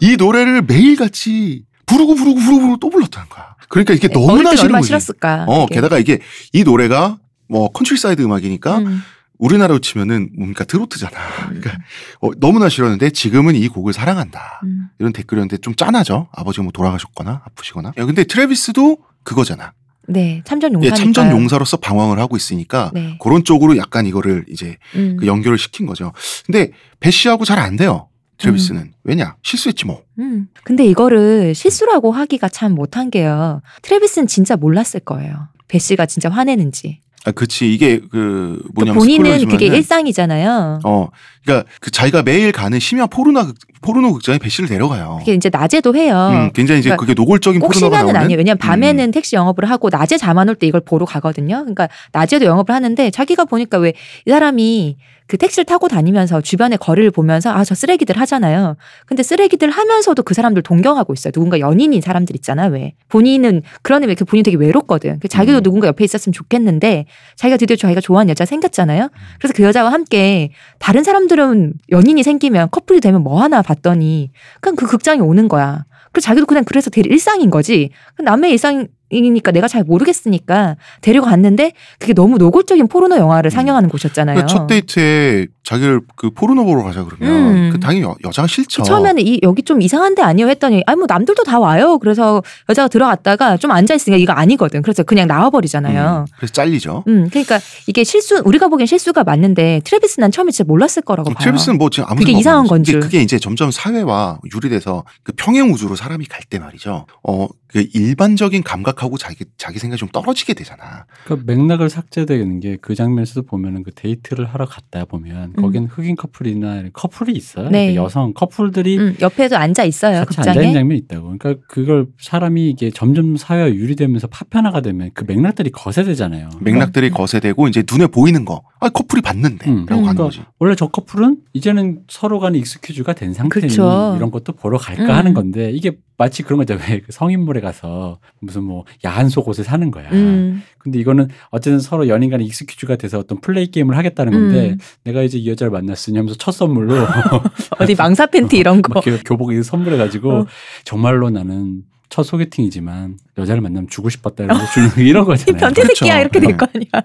이 0.00 0.16
노래를 0.16 0.62
매일같이 0.62 1.64
부르고 1.86 2.14
부르고 2.14 2.38
부르고 2.40 2.60
부르고 2.60 2.76
또 2.78 2.90
불렀다는 2.90 3.28
거야. 3.28 3.54
그러니까 3.68 3.94
이게 3.94 4.08
어릴 4.08 4.26
너무나 4.26 4.50
때 4.50 4.56
싫은 4.56 4.72
거지. 4.72 4.86
싫었을까. 4.88 5.46
어, 5.48 5.64
이게. 5.64 5.74
게다가 5.76 5.98
이게 5.98 6.20
이 6.52 6.62
노래가 6.62 7.18
뭐 7.48 7.70
countryside 7.72 8.22
음악이니까 8.22 8.78
음. 8.78 9.02
우리나라로 9.40 9.80
치면은 9.80 10.30
뭔가 10.38 10.64
트로트잖아. 10.64 11.12
그러니까 11.48 11.72
어, 12.20 12.30
너무나 12.38 12.68
싫었는데 12.68 13.10
지금은 13.10 13.56
이 13.56 13.66
곡을 13.68 13.92
사랑한다. 13.92 14.60
음. 14.64 14.88
이런 14.98 15.12
댓글이었는데 15.12 15.58
좀 15.58 15.74
짠하죠. 15.74 16.28
아버지가 16.32 16.62
뭐 16.62 16.72
돌아가셨거나 16.72 17.42
아프시거나. 17.46 17.92
야, 17.96 18.04
근데 18.06 18.24
트래비스도 18.24 18.98
그거잖아. 19.24 19.72
네, 20.08 20.42
참전 20.44 20.72
예, 20.82 20.88
용사. 20.88 20.94
참전 20.96 21.30
용사로서 21.30 21.76
방황을 21.78 22.18
하고 22.18 22.36
있으니까 22.36 22.90
네. 22.92 23.16
그런 23.20 23.44
쪽으로 23.44 23.76
약간 23.76 24.06
이거를 24.06 24.44
이제 24.48 24.76
음. 24.96 25.16
그 25.18 25.26
연결을 25.26 25.56
시킨 25.56 25.86
거죠. 25.86 26.12
근데 26.46 26.72
벳시하고 27.00 27.44
잘 27.44 27.58
안 27.58 27.76
돼요. 27.76 28.08
트래비스는 28.38 28.92
왜냐 29.04 29.36
실수했지 29.42 29.84
뭐. 29.86 30.02
음. 30.18 30.48
근데 30.64 30.84
이거를 30.86 31.54
실수라고 31.54 32.10
하기가 32.12 32.48
참 32.48 32.74
뭣한 32.74 33.10
게요. 33.10 33.60
트래비스는 33.82 34.26
진짜 34.28 34.56
몰랐을 34.56 35.00
거예요. 35.04 35.48
벳시가 35.68 36.06
진짜 36.06 36.28
화내는지. 36.30 37.00
아, 37.26 37.32
그치 37.32 37.72
이게 37.72 38.00
그또 38.00 38.58
뭐냐면 38.74 38.98
본인은 38.98 39.24
스포일러지만은 39.24 39.48
그게 39.48 39.66
일상이잖아요. 39.66 40.80
어, 40.84 41.08
그러니까 41.44 41.68
그 41.80 41.90
자기가 41.90 42.22
매일 42.22 42.52
가는 42.52 42.78
심야 42.78 43.06
포르노 43.06 43.46
극- 43.46 43.54
포르노 43.82 44.12
극장에 44.12 44.36
벳시를 44.38 44.68
데려가요. 44.68 45.16
그게 45.20 45.32
이제 45.32 45.48
낮에도 45.50 45.94
해요. 45.96 46.28
음, 46.32 46.50
굉장히 46.52 46.80
이제 46.80 46.90
그러니까 46.90 47.00
그게 47.00 47.14
노골적인 47.14 47.60
꼭 47.60 47.68
포르노가 47.68 48.02
나오는. 48.02 48.16
아니에요. 48.20 48.36
왜냐면 48.36 48.58
밤에는 48.58 49.04
음. 49.06 49.10
택시 49.10 49.36
영업을 49.36 49.70
하고 49.70 49.88
낮에 49.90 50.18
잠 50.18 50.36
안 50.38 50.48
올 50.48 50.54
때 50.54 50.66
이걸 50.66 50.82
보러 50.82 51.06
가거든요. 51.06 51.60
그러니까 51.60 51.88
낮에도 52.12 52.44
영업을 52.44 52.74
하는데 52.74 53.10
자기가 53.10 53.46
보니까 53.46 53.78
왜 53.78 53.94
이 54.26 54.30
사람이 54.30 54.96
그 55.26 55.36
택시를 55.38 55.64
타고 55.64 55.86
다니면서 55.86 56.40
주변의 56.40 56.78
거리를 56.78 57.08
보면서 57.12 57.52
아 57.52 57.62
저 57.64 57.74
쓰레기들 57.76 58.18
하잖아요. 58.18 58.76
근데 59.06 59.22
쓰레기들 59.22 59.70
하면서도 59.70 60.24
그 60.24 60.34
사람들 60.34 60.62
동경하고 60.62 61.12
있어요. 61.14 61.30
누군가 61.30 61.60
연인인 61.60 62.00
사람들 62.00 62.34
있잖아. 62.36 62.66
왜 62.66 62.94
본인은 63.08 63.62
그런 63.82 64.02
의미 64.02 64.16
그 64.16 64.24
본인 64.24 64.42
되게 64.42 64.56
외롭거든. 64.56 65.20
그 65.20 65.28
자기도 65.28 65.58
음. 65.58 65.62
누군가 65.62 65.86
옆에 65.86 66.02
있었으면 66.04 66.32
좋겠는데 66.32 67.06
자기가 67.36 67.56
드디어 67.58 67.76
자기가 67.76 68.00
좋아하는 68.00 68.28
여자 68.30 68.44
생겼잖아요. 68.44 69.08
그래서 69.38 69.54
그 69.56 69.62
여자와 69.62 69.92
함께 69.92 70.50
다른 70.80 71.04
사람들 71.04 71.29
은 71.38 71.74
연인이 71.90 72.22
생기면 72.22 72.68
커플이 72.70 73.00
되면 73.00 73.22
뭐 73.22 73.40
하나 73.40 73.62
봤더니 73.62 74.30
그냥 74.60 74.76
그 74.76 74.86
극장에 74.86 75.20
오는 75.20 75.48
거야. 75.48 75.84
그래서 76.12 76.26
자기도 76.26 76.46
그냥 76.46 76.64
그래서 76.64 76.90
되게 76.90 77.08
일상인 77.08 77.50
거지. 77.50 77.90
그 78.16 78.22
남의 78.22 78.50
일상이니까 78.52 79.52
내가 79.52 79.68
잘 79.68 79.84
모르겠으니까 79.84 80.76
데려갔는데 81.02 81.72
그게 81.98 82.12
너무 82.12 82.38
노골적인 82.38 82.88
포르노 82.88 83.16
영화를 83.16 83.50
상영하는 83.50 83.88
곳이었잖아요. 83.88 84.46
첫 84.46 84.66
데이트에 84.66 85.46
자기를 85.70 86.00
그 86.16 86.30
포르노 86.30 86.64
보러 86.64 86.82
가자 86.82 87.04
그러면 87.04 87.54
음. 87.54 87.70
그 87.72 87.78
당연히 87.78 88.02
여, 88.02 88.16
여자가 88.24 88.48
싫죠. 88.48 88.82
처음에는 88.82 89.24
이 89.24 89.38
여기 89.44 89.62
좀 89.62 89.80
이상한 89.80 90.16
데 90.16 90.22
아니요 90.22 90.48
했더니 90.48 90.82
아니 90.84 90.96
뭐 90.96 91.06
남들도 91.08 91.44
다 91.44 91.60
와요. 91.60 91.98
그래서 92.00 92.42
여자가 92.68 92.88
들어갔다가 92.88 93.56
좀 93.56 93.70
앉아 93.70 93.94
있으니까 93.94 94.18
이거 94.20 94.32
아니거든. 94.32 94.82
그래서 94.82 95.04
그냥 95.04 95.28
나와 95.28 95.48
버리잖아요. 95.50 96.24
음, 96.28 96.32
그래서 96.38 96.52
잘리죠. 96.52 97.04
음, 97.06 97.28
그러니까 97.30 97.60
이게 97.86 98.02
실수 98.02 98.42
우리가 98.44 98.66
보기엔 98.66 98.86
실수가 98.88 99.22
맞는데 99.22 99.82
트래비스 99.84 100.18
난 100.18 100.32
처음에 100.32 100.50
진짜 100.50 100.66
몰랐을 100.66 101.02
거라고 101.04 101.30
봐요. 101.30 101.38
트래비스는 101.40 101.78
뭐 101.78 101.88
지금 101.88 102.08
아무 102.08 102.18
그게 102.18 102.32
상관 102.32 102.40
이상한 102.40 102.58
없는 102.62 102.68
건 102.68 102.78
거지. 102.80 102.92
근데 102.92 103.00
줄. 103.02 103.08
그게 103.08 103.22
이제 103.22 103.38
점점 103.38 103.70
사회와 103.70 104.40
유리돼서 104.52 105.04
그 105.22 105.32
평행 105.36 105.72
우주로 105.72 105.94
사람이 105.94 106.24
갈 106.26 106.40
때 106.50 106.58
말이죠. 106.58 107.06
어, 107.22 107.46
그 107.68 107.86
일반적인 107.94 108.64
감각하고 108.64 109.18
자기 109.18 109.44
자기 109.56 109.78
생각이 109.78 110.00
좀 110.00 110.08
떨어지게 110.08 110.54
되잖아. 110.54 111.04
그 111.26 111.40
맥락을 111.46 111.88
삭제되는 111.90 112.58
게 112.58 112.76
그 112.82 112.96
장면에서도 112.96 113.42
보면은 113.46 113.84
그 113.84 113.92
데이트를 113.94 114.46
하러 114.46 114.64
갔다 114.66 115.04
보면 115.04 115.52
거긴 115.60 115.86
흑인 115.86 116.16
커플이나 116.16 116.82
커플이 116.92 117.32
있어요. 117.32 117.66
음. 117.66 117.72
네. 117.72 117.86
그러니까 117.86 118.04
여성 118.04 118.32
커플들이 118.34 118.98
음, 118.98 119.16
옆에도 119.20 119.56
앉아 119.56 119.84
있어요. 119.84 120.24
같이 120.24 120.40
앉아 120.40 120.52
있는 120.52 120.62
극장에. 120.62 120.74
장면이 120.74 120.98
있다고. 121.00 121.36
그러니까 121.38 121.54
그걸 121.68 122.06
사람이 122.18 122.70
이게 122.70 122.90
점점 122.90 123.36
사회가 123.36 123.74
유리되면서 123.74 124.26
파편화가 124.28 124.80
되면 124.80 125.10
그 125.14 125.24
맥락들이 125.26 125.70
거세되잖아요. 125.70 126.48
맥락들이 126.60 127.10
거세되고 127.10 127.68
이제 127.68 127.82
눈에 127.90 128.06
보이는 128.06 128.44
거. 128.44 128.62
아 128.80 128.88
커플이 128.88 129.20
봤는데 129.20 129.68
음, 129.70 129.86
라고 129.86 130.02
하는 130.02 130.14
그러니까 130.14 130.24
거지. 130.24 130.40
원래 130.58 130.74
저 130.74 130.86
커플은 130.88 131.36
이제는 131.52 132.00
서로 132.08 132.40
간에 132.40 132.58
excuse가 132.58 133.12
된 133.12 133.34
상태니 133.34 133.68
그쵸. 133.68 134.14
이런 134.16 134.30
것도 134.30 134.52
보러 134.54 134.78
갈까 134.78 135.02
음. 135.04 135.10
하는 135.10 135.34
건데 135.34 135.70
이게 135.70 135.92
마치 136.20 136.42
그런 136.42 136.58
거죠. 136.58 136.74
왜그 136.86 137.12
성인물에 137.12 137.62
가서 137.62 138.18
무슨 138.40 138.64
뭐 138.64 138.84
야한 139.06 139.30
속옷을 139.30 139.64
사는 139.64 139.90
거야. 139.90 140.10
음, 140.12 140.62
근데 140.78 140.98
이거는 140.98 141.28
어쨌든 141.50 141.80
서로 141.80 142.08
연인 142.08 142.28
간에 142.28 142.44
excuse가 142.44 142.96
돼서 142.96 143.18
어떤 143.18 143.40
플레이 143.40 143.70
게임을 143.70 143.96
하겠다는 143.96 144.32
건데 144.32 144.70
음. 144.72 144.78
내가 145.04 145.22
이제 145.22 145.38
이 145.38 145.48
여자를 145.48 145.70
만났으니 145.70 146.18
하면서 146.18 146.36
첫 146.36 146.52
선물로 146.52 146.94
어디 147.80 147.94
망사 147.94 148.26
팬티 148.26 148.58
이런 148.58 148.82
거. 148.82 149.00
교복 149.24 149.50
선물해가지고 149.64 150.30
어. 150.32 150.46
정말로 150.84 151.30
나는 151.30 151.84
첫 152.10 152.24
소개팅이지만 152.24 153.16
여자를 153.38 153.62
만나면 153.62 153.88
주고 153.88 154.10
싶었다 154.10 154.44
이러면서 154.44 154.70
주는 154.72 154.90
이런 154.98 155.22
이 155.22 155.26
거잖아요. 155.26 155.58
변태 155.60 155.84
새끼야 155.86 156.16
그쵸. 156.16 156.20
이렇게 156.20 156.40
될 156.40 156.56
거 156.58 156.66
아니야. 156.74 157.02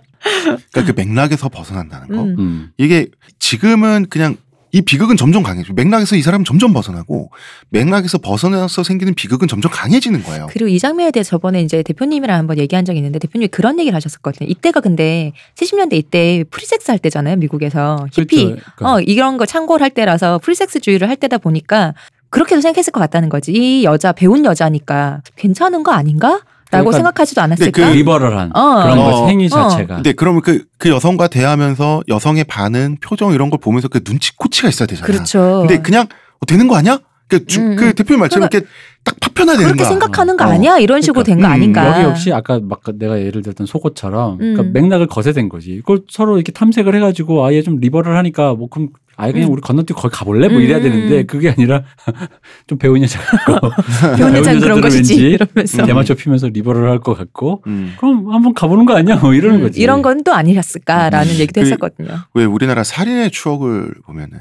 그러니까 0.74 0.94
그 0.94 1.00
맥락에서 1.00 1.48
벗어난다는 1.48 2.08
거. 2.10 2.24
음. 2.24 2.36
음. 2.40 2.70
이게 2.78 3.08
지금은 3.40 4.08
그냥 4.10 4.36
이 4.76 4.82
비극은 4.82 5.16
점점 5.16 5.42
강해져. 5.42 5.72
맥락에서 5.72 6.18
이 6.18 6.22
사람은 6.22 6.44
점점 6.44 6.74
벗어나고 6.74 7.32
맥락에서 7.70 8.18
벗어나서 8.18 8.84
생기는 8.84 9.14
비극은 9.14 9.48
점점 9.48 9.72
강해지는 9.72 10.22
거예요. 10.22 10.48
그리고 10.52 10.68
이 10.68 10.80
장면에 10.80 11.12
대해 11.12 11.24
서 11.24 11.30
저번에 11.36 11.62
이제 11.62 11.82
대표님이랑 11.82 12.38
한번 12.38 12.58
얘기한 12.58 12.84
적이 12.84 13.00
있는데 13.00 13.20
대표님이 13.20 13.48
그런 13.48 13.80
얘기를 13.80 13.96
하셨었거든요. 13.96 14.50
이때가 14.50 14.82
근데 14.82 15.32
70년대 15.56 15.94
이때 15.94 16.44
프리섹스 16.50 16.92
할 16.92 17.00
때잖아요, 17.00 17.38
미국에서. 17.38 18.06
히피. 18.12 18.48
그렇죠. 18.48 18.62
그러니까 18.76 18.94
어, 18.94 19.00
이런 19.00 19.38
거 19.38 19.46
참고를 19.46 19.82
할 19.82 19.92
때라서 19.92 20.40
프리섹스주의를 20.40 21.08
할 21.08 21.16
때다 21.16 21.38
보니까 21.38 21.94
그렇게도 22.30 22.60
생각했을 22.60 22.92
것 22.92 23.00
같다는 23.00 23.30
거지. 23.30 23.54
이 23.54 23.86
여자 23.86 24.12
배운 24.12 24.44
여자니까 24.44 25.22
괜찮은 25.38 25.84
거 25.84 25.94
아닌가? 25.94 26.42
라고 26.72 26.86
그러니까 26.86 26.98
생각하지도 26.98 27.42
않았을까? 27.42 27.72
그 27.72 27.94
liberal한 27.94 28.56
어. 28.56 28.84
그런 28.84 29.00
어. 29.00 29.04
거 29.04 29.28
생리 29.28 29.46
어. 29.46 29.50
자체가. 29.50 29.96
근데 29.96 30.14
그러면 30.14 30.42
그, 30.42 30.66
그 30.78 30.90
여성과 30.90 31.28
대하면서 31.28 32.04
여성의 32.08 32.46
반응, 32.46 32.98
표정 33.02 33.34
이런 33.34 33.50
걸 33.50 33.60
보면서 33.60 33.88
그 33.88 34.04
눈치 34.04 34.36
코치가 34.36 34.68
있어야 34.68 34.88
되잖아. 34.88 35.06
그렇죠. 35.06 35.66
근데 35.68 35.82
그냥 35.82 36.08
어, 36.40 36.46
되는 36.48 36.68
거 36.68 36.76
아니야? 36.76 37.00
그, 37.28 37.46
주, 37.46 37.60
음, 37.60 37.76
그 37.76 37.86
음. 37.88 37.94
대표님 37.96 38.20
말처럼 38.20 38.48
이렇게 38.52 38.68
딱 39.04 39.20
파편화 39.20 39.54
되는 39.54 39.66
그렇게 39.68 39.80
거야. 39.80 39.90
생각하는 39.90 40.38
거 40.38 40.46
어. 40.46 40.48
아니야? 40.50 40.78
이런 40.78 41.02
식으로 41.02 41.24
된거 41.24 41.48
그러니까. 41.48 41.56
음, 41.56 41.62
아닌가? 41.84 42.00
여기 42.00 42.10
역시 42.10 42.34
아까 42.34 42.60
막 42.62 42.82
내가 42.98 43.20
예를 43.20 43.42
들었던 43.42 43.66
속옷처럼 43.66 44.38
그러니까 44.38 44.64
음. 44.64 44.74
맥락을 44.74 45.08
거세된 45.08 45.50
거지. 45.50 45.72
이걸 45.72 46.02
서로 46.10 46.38
이렇게 46.38 46.52
탐색을 46.52 46.94
해가지고 46.96 47.46
아예 47.46 47.62
좀 47.64 47.78
liberal 47.78 48.16
하니까 48.18 48.54
뭐 48.54 48.70
그럼 48.70 48.90
아예 49.18 49.32
그냥 49.32 49.48
음. 49.50 49.54
우리 49.54 49.62
건너뛰고 49.62 50.00
거기 50.02 50.16
가볼래? 50.16 50.48
뭐 50.50 50.60
이래야 50.60 50.78
음. 50.78 50.84
되는데 50.84 51.24
그게 51.24 51.50
아니라 51.50 51.84
좀 52.68 52.78
배운 52.78 53.02
여자 53.02 53.20
같고 53.20 53.70
배운 54.18 54.36
여자는 54.36 54.60
그런 54.60 54.82
것이지. 54.82 55.14
왠지 55.14 55.28
이러면서. 55.36 55.86
대마초 55.86 56.16
피면서 56.16 56.48
liberal 56.50 56.90
할 56.90 57.00
것 57.00 57.18
같고 57.18 57.64
음. 57.68 57.94
그럼 58.00 58.32
한번 58.34 58.54
가보는 58.54 58.86
거 58.86 58.96
아니야? 58.98 59.18
뭐 59.18 59.34
이러는 59.34 59.60
음, 59.60 59.62
거지. 59.64 59.80
이런 59.82 60.02
건 60.02 60.24
또 60.24 60.34
아니었을까라는 60.34 61.34
음. 61.34 61.40
얘기도 61.40 61.62
그- 61.62 61.66
했었거든요. 61.68 62.10
왜 62.34 62.46
우리나라 62.46 62.84
살인의 62.84 63.30
추억을 63.32 63.94
보면은 64.06 64.40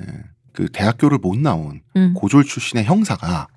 그 0.52 0.68
대학교를 0.72 1.18
못 1.18 1.36
나온 1.36 1.80
음. 1.96 2.14
고졸 2.14 2.44
출신의 2.44 2.84
형사가 2.84 3.48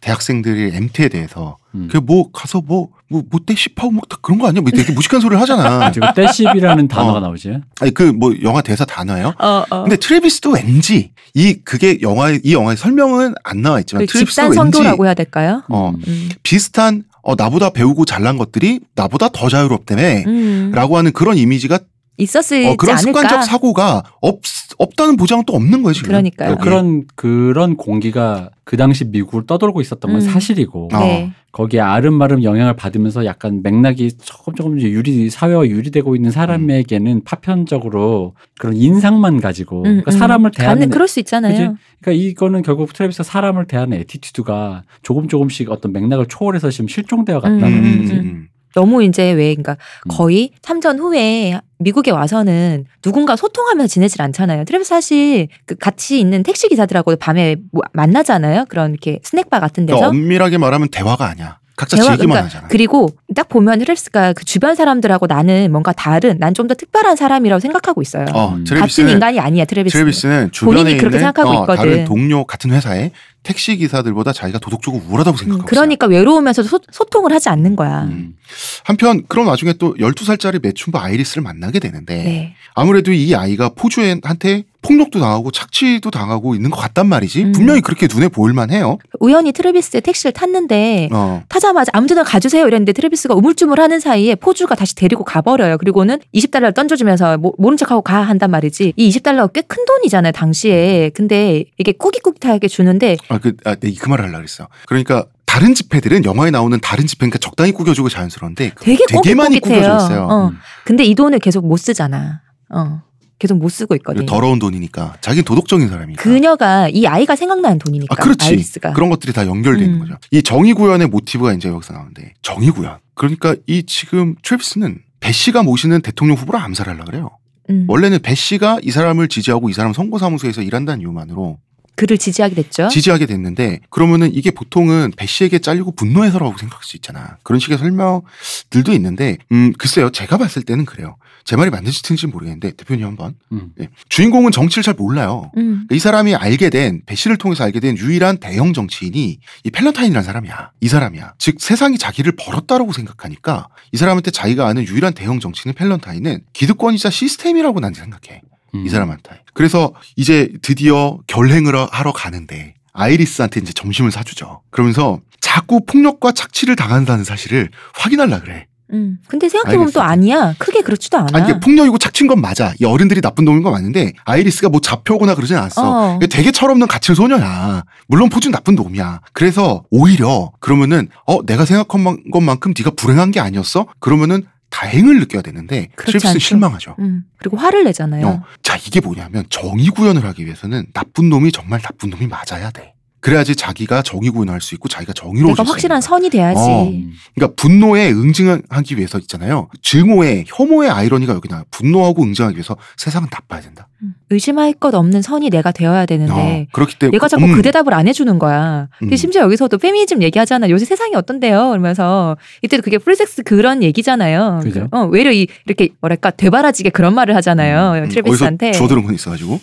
대학생들의 0.00 0.74
MT에 0.74 1.08
대해서 1.08 1.56
음. 1.74 1.88
그뭐 1.90 2.30
가서 2.32 2.60
뭐 2.60 2.88
뭐뭐 3.08 3.40
떼씹하고 3.46 3.90
뭐다 3.92 4.16
그런 4.22 4.38
거 4.38 4.48
아니야? 4.48 4.60
뭐 4.62 4.70
되게 4.70 4.92
무식한 4.92 5.20
소리를 5.20 5.40
하잖아. 5.40 5.90
지금 5.92 6.08
떼씹이라는 6.14 6.88
단어가 6.88 7.18
어. 7.18 7.20
나오지. 7.20 7.58
아니 7.80 7.92
그 7.94 8.12
뭐 8.12 8.32
영화 8.42 8.62
대사 8.62 8.84
단어예요? 8.84 9.34
어, 9.38 9.64
어. 9.70 9.82
근데 9.82 9.96
트래비스도 9.96 10.52
왠지 10.52 11.12
이 11.34 11.54
그게 11.64 11.98
영화의 12.00 12.40
이 12.44 12.54
영화의 12.54 12.76
설명은 12.76 13.34
안 13.44 13.62
나와 13.62 13.80
있지만 13.80 14.06
그 14.06 14.12
트래비스도 14.12 14.42
집단 14.42 14.44
왠지 14.64 14.76
선도라고 14.78 15.06
해야 15.06 15.14
될까요? 15.14 15.62
어 15.68 15.90
음. 15.90 16.02
음. 16.06 16.28
비슷한 16.42 17.04
어 17.22 17.34
나보다 17.34 17.70
배우고 17.70 18.04
잘난 18.04 18.38
것들이 18.38 18.80
나보다 18.94 19.28
더 19.28 19.48
자유롭다며 19.48 20.02
음. 20.26 20.70
라고 20.74 20.96
하는 20.96 21.12
그런 21.12 21.36
이미지가 21.36 21.78
있었을지 22.18 22.68
어, 22.68 22.76
그런 22.76 22.96
않을까? 22.96 23.20
습관적 23.20 23.44
사고가 23.44 24.02
없 24.20 24.40
없다는 24.78 25.16
보장은 25.16 25.44
또 25.46 25.54
없는 25.54 25.82
거예요 25.82 25.94
지금. 25.94 26.08
그러니까요. 26.08 26.50
여기. 26.52 26.62
그런 26.62 27.04
그런 27.14 27.76
공기가 27.76 28.50
그 28.64 28.76
당시 28.76 29.04
미국을 29.04 29.46
떠돌고 29.46 29.80
있었던 29.80 30.10
건 30.10 30.20
음. 30.20 30.26
사실이고 30.26 30.88
어. 30.92 30.98
네. 30.98 31.32
거기에 31.52 31.80
알음알음 31.80 32.42
영향을 32.42 32.76
받으면서 32.76 33.24
약간 33.24 33.62
맥락이 33.62 34.18
조금 34.18 34.54
조금 34.54 34.78
이제 34.78 34.90
우리 34.90 35.30
사회와 35.30 35.66
유리되고 35.66 36.14
있는 36.14 36.30
사람에게는 36.30 37.24
파편적으로 37.24 38.34
그런 38.58 38.76
인상만 38.76 39.40
가지고 39.40 39.78
음, 39.78 39.82
그러니까 39.84 40.12
음. 40.12 40.18
사람을 40.18 40.50
대하는 40.50 40.90
그럴 40.90 41.08
수 41.08 41.18
있잖아요. 41.20 41.52
그지? 41.52 41.80
그러니까 42.02 42.24
이거는 42.24 42.62
결국 42.62 42.92
트래비스 42.92 43.22
사람을 43.22 43.66
대하는 43.66 43.98
attitude가 44.00 44.82
조금 45.02 45.28
조금씩 45.28 45.70
어떤 45.70 45.92
맥락을 45.92 46.26
초월해서 46.28 46.70
지금 46.70 46.88
실종되어 46.88 47.36
음, 47.36 47.40
갔다는 47.40 47.72
음, 47.72 48.00
거지. 48.02 48.48
너무 48.76 49.02
이제 49.02 49.32
왜 49.32 49.54
그러니까 49.54 49.72
음. 50.06 50.08
거의 50.10 50.50
참전 50.60 50.98
후에 50.98 51.58
미국에 51.78 52.10
와서는 52.10 52.84
누군가 53.00 53.34
소통하면서 53.34 53.88
지내질 53.90 54.20
않잖아요. 54.20 54.64
트래비스 54.64 54.88
사실 54.90 55.48
그 55.64 55.74
같이 55.76 56.20
있는 56.20 56.42
택시 56.42 56.68
기사들하고 56.68 57.16
밤에 57.16 57.56
뭐 57.72 57.82
만나잖아요. 57.94 58.66
그런 58.68 58.90
이렇게 58.92 59.18
스낵바 59.22 59.60
같은 59.60 59.86
데서. 59.86 59.96
그러니까 59.98 60.08
엄밀하게 60.10 60.58
말하면 60.58 60.88
대화가 60.90 61.26
아니야. 61.26 61.58
각자 61.78 61.96
대화, 61.98 62.08
즐기만 62.08 62.28
그러니까 62.36 62.46
하잖아. 62.46 62.68
그리고 62.68 63.10
딱 63.34 63.50
보면 63.50 63.80
트래비스가 63.80 64.32
그 64.32 64.46
주변 64.46 64.74
사람들하고 64.74 65.26
나는 65.26 65.70
뭔가 65.70 65.92
다른 65.92 66.38
난 66.38 66.54
좀 66.54 66.66
더 66.68 66.74
특별한 66.74 67.16
사람이라고 67.16 67.60
생각하고 67.60 68.00
있어요. 68.00 68.24
어, 68.32 68.48
음. 68.48 68.52
같은 68.52 68.64
트래비스는 68.64 69.10
인간이 69.12 69.40
아니야 69.40 69.64
트래비스. 69.66 69.92
트래비스는 69.92 70.52
주변에 70.52 70.76
본인이 70.78 70.98
그렇게 70.98 71.16
있는 71.16 71.18
생각하고 71.18 71.50
어, 71.50 71.62
있거든. 71.62 71.76
다른 71.76 72.04
동료 72.06 72.44
같은 72.44 72.70
회사에 72.70 73.10
택시 73.46 73.76
기사들보다 73.76 74.32
자기가 74.32 74.58
도덕적으로 74.58 75.04
우월하다고 75.06 75.36
음, 75.36 75.38
생각하고 75.38 75.62
있어요. 75.62 75.66
그러니까 75.66 76.06
외로우면서도 76.08 76.68
소, 76.68 76.80
소통을 76.90 77.32
하지 77.32 77.48
않는 77.48 77.76
거야. 77.76 78.02
음. 78.02 78.36
한편 78.84 79.22
그런 79.28 79.46
와중에 79.46 79.74
또 79.74 79.94
12살짜리 79.94 80.60
매춘부 80.60 80.98
아이리스를 80.98 81.44
만나게 81.44 81.78
되는데 81.78 82.14
네. 82.16 82.54
아무래도 82.74 83.12
이 83.12 83.34
아이가 83.36 83.68
포주한테 83.68 84.64
폭력도 84.86 85.18
당하고 85.20 85.50
착취도 85.50 86.10
당하고 86.10 86.54
있는 86.54 86.70
것 86.70 86.76
같단 86.76 87.06
말이지. 87.08 87.44
음. 87.44 87.52
분명히 87.52 87.80
그렇게 87.80 88.06
눈에 88.12 88.28
보일만 88.28 88.70
해요. 88.70 88.98
우연히 89.20 89.52
트래비스의 89.52 90.00
택시를 90.02 90.32
탔는데 90.32 91.08
어. 91.12 91.42
타자마자 91.48 91.90
아무 91.94 92.06
데나 92.06 92.22
가주세요 92.24 92.66
이랬는데 92.66 92.92
트래비스가 92.92 93.34
우물쭈물하는 93.34 94.00
사이에 94.00 94.34
포주가 94.36 94.74
다시 94.74 94.94
데리고 94.94 95.24
가버려요. 95.24 95.78
그리고는 95.78 96.18
20달러를 96.34 96.74
던져주면서 96.74 97.38
모, 97.38 97.54
모른 97.58 97.76
척하고 97.76 98.02
가 98.02 98.22
한단 98.22 98.50
말이지. 98.50 98.92
이 98.96 99.10
20달러가 99.10 99.52
꽤 99.52 99.62
큰 99.66 99.84
돈이잖아요 99.84 100.32
당시에. 100.32 101.10
근데 101.14 101.64
이게 101.78 101.92
꾸깃꾸깃하게 101.92 102.68
주는데 102.68 103.16
아, 103.28 103.38
그, 103.38 103.54
아, 103.64 103.74
네, 103.74 103.92
그 103.98 104.08
말을 104.08 104.24
하려고 104.26 104.38
그랬어. 104.38 104.68
그러니까 104.86 105.26
다른 105.44 105.74
지폐들은 105.74 106.24
영화에 106.24 106.50
나오는 106.50 106.78
다른 106.80 107.06
지폐니까 107.06 107.38
적당히 107.38 107.72
꾸겨주고 107.72 108.08
자연스러운데 108.08 108.72
되게 108.80 109.04
되게 109.08 109.34
많이. 109.34 109.58
꾸겨져 109.58 109.96
있어요. 109.96 110.26
어. 110.30 110.48
음. 110.48 110.58
근데 110.84 111.02
이 111.04 111.14
돈을 111.14 111.38
계속 111.40 111.66
못 111.66 111.78
쓰잖아. 111.78 112.42
어. 112.70 113.02
계속 113.38 113.58
못 113.58 113.68
쓰고 113.68 113.94
있거든. 113.96 114.20
그리고 114.20 114.30
더러운 114.30 114.58
돈이니까 114.58 115.16
자기는 115.20 115.44
도덕적인 115.44 115.88
사람이니까. 115.88 116.22
그녀가 116.22 116.88
이 116.88 117.06
아이가 117.06 117.36
생각나는 117.36 117.78
돈이니까. 117.78 118.16
아, 118.18 118.22
그렇지. 118.22 118.46
아이리스가. 118.46 118.92
그런 118.92 119.10
것들이 119.10 119.32
다 119.32 119.46
연결돼 119.46 119.84
있는 119.84 119.98
음. 119.98 120.00
거죠. 120.00 120.16
이 120.30 120.42
정의 120.42 120.72
구현의 120.72 121.08
모티브가 121.08 121.52
이제 121.52 121.68
여기서 121.68 121.92
나오는데 121.92 122.32
정의 122.42 122.70
구현. 122.70 122.98
그러니까 123.14 123.54
이 123.66 123.84
지금 123.84 124.34
트래비스는 124.42 125.00
벳시가 125.20 125.62
모시는 125.62 126.02
대통령 126.02 126.36
후보를 126.36 126.60
암살하려 126.60 127.04
그래요. 127.04 127.30
음. 127.68 127.84
원래는 127.88 128.20
벳시가 128.22 128.78
이 128.82 128.90
사람을 128.90 129.28
지지하고 129.28 129.68
이 129.68 129.72
사람 129.72 129.92
선거사무소에서 129.92 130.62
일한다는 130.62 131.00
이유만으로 131.00 131.58
그를 131.96 132.18
지지하게 132.18 132.54
됐죠. 132.54 132.88
지지하게 132.88 133.26
됐는데 133.26 133.80
그러면은 133.90 134.32
이게 134.32 134.50
보통은 134.50 135.12
배 135.16 135.26
씨에게 135.26 135.58
잘리고 135.58 135.92
분노해서라고 135.92 136.56
생각할 136.56 136.84
수 136.84 136.96
있잖아. 136.96 137.38
그런 137.42 137.58
식의 137.58 137.78
설명들도 137.78 138.92
있는데 138.92 139.38
음 139.50 139.72
글쎄요. 139.78 140.10
제가 140.10 140.38
봤을 140.38 140.62
때는 140.62 140.84
그래요. 140.84 141.16
제 141.46 141.54
말이 141.54 141.70
맞는지 141.70 142.02
틀린지 142.02 142.26
모르겠는데 142.26 142.72
대표님 142.72 143.06
한번 143.06 143.36
음. 143.52 143.70
예. 143.80 143.88
주인공은 144.08 144.50
정치를 144.50 144.82
잘 144.82 144.94
몰라요. 144.94 145.52
음. 145.56 145.86
이 145.92 145.98
사람이 146.00 146.34
알게 146.34 146.70
된, 146.70 147.02
배 147.06 147.14
씨를 147.14 147.36
통해서 147.36 147.62
알게 147.62 147.78
된 147.78 147.96
유일한 147.96 148.38
대형 148.38 148.72
정치인이 148.72 149.38
이 149.62 149.70
펠런타인이라는 149.70 150.24
사람이야. 150.24 150.72
이 150.80 150.88
사람이야. 150.88 151.34
즉, 151.38 151.60
세상이 151.60 151.98
자기를 151.98 152.32
벌었다라고 152.32 152.92
생각하니까 152.92 153.68
이 153.92 153.96
사람한테 153.96 154.32
자기가 154.32 154.66
아는 154.66 154.84
유일한 154.88 155.14
대형 155.14 155.38
정치인 155.38 155.72
펠런타인은 155.72 156.40
기득권이자 156.52 157.10
시스템이라고 157.10 157.78
난 157.78 157.94
생각해. 157.94 158.42
음. 158.80 158.86
이 158.86 158.88
사람한테. 158.88 159.42
그래서 159.54 159.92
이제 160.16 160.52
드디어 160.62 161.18
결행을 161.26 161.74
하러 161.90 162.12
가는데 162.12 162.74
아이리스한테 162.92 163.60
이제 163.60 163.72
점심을 163.72 164.10
사주죠. 164.10 164.62
그러면서 164.70 165.20
자꾸 165.40 165.84
폭력과 165.84 166.32
착취를 166.32 166.76
당한다는 166.76 167.24
사실을 167.24 167.70
확인하려 167.94 168.40
그래. 168.40 168.66
음. 168.92 169.18
근데 169.26 169.48
생각해보면 169.48 169.92
또. 169.92 170.00
아니야. 170.00 170.54
크게 170.58 170.80
그렇지도 170.82 171.18
않아. 171.18 171.26
아니, 171.32 171.50
이게 171.50 171.58
폭력이고 171.58 171.98
착취인 171.98 172.28
건 172.28 172.40
맞아. 172.40 172.72
이 172.80 172.84
어른들이 172.84 173.20
나쁜 173.20 173.44
놈인 173.44 173.62
건 173.62 173.72
맞는데 173.72 174.12
아이리스가 174.24 174.68
뭐 174.68 174.80
잡혀오거나 174.80 175.34
그러진 175.34 175.56
않았어. 175.56 175.82
어. 176.12 176.16
이게 176.16 176.28
되게 176.28 176.52
철없는 176.52 176.86
가출 176.86 177.16
소녀야. 177.16 177.82
물론 178.06 178.28
포준 178.28 178.52
나쁜 178.52 178.76
놈이야. 178.76 179.22
그래서 179.32 179.82
오히려 179.90 180.52
그러면은 180.60 181.08
어 181.26 181.44
내가 181.44 181.64
생각한 181.64 182.30
것만큼 182.30 182.74
네가 182.78 182.90
불행한 182.96 183.32
게 183.32 183.40
아니었어? 183.40 183.86
그러면은 183.98 184.44
다행을 184.70 185.20
느껴야 185.20 185.42
되는데 185.42 185.88
않죠. 186.28 186.38
실망하죠. 186.38 186.96
음. 186.98 187.24
그리고 187.38 187.56
화를 187.56 187.84
내잖아요. 187.84 188.26
어, 188.26 188.42
자 188.62 188.76
이게 188.76 189.00
뭐냐면 189.00 189.44
정의 189.48 189.88
구현을 189.88 190.24
하기 190.24 190.44
위해서는 190.44 190.86
나쁜 190.92 191.28
놈이 191.28 191.52
정말 191.52 191.80
나쁜 191.80 192.10
놈이 192.10 192.26
맞아야 192.26 192.70
돼. 192.70 192.95
그래야지 193.26 193.56
자기가 193.56 194.02
정의 194.02 194.30
구현할 194.30 194.60
수 194.60 194.76
있고 194.76 194.86
자기가 194.86 195.12
정의로울 195.12 195.54
내가 195.54 195.64
수 195.64 195.72
확실한 195.72 195.98
있으니까. 195.98 196.08
선이 196.16 196.30
돼야지. 196.30 196.60
어. 196.60 196.84
음. 196.84 197.12
그러니까 197.34 197.60
분노에 197.60 198.12
응징하기 198.12 198.96
위해서 198.96 199.18
있잖아요. 199.18 199.68
증오의 199.82 200.44
혐오의 200.46 200.90
아이러니가 200.90 201.34
여기 201.34 201.48
나와요. 201.48 201.64
분노하고 201.72 202.22
응징하기 202.22 202.54
위해서 202.54 202.76
세상은 202.96 203.26
나빠야 203.28 203.62
된다. 203.62 203.88
음. 204.02 204.14
의심할 204.30 204.74
것 204.74 204.94
없는 204.94 205.22
선이 205.22 205.50
내가 205.50 205.72
되어야 205.72 206.06
되는데 206.06 206.32
어, 206.32 206.66
그렇기 206.72 207.00
때문에 207.00 207.16
얘가 207.16 207.26
자꾸 207.26 207.46
음, 207.46 207.54
그 207.56 207.62
대답을 207.62 207.94
안 207.94 208.06
해주는 208.06 208.38
거야. 208.38 208.88
근데 208.98 209.14
음. 209.14 209.16
심지어 209.16 209.42
여기서도 209.42 209.78
페미니즘 209.78 210.22
얘기하잖아. 210.22 210.68
요새 210.70 210.84
세상이 210.84 211.16
어떤데요? 211.16 211.70
그러면서 211.70 212.36
이때도 212.62 212.82
그게 212.84 212.98
free 212.98 213.23
sex 213.23 213.42
그런 213.42 213.82
얘기잖아요. 213.82 214.60
그죠. 214.62 214.86
어, 214.92 215.04
외려 215.06 215.32
이, 215.32 215.48
이렇게 215.64 215.88
뭐랄까 216.00 216.30
되바라지게 216.30 216.90
그런 216.90 217.14
말을 217.14 217.34
하잖아요. 217.34 218.04
음, 218.04 218.08
트래비스한테. 218.08 218.68
어디서 218.68 218.78
주워들은 218.78 219.02
건 219.02 219.14
있어가지고. 219.14 219.60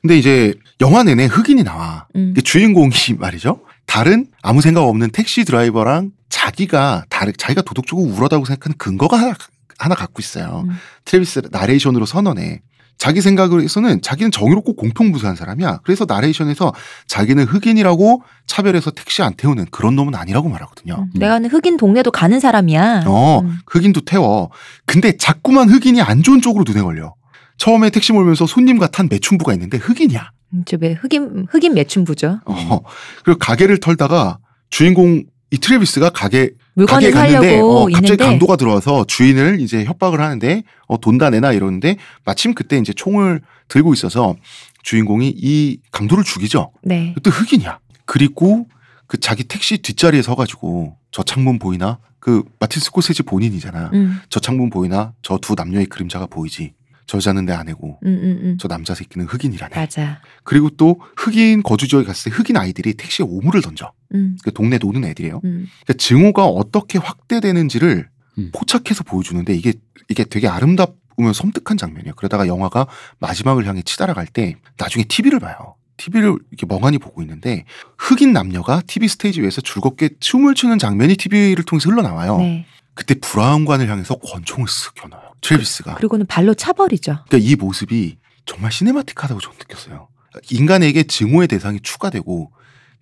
근데 0.00 0.18
이제 0.18 0.54
영화 0.80 1.02
내내 1.02 1.24
흑인이 1.26 1.64
나와. 1.64 2.06
음. 2.14 2.32
그 2.36 2.42
주인공 2.42 2.90
이 3.10 3.14
말이죠. 3.14 3.60
다른 3.86 4.26
아무 4.42 4.60
생각 4.60 4.82
없는 4.82 5.10
택시 5.10 5.44
드라이버랑 5.44 6.12
자기가 6.28 7.04
다르, 7.10 7.32
자기가 7.32 7.62
도덕적으로 7.62 8.06
우월하다고 8.08 8.44
생각하는 8.44 8.76
근거가 8.78 9.18
하나, 9.18 9.34
하나 9.78 9.94
갖고 9.94 10.20
있어요. 10.20 10.64
음. 10.66 10.74
트래비스 11.04 11.42
나레이션으로 11.50 12.06
선언해. 12.06 12.60
자기 12.96 13.20
생각으로서는 13.20 14.02
자기는 14.02 14.30
정의롭고 14.30 14.76
공평무사한 14.76 15.36
사람이야. 15.36 15.80
그래서 15.82 16.06
나레이션에서 16.08 16.72
자기는 17.06 17.44
흑인이라고 17.44 18.22
차별해서 18.46 18.92
택시 18.92 19.22
안 19.22 19.34
태우는 19.34 19.66
그런 19.70 19.96
놈은 19.96 20.14
아니라고 20.14 20.48
말하거든요. 20.48 21.08
음. 21.14 21.18
내가 21.18 21.38
흑인 21.40 21.76
동네도 21.76 22.10
가는 22.12 22.38
사람이야. 22.38 23.04
어, 23.06 23.40
음. 23.40 23.58
흑인도 23.66 24.02
태워. 24.04 24.50
근데 24.86 25.16
자꾸만 25.16 25.68
흑인이 25.68 26.00
안 26.00 26.22
좋은 26.22 26.40
쪽으로 26.40 26.64
눈에 26.66 26.82
걸려. 26.82 27.14
처음에 27.58 27.90
택시 27.90 28.12
몰면서 28.12 28.46
손님과 28.46 28.88
탄 28.88 29.08
매춘부가 29.10 29.52
있는데 29.54 29.78
흑인이야. 29.78 30.30
음, 30.54 30.64
저왜 30.64 30.94
흑인 30.94 31.46
흑인 31.50 31.74
매춘부죠. 31.74 32.40
어. 32.46 32.80
그리고 33.24 33.38
가게를 33.38 33.78
털다가 33.80 34.38
주인공 34.70 35.24
이 35.50 35.58
트래비스가 35.58 36.10
가게 36.10 36.50
물건을 36.74 37.12
가게 37.12 37.32
갔는데 37.34 37.60
어, 37.60 37.84
갑자기 37.84 37.94
있는데 38.04 38.24
강도가 38.24 38.56
들어와서 38.56 39.04
주인을 39.06 39.60
이제 39.60 39.84
협박을 39.84 40.20
하는데 40.20 40.62
어, 40.86 40.98
돈 41.00 41.18
다 41.18 41.30
내놔 41.30 41.52
이러는데 41.52 41.96
마침 42.24 42.54
그때 42.54 42.76
이제 42.78 42.92
총을 42.92 43.40
들고 43.68 43.92
있어서 43.94 44.34
주인공이 44.82 45.32
이 45.36 45.78
강도를 45.92 46.24
죽이죠. 46.24 46.72
네. 46.82 47.12
그때 47.14 47.30
흑인이야. 47.30 47.78
그리고 48.04 48.66
그 49.06 49.18
자기 49.20 49.44
택시 49.44 49.78
뒷자리에 49.78 50.22
서가지고 50.22 50.96
저 51.10 51.22
창문 51.22 51.58
보이나? 51.58 51.98
그 52.18 52.42
마틴 52.58 52.80
스코세지 52.80 53.22
본인이잖아. 53.22 53.90
음, 53.92 54.18
저 54.28 54.40
창문 54.40 54.70
보이나? 54.70 55.12
저 55.22 55.38
두 55.38 55.54
남녀의 55.54 55.86
그림자가 55.86 56.26
보이지. 56.26 56.72
저 57.06 57.18
여자는 57.18 57.44
내 57.44 57.52
아내고 57.52 57.98
음, 58.04 58.08
음, 58.08 58.40
음. 58.42 58.56
저 58.58 58.68
남자 58.68 58.94
새끼는 58.94 59.26
흑인이라네. 59.26 59.74
맞아. 59.74 60.20
그리고 60.42 60.70
또 60.70 61.00
흑인 61.16 61.62
거주 61.62 61.86
지역에 61.88 62.06
갔을 62.06 62.30
때 62.30 62.36
흑인 62.36 62.56
아이들이 62.56 62.94
택시에 62.94 63.26
오물을 63.28 63.60
던져. 63.60 63.92
음, 64.14 64.36
그 64.42 64.52
동네 64.52 64.78
노는 64.78 65.04
애들이에요. 65.04 65.40
음. 65.44 65.66
그러니까 65.84 65.92
증오가 65.98 66.46
어떻게 66.46 66.98
확대되는지를 66.98 68.08
음. 68.38 68.50
포착해서 68.54 69.04
보여주는데 69.04 69.54
이게 69.54 69.74
이게 70.08 70.24
되게 70.24 70.48
아름답으면 70.48 71.32
섬뜩한 71.34 71.76
장면이에요. 71.76 72.14
그러다가 72.14 72.46
영화가 72.46 72.86
마지막을 73.18 73.66
향해 73.66 73.82
치달아갈 73.82 74.26
때 74.26 74.56
나중에 74.78 75.04
TV를 75.04 75.40
봐요. 75.40 75.76
TV를 75.96 76.36
이렇게 76.50 76.66
멍하니 76.66 76.98
보고 76.98 77.22
있는데 77.22 77.64
흑인 77.98 78.32
남녀가 78.32 78.82
TV 78.86 79.08
스테이지 79.08 79.42
위에서 79.42 79.60
즐겁게 79.60 80.10
춤을 80.18 80.54
추는 80.54 80.78
장면이 80.78 81.16
TV를 81.16 81.64
통해서 81.64 81.90
흘러나와요. 81.90 82.38
네. 82.38 82.66
그때 82.94 83.14
브라운관을 83.14 83.88
향해서 83.88 84.16
권총을 84.16 84.66
쓱 84.66 84.94
겨눠요. 84.94 85.23
트래비스가. 85.48 85.94
그리고는 85.96 86.26
발로 86.26 86.54
차버리죠. 86.54 87.24
그러니까 87.28 87.38
이 87.38 87.54
모습이 87.56 88.18
정말 88.46 88.72
cinematic하다고 88.72 89.40
저는 89.40 89.58
느꼈어요. 89.58 90.08
인간에게 90.50 91.04
증오의 91.04 91.48
대상이 91.48 91.80
추가되고 91.80 92.50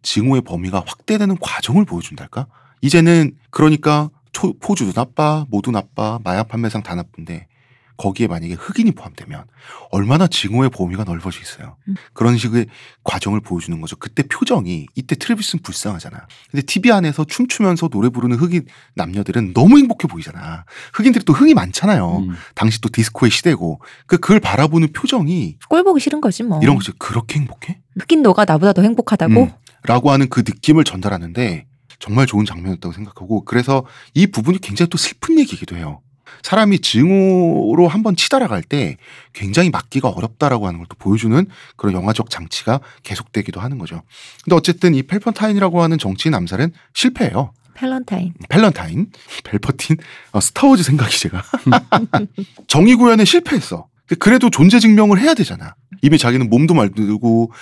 증오의 0.03 0.43
범위가 0.43 0.83
확대되는 0.87 1.39
과정을 1.41 1.85
보여준달까? 1.85 2.47
이제는 2.83 3.33
그러니까 3.51 4.11
초- 4.33 4.55
포주도 4.59 4.93
나빠, 4.93 5.47
모두 5.49 5.71
나빠, 5.71 6.19
마약 6.25 6.49
판매상 6.49 6.83
다 6.83 6.95
나쁜데 6.95 7.47
거기에 8.03 8.27
만약에 8.27 8.55
흑인이 8.55 8.91
포함되면 8.93 9.45
얼마나 9.93 10.27
증오의 10.27 10.71
범위가 10.71 11.05
넓어져 11.05 11.41
있어요. 11.41 11.77
음. 11.87 11.95
그런 12.13 12.37
식의 12.37 12.67
과정을 13.05 13.41
보여주는 13.41 13.81
거죠. 13.81 13.95
그때 13.97 14.25
표정이 14.25 14.89
이때 14.97 15.15
트래비스는 15.15 15.63
불쌍하잖아. 15.63 16.27
근데 16.51 16.67
TV 16.67 16.91
안에서 16.91 17.25
춤추면서 17.25 17.89
노래 17.89 18.09
부르는 18.09 18.37
흑인 18.39 18.67
남녀들은 18.95 19.53
너무 19.55 19.79
행복해 19.79 20.09
보이잖아. 20.09 20.65
흑인들이 20.95 21.25
또 21.25 21.33
흥이 21.33 21.55
많잖아요. 21.55 22.19
음. 22.19 22.35
당시 22.57 22.81
또 22.81 22.89
디스코의 22.89 23.31
시대고 23.31 23.81
그 24.07 24.19
그걸 24.19 24.41
바라보는 24.41 24.93
표정이 24.93 25.59
꼴 25.69 25.85
보기 25.85 26.01
싫은 26.01 26.21
거지 26.21 26.43
뭐. 26.43 26.59
이런 26.61 26.75
거죠. 26.75 26.93
그렇게 26.99 27.39
행복해? 27.39 27.81
흑인 28.01 28.23
너가 28.23 28.45
나보다 28.45 28.73
더 28.73 28.83
행복하다고? 28.83 29.43
음, 29.45 29.51
라고 29.85 30.11
하는 30.11 30.29
그 30.29 30.41
느낌을 30.41 30.83
전달하는데 30.83 31.67
정말 32.01 32.27
좋은 32.27 32.45
장면이었다고 32.45 32.93
생각하고 32.93 33.45
그래서 33.45 33.87
이 34.13 34.27
부분이 34.27 34.59
굉장히 34.59 34.91
또 34.91 34.99
슬픈 34.99 35.39
얘기이기도 35.39 35.77
해요. 35.77 36.02
사람이 36.43 36.81
증오로 36.81 37.89
한번 37.89 38.17
치달아갈 38.17 38.63
때 38.63 38.97
굉장히 39.33 39.71
막기가 39.71 40.09
어렵다라고 40.09 40.67
하는 40.67 40.79
걸 40.79 40.87
또 40.89 40.97
보여주는 40.99 41.47
그런 41.77 41.95
영화적 41.95 42.29
장치가 42.31 42.81
계속되기도 43.03 43.61
하는 43.61 43.79
거죠. 43.79 44.03
근데 44.45 44.57
어쨌든 44.57 44.95
이 44.95 45.03
펠펀타인이라고 45.05 45.83
하는 45.83 45.97
정치인 45.99 46.35
암살은 46.35 46.73
실패해요. 46.95 47.53
펠런타인. 47.75 48.35
펠런타인, 48.49 49.11
벨퍼틴, 49.45 49.97
어, 50.33 50.41
스타워즈 50.41 50.83
생각이 50.83 51.19
제가 51.19 51.43
정의 52.69 52.95
구현에 52.97 53.25
실패했어. 53.25 53.87
그래도 54.19 54.51
존재 54.51 54.79
증명을 54.79 55.21
해야 55.21 55.35
되잖아. 55.35 55.75
이미 56.03 56.19
자기는 56.19 56.51
몸도 56.51 56.75
말들고 56.75 57.53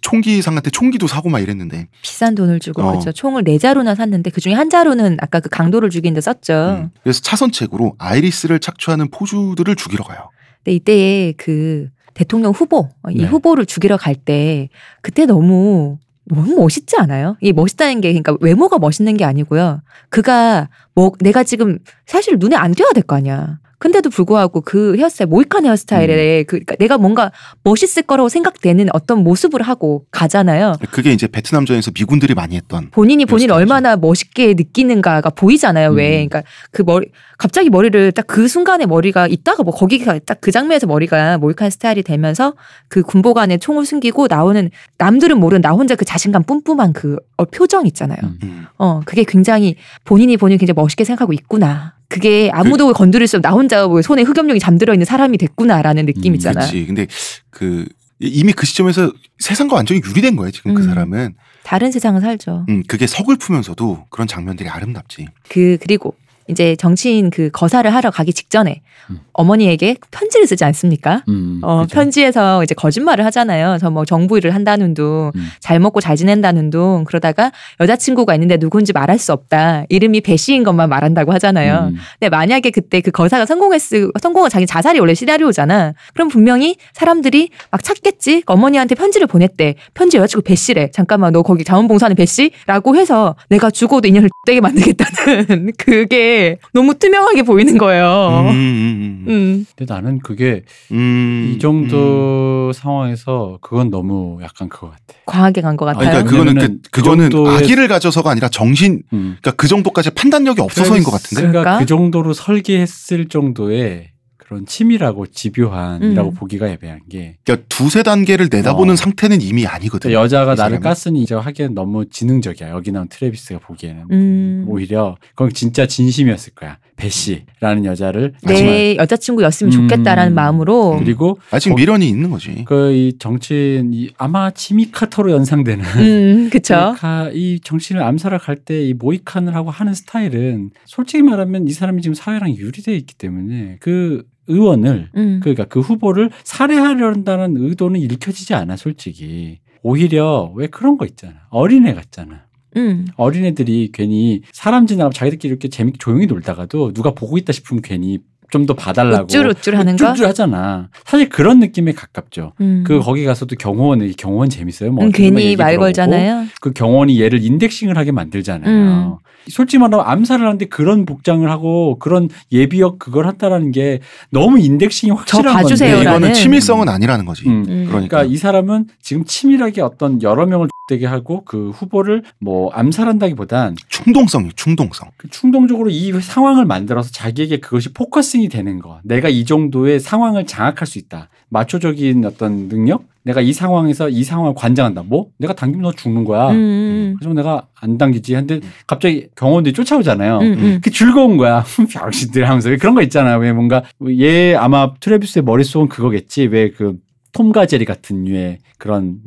총기상한테 0.00 0.70
총기도 0.70 1.06
사고 1.06 1.28
막 1.28 1.40
이랬는데 1.40 1.88
비싼 2.02 2.34
돈을 2.34 2.58
주고 2.58 2.82
어. 2.82 2.90
그렇죠. 2.92 3.12
총을 3.12 3.44
네 3.44 3.58
자루나 3.58 3.94
샀는데 3.94 4.30
그 4.30 4.40
중에 4.40 4.54
한 4.54 4.70
자루는 4.70 5.18
아까 5.20 5.40
그 5.40 5.48
강도를 5.50 5.90
죽이는데 5.90 6.20
썼죠. 6.22 6.52
음. 6.82 6.90
그래서 7.02 7.20
차선책으로 7.20 7.96
아이리스를 7.98 8.58
착취하는 8.58 9.10
포주들을 9.10 9.76
죽이러 9.76 10.04
가요. 10.04 10.30
근데 10.64 10.74
이때에 10.76 11.32
그 11.36 11.88
대통령 12.14 12.52
후보 12.52 12.88
이 13.10 13.18
네. 13.18 13.24
후보를 13.24 13.66
죽이러 13.66 13.96
갈 13.96 14.14
때 14.14 14.68
그때 15.02 15.26
너무 15.26 15.98
너무 16.24 16.54
멋있지 16.56 16.96
않아요? 16.98 17.36
이 17.40 17.52
멋있다는 17.52 18.00
게 18.00 18.08
그러니까 18.12 18.36
외모가 18.40 18.78
멋있는 18.78 19.16
게 19.16 19.24
아니고요. 19.24 19.82
그가 20.10 20.68
뭐 20.94 21.12
내가 21.20 21.44
지금 21.44 21.78
사실 22.06 22.36
눈에 22.38 22.56
안 22.56 22.72
띄어야 22.72 22.92
될 22.92 23.02
거 23.04 23.16
아니야. 23.16 23.58
근데도 23.80 24.10
불구하고 24.10 24.60
그 24.60 24.96
헤어스타일 24.96 25.28
모이칸 25.28 25.64
헤어스타일에 25.66 26.44
그 26.44 26.60
그러니까 26.60 26.76
내가 26.76 26.98
뭔가 26.98 27.32
멋있을 27.64 28.04
거라고 28.06 28.28
생각되는 28.28 28.86
어떤 28.92 29.24
모습을 29.24 29.62
하고 29.62 30.04
가잖아요. 30.12 30.76
그게 30.92 31.12
이제 31.12 31.26
베트남전에서 31.26 31.90
미군들이 31.94 32.34
많이 32.34 32.54
했던 32.56 32.90
본인이 32.92 33.24
본인을 33.24 33.52
헤어스타일이죠. 33.52 33.54
얼마나 33.54 33.96
멋있게 33.96 34.54
느끼는가가 34.54 35.30
보이잖아요. 35.30 35.90
왜? 35.90 36.22
음. 36.22 36.28
그러니까 36.28 36.42
그 36.70 36.82
머리 36.82 37.06
갑자기 37.38 37.70
머리를 37.70 38.12
딱 38.12 38.26
그 38.30 38.46
순간에 38.46 38.86
머리가 38.86 39.26
있다가 39.26 39.64
뭐 39.64 39.74
거기가 39.74 40.18
딱 40.20 40.38
그 40.40 40.52
장면에서 40.52 40.86
머리가 40.86 41.38
모이칸 41.38 41.70
스타일이 41.70 42.02
되면서 42.02 42.54
그 42.88 43.02
군복 43.02 43.38
안에 43.38 43.56
총을 43.58 43.84
숨기고 43.86 44.26
나오는 44.28 44.70
남들은 44.98 45.38
모르는 45.40 45.62
나 45.62 45.70
혼자 45.72 45.96
그 45.96 46.04
자신감 46.04 46.44
뿜뿜한 46.44 46.92
그 46.92 47.16
어, 47.36 47.44
표정 47.46 47.86
있잖아요. 47.86 48.18
음. 48.22 48.38
음. 48.42 48.66
어 48.78 49.00
그게 49.04 49.24
굉장히 49.24 49.76
본인이 50.04 50.36
본인을 50.36 50.58
굉장히 50.58 50.76
멋있게 50.76 51.04
생각하고 51.04 51.32
있구나. 51.32 51.94
그게 52.10 52.50
아무도 52.52 52.92
건드릴 52.92 53.26
수 53.28 53.36
없. 53.36 53.40
나 53.42 53.52
혼자 53.52 53.86
뭐 53.86 54.02
손에 54.02 54.22
흑염룡이 54.22 54.58
잠들어 54.58 54.92
있는 54.92 55.06
사람이 55.06 55.38
됐구나라는 55.38 56.06
느낌 56.06 56.32
음, 56.32 56.34
있잖아. 56.34 56.60
그렇지. 56.60 56.86
근데 56.86 57.06
그 57.50 57.86
이미 58.18 58.52
그 58.52 58.66
시점에서 58.66 59.12
세상과 59.38 59.76
완전히 59.76 60.02
유리된 60.04 60.34
거예요. 60.36 60.50
지금 60.50 60.74
그 60.74 60.82
음. 60.82 60.88
사람은. 60.88 61.34
다른 61.62 61.92
세상을 61.92 62.20
살죠. 62.20 62.66
음, 62.68 62.82
그게 62.88 63.06
서글프면서도 63.06 64.06
그런 64.10 64.26
장면들이 64.26 64.68
아름답지. 64.68 65.28
그 65.48 65.78
그리고 65.80 66.14
이제 66.50 66.74
정치인 66.76 67.30
그 67.30 67.50
거사를 67.50 67.92
하러 67.92 68.10
가기 68.10 68.32
직전에 68.32 68.80
음. 69.10 69.20
어머니에게 69.32 69.96
편지를 70.10 70.46
쓰지 70.46 70.64
않습니까? 70.64 71.22
음, 71.28 71.60
어, 71.62 71.82
그죠. 71.82 71.94
편지에서 71.94 72.62
이제 72.64 72.74
거짓말을 72.74 73.24
하잖아요. 73.26 73.78
저 73.78 73.90
뭐 73.90 74.04
정부 74.04 74.38
일을 74.38 74.54
한다는 74.54 74.94
둥, 74.94 75.32
음. 75.34 75.48
잘 75.58 75.78
먹고 75.80 76.00
잘 76.00 76.16
지낸다는 76.16 76.70
둥, 76.70 77.04
그러다가 77.06 77.50
여자친구가 77.80 78.34
있는데 78.34 78.56
누군지 78.56 78.92
말할 78.92 79.18
수 79.18 79.32
없다. 79.32 79.84
이름이 79.88 80.20
배 80.22 80.36
씨인 80.36 80.62
것만 80.64 80.88
말한다고 80.88 81.32
하잖아요. 81.34 81.90
음. 81.92 81.96
근데 82.18 82.28
만약에 82.30 82.70
그때 82.70 83.00
그 83.00 83.10
거사가 83.10 83.46
성공했을, 83.46 84.12
성공한 84.20 84.50
자기 84.50 84.66
자살이 84.66 85.00
원래 85.00 85.14
시나리오잖아. 85.14 85.94
그럼 86.14 86.28
분명히 86.28 86.76
사람들이 86.94 87.50
막 87.70 87.82
찾겠지? 87.82 88.44
어머니한테 88.46 88.94
편지를 88.94 89.26
보냈대. 89.26 89.74
편지 89.94 90.16
여자친구 90.16 90.42
배 90.42 90.54
씨래. 90.54 90.90
잠깐만, 90.92 91.32
너 91.32 91.42
거기 91.42 91.64
자원봉사하는 91.64 92.16
배 92.16 92.26
씨? 92.26 92.52
라고 92.66 92.96
해서 92.96 93.34
내가 93.48 93.70
죽어도 93.70 94.06
인연을 94.08 94.28
떼게 94.46 94.60
만들겠다는 94.60 95.72
그게 95.78 96.39
너무 96.72 96.94
투명하게 96.94 97.42
보이는 97.42 97.78
거예요. 97.78 98.46
음, 98.46 98.48
음, 98.48 98.54
음. 98.54 99.24
음. 99.28 99.66
근데 99.76 99.92
나는 99.92 100.18
그게 100.18 100.62
음, 100.92 101.52
이 101.54 101.58
정도 101.58 102.72
상황에서 102.72 103.58
그건 103.60 103.90
너무 103.90 104.38
약간 104.42 104.68
그거 104.68 104.90
같아. 104.90 105.00
과하게 105.26 105.60
간것 105.60 105.88
아, 105.88 105.92
같아요. 105.92 106.24
그러니까 106.24 106.30
그거는 106.30 106.54
그, 106.54 106.68
그 106.90 107.00
그거는 107.02 107.46
아기를 107.46 107.88
가져서가 107.88 108.30
아니라 108.30 108.48
정신, 108.48 109.02
음. 109.12 109.36
그러니까 109.40 109.52
그 109.52 109.68
정도까지 109.68 110.10
판단력이 110.10 110.60
없어서인 110.60 111.02
것 111.02 111.10
같은데. 111.10 111.48
그러니까? 111.48 111.78
그 111.78 111.86
정도로 111.86 112.32
설계했을 112.32 113.28
정도의 113.28 114.10
그런 114.50 114.66
치밀하고 114.66 115.28
집요한이라고 115.28 116.30
음. 116.30 116.34
보기가 116.34 116.66
애매한 116.66 117.02
게 117.08 117.36
그러니까 117.44 117.68
두세 117.68 118.02
단계를 118.02 118.48
내다보는 118.50 118.94
어. 118.94 118.96
상태는 118.96 119.40
이미 119.42 119.64
아니거든. 119.64 120.10
여자가 120.10 120.54
이 120.54 120.56
나를. 120.56 120.80
깠으니 120.80 121.18
이제 121.18 121.36
하기엔 121.36 121.72
너무 121.72 122.04
지능적이야. 122.06 122.70
여기 122.70 122.90
나온 122.90 123.06
트레비스가 123.06 123.60
보기에는 123.60 124.06
음. 124.10 124.64
오히려 124.66 125.16
그건 125.36 125.52
진짜 125.52 125.86
진심이었을 125.86 126.54
거야. 126.56 126.78
배 127.00 127.08
씨라는 127.08 127.84
여자를 127.86 128.34
내 128.42 128.52
하지만 128.52 128.96
여자친구였으면 128.96 129.72
음. 129.72 129.88
좋겠다라는 129.88 130.34
마음으로 130.34 130.96
그리고 130.98 131.38
아직 131.50 131.72
어, 131.72 131.74
미련이 131.74 132.08
있는 132.08 132.30
거지. 132.30 132.64
그 132.66 132.90
이 132.92 133.14
정치인 133.18 133.92
이 133.94 134.10
아마 134.18 134.50
지미 134.50 134.90
카터로 134.90 135.30
연상되는 135.32 135.84
음, 135.84 136.50
그쵸. 136.50 136.94
가- 136.96 137.30
이 137.32 137.60
정치인을 137.62 138.02
암살을 138.04 138.38
갈 138.38 138.56
때 138.64 138.82
이 138.88 138.94
모이칸을 138.94 139.54
하고 139.54 139.70
하는 139.70 139.94
스타일은 139.94 140.70
솔직히 140.84 141.22
말하면 141.22 141.66
이 141.66 141.72
사람이 141.72 142.02
지금 142.02 142.14
사회랑 142.14 142.54
유리되어 142.54 142.94
있기 142.94 143.14
때문에 143.16 143.78
그 143.80 144.24
의원을 144.48 145.08
음. 145.16 145.40
그러니까 145.42 145.64
그 145.64 145.80
후보를 145.80 146.30
살해하려는 146.44 147.56
의도는 147.56 148.00
읽혀지지 148.00 148.54
않아 148.54 148.76
솔직히 148.76 149.60
오히려 149.82 150.52
왜 150.56 150.66
그런 150.66 150.98
거 150.98 151.06
있잖아 151.06 151.34
어린애 151.50 151.94
같잖아 151.94 152.42
음. 152.76 153.06
어린애들이 153.16 153.90
괜히 153.92 154.42
사람 154.52 154.86
지나가면 154.86 155.12
자기들끼리 155.12 155.50
이렇게 155.50 155.68
재밌게 155.68 155.98
조용히 155.98 156.26
놀다가도 156.26 156.92
누가 156.92 157.12
보고 157.12 157.36
있다 157.38 157.52
싶으면 157.52 157.82
괜히 157.82 158.18
좀 158.52 158.66
더 158.66 158.74
봐달라고 158.74 159.26
우쭐우쭐 159.26 159.76
하는 159.76 159.96
거? 159.96 160.04
우쭐우쭐 160.06 160.26
하잖아 160.26 160.88
사실 161.06 161.28
그런 161.28 161.60
느낌에 161.60 161.92
가깝죠 161.92 162.52
음. 162.60 162.82
그 162.84 162.98
거기 162.98 163.24
가서도 163.24 163.54
경호원이 163.56 164.14
경호원 164.16 164.48
재밌어요 164.48 164.90
뭐 164.90 165.04
음, 165.04 165.12
괜히 165.12 165.54
말 165.54 165.76
걸잖아요. 165.76 166.46
그 166.60 166.72
경호원이 166.72 167.20
얘를 167.20 167.44
indexing을 167.44 167.96
하게 167.96 168.10
만들잖아요. 168.10 169.20
음. 169.46 169.50
솔직히 169.50 169.78
말하면 169.78 170.06
암살을 170.06 170.46
하는데 170.46 170.64
그런 170.66 171.06
복장을 171.06 171.48
하고 171.50 171.98
그런 171.98 172.28
예비역 172.52 172.98
그걸 172.98 173.26
한다라는 173.26 173.72
게 173.72 174.00
너무 174.30 174.58
indexing이 174.58 175.12
확실한 175.12 175.54
봐주세요, 175.54 175.96
건데 175.96 176.04
라는. 176.04 176.18
이거는 176.18 176.34
치밀성은 176.34 176.88
아니라는 176.88 177.24
거지. 177.24 177.48
음. 177.48 177.60
음. 177.60 177.64
그러니까. 177.64 178.08
그러니까 178.08 178.24
이 178.24 178.36
사람은 178.36 178.86
지금 179.00 179.24
치밀하게 179.24 179.82
어떤 179.82 180.22
여러 180.22 180.46
명을 180.46 180.68
되게 180.90 181.06
하고 181.06 181.44
그 181.44 181.70
후보를 181.70 182.24
뭐 182.40 182.70
암살한다기보단 182.72 183.76
충동성이 183.88 184.50
충동성. 184.56 185.08
그 185.16 185.30
충동적으로 185.30 185.88
이 185.88 186.12
상황을 186.20 186.64
만들어서 186.64 187.10
자기에게 187.12 187.60
그것이 187.60 187.92
focusing이 187.92 188.48
되는 188.48 188.80
거. 188.80 188.98
내가 189.04 189.28
이 189.28 189.44
정도의 189.44 190.00
상황을 190.00 190.46
장악할 190.46 190.86
수 190.86 190.98
있다. 190.98 191.28
마초적인 191.48 192.24
어떤 192.24 192.68
능력? 192.68 193.04
내가 193.22 193.40
이 193.40 193.52
상황에서 193.52 194.08
이 194.08 194.24
상황을 194.24 194.54
관장한다. 194.54 195.02
뭐? 195.02 195.28
내가 195.38 195.52
당기면 195.54 195.82
너 195.82 195.92
죽는 195.92 196.24
거야. 196.24 196.50
음, 196.50 196.54
음, 196.54 197.16
그래서 197.18 197.34
내가 197.34 197.66
안 197.78 197.98
당기지. 197.98 198.32
근데 198.32 198.60
갑자기 198.86 199.28
경호원들이 199.36 199.74
쫓아오잖아요. 199.74 200.38
음, 200.38 200.52
음. 200.58 200.80
그 200.82 200.90
즐거운 200.90 201.36
거야. 201.36 201.64
병신들 201.92 202.48
하면서 202.48 202.70
그런 202.76 202.94
거 202.94 203.02
있잖아요. 203.02 203.38
왜 203.38 203.52
뭔가 203.52 203.82
얘 204.18 204.54
아마 204.54 204.94
트레비스의 205.00 205.44
머릿속은 205.44 205.88
그거겠지. 205.88 206.46
왜 206.46 206.70
그 206.70 206.96
톰가제리 207.32 207.84
같은 207.84 208.24
류의 208.24 208.58
그런 208.78 209.18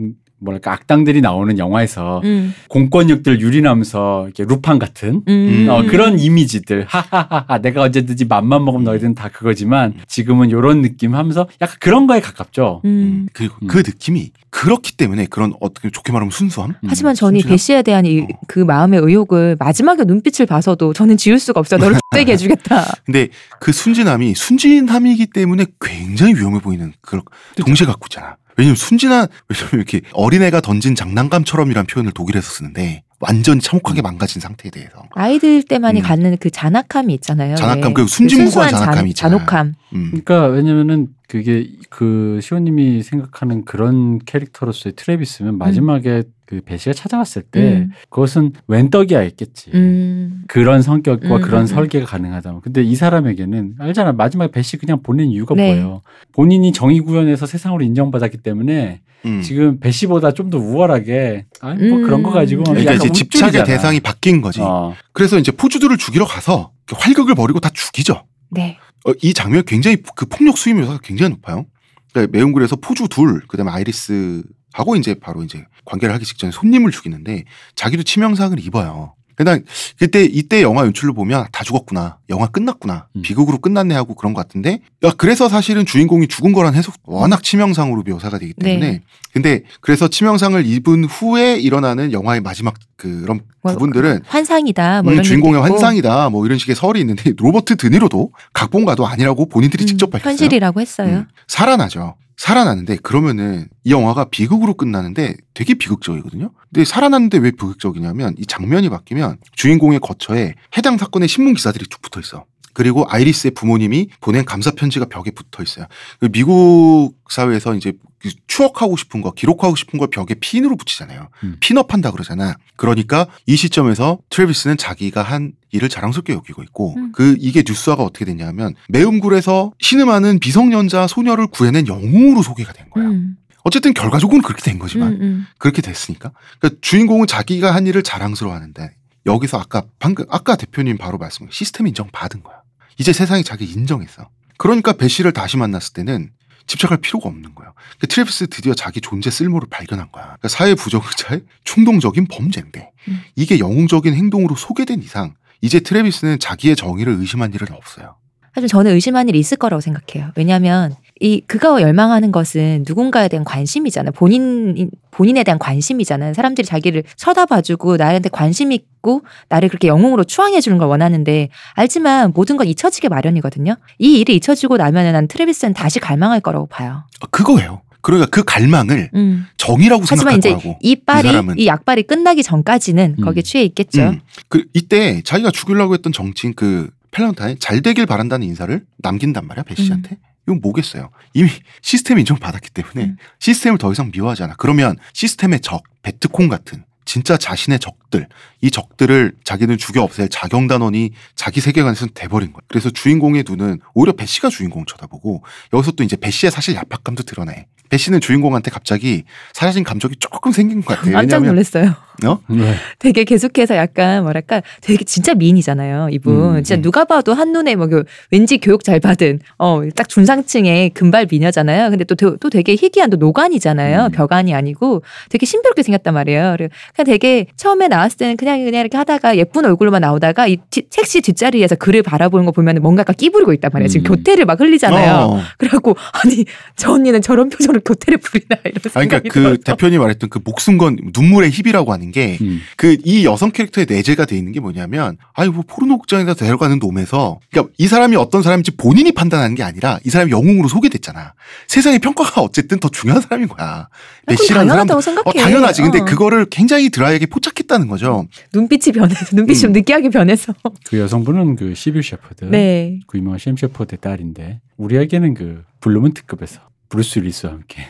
뭐랄까 0.43 0.73
악당들이 0.73 1.21
나오는 1.21 1.57
영화에서 1.57 2.21
음, 2.23 2.53
공권력들 2.69 3.39
유린하면서 3.41 4.23
이렇게 4.25 4.43
루팡 4.45 4.79
같은 4.79 5.23
음. 5.27 5.67
어, 5.69 5.83
그런 5.83 6.19
이미지들 6.19 6.85
하하하하 6.87 7.59
내가 7.61 7.81
언제든지 7.81 8.25
맘만 8.25 8.63
먹으면 8.65 8.83
너희들은 8.85 9.15
다 9.15 9.29
그거지만 9.29 9.93
지금은 10.07 10.51
요런 10.51 10.81
느낌 10.81 11.15
하면서 11.15 11.47
약간 11.61 11.75
그런 11.79 12.07
거에 12.07 12.19
가깝죠. 12.19 12.81
음. 12.85 13.27
그리고 13.33 13.55
음. 13.61 13.67
그 13.67 13.77
느낌이 13.77 14.31
그렇기 14.49 14.97
때문에 14.97 15.25
그런 15.25 15.53
어떻게 15.59 15.89
좋게 15.89 16.11
말하면 16.11 16.31
순수함. 16.31 16.71
음. 16.71 16.87
하지만 16.87 17.15
저는 17.15 17.37
이 17.37 17.41
순진함. 17.41 17.53
배 17.53 17.57
씨에 17.57 17.81
대한 17.81 18.05
이, 18.05 18.21
어. 18.21 18.27
그 18.47 18.59
마음의 18.59 18.99
의혹을 19.01 19.57
마지막에 19.59 20.03
눈빛을 20.03 20.45
봐서도 20.45 20.93
저는 20.93 21.17
지울 21.17 21.39
수가 21.39 21.59
없어요. 21.59 21.79
너를 21.79 21.97
X되게 22.13 22.33
해주겠다. 22.33 22.85
근데 23.05 23.29
그 23.59 23.71
순진함이 23.71 24.35
순진함이기 24.35 25.27
때문에 25.27 25.65
굉장히 25.81 26.35
위험해 26.35 26.59
보이는 26.59 26.93
그런 27.01 27.23
동시에 27.65 27.87
갖고 27.87 28.05
있잖아. 28.05 28.37
왜냐면 28.57 28.75
순진한 28.75 29.27
왜냐면 29.47 29.71
이렇게 29.73 30.01
어린애가 30.13 30.61
던진 30.61 30.95
장난감처럼이란 30.95 31.85
표현을 31.85 32.11
독일에서 32.11 32.49
쓰는데 32.49 33.03
완전 33.19 33.59
참혹하게 33.59 34.01
망가진 34.01 34.41
상태에 34.41 34.69
대해서. 34.69 35.07
아이들 35.11 35.63
때만이 35.63 36.01
음. 36.01 36.03
갖는 36.03 36.37
그 36.39 36.49
잔악함이 36.49 37.13
있잖아요. 37.15 37.55
잔악함, 37.55 37.83
왜. 37.87 37.93
그 37.93 38.07
순진무구한 38.07 38.69
순수한 38.69 38.85
잔악함이 38.85 39.09
있잖아. 39.11 39.37
잔혹함. 39.37 39.73
음. 39.93 40.07
그러니까 40.09 40.47
왜냐면은 40.47 41.07
그게 41.29 41.69
그 41.89 42.39
시호님이 42.41 43.01
생각하는 43.01 43.63
그런 43.63 44.19
캐릭터로서의 44.19 44.93
트레비스면 44.95 45.57
마지막에 45.57 46.23
그 46.45 46.61
배시가 46.61 46.93
찾아갔을 46.93 47.41
때 47.43 47.59
음. 47.61 47.91
그것은 48.09 48.51
웬떡이야였겠지. 48.67 49.71
음. 49.73 50.43
그런 50.47 50.81
성격과 50.81 51.35
음, 51.37 51.41
그런 51.41 51.61
음, 51.61 51.63
음. 51.63 51.67
설계가 51.67 52.05
가능하다면. 52.05 52.61
근데 52.61 52.83
이 52.83 52.95
사람에게는 52.95 53.75
알잖아. 53.79 54.11
마지막에 54.13 54.51
배시 54.51 54.77
그냥 54.77 55.01
보낸 55.01 55.29
이유가 55.29 55.55
네. 55.55 55.67
뭐예요? 55.73 56.01
본인이 56.33 56.71
정의 56.73 56.99
구현에서 56.99 57.45
세상으로 57.45 57.83
인정받았기 57.83 58.37
때문에 58.39 59.01
음. 59.25 59.41
지금 59.41 59.79
베시보다 59.79 60.31
좀 60.33 60.49
더 60.49 60.57
우월하게 60.57 61.45
아니 61.61 61.87
뭐 61.87 61.99
음. 61.99 62.03
그런 62.03 62.21
거 62.23 62.29
가지고 62.31 62.63
그러니까 62.63 62.91
이제 62.93 63.09
집착의. 63.09 63.63
대상이 63.63 63.99
바뀐 64.01 64.41
거지. 64.41 64.59
어. 64.61 64.93
그래서 65.13 65.39
이제 65.39 65.51
포주들을 65.51 65.95
죽이러 65.97 66.25
가서 66.25 66.71
활극을 66.91 67.33
벌이고 67.35 67.59
다 67.61 67.69
죽이죠. 67.73 68.25
네. 68.51 68.77
어, 69.05 69.11
이 69.21 69.33
장면 69.33 69.63
굉장히 69.65 69.97
그 70.15 70.25
폭력 70.25 70.57
수위 70.57 70.73
묘사가 70.75 70.99
굉장히 71.01 71.31
높아요. 71.31 71.65
그러니까 72.13 72.37
매음굴에서 72.37 72.77
포주 72.77 73.07
둘, 73.09 73.45
그다음에 73.47 73.71
아이리스 73.71 74.43
하고 74.73 74.95
이제 74.95 75.15
바로 75.15 75.43
이제 75.43 75.65
관계를 75.85 76.13
하기 76.15 76.25
직전에 76.25 76.51
손님을 76.51 76.91
죽이는데 76.91 77.45
자기도 77.75 78.03
치명상을 78.03 78.57
입어요. 78.59 79.15
그냥 79.35 79.63
그때 79.97 80.23
이때 80.23 80.61
영화 80.61 80.83
연출로 80.85 81.13
보면 81.13 81.47
다 81.51 81.63
죽었구나. 81.63 82.17
영화 82.29 82.47
끝났구나. 82.47 83.07
음. 83.15 83.21
비극으로 83.21 83.59
끝났네 83.59 83.95
하고 83.95 84.15
그런 84.15 84.33
것 84.33 84.41
같은데. 84.41 84.79
야, 85.03 85.11
그래서 85.17 85.49
사실은 85.49 85.85
주인공이 85.85 86.27
죽은 86.27 86.53
거란 86.53 86.75
해석 86.75 86.95
워낙 87.03 87.43
치명상으로 87.43 88.03
묘사가 88.03 88.37
되기 88.39 88.53
때문에. 88.53 88.91
네. 88.91 89.01
근데 89.33 89.63
그래서 89.81 90.07
치명상을 90.07 90.65
입은 90.65 91.05
후에 91.05 91.57
일어나는 91.57 92.11
영화의 92.11 92.41
마지막 92.41 92.75
그런 92.95 93.41
뭐, 93.61 93.73
부분들은 93.73 94.21
환상이다. 94.25 95.01
뭐 95.03 95.11
음, 95.11 95.13
이런 95.13 95.23
주인공의. 95.23 95.61
환상이다. 95.61 96.29
뭐 96.29 96.45
이런 96.45 96.57
식의 96.57 96.75
설이 96.75 96.99
있는데 97.01 97.33
로버트 97.37 97.77
드니로도 97.77 98.31
각본가도 98.53 99.07
아니라고 99.07 99.47
본인들이 99.47 99.83
음, 99.83 99.87
직접 99.87 100.09
밝혔어요. 100.11 100.31
현실이라고 100.31 100.81
했어요. 100.81 101.07
음, 101.07 101.27
살아나죠. 101.47 102.15
살아나는데 102.43 102.97
그러면은 102.97 103.69
이 103.85 103.91
영화가 103.91 104.25
비극으로 104.25 104.73
끝나는데 104.73 105.37
되게 105.53 105.75
비극적이거든요. 105.75 106.51
근데 106.73 106.83
살아났는데 106.83 107.37
왜 107.37 107.51
비극적이냐면 107.51 108.35
이 108.37 108.45
장면이 108.45 108.89
바뀌면 108.89 109.37
주인공의 109.53 110.01
거처에 110.01 110.55
해당 110.75 110.97
사건의 110.97 111.29
신문 111.29 111.53
기사들이 111.53 111.85
쭉 111.87 112.01
붙어 112.01 112.19
있어. 112.19 112.43
그리고 112.73 113.05
아이리스의 113.07 113.51
부모님이 113.51 114.09
보낸 114.19 114.45
감사 114.45 114.71
편지가 114.71 115.05
벽에 115.05 115.31
붙어 115.31 115.63
있어요. 115.63 115.85
그 116.19 116.29
미국 116.29 117.13
사회에서 117.29 117.75
이제 117.75 117.93
그 118.19 118.29
추억하고 118.47 118.95
싶은 118.95 119.21
거, 119.21 119.31
기록하고 119.31 119.75
싶은 119.75 119.99
걸 119.99 120.09
벽에 120.09 120.33
핀으로 120.35 120.77
붙이잖아요. 120.77 121.27
음. 121.43 121.57
핀업한다 121.59 122.11
그러잖아. 122.11 122.55
그러니까 122.77 123.27
이 123.45 123.57
시점에서 123.57 124.19
트래비스는 124.29 124.77
자기가 124.77 125.21
한 125.21 125.51
일을 125.71 125.89
자랑스럽게 125.89 126.31
여기고 126.33 126.63
있고 126.63 126.95
음. 126.95 127.11
그 127.13 127.35
이게 127.39 127.63
뉴스화가 127.67 128.01
어떻게 128.01 128.23
됐냐면 128.23 128.75
매음굴에서 128.87 129.73
신음하는 129.79 130.39
미성년자 130.41 131.07
소녀를 131.07 131.47
구해낸 131.47 131.87
영웅으로 131.87 132.41
소개가 132.41 132.71
된 132.71 132.89
거야. 132.91 133.05
음, 133.05 133.35
어쨌든 133.63 133.93
결과적으로는 133.93 134.43
그렇게 134.43 134.61
된 134.61 134.79
거지만 134.79 135.13
음, 135.13 135.21
음. 135.21 135.47
그렇게 135.57 135.81
됐으니까. 135.81 136.31
그러니까 136.59 136.79
주인공은 136.81 137.27
자기가 137.27 137.73
한 137.73 137.87
일을 137.87 138.03
자랑스러워하는데 138.03 138.91
여기서 139.25 139.59
아까 139.59 139.83
방금 139.99 140.25
아까 140.29 140.55
대표님 140.55 140.97
바로 140.97 141.17
말씀 141.17 141.47
시스템 141.49 141.87
인정 141.87 142.07
받은 142.11 142.43
거야. 142.43 142.62
이제 142.97 143.13
세상이 143.13 143.43
자기 143.43 143.65
인정했어. 143.65 144.29
그러니까 144.57 144.93
베시를 144.93 145.31
다시 145.33 145.57
만났을 145.57 145.93
때는 145.93 146.31
집착할 146.67 146.99
필요가 146.99 147.29
없는 147.29 147.55
거야. 147.55 147.73
그러니까 147.73 148.07
트래비스 148.07 148.47
드디어 148.47 148.73
자기 148.73 149.01
존재 149.01 149.29
쓸모를 149.29 149.67
발견한 149.69 150.11
거야. 150.11 150.23
그러니까 150.23 150.47
사회 150.47 150.75
부적응자의 150.75 151.41
충동적인 151.63 152.27
범죄인데 152.27 152.91
음. 153.09 153.21
이게 153.35 153.59
영웅적인 153.59 154.13
행동으로 154.13 154.55
소개된 154.55 155.01
이상 155.01 155.35
이제 155.61 155.79
트래비스는 155.79 156.39
자기의 156.39 156.75
정의를 156.75 157.13
의심한 157.13 157.53
일은 157.53 157.67
없어요. 157.73 158.15
사실 158.53 158.67
저는 158.67 158.91
의심한 158.93 159.27
일이 159.29 159.39
있을 159.39 159.57
거라고 159.57 159.81
생각해요. 159.81 160.31
왜냐하면 160.35 160.95
이 161.19 161.41
그가 161.41 161.81
열망하는 161.81 162.31
것은 162.31 162.85
누군가에 162.87 163.27
대한 163.27 163.43
관심이잖아요. 163.43 164.11
본인 164.13 164.89
본인에 165.11 165.43
대한 165.43 165.59
관심이잖아요. 165.59 166.33
사람들이 166.33 166.65
자기를 166.65 167.03
쳐다봐주고 167.15 167.97
나한테 167.97 168.29
관심 168.29 168.71
있고 168.71 169.21
나를 169.49 169.69
그렇게 169.69 169.87
영웅으로 169.87 170.23
추앙해 170.23 170.59
주는 170.59 170.77
걸 170.77 170.87
원하는데 170.87 171.49
알지만 171.73 172.31
모든 172.33 172.57
건 172.57 172.67
잊혀지게 172.67 173.09
마련이거든요. 173.09 173.75
이 173.99 174.19
일이 174.19 174.35
잊혀지고 174.35 174.77
나면은 174.77 175.13
난 175.13 175.27
트래비스는 175.27 175.73
다시 175.73 175.99
갈망할 175.99 176.41
거라고 176.41 176.65
봐요. 176.65 177.03
아, 177.21 177.27
그거예요. 177.29 177.81
그러니까 178.01 178.29
그 178.29 178.43
갈망을 178.43 179.09
음. 179.15 179.45
정의라고 179.55 180.03
하지만 180.05 180.33
생각할 180.33 180.37
이제 180.39 180.49
거라고. 180.49 180.79
이 180.81 180.95
빨이 180.97 181.23
사람은. 181.23 181.57
이 181.57 181.67
약발이 181.67 182.03
끝나기 182.03 182.43
전까지는 182.43 183.15
음. 183.19 183.23
거기에 183.23 183.43
취해 183.43 183.63
있겠죠. 183.63 184.01
음. 184.01 184.19
그 184.49 184.65
이때 184.73 185.21
자기가 185.23 185.51
죽이려고 185.51 185.93
했던 185.93 186.11
정치인 186.11 186.53
그 186.53 186.89
펠런타인 187.11 187.57
잘 187.59 187.81
되길 187.81 188.07
바란다는 188.07 188.45
인사를 188.45 188.83
남긴단 188.97 189.47
말이야 189.47 189.63
배 189.63 189.75
씨한테. 189.75 190.17
이건 190.47 190.61
뭐겠어요? 190.61 191.09
이미 191.33 191.49
시스템 191.81 192.19
인정 192.19 192.37
받았기 192.37 192.69
때문에 192.71 193.11
음. 193.11 193.17
시스템을 193.39 193.77
더 193.77 193.91
이상 193.91 194.11
미워하지 194.13 194.43
않아. 194.43 194.55
그러면 194.57 194.97
시스템의 195.13 195.61
적, 195.61 195.83
베트콩 196.01 196.49
같은 196.49 196.83
진짜 197.05 197.37
자신의 197.37 197.79
적들, 197.79 198.27
이 198.61 198.71
적들을 198.71 199.33
자기는 199.43 199.77
죽여 199.77 200.03
없앨 200.03 200.29
자경 200.29 200.67
단원이 200.67 201.11
자기 201.35 201.59
세계관에서 201.59 202.07
돼버린 202.13 202.53
거야. 202.53 202.61
그래서 202.67 202.89
주인공의 202.89 203.43
눈은 203.47 203.79
오히려 203.93 204.13
배 204.13 204.25
씨가 204.25 204.49
주인공 204.49 204.85
쳐다보고 204.85 205.43
여기서 205.73 205.91
또 205.91 206.03
이제 206.03 206.15
배 206.15 206.31
씨의 206.31 206.51
사실 206.51 206.75
야박감도 206.75 207.23
드러내. 207.23 207.67
배 207.89 207.97
씨는 207.97 208.21
주인공한테 208.21 208.71
갑자기 208.71 209.23
사라진 209.53 209.83
감정이 209.83 210.15
조금 210.19 210.51
생긴 210.51 210.81
것 210.81 210.97
같아요. 210.97 211.13
깜짝 211.13 211.43
놀랐어요. 211.43 211.93
어? 212.25 212.39
네. 212.47 212.73
되게 212.99 213.23
계속해서 213.23 213.75
약간 213.75 214.23
뭐랄까 214.23 214.61
되게 214.81 215.03
진짜 215.03 215.33
미인이잖아요 215.33 216.09
이분 216.11 216.57
음, 216.57 216.63
진짜 216.63 216.75
음. 216.75 216.81
누가 216.81 217.05
봐도 217.05 217.33
한눈에 217.33 217.75
뭐그 217.75 218.03
왠지 218.31 218.57
교육 218.59 218.83
잘 218.83 218.99
받은 218.99 219.39
어 219.57 219.81
딱 219.95 220.07
중상층의 220.07 220.91
금발 220.91 221.27
미녀잖아요 221.29 221.89
근데 221.89 222.03
또, 222.05 222.15
또 222.15 222.49
되게 222.49 222.73
희귀한 222.73 223.09
또 223.09 223.17
노관이잖아요 223.17 224.05
음. 224.05 224.11
벽안이 224.11 224.53
아니고 224.53 225.01
되게 225.29 225.45
신비롭게 225.45 225.83
생겼단 225.83 226.13
말이에요 226.13 226.53
그리고 226.57 226.73
그냥 226.95 227.05
되게 227.05 227.47
처음에 227.57 227.87
나왔을 227.87 228.17
때는 228.17 228.37
그냥 228.37 228.63
그냥 228.63 228.81
이렇게 228.81 228.97
하다가 228.97 229.35
예쁜 229.37 229.65
얼굴로만 229.65 230.01
나오다가 230.01 230.47
이 230.47 230.57
티- 230.69 230.87
택시 230.89 231.21
뒷자리에서 231.21 231.75
그를 231.75 232.03
바라보는 232.03 232.45
거 232.45 232.51
보면 232.51 232.77
뭔가 232.81 233.01
약간 233.01 233.15
끼부리고 233.15 233.53
있단 233.53 233.71
말이에요 233.73 233.87
지금 233.89 234.05
음. 234.11 234.15
교태를 234.17 234.45
막 234.45 234.59
흘리잖아요 234.59 235.13
어. 235.13 235.41
그래갖고 235.57 235.95
아니 236.23 236.45
저 236.75 236.91
언니는 236.93 237.21
저런 237.21 237.49
표정으로 237.49 237.81
교태를 237.81 238.19
부리나 238.19 238.57
이런 238.65 238.75
아니, 238.93 239.03
생각이 239.03 239.29
그러니까 239.29 239.29
그 239.29 239.57
들어서. 239.63 239.77
대표님 239.77 239.99
말했던 239.99 240.29
그 240.29 240.39
목숨 240.43 240.77
건 240.77 240.97
눈물의 241.15 241.49
희비라고 241.51 241.91
하는 241.91 242.02
게 242.11 242.37
음. 242.41 242.61
그이 242.77 243.25
여성 243.25 243.51
캐릭터에 243.51 243.85
내재가 243.85 244.25
돼 244.25 244.37
있는 244.37 244.51
게 244.51 244.59
뭐냐면 244.59 245.17
아이 245.33 245.49
뭐 245.49 245.63
포르노 245.67 245.97
극장에다 245.99 246.33
데려가는 246.33 246.79
놈에서 246.79 247.39
그러니까 247.51 247.73
이 247.77 247.87
사람이 247.87 248.15
어떤 248.15 248.41
사람인지 248.41 248.71
본인이 248.71 249.11
판단하는 249.11 249.55
게 249.55 249.63
아니라 249.63 249.99
이 250.05 250.09
사람이 250.09 250.31
영웅으로 250.31 250.67
소개됐잖아. 250.67 251.33
세상의 251.67 251.99
평가가 251.99 252.41
어쨌든 252.41 252.79
더 252.79 252.89
중요한 252.89 253.21
사람인 253.21 253.47
거야. 253.47 253.87
베시라는 254.27 254.67
사람 254.67 254.87
당연하다고 254.87 255.01
생각해. 255.01 255.23
어, 255.39 255.43
당연하지. 255.43 255.81
근데 255.81 255.99
어. 255.99 256.05
그거를 256.05 256.45
굉장히 256.45 256.89
드라이하게 256.89 257.25
포착했다는 257.25 257.87
거죠. 257.87 258.27
눈빛이 258.53 258.93
변해서 258.93 259.35
눈빛이 259.35 259.59
좀 259.59 259.71
음. 259.71 259.73
느끼하게 259.73 260.09
변해서 260.09 260.53
그 260.87 260.99
여성분은 260.99 261.55
그 261.55 261.75
시빌 261.75 262.03
셰퍼드. 262.03 262.45
네. 262.45 262.99
그 263.07 263.17
유명한 263.17 263.39
샘 263.39 263.55
셰퍼드의 263.57 263.99
딸인데 264.01 264.61
우리에게는 264.77 265.33
그 265.33 265.63
블루문 265.81 266.13
특급에서 266.13 266.61
브루스 266.89 267.19
윌리스와 267.19 267.53
함께 267.53 267.83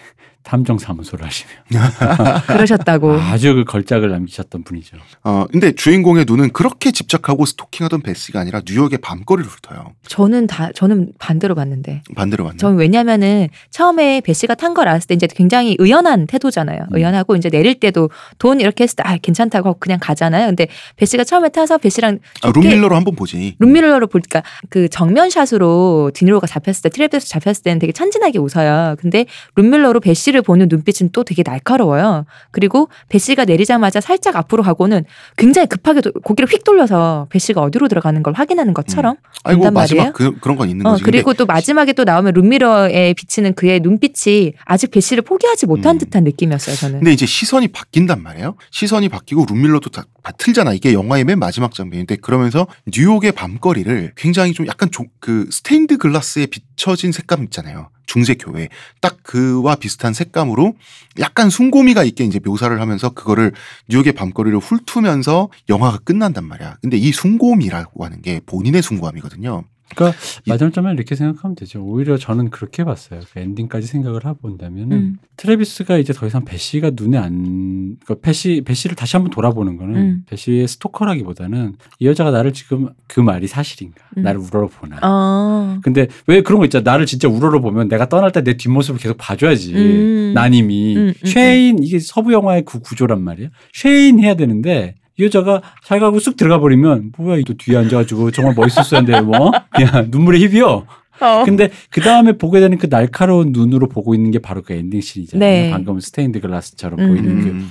탐정 0.43 0.77
사무소를 0.77 1.25
하시며 1.25 1.49
그러셨다고. 2.47 3.13
아주 3.13 3.53
그 3.55 3.63
걸작을 3.63 4.09
남기셨던 4.11 4.63
분이죠. 4.63 4.97
어 5.23 5.45
근데 5.51 5.71
주인공의 5.73 6.25
눈은 6.27 6.51
그렇게 6.51 6.91
집착하고 6.91 7.45
스토킹하던 7.45 8.01
베시가 8.01 8.39
아니라 8.39 8.61
뉴욕의 8.65 8.99
밤거리를 8.99 9.49
훑어요. 9.49 9.93
저는 10.07 10.47
다 10.47 10.69
저는 10.75 11.13
반대로 11.19 11.55
봤는데. 11.55 12.01
반대로 12.15 12.43
왔네. 12.45 12.57
저는 12.57 12.77
왜냐면은 12.77 13.47
처음에 13.69 14.21
베시가 14.21 14.55
탄 14.55 14.73
걸 14.73 14.87
알았을 14.87 15.07
때 15.07 15.13
이제 15.13 15.27
굉장히 15.27 15.75
의연한 15.77 16.25
태도잖아요. 16.25 16.79
음. 16.81 16.95
의연하고 16.97 17.35
이제 17.35 17.47
내릴 17.49 17.79
때도 17.79 18.09
돈 18.39 18.59
이렇게 18.59 18.83
했을 18.85 18.95
때 18.95 19.03
아, 19.05 19.17
괜찮다고 19.17 19.69
하고 19.69 19.77
그냥 19.79 19.99
가잖아요. 20.01 20.47
근데 20.47 20.65
베시가 20.95 21.23
처음에 21.25 21.49
타서 21.49 21.77
베시랑 21.77 22.17
아, 22.41 22.51
룸밀러로 22.55 22.95
한번 22.95 23.15
보지. 23.15 23.55
룸밀러로 23.59 24.07
보니까 24.07 24.41
그 24.69 24.89
정면 24.89 25.29
샷으로 25.29 26.09
디니로가 26.15 26.47
잡혔을 26.47 26.81
때 26.81 26.89
트랩에서 26.89 27.27
잡혔을 27.29 27.61
때는 27.61 27.77
되게 27.77 27.91
천진하게 27.93 28.39
웃어요. 28.39 28.95
근데 28.99 29.25
룸밀러로 29.55 29.99
베시 29.99 30.32
를 30.33 30.41
보는 30.41 30.67
눈빛은 30.69 31.09
또 31.11 31.23
되게 31.23 31.43
날카로워요. 31.45 32.25
그리고 32.49 32.89
베시가 33.09 33.45
내리자마자 33.45 34.01
살짝 34.01 34.35
앞으로 34.35 34.63
가고는 34.63 35.05
굉장히 35.37 35.67
급하게 35.67 36.01
도- 36.01 36.11
고개를 36.11 36.51
휙 36.51 36.63
돌려서 36.63 37.27
베시가 37.29 37.61
어디로 37.61 37.87
들어가는 37.87 38.23
걸 38.23 38.33
확인하는 38.33 38.73
것처럼 38.73 39.15
아이고 39.43 39.59
된단 39.61 39.73
마지막 39.75 40.01
말이에요? 40.03 40.13
그, 40.13 40.39
그런 40.39 40.57
건 40.57 40.69
있는 40.69 40.87
어, 40.87 40.91
거지. 40.93 41.03
그리고 41.03 41.33
또 41.35 41.45
마지막에 41.45 41.93
또 41.93 42.03
나오면 42.03 42.33
룸미러에 42.33 43.13
비치는 43.13 43.53
그의 43.53 43.79
눈빛이 43.81 44.53
아직 44.65 44.89
베시를 44.89 45.21
포기하지 45.23 45.67
못한 45.67 45.97
음. 45.97 45.99
듯한 45.99 46.23
느낌이었어요, 46.23 46.75
저는. 46.77 46.99
근데 46.99 47.11
이제 47.13 47.25
시선이 47.27 47.67
바뀐단 47.67 48.23
말이에요. 48.23 48.55
시선이 48.71 49.09
바뀌고 49.09 49.45
룸미러도 49.47 49.91
다, 49.91 50.05
다 50.23 50.31
틀잖아. 50.31 50.73
이게 50.73 50.93
영화의 50.93 51.25
맨 51.25 51.37
마지막 51.37 51.73
장면인데 51.75 52.15
그러면서 52.15 52.65
뉴욕의 52.87 53.33
밤거리를 53.33 54.13
굉장히 54.15 54.53
좀 54.53 54.65
약간 54.67 54.89
조- 54.89 55.05
그 55.19 55.47
스테인드 55.51 55.97
글라스에 55.97 56.47
비춰진 56.47 57.11
색감 57.11 57.43
있잖아요. 57.43 57.89
중세 58.05 58.35
교회 58.35 58.69
딱 59.01 59.17
그와 59.23 59.75
비슷한 59.75 60.13
색감으로 60.13 60.75
약간 61.19 61.49
숭고미가 61.49 62.03
있게 62.03 62.23
이제 62.23 62.39
묘사를 62.43 62.79
하면서 62.79 63.09
그거를 63.09 63.53
뉴욕의 63.89 64.13
밤거리를 64.13 64.57
훑으면서 64.59 65.49
영화가 65.69 65.99
끝난단 65.99 66.45
말이야. 66.45 66.77
근데 66.81 66.97
이 66.97 67.11
숭고미라고 67.11 68.05
하는 68.05 68.21
게 68.21 68.41
본인의 68.45 68.81
숭고함이거든요. 68.81 69.63
그러니까 69.95 70.17
이- 70.45 70.49
마지막점에 70.49 70.91
이렇게 70.93 71.15
생각하면 71.15 71.55
되죠. 71.55 71.83
오히려 71.83 72.17
저는 72.17 72.49
그렇게 72.49 72.83
봤어요. 72.83 73.19
그 73.31 73.39
엔딩까지 73.39 73.85
생각을 73.87 74.25
해본다면은 74.25 74.91
음. 74.97 75.17
트래비스가 75.37 75.97
이제 75.97 76.13
더 76.13 76.25
이상 76.25 76.45
베시가 76.45 76.91
눈에 76.95 77.17
안, 77.17 77.97
그 78.05 78.19
베시 78.19 78.61
베시를 78.65 78.95
다시 78.95 79.15
한번 79.17 79.29
돌아보는 79.31 79.77
거는 79.77 79.95
음. 79.95 80.23
베시의 80.27 80.67
스토커라기보다는 80.67 81.75
이 81.99 82.07
여자가 82.07 82.31
나를 82.31 82.53
지금 82.53 82.89
그 83.07 83.19
말이 83.19 83.47
사실인가, 83.47 84.01
음. 84.17 84.23
나를 84.23 84.39
우러러 84.39 84.67
보나. 84.67 84.97
어. 85.03 85.79
근데 85.83 86.07
왜 86.27 86.41
그런 86.41 86.59
거 86.59 86.65
있잖아. 86.65 86.89
나를 86.91 87.05
진짜 87.05 87.27
우러러 87.27 87.61
보면 87.61 87.87
내가 87.87 88.09
떠날 88.09 88.31
때 88.31 88.41
내 88.43 88.57
뒷모습을 88.57 88.99
계속 88.99 89.17
봐줘야지. 89.17 89.73
음. 89.75 90.31
난 90.33 90.53
이미 90.53 90.95
음, 90.97 91.13
음, 91.23 91.27
쉐인 91.27 91.83
이게 91.83 91.99
서부 91.99 92.33
영화의 92.33 92.63
그 92.65 92.79
구조란 92.79 93.21
말이야. 93.21 93.49
쉐인 93.73 94.19
해야 94.19 94.35
되는데 94.35 94.95
이 95.19 95.25
여자가 95.25 95.61
자기가 95.83 96.07
하고 96.07 96.19
쑥 96.19 96.35
들어가 96.37 96.59
버리면 96.59 97.11
뭐야 97.17 97.37
이 97.37 97.43
또 97.43 97.53
뒤에 97.55 97.77
앉아가지고 97.77 98.31
정말 98.31 98.53
멋있었어야 98.55 99.01
하는데 99.01 99.21
뭐 99.21 99.51
그냥 99.71 100.07
눈물의 100.09 100.41
힙이요. 100.47 100.85
어. 101.19 101.43
근데 101.45 101.69
그 101.89 102.01
다음에 102.01 102.33
보게 102.37 102.59
되는 102.59 102.77
그 102.77 102.89
날카로운 102.89 103.51
눈으로 103.51 103.87
보고 103.87 104.13
있는 104.15 104.31
게 104.31 104.39
바로 104.39 104.61
그 104.61 104.73
엔딩 104.73 104.99
씬이잖아요. 105.01 105.39
네. 105.49 105.69
방금 105.71 105.99
스테인드 105.99 106.39
글라스처럼 106.41 106.99
음. 106.99 107.07
보이는 107.09 107.39
그 107.41 107.47
음. 107.49 107.69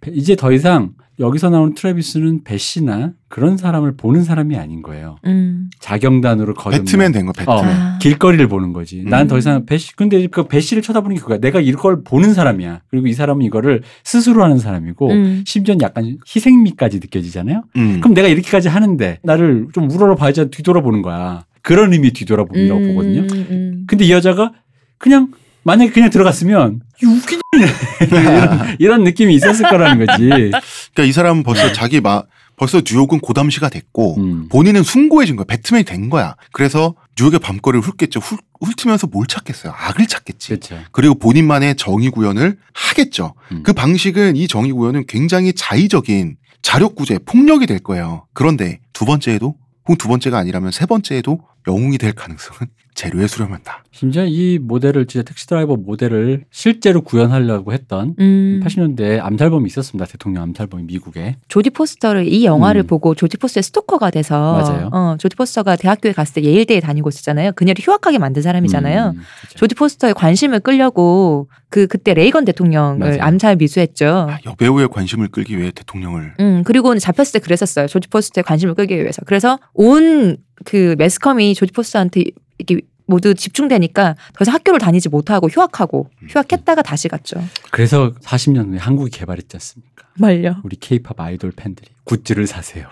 베- 0.00 0.10
이제 0.12 0.34
더 0.36 0.52
이상 0.52 0.92
여기서 1.18 1.50
나오는 1.50 1.74
트래비스는 1.74 2.44
베시나 2.44 3.12
그런 3.28 3.58
사람을 3.58 3.98
보는 3.98 4.24
사람이 4.24 4.56
아닌 4.56 4.80
거예요. 4.80 5.16
음. 5.26 5.68
자경단으로 5.78 6.54
거듭 6.54 6.78
배트맨 6.86 7.12
된 7.12 7.26
거 7.26 7.32
배트맨. 7.32 7.58
어, 7.58 7.62
아. 7.62 7.98
길거리를 8.00 8.48
보는 8.48 8.72
거지. 8.72 9.04
난 9.04 9.19
더 9.19 9.34
음. 9.34 9.38
이상 9.38 9.66
베시 9.66 9.94
근데 9.94 10.26
그 10.28 10.48
베시를 10.48 10.82
쳐다보는 10.82 11.16
게 11.16 11.20
그거야. 11.20 11.36
내가 11.38 11.60
이걸 11.60 12.02
보는 12.02 12.32
사람이야. 12.32 12.80
그리고 12.88 13.06
이 13.06 13.12
사람은 13.12 13.44
이거를 13.44 13.82
스스로 14.02 14.42
하는 14.42 14.56
사람이고 14.58 15.10
음. 15.10 15.44
심지어 15.46 15.74
는 15.74 15.82
약간 15.82 16.16
희생미까지 16.34 17.00
느껴지잖아요. 17.00 17.64
음. 17.76 18.00
그럼 18.00 18.14
내가 18.14 18.26
이렇게까지 18.28 18.68
하는데 18.68 19.18
나를 19.22 19.66
좀 19.74 19.90
우러러 19.90 20.14
봐야지 20.14 20.48
뒤돌아보는 20.50 21.02
거야. 21.02 21.44
그런 21.62 21.92
의미 21.92 22.12
뒤돌아봄이라고 22.12 22.80
보거든요. 22.80 23.20
음, 23.20 23.46
음. 23.50 23.84
근데 23.86 24.04
이 24.04 24.12
여자가 24.12 24.52
그냥 24.98 25.32
만약에 25.62 25.90
그냥 25.90 26.10
들어갔으면 26.10 26.80
이 27.02 27.06
웃기네 27.06 27.40
이런, 28.10 28.76
이런 28.78 29.04
느낌이 29.04 29.34
있었을 29.34 29.68
거라는 29.68 30.06
거지. 30.06 30.28
그러니까 30.28 31.04
이 31.04 31.12
사람은 31.12 31.42
벌써 31.42 31.72
자기 31.74 32.00
마 32.00 32.22
벌써 32.56 32.82
뉴욕은 32.86 33.20
고담시가 33.20 33.70
됐고 33.70 34.16
음. 34.18 34.48
본인은 34.50 34.82
숭고해진 34.82 35.36
거야. 35.36 35.46
배트맨이 35.46 35.84
된 35.84 36.10
거야. 36.10 36.36
그래서 36.52 36.94
뉴욕의 37.18 37.40
밤거리를 37.40 37.80
훑겠죠. 37.80 38.20
훑, 38.20 38.38
훑으면서 38.60 39.06
뭘 39.06 39.26
찾겠어요? 39.26 39.72
악을 39.74 40.06
찾겠지. 40.06 40.48
그렇죠. 40.48 40.78
그리고 40.92 41.14
본인만의 41.14 41.76
정의 41.76 42.10
구현을 42.10 42.58
하겠죠. 42.74 43.32
음. 43.52 43.62
그 43.62 43.72
방식은 43.72 44.36
이 44.36 44.46
정의 44.46 44.72
구현은 44.72 45.04
굉장히 45.08 45.54
자의적인 45.54 46.36
자력 46.60 46.96
구제, 46.96 47.18
폭력이 47.24 47.66
될 47.66 47.78
거예요. 47.78 48.26
그런데 48.34 48.80
두 48.92 49.06
번째에도 49.06 49.54
혹은 49.90 49.98
두 49.98 50.06
번째가 50.06 50.38
아니라면 50.38 50.70
세 50.70 50.86
번째에도 50.86 51.40
영웅이 51.66 51.98
될 51.98 52.12
가능성은 52.12 52.68
재료에 52.94 53.26
수렴한다. 53.26 53.84
심지어 53.92 54.24
이 54.24 54.58
모델을 54.58 55.06
진짜 55.06 55.24
택시 55.24 55.46
드라이버 55.46 55.76
모델을 55.76 56.44
실제로 56.50 57.02
구현하려고 57.02 57.72
했던 57.72 58.14
음. 58.18 58.60
80년대 58.64 59.20
암살범이 59.20 59.66
있었습니다. 59.68 60.06
대통령 60.06 60.42
암살범이 60.44 60.84
미국에. 60.84 61.36
조디 61.48 61.70
포스터를 61.70 62.26
이 62.26 62.44
영화를 62.44 62.82
음. 62.82 62.86
보고 62.86 63.14
조디 63.14 63.38
포스터의 63.38 63.62
스토커가 63.62 64.10
돼서 64.10 64.52
맞아요. 64.52 64.90
어, 64.92 65.16
조디 65.18 65.36
포스터가 65.36 65.76
대학교에 65.76 66.12
갔을 66.12 66.34
때 66.34 66.42
예일대에 66.44 66.80
다니고 66.80 67.08
있었잖아요. 67.08 67.52
그녀를 67.52 67.82
휴학하게 67.84 68.18
만든 68.18 68.42
사람이잖아요. 68.42 69.14
음, 69.16 69.20
그렇죠. 69.40 69.58
조디 69.58 69.74
포스터의 69.74 70.14
관심을 70.14 70.60
끌려고 70.60 71.48
그 71.70 71.86
그때 71.86 72.14
레이건 72.14 72.44
대통령을 72.44 72.98
맞아요. 72.98 73.22
암살 73.22 73.56
미수했죠. 73.56 74.26
아, 74.28 74.38
여배우의 74.44 74.88
관심을 74.88 75.28
끌기 75.28 75.56
위해 75.56 75.70
대통령을 75.70 76.34
음, 76.40 76.62
그리고 76.64 76.96
잡혔을 76.98 77.34
때 77.34 77.38
그랬었어요. 77.38 77.86
조디 77.86 78.08
포스터의 78.08 78.44
관심을 78.44 78.74
끌기 78.74 78.96
위해서. 78.96 79.22
그래서 79.24 79.58
온 79.72 80.36
그 80.64 80.94
매스컴이 80.98 81.54
조지 81.54 81.72
포스터한테 81.72 82.24
이렇게 82.58 82.80
모두 83.06 83.34
집중되니까 83.34 84.14
더 84.34 84.42
이상 84.42 84.54
학교를 84.54 84.78
다니지 84.78 85.08
못하고 85.08 85.48
휴학하고 85.48 86.08
휴학했다가 86.28 86.82
다시 86.82 87.08
갔죠. 87.08 87.42
그래서 87.70 88.12
40년 88.22 88.70
후에 88.70 88.78
한국이 88.78 89.10
개발했지 89.10 89.56
않습니까? 89.56 90.06
말려. 90.16 90.56
우리 90.62 90.76
케이팝 90.76 91.18
아이돌 91.18 91.52
팬들이 91.52 91.88
굿즈를 92.04 92.46
사세요. 92.46 92.86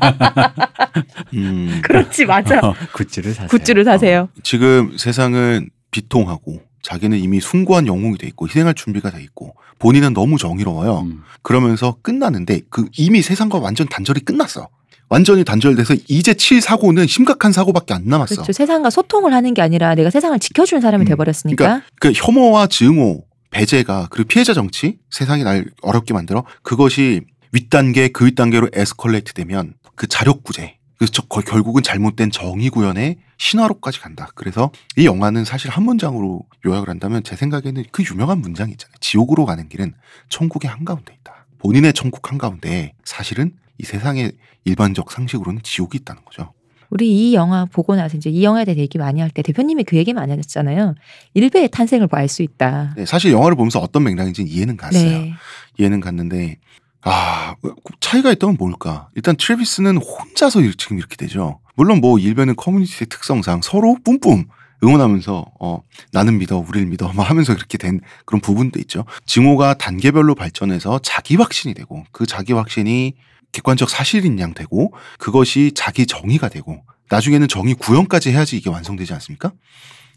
음, 1.34 1.80
그렇지 1.82 2.24
맞아. 2.24 2.60
어, 2.60 2.74
굿즈를 2.92 3.34
사세요. 3.34 3.48
굿즈를 3.48 3.84
사세요. 3.84 4.28
지금 4.42 4.96
세상은 4.96 5.68
비통하고 5.90 6.62
자기는 6.82 7.18
이미 7.18 7.40
숭고한 7.40 7.86
영웅이 7.86 8.16
돼 8.18 8.26
있고 8.28 8.48
희생할 8.48 8.74
준비가 8.74 9.10
돼 9.10 9.22
있고 9.22 9.54
본인은 9.78 10.14
너무 10.14 10.38
정의로워요. 10.38 10.92
어, 10.92 11.02
음. 11.02 11.22
그러면서 11.42 11.96
끝나는데 12.02 12.62
그 12.70 12.86
이미 12.96 13.22
세상과 13.22 13.58
완전 13.58 13.86
단절이 13.88 14.20
끝났어. 14.20 14.68
완전히 15.10 15.44
단절돼서 15.44 15.96
이제 16.08 16.34
칠 16.34 16.60
사고는 16.60 17.06
심각한 17.08 17.52
사고밖에 17.52 17.92
안 17.92 18.04
남았어. 18.06 18.36
그렇죠. 18.36 18.52
세상과 18.52 18.90
소통을 18.90 19.34
하는 19.34 19.54
게 19.54 19.60
아니라 19.60 19.94
내가 19.96 20.08
세상을 20.08 20.38
지켜주는 20.38 20.80
사람이 20.80 21.04
음. 21.04 21.06
돼버렸으니까. 21.06 21.82
그 22.00 22.12
혐오와 22.14 22.68
증오, 22.68 23.24
배제가 23.50 24.06
그리고 24.10 24.28
피해자 24.28 24.54
정치 24.54 24.98
세상이 25.10 25.42
날 25.42 25.66
어렵게 25.82 26.14
만들어 26.14 26.44
그것이 26.62 27.22
윗단계 27.50 28.08
그 28.08 28.24
윗단계로 28.26 28.70
에스컬레이트 28.72 29.32
되면 29.34 29.74
그 29.96 30.06
자력구제 30.06 30.76
그래서 30.96 31.22
결국은 31.44 31.82
잘못된 31.82 32.30
정의 32.30 32.70
구현의 32.70 33.16
신화로까지 33.38 34.00
간다. 34.00 34.28
그래서 34.34 34.70
이 34.96 35.06
영화는 35.06 35.44
사실 35.44 35.70
한 35.70 35.82
문장으로 35.82 36.42
요약을 36.64 36.88
한다면 36.88 37.24
제 37.24 37.34
생각에는 37.34 37.84
그 37.90 38.04
유명한 38.04 38.38
문장이 38.38 38.70
있잖아요. 38.72 38.94
지옥으로 39.00 39.46
가는 39.46 39.68
길은 39.68 39.94
천국의 40.28 40.70
한가운데 40.70 41.16
있다. 41.20 41.46
본인의 41.58 41.94
천국 41.94 42.30
한가운데 42.30 42.92
사실은 43.02 43.52
이 43.78 43.84
세상의 43.84 44.32
일반적 44.64 45.10
상식으로는 45.10 45.60
지옥이 45.62 45.98
있다는 46.00 46.22
거죠. 46.24 46.52
우리 46.90 47.08
이 47.30 47.34
영화 47.34 47.66
보고 47.66 47.94
나서 47.94 48.16
이제 48.16 48.30
이 48.30 48.42
영화에 48.42 48.64
대해 48.64 48.76
얘기 48.78 48.98
많이 48.98 49.20
할 49.20 49.30
때 49.30 49.42
대표님이 49.42 49.84
그 49.84 49.96
얘기 49.96 50.12
많이 50.12 50.32
하셨잖아요. 50.32 50.96
일베의 51.34 51.68
탄생을 51.70 52.08
알 52.10 52.28
수 52.28 52.42
있다. 52.42 52.94
네, 52.96 53.06
사실 53.06 53.30
영화를 53.32 53.56
보면서 53.56 53.78
어떤 53.78 54.02
맥락인지는 54.04 54.50
이해는 54.50 54.76
갔어요. 54.76 55.02
네. 55.20 55.34
이해는 55.78 56.00
갔는데 56.00 56.56
아 57.02 57.54
차이가 58.00 58.32
있다면 58.32 58.56
뭘까? 58.58 59.08
일단 59.14 59.36
트래비스는 59.36 59.98
혼자서 59.98 60.60
일- 60.62 60.74
지금 60.76 60.98
이렇게 60.98 61.14
되죠. 61.16 61.60
물론 61.76 62.00
뭐 62.00 62.18
일베는 62.18 62.56
커뮤니티의 62.56 63.06
특성상 63.08 63.62
서로 63.62 63.96
뿜뿜 64.04 64.46
응원하면서 64.82 65.44
어 65.60 65.78
나는 66.12 66.38
믿어 66.38 66.58
우리를 66.58 66.88
믿어 66.88 67.12
막 67.12 67.30
하면서 67.30 67.54
그렇게 67.54 67.78
된 67.78 68.00
그런 68.26 68.40
부분도 68.40 68.80
있죠. 68.80 69.04
증오가 69.26 69.74
단계별로 69.74 70.34
발전해서 70.34 70.98
자기 71.02 71.36
확신이 71.36 71.72
되고 71.74 72.04
그 72.12 72.26
자기 72.26 72.52
확신이 72.52 73.14
객관적 73.52 73.90
사실인 73.90 74.38
양 74.38 74.54
되고 74.54 74.92
그것이 75.18 75.72
자기 75.74 76.06
정의가 76.06 76.48
되고 76.48 76.82
나중에는 77.10 77.48
정의 77.48 77.74
구현까지 77.74 78.30
해야지 78.30 78.56
이게 78.56 78.70
완성되지 78.70 79.12
않습니까? 79.14 79.52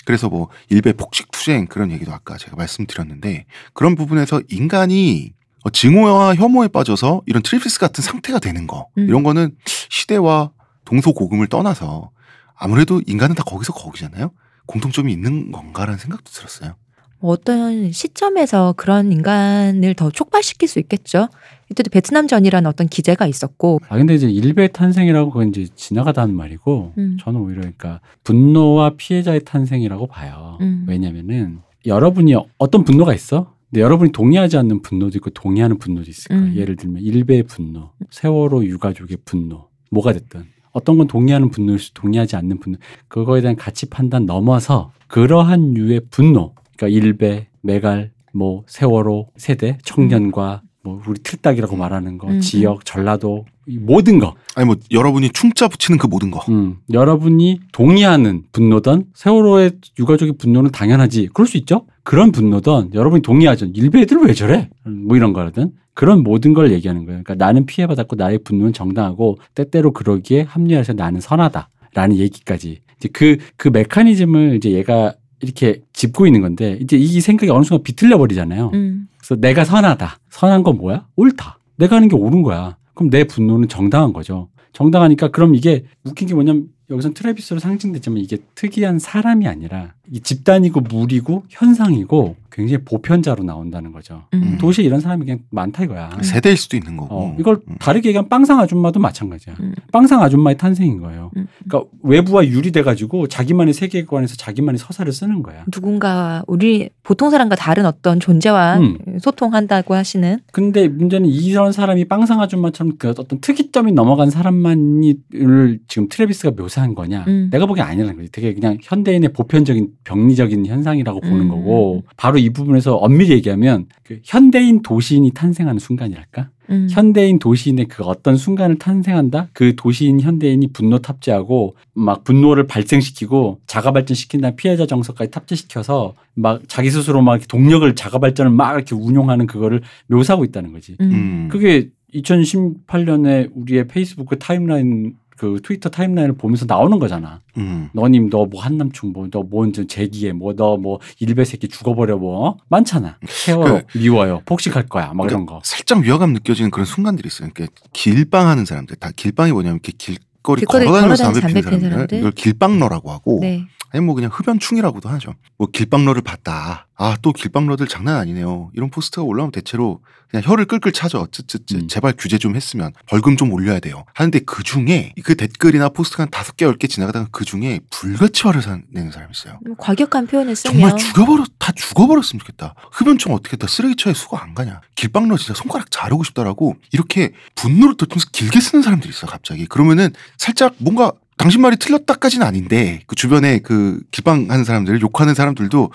그래서 0.06 0.30
뭐 0.30 0.50
일베 0.70 0.94
폭식 0.94 1.32
투쟁 1.32 1.66
그런 1.66 1.92
얘기도 1.92 2.12
아까 2.12 2.38
제가 2.38 2.56
말씀드렸는데 2.56 3.46
그런 3.74 3.96
부분에서 3.96 4.42
인간이 4.50 5.34
어, 5.64 5.70
증오와 5.70 6.36
혐오에 6.36 6.68
빠져서 6.68 7.24
이런 7.26 7.42
트래비스 7.42 7.80
같은 7.80 8.04
상태가 8.04 8.40
되는 8.40 8.68
거 8.68 8.90
음. 8.98 9.08
이런 9.08 9.24
거는 9.24 9.56
시대와 9.90 10.52
동서고금을 10.86 11.48
떠나서 11.48 12.12
아무래도 12.56 13.02
인간은 13.08 13.36
다 13.36 13.44
거기서 13.44 13.74
거기잖아요. 13.74 14.32
공통점이 14.66 15.12
있는 15.12 15.52
건가라는 15.52 15.98
생각도 15.98 16.32
들었어요. 16.32 16.76
뭐 17.20 17.32
어떤 17.32 17.92
시점에서 17.94 18.74
그런 18.76 19.14
인간을 19.14 19.94
더 19.94 20.12
촉발시킬 20.12 20.68
수 20.68 20.80
있겠죠. 20.80 21.30
이때도 21.72 21.90
베트남전이라는 21.90 22.68
어떤 22.70 22.88
기제가 22.88 23.28
있었고, 23.28 23.80
아 23.90 23.98
근데 23.98 24.16
이제 24.16 24.30
일베 24.30 24.70
탄생이라고 24.70 25.32
그건 25.32 25.50
이제 25.50 25.68
지나가다 25.76 26.22
하는 26.22 26.36
말이고 26.36 26.94
음. 26.98 27.18
저는 27.20 27.40
오히려 27.40 27.62
그러니까 27.62 28.02
분노와 28.24 28.92
피해자의 28.98 29.42
탄생이라고 29.46 30.08
봐요. 30.08 30.58
음. 30.62 30.86
왜냐면은 30.88 31.60
여러분이 31.86 32.36
어떤 32.58 32.84
분노가 32.84 33.14
있어? 33.14 33.54
근데 33.70 33.82
여러분이 33.82 34.12
동의하지 34.12 34.58
않는 34.58 34.82
분노도 34.82 35.18
있고 35.18 35.32
동의하는 35.32 35.80
분노도 35.80 36.10
있을 36.10 36.30
거예요. 36.30 36.44
음. 36.44 36.56
예를 36.56 36.76
들면 36.76 37.02
일베의 37.02 37.44
분노, 37.44 37.92
세월호 38.12 38.66
유가족의 38.66 39.18
분노, 39.26 39.70
뭐가 39.90 40.14
됐든 40.14 40.46
어떤 40.74 40.98
건 40.98 41.08
동의하는 41.08 41.50
분노일 41.50 41.80
수 41.80 41.94
동의하지 41.94 42.36
않는 42.36 42.60
분노 42.60 42.78
그거에 43.08 43.42
대한 43.42 43.56
가치 43.56 43.88
판단 43.88 44.26
넘어서 44.26 44.92
그러한 45.08 45.78
유의 45.78 46.02
분노 46.10 46.54
그러니까 46.76 46.88
일베, 46.88 47.48
메갈, 47.62 48.12
뭐 48.34 48.64
세월호 48.68 49.30
세대, 49.38 49.78
청년과 49.84 50.64
뭐 50.84 51.02
우리 51.08 51.18
틀딱이라고 51.24 51.78
말하는 51.78 52.18
거, 52.18 52.28
음, 52.28 52.42
지역, 52.42 52.84
전라도 52.84 53.46
이 53.66 53.78
모든 53.78 54.20
거 54.20 54.36
아니 54.56 54.68
뭐 54.68 54.76
여러분이 54.92 55.30
충자 55.30 55.70
붙이는 55.70 55.98
그 55.98 56.08
모든 56.08 56.30
거. 56.30 56.42
음, 56.50 56.78
여러분이 56.92 57.62
동의하는 57.72 58.44
분노든 58.52 59.06
세월호의 59.14 59.72
유가족의 59.98 60.34
분노는 60.38 60.72
당연하지. 60.72 61.30
그럴 61.34 61.48
수 61.48 61.56
있죠. 61.58 61.86
그런 62.04 62.34
분노든 62.34 62.94
여러분이 62.94 63.22
동의하죠. 63.22 63.68
일베 63.74 64.02
애들 64.02 64.18
왜 64.18 64.34
저래? 64.34 64.70
뭐 64.84 65.16
이런 65.16 65.32
거라든 65.32 65.72
그런 65.94 66.22
모든 66.22 66.54
걸 66.54 66.74
얘기하는 66.74 67.06
거예요. 67.06 67.24
그러니까 67.24 67.46
나는 67.46 67.66
피해받았고 67.66 68.18
나의 68.18 68.40
분노는 68.40 68.74
정당하고 68.74 69.38
때때로 69.56 69.94
그러기에 69.94 70.42
합리화해서 70.42 70.94
나는 70.94 71.22
선하다라는 71.22 72.18
얘기까지 72.18 72.82
이제 72.98 73.10
그그 73.14 73.70
메커니즘을 73.70 74.58
이제 74.58 74.72
얘가 74.72 75.14
이렇게 75.44 75.82
짚고 75.94 76.26
있는 76.26 76.42
건데 76.42 76.78
이제 76.82 76.98
이 76.98 77.22
생각이 77.22 77.52
어느 77.52 77.64
순간 77.64 77.84
비틀려 77.84 78.18
버리잖아요. 78.18 78.72
음, 78.74 79.08
그래서 79.18 79.36
내가 79.36 79.66
선하다. 79.66 80.18
선한 80.30 80.64
건 80.64 80.78
뭐야? 80.78 81.06
옳다. 81.16 81.60
내가 81.78 81.98
하는 81.98 82.08
게 82.08 82.16
옳은 82.16 82.42
거야. 82.42 82.78
그럼 82.94 83.10
내 83.10 83.24
분노는 83.26 83.68
정당한 83.68 84.14
거죠. 84.14 84.50
정당하니까 84.72 85.30
그럼 85.30 85.56
이게 85.56 85.86
웃긴 86.04 86.28
게 86.28 86.34
뭐냐면 86.34 86.68
여기선 86.90 87.14
트래비스로 87.14 87.60
상징됐지만 87.60 88.20
이게 88.20 88.38
특이한 88.56 89.00
사람이 89.00 89.48
아니라 89.48 89.94
이 90.12 90.20
집단이고 90.20 90.82
무리고 90.82 91.44
현상이고 91.50 92.36
굉장히 92.54 92.84
보편자로 92.86 93.44
나온다는 93.44 93.92
거죠. 93.92 94.24
음. 94.36 94.58
도시에 94.60 94.86
이런 94.86 95.00
사람이 95.00 95.26
그냥 95.26 95.40
많다 95.50 95.84
이거야. 95.84 96.12
세대일 96.22 96.56
수도 96.56 96.78
있는 96.78 96.96
거고. 96.96 97.16
어, 97.16 97.36
이걸 97.40 97.60
음. 97.68 97.76
다르게 97.80 98.10
얘기하면 98.10 98.30
빵상 98.30 98.60
아줌마도 98.60 99.00
마찬가지야. 99.00 99.56
음. 99.60 99.74
빵상 99.92 100.22
아줌마의 100.22 100.58
탄생인 100.58 101.00
거예요. 101.00 101.32
음. 101.36 101.48
그러니까 101.68 101.90
외부와 102.04 102.46
유리돼가지고 102.46 103.28
자기만의 103.28 103.74
세계관에서 103.74 104.36
자기만의 104.36 104.78
서사를 104.78 105.12
쓰는 105.12 105.42
거야. 105.42 105.66
누군가 105.72 106.44
우리 106.46 106.90
보통 107.02 107.32
사람과 107.32 107.56
다른 107.56 107.88
어떤 107.88 108.20
존재와 108.20 108.78
음. 108.78 108.98
소통한다고 109.20 109.96
하시는 109.96 110.38
근데 110.52 110.88
문제는 110.88 111.28
이런 111.28 111.72
사람이 111.72 112.06
빵상 112.06 112.40
아줌마처럼 112.40 112.98
그 113.00 113.10
어떤 113.10 113.42
특이점이 113.42 113.94
넘어간 113.94 114.30
사람만을 114.30 115.80
지금 115.88 116.08
트래비스가 116.08 116.52
묘사한 116.52 116.94
거냐? 116.94 117.26
음. 117.28 117.50
내가 117.52 117.66
보기엔 117.66 117.88
아니라는 117.88 118.16
거지. 118.18 118.32
되게 118.32 118.54
그냥 118.54 118.78
현대인의 118.84 119.34
보편적인 119.34 119.88
병리적인 120.04 120.68
현상이라고 120.68 121.20
보는 121.20 121.42
음. 121.42 121.50
거고 121.50 122.04
바로 122.16 122.43
이 122.44 122.50
부분에서 122.50 122.96
엄밀히 122.96 123.32
얘기하면 123.32 123.88
그 124.04 124.20
현대인 124.24 124.82
도시인이 124.82 125.32
탄생하는 125.32 125.80
순간이랄까? 125.80 126.50
음. 126.70 126.88
현대인 126.90 127.40
도시인의 127.40 127.88
그 127.88 128.04
어떤 128.04 128.36
순간을 128.36 128.78
탄생한다? 128.78 129.50
그 129.54 129.76
도시인 129.76 130.22
현대인이 130.22 130.68
분노 130.74 131.00
탑재하고 131.00 131.76
막 131.94 132.24
분노를 132.24 132.68
발생시키고 132.68 133.60
자가 133.68 133.92
발전시킨다 133.92 134.52
피해자 134.52 134.86
정서까지 134.86 135.32
탑재시켜서 135.32 136.14
막 136.36 136.62
자기 136.68 136.90
스스로 136.90 137.22
막 137.22 137.46
동력을 137.48 137.94
자가 137.96 138.20
발전을 138.20 138.52
막 138.52 138.74
이렇게 138.76 138.96
운용하는 138.96 139.48
그거를 139.48 139.82
묘사하고 140.08 140.46
있다는 140.46 140.72
거지. 140.74 140.96
음. 141.02 141.12
음. 141.12 141.48
그게 141.52 141.90
2018년에 142.14 143.50
우리의 143.54 143.88
페이스북 143.88 144.38
타임라인 144.38 145.16
그 145.38 145.60
트위터 145.64 145.90
타임라인을 145.90 146.36
보면서 146.38 146.66
나오는 146.68 147.00
거잖아. 147.00 147.42
음. 147.58 147.90
너님 147.94 148.30
너 148.30 148.46
뭐 148.46 148.62
한남충 148.62 149.14
뭐 149.14 149.34
너 149.34 149.49
뭔 149.49 149.74
제기에 149.88 150.32
뭐 150.34 150.54
너 150.54 150.78
뭐 150.78 151.00
일베 151.20 151.44
새끼 151.46 151.68
죽어버려 151.68 152.18
뭐 152.18 152.48
어? 152.48 152.58
많잖아. 152.70 153.18
세월호 153.28 153.82
미워요. 153.96 154.42
폭식할 154.46 154.88
거야. 154.88 155.12
막 155.14 155.26
이런 155.30 155.46
거. 155.46 155.62
살짝 155.64 156.00
위화감 156.00 156.34
느껴지는 156.34 156.72
그런 156.72 156.86
순간들이 156.86 157.28
있어요. 157.28 157.50
그러니까 157.54 157.76
길빵하는 157.94 158.66
사람들, 158.66 158.96
다 158.98 159.10
길빵이 159.16 159.52
뭐냐면 159.52 159.76
이렇게 159.84 159.94
길거리 159.98 160.60
길거리 160.62 160.86
걸어다니면서 160.86 161.24
담배 161.24 161.40
피는 161.40 161.54
담배 161.54 161.62
피는 161.62 161.80
사람들, 161.80 161.92
사람들. 161.92 162.18
이걸 162.20 162.32
길빵러라고 162.32 163.12
하고, 163.12 163.40
네. 163.42 163.66
아니 163.94 164.04
뭐 164.04 164.16
그냥 164.16 164.32
흡연충이라고도 164.34 165.08
하죠. 165.10 165.36
뭐 165.58 165.68
길빵러를 165.72 166.24
봤다. 166.24 166.88
아 166.96 167.18
또 167.22 167.32
길빵러들 167.34 167.88
장난 167.88 168.18
아니네요. 168.18 168.72
이런 168.74 168.90
포스트가 168.90 169.24
올라오면 169.24 169.52
대체로 169.52 170.02
그냥 170.30 170.44
혀를 170.46 170.66
끌끌 170.66 170.92
차죠. 170.94 171.28
쯔쯔쯔 171.32 171.82
음. 171.82 171.88
제발 171.88 172.14
규제 172.18 172.38
좀 172.40 172.56
했으면 172.56 172.92
벌금 173.08 173.38
좀 173.38 173.52
올려야 173.52 173.80
돼요. 173.80 174.04
하는데 174.16 174.40
그 174.40 174.64
중에 174.64 175.14
그 175.24 175.36
댓글이나 175.36 175.90
포스트가 175.90 176.24
한 176.24 176.30
다섯 176.32 176.56
개 176.58 176.66
열 176.66 176.76
개 176.78 176.88
지나가다가 176.88 177.28
그 177.32 177.46
중에 177.46 177.82
불같이 177.92 178.44
화를 178.44 178.62
사- 178.64 178.80
내는 178.92 179.12
사람이 179.12 179.32
있어요. 179.36 179.60
뭐 179.66 179.76
과격한 179.78 180.26
표현을 180.28 180.56
쓰면 180.56 180.74
정말 180.80 180.98
죽여버려 180.98 181.46
다 181.60 181.72
죽어버렸으면 181.76 182.40
좋겠다. 182.40 182.74
흡연충 182.92 183.34
어떻게 183.34 183.58
다 183.58 183.68
쓰레기차에 183.68 184.14
수거 184.14 184.38
안 184.38 184.56
가냐. 184.56 184.82
길빵러 184.96 185.38
진짜 185.38 185.54
손가락 185.54 185.92
자르고 185.92 186.24
싶다라고 186.24 186.76
이렇게 186.92 187.34
분노를 187.56 187.96
터뜨면서 187.98 188.28
길게 188.32 188.60
쓰는 188.60 188.82
사람들이 188.82 189.10
있어 189.12 189.28
갑자기. 189.28 189.66
그러면은 189.68 190.14
살짝 190.38 190.74
뭔가 190.80 191.12
당신 191.38 191.62
말이 191.62 191.78
틀렸다까지는 191.78 192.46
아닌데 192.46 193.02
그 193.08 193.16
주변에 193.16 193.60
그 193.60 194.02
길빵하는 194.12 194.64
사람들 194.64 195.02
욕하는 195.02 195.34
사람들도 195.34 195.92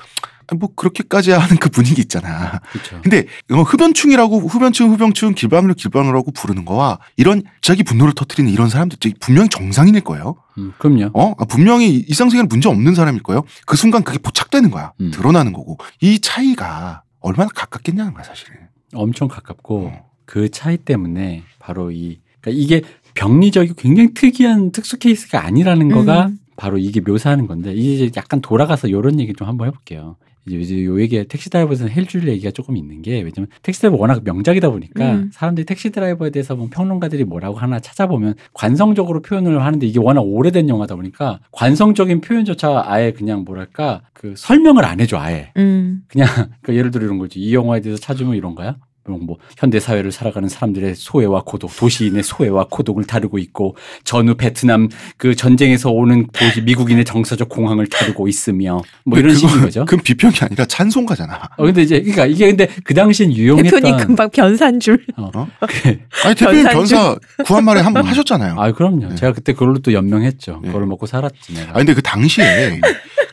아니, 0.50 0.58
뭐 0.58 0.70
그렇게까지 0.74 1.30
하는 1.30 1.56
그 1.56 1.68
분위기 1.68 2.00
있잖아. 2.00 2.60
그렇죠. 2.72 3.00
근데 3.02 3.26
이거 3.50 3.62
흡연충이라고 3.62 4.40
흡연충 4.48 4.92
흡연충 4.92 5.34
길방을 5.34 5.74
길방이라고 5.74 6.30
부르는 6.32 6.64
거와 6.64 6.98
이런 7.16 7.42
자기 7.60 7.82
분노를 7.82 8.14
터뜨리는 8.14 8.50
이런 8.50 8.68
사람들 8.68 8.98
분명히 9.20 9.48
정상인일 9.50 10.00
거예요. 10.02 10.36
음, 10.56 10.72
그럼요. 10.78 11.10
어? 11.12 11.34
아, 11.38 11.44
분명히 11.44 11.96
일상생활에 11.96 12.46
문제 12.48 12.68
없는 12.68 12.94
사람일 12.94 13.22
거예요. 13.22 13.44
그 13.66 13.76
순간 13.76 14.02
그게 14.02 14.18
포착되는 14.18 14.70
거야. 14.70 14.92
음. 15.00 15.10
드러나는 15.10 15.52
거고. 15.52 15.78
이 16.00 16.18
차이가 16.18 17.02
얼마나 17.20 17.50
가깝겠냐는 17.54 18.14
거야, 18.14 18.24
사실은. 18.24 18.56
엄청 18.94 19.28
가깝고 19.28 19.86
어. 19.88 20.10
그 20.24 20.50
차이 20.50 20.78
때문에 20.78 21.42
바로 21.58 21.90
이 21.90 22.20
그러니까 22.40 22.62
이게 22.62 22.82
병리적이고 23.18 23.74
굉장히 23.74 24.14
특이한 24.14 24.70
특수 24.70 24.98
케이스가 24.98 25.44
아니라는 25.44 25.88
거가 25.88 26.26
음. 26.26 26.38
바로 26.56 26.78
이게 26.78 27.00
묘사하는 27.00 27.48
건데 27.48 27.74
이제 27.74 28.10
약간 28.16 28.40
돌아가서 28.40 28.86
이런 28.86 29.18
얘기 29.18 29.32
좀 29.32 29.48
한번 29.48 29.66
해볼게요. 29.66 30.16
이제 30.46 30.82
요 30.84 30.98
얘기 31.00 31.22
택시 31.26 31.50
드라이버에서는 31.50 31.92
헬줄 31.92 32.26
얘기가 32.28 32.52
조금 32.52 32.76
있는 32.76 33.02
게 33.02 33.16
왜냐면 33.16 33.48
택시 33.62 33.80
드라이버 33.80 33.98
워낙 33.98 34.22
명작이다 34.24 34.70
보니까 34.70 35.12
음. 35.12 35.30
사람들이 35.32 35.66
택시 35.66 35.90
드라이버에 35.90 36.30
대해서 36.30 36.56
뭐 36.56 36.68
평론가들이 36.70 37.24
뭐라고 37.24 37.58
하나 37.58 37.80
찾아보면 37.80 38.34
관성적으로 38.54 39.20
표현을 39.20 39.62
하는데 39.62 39.86
이게 39.86 39.98
워낙 39.98 40.22
오래된 40.22 40.68
영화다 40.68 40.94
보니까 40.94 41.40
관성적인 41.52 42.22
표현조차 42.22 42.84
아예 42.86 43.12
그냥 43.12 43.44
뭐랄까 43.44 44.02
그 44.14 44.34
설명을 44.36 44.86
안 44.86 45.00
해줘 45.00 45.18
아예 45.18 45.52
음. 45.58 46.02
그냥 46.08 46.28
그 46.62 46.74
예를 46.74 46.90
들어 46.90 47.04
이런 47.04 47.18
거지 47.18 47.40
이 47.40 47.52
영화에 47.52 47.80
대해서 47.80 48.00
찾으면 48.00 48.36
이런 48.36 48.54
거야. 48.54 48.76
그럼 49.08 49.24
뭐 49.24 49.38
현대 49.56 49.80
사회를 49.80 50.12
살아가는 50.12 50.46
사람들의 50.50 50.94
소외와 50.94 51.42
고독, 51.46 51.74
도시인의 51.74 52.22
소외와 52.22 52.66
고독을 52.70 53.04
다루고 53.04 53.38
있고 53.38 53.74
전후 54.04 54.34
베트남 54.34 54.90
그 55.16 55.34
전쟁에서 55.34 55.90
오는 55.90 56.26
도시 56.32 56.60
미국인의 56.60 57.06
정서적 57.06 57.48
공황을 57.48 57.86
다루고 57.86 58.28
있으며 58.28 58.82
뭐 59.06 59.18
이런 59.18 59.34
식인 59.34 59.62
거죠. 59.62 59.86
그건 59.86 60.02
비평이 60.04 60.34
아니라 60.42 60.66
찬송가잖아. 60.66 61.40
어 61.56 61.64
근데 61.64 61.80
이제 61.82 62.00
그러니까 62.00 62.26
이게 62.26 62.48
근데 62.48 62.68
그 62.84 62.92
당시엔 62.92 63.32
유용했던 63.32 63.80
대표님 63.80 64.06
금방 64.06 64.28
변산 64.28 64.78
줄. 64.78 65.02
어, 65.16 65.30
어? 65.34 65.48
그래. 65.66 66.00
아니, 66.24 66.34
대표님. 66.34 66.64
변사 66.64 67.16
구한 67.46 67.64
말에 67.64 67.80
한 67.80 67.94
번 67.94 68.04
하셨잖아요. 68.04 68.56
아 68.58 68.72
그럼요. 68.72 69.08
네. 69.08 69.14
제가 69.14 69.32
그때 69.32 69.54
그걸로 69.54 69.78
또 69.78 69.94
연명했죠. 69.94 70.60
네. 70.62 70.68
그걸 70.68 70.84
먹고 70.86 71.06
살았지 71.06 71.54
내가. 71.54 71.68
아니, 71.70 71.78
근데 71.86 71.94
그 71.94 72.02
당시에 72.02 72.80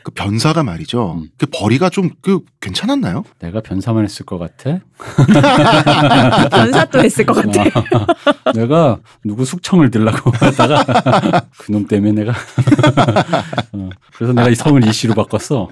그 0.02 0.10
변사가 0.12 0.62
말이죠. 0.62 1.18
음. 1.20 1.28
그 1.36 1.44
벌이가 1.46 1.90
좀 1.90 2.10
그 2.22 2.40
괜찮았나요? 2.60 3.24
내가 3.40 3.60
변사만 3.60 4.04
했을 4.04 4.24
것 4.24 4.38
같아. 4.38 4.78
변사 6.50 6.84
또 6.86 7.00
했을 7.00 7.26
것 7.26 7.34
같아. 7.34 7.62
어, 7.62 8.52
내가 8.52 8.98
누구 9.24 9.44
숙청을 9.44 9.90
들라고 9.90 10.30
하다가 10.40 11.42
그놈 11.58 11.86
때문에 11.86 12.12
내가 12.12 12.32
어, 13.72 13.90
그래서 14.16 14.32
내가 14.32 14.48
이 14.48 14.54
성을 14.54 14.82
이씨로 14.86 15.14
바꿨어. 15.14 15.68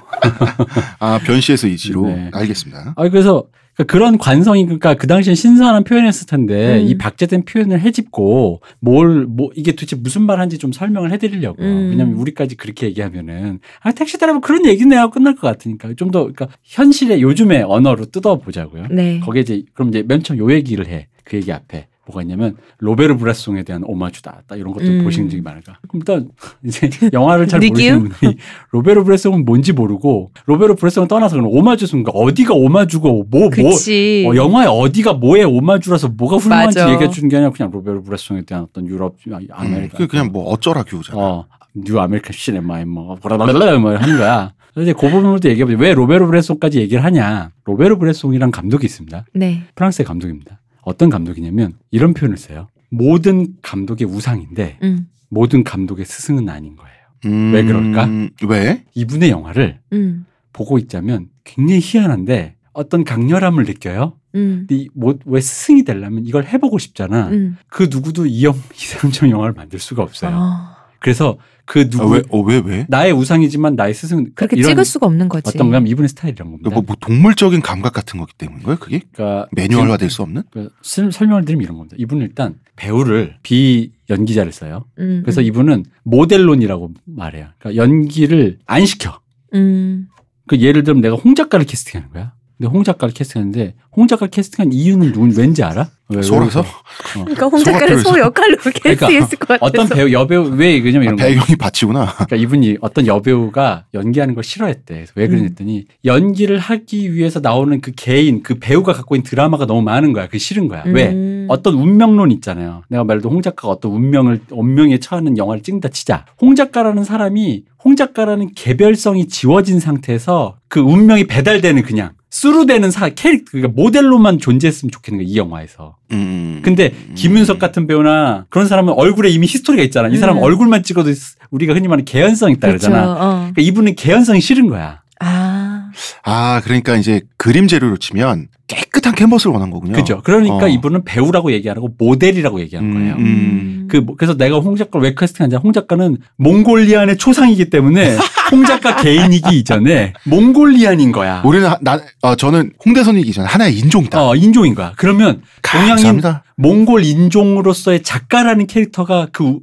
아, 0.98 1.18
변시에서 1.24 1.66
이지로. 1.66 2.06
네. 2.06 2.30
알겠습니다. 2.32 2.94
아 2.96 3.08
그래서 3.08 3.44
그런 3.88 4.18
관성이 4.18 4.64
그러니까 4.64 4.94
그 4.94 5.06
당시엔 5.06 5.34
신선한 5.34 5.84
표현이었을 5.84 6.26
텐데 6.26 6.80
음. 6.80 6.86
이 6.86 6.96
박제된 6.96 7.44
표현을 7.44 7.80
헤집고 7.80 8.60
뭘 8.80 9.26
뭐 9.26 9.50
이게 9.56 9.72
도대체 9.72 9.96
무슨 9.96 10.22
말 10.22 10.38
하는지 10.38 10.58
좀 10.58 10.70
설명을 10.72 11.10
해드리려고 11.12 11.62
음. 11.62 11.88
왜냐면 11.90 12.14
우리까지 12.14 12.56
그렇게 12.56 12.86
얘기하면은 12.86 13.58
아 13.80 13.90
택시 13.92 14.18
드라이버 14.18 14.40
그런 14.40 14.64
얘기네 14.66 14.94
하고 14.96 15.12
끝날 15.12 15.34
것 15.34 15.42
같으니까 15.42 15.92
좀 15.96 16.10
더 16.10 16.20
그러니까 16.20 16.48
현실의 16.62 17.22
요즘의 17.22 17.64
언어로 17.64 18.04
뜯어 18.06 18.38
보자고요. 18.38 18.86
네. 18.90 19.18
거기에 19.20 19.42
이제 19.42 19.62
그럼 19.72 19.88
이제 19.88 20.04
맨 20.06 20.22
처음 20.22 20.38
요 20.38 20.52
얘기를 20.52 20.86
해. 20.86 21.08
그 21.24 21.36
얘기 21.36 21.50
앞에 21.50 21.88
뭐가 22.06 22.22
있냐면 22.22 22.56
로베르 22.78 23.16
브레송에 23.16 23.62
대한 23.62 23.82
오마주다. 23.84 24.42
딱 24.46 24.56
이런 24.56 24.72
것도 24.72 24.84
음. 24.84 25.04
보시는 25.04 25.28
적이 25.28 25.42
많을까. 25.42 25.78
그럼 25.88 26.00
일단 26.00 26.28
이제 26.64 26.90
영화를 27.12 27.48
잘? 27.48 27.60
모르시는 27.60 28.08
분이 28.08 28.36
로베르 28.72 29.04
브레송은 29.04 29.44
뭔지 29.44 29.72
모르고 29.72 30.32
로베르 30.46 30.74
브레송을 30.76 31.08
떠나서 31.08 31.36
그럼 31.36 31.50
오마주 31.50 31.86
순간 31.86 32.14
어디가 32.14 32.54
오마주고 32.54 33.26
뭐뭐 33.30 33.50
그치. 33.50 34.26
어, 34.28 34.34
영화에 34.34 34.66
어디가 34.66 35.14
뭐에 35.14 35.44
오마주라서 35.44 36.08
뭐가 36.08 36.36
훌륭한지 36.36 36.78
맞아. 36.78 36.92
얘기해 36.92 37.10
주는 37.10 37.28
게 37.28 37.36
아니라 37.36 37.50
그냥 37.50 37.70
로베르 37.72 38.02
브레송에 38.02 38.42
대한 38.42 38.64
어떤 38.64 38.86
유럽 38.86 39.16
음, 39.26 39.38
아메리카 39.50 39.96
그 39.96 40.06
그냥 40.06 40.30
뭐 40.32 40.44
어쩌라고잖아. 40.50 41.18
어, 41.18 41.46
New 41.74 41.98
American 41.98 42.32
Cinema에 42.32 42.84
뭐, 42.84 43.16
보라라라 43.16 43.78
뭐 43.78 43.96
하는 43.96 44.18
거야. 44.18 44.52
이제 44.76 44.92
그 44.92 45.08
부분도 45.08 45.48
얘기해보죠. 45.48 45.78
왜 45.78 45.94
로베르 45.94 46.26
브레송까지 46.26 46.80
얘기를 46.80 47.04
하냐. 47.04 47.50
로베르 47.64 47.96
브레송이란 47.98 48.50
감독이 48.50 48.86
있습니다. 48.86 49.26
네. 49.34 49.62
프랑스의 49.74 50.04
감독입니다. 50.04 50.60
어떤 50.84 51.10
감독이냐면 51.10 51.74
이런 51.90 52.14
표현을 52.14 52.36
써요. 52.36 52.68
모든 52.90 53.54
감독의 53.62 54.06
우상인데 54.06 54.78
음. 54.82 55.08
모든 55.28 55.64
감독의 55.64 56.04
스승은 56.04 56.48
아닌 56.48 56.76
거예요. 56.76 56.94
음, 57.26 57.52
왜 57.52 57.64
그럴까? 57.64 58.08
왜? 58.48 58.84
이분의 58.94 59.30
영화를 59.30 59.80
음. 59.92 60.26
보고 60.52 60.78
있자면 60.78 61.28
굉장히 61.42 61.80
희한한데 61.82 62.56
어떤 62.72 63.02
강렬함을 63.04 63.64
느껴요. 63.64 64.18
음. 64.34 64.66
근데 64.68 64.76
이 64.76 64.88
뭐, 64.94 65.16
왜 65.24 65.40
스승이 65.40 65.84
되려면 65.84 66.24
이걸 66.26 66.44
해보고 66.44 66.78
싶잖아. 66.78 67.28
음. 67.28 67.56
그 67.68 67.88
누구도 67.90 68.26
이 68.26 68.44
영 68.44 68.54
이상적 68.74 69.30
영화를 69.30 69.54
만들 69.54 69.78
수가 69.78 70.02
없어요. 70.02 70.32
아, 70.34 70.76
그래서 71.00 71.38
그 71.66 71.80
아, 71.80 71.84
누구 71.88 72.10
왜? 72.14 72.22
어, 72.28 72.40
왜 72.40 72.62
왜? 72.64 72.86
나의 72.88 73.12
우상이지만 73.12 73.74
나의 73.74 73.94
스승 73.94 74.30
그렇게 74.34 74.56
이런 74.56 74.70
찍을 74.70 74.84
수가 74.84 75.06
없는 75.06 75.28
거지. 75.28 75.48
어떤 75.48 75.68
거냐면 75.68 75.88
이분의 75.88 76.08
스타일이란 76.10 76.50
겁니다. 76.50 76.70
뭐, 76.70 76.82
뭐 76.86 76.96
동물적인 77.00 77.60
감각 77.62 77.92
같은 77.94 78.20
거기 78.20 78.32
때문인 78.36 78.62
거예요? 78.64 78.78
그게 78.78 79.00
그러니까 79.12 79.48
매뉴얼화 79.52 79.96
될 79.96 80.10
수 80.10 80.22
없는? 80.22 80.42
그 80.50 80.70
설- 80.82 81.10
설명을 81.10 81.44
드리면 81.44 81.64
이런 81.64 81.76
겁니다. 81.78 81.96
이분은 81.98 82.26
일단 82.26 82.56
배우를 82.76 83.36
비 83.42 83.92
연기자를 84.10 84.52
써요. 84.52 84.84
음, 84.98 85.22
그래서 85.24 85.40
음. 85.40 85.46
이분은 85.46 85.84
모델론이라고 86.02 86.92
말해요. 87.06 87.48
그러니까 87.58 87.82
연기를 87.82 88.58
안 88.66 88.84
시켜. 88.84 89.20
음. 89.54 90.08
그 90.46 90.58
예를 90.58 90.84
들면 90.84 91.00
내가 91.00 91.16
홍 91.16 91.34
작가를 91.34 91.64
캐스팅하는 91.64 92.12
거야. 92.12 92.32
근데 92.56 92.70
홍 92.70 92.84
작가를 92.84 93.12
캐스팅했는데 93.14 93.74
홍 93.96 94.06
작가 94.06 94.26
를 94.26 94.30
캐스팅한 94.30 94.72
이유는 94.72 95.12
누군 95.12 95.32
왠지 95.36 95.62
알아? 95.62 95.90
왜, 96.08 96.16
왜 96.16 96.22
소라서 96.22 96.62
그래서? 96.62 97.24
그러니까 97.24 97.46
홍 97.46 97.64
작가를. 97.64 97.98
소 97.98 98.18
역할로 98.18 98.56
캐스팅했을 98.58 99.38
것 99.38 99.48
같아서. 99.48 99.64
어떤 99.64 99.88
배우 99.88 100.12
여배우 100.12 100.50
왜 100.56 100.80
그냐면 100.80 101.02
이런 101.04 101.16
거. 101.16 101.24
배경이 101.24 101.56
밭이구나. 101.56 102.12
그러니까 102.12 102.36
이분이 102.36 102.78
어떤 102.80 103.06
여배우가 103.06 103.86
연기하는 103.94 104.34
걸 104.34 104.44
싫어했대. 104.44 104.94
그래서 104.94 105.12
왜 105.16 105.26
그랬더니 105.26 105.86
연기를 106.04 106.58
하기 106.58 107.14
위해서 107.14 107.40
나오는 107.40 107.80
그 107.80 107.92
개인 107.96 108.42
그 108.42 108.58
배우가 108.58 108.92
갖고 108.92 109.16
있는 109.16 109.24
드라마가 109.24 109.66
너무 109.66 109.82
많은 109.82 110.12
거야. 110.12 110.26
그게 110.26 110.38
싫은 110.38 110.68
거야. 110.68 110.84
왜? 110.86 111.08
음. 111.08 111.46
어떤 111.48 111.74
운명론 111.74 112.30
있잖아요. 112.32 112.82
내가 112.88 113.04
말해도 113.04 113.30
홍 113.30 113.42
작가가 113.42 113.68
어떤 113.68 113.92
운명을 113.92 114.40
운명에 114.50 114.98
처하는 114.98 115.38
영화를 115.38 115.62
찍는다 115.62 115.88
치자. 115.88 116.24
홍 116.40 116.54
작가라는 116.54 117.04
사람이 117.04 117.64
홍 117.84 117.96
작가라는 117.96 118.50
개별성이 118.54 119.26
지워진 119.28 119.80
상태에서 119.80 120.56
그 120.68 120.80
운명이 120.80 121.26
배달되는 121.26 121.82
그냥 121.82 122.12
수루되는 122.34 122.90
사 122.90 123.10
캐릭터 123.10 123.52
그러니까 123.52 123.80
모델로만 123.80 124.40
존재했으면 124.40 124.90
좋겠는 124.90 125.22
거야 125.22 125.32
이 125.32 125.36
영화에서. 125.36 125.94
음. 126.10 126.62
근데 126.64 126.92
김윤석 127.14 127.60
같은 127.60 127.86
배우나 127.86 128.44
그런 128.48 128.66
사람은 128.66 128.92
얼굴에 128.92 129.30
이미 129.30 129.46
히스토리가 129.46 129.84
있잖아. 129.84 130.08
이 130.08 130.16
사람 130.16 130.38
음. 130.38 130.42
얼굴만 130.42 130.82
찍어도 130.82 131.12
우리가 131.52 131.74
흔히 131.74 131.86
말하는 131.86 132.04
개연성 132.04 132.50
있다 132.50 132.72
그쵸. 132.72 132.88
그러잖아. 132.88 133.12
어. 133.12 133.36
그러니까 133.36 133.62
이분은 133.62 133.94
개연성이 133.94 134.40
싫은 134.40 134.68
거야. 134.68 135.02
아. 135.20 135.92
아 136.24 136.60
그러니까 136.64 136.96
이제 136.96 137.22
그림 137.36 137.68
재료로 137.68 137.98
치면 137.98 138.48
깨끗한 138.66 139.14
캔버스를 139.14 139.52
원한 139.52 139.70
거군요. 139.70 139.92
그죠? 139.94 140.20
그러니까 140.24 140.64
어. 140.64 140.68
이분은 140.68 141.04
배우라고 141.04 141.52
얘기 141.52 141.68
안 141.68 141.76
하고 141.76 141.90
모델이라고 141.98 142.60
얘기하는 142.60 142.90
음, 142.90 142.94
거예요. 142.98 143.14
음. 143.16 143.88
그 143.90 143.98
뭐- 143.98 144.16
그래서 144.16 144.34
내가 144.36 144.58
홍 144.58 144.74
작가를 144.76 145.04
왜 145.08 145.14
캐스팅하냐? 145.14 145.58
홍 145.58 145.72
작가는 145.72 146.16
몽골리안의 146.38 147.18
초상이기 147.18 147.68
때문에 147.70 148.16
홍 148.50 148.64
작가 148.64 148.96
개인이기 148.96 149.58
이전에 149.58 150.14
몽골리안인 150.24 151.12
거야. 151.12 151.42
우리는 151.44 151.68
하- 151.68 151.78
나 151.82 152.00
어, 152.22 152.34
저는 152.36 152.72
홍대선이기 152.84 153.32
전에 153.32 153.46
하나의 153.48 153.76
인종이다. 153.78 154.26
어 154.28 154.34
인종인 154.36 154.74
거야. 154.74 154.92
그러면 154.96 155.42
동양인. 155.62 156.22
몽골 156.56 157.04
인종으로서의 157.04 158.02
작가라는 158.02 158.66
캐릭터가 158.66 159.28
그 159.32 159.58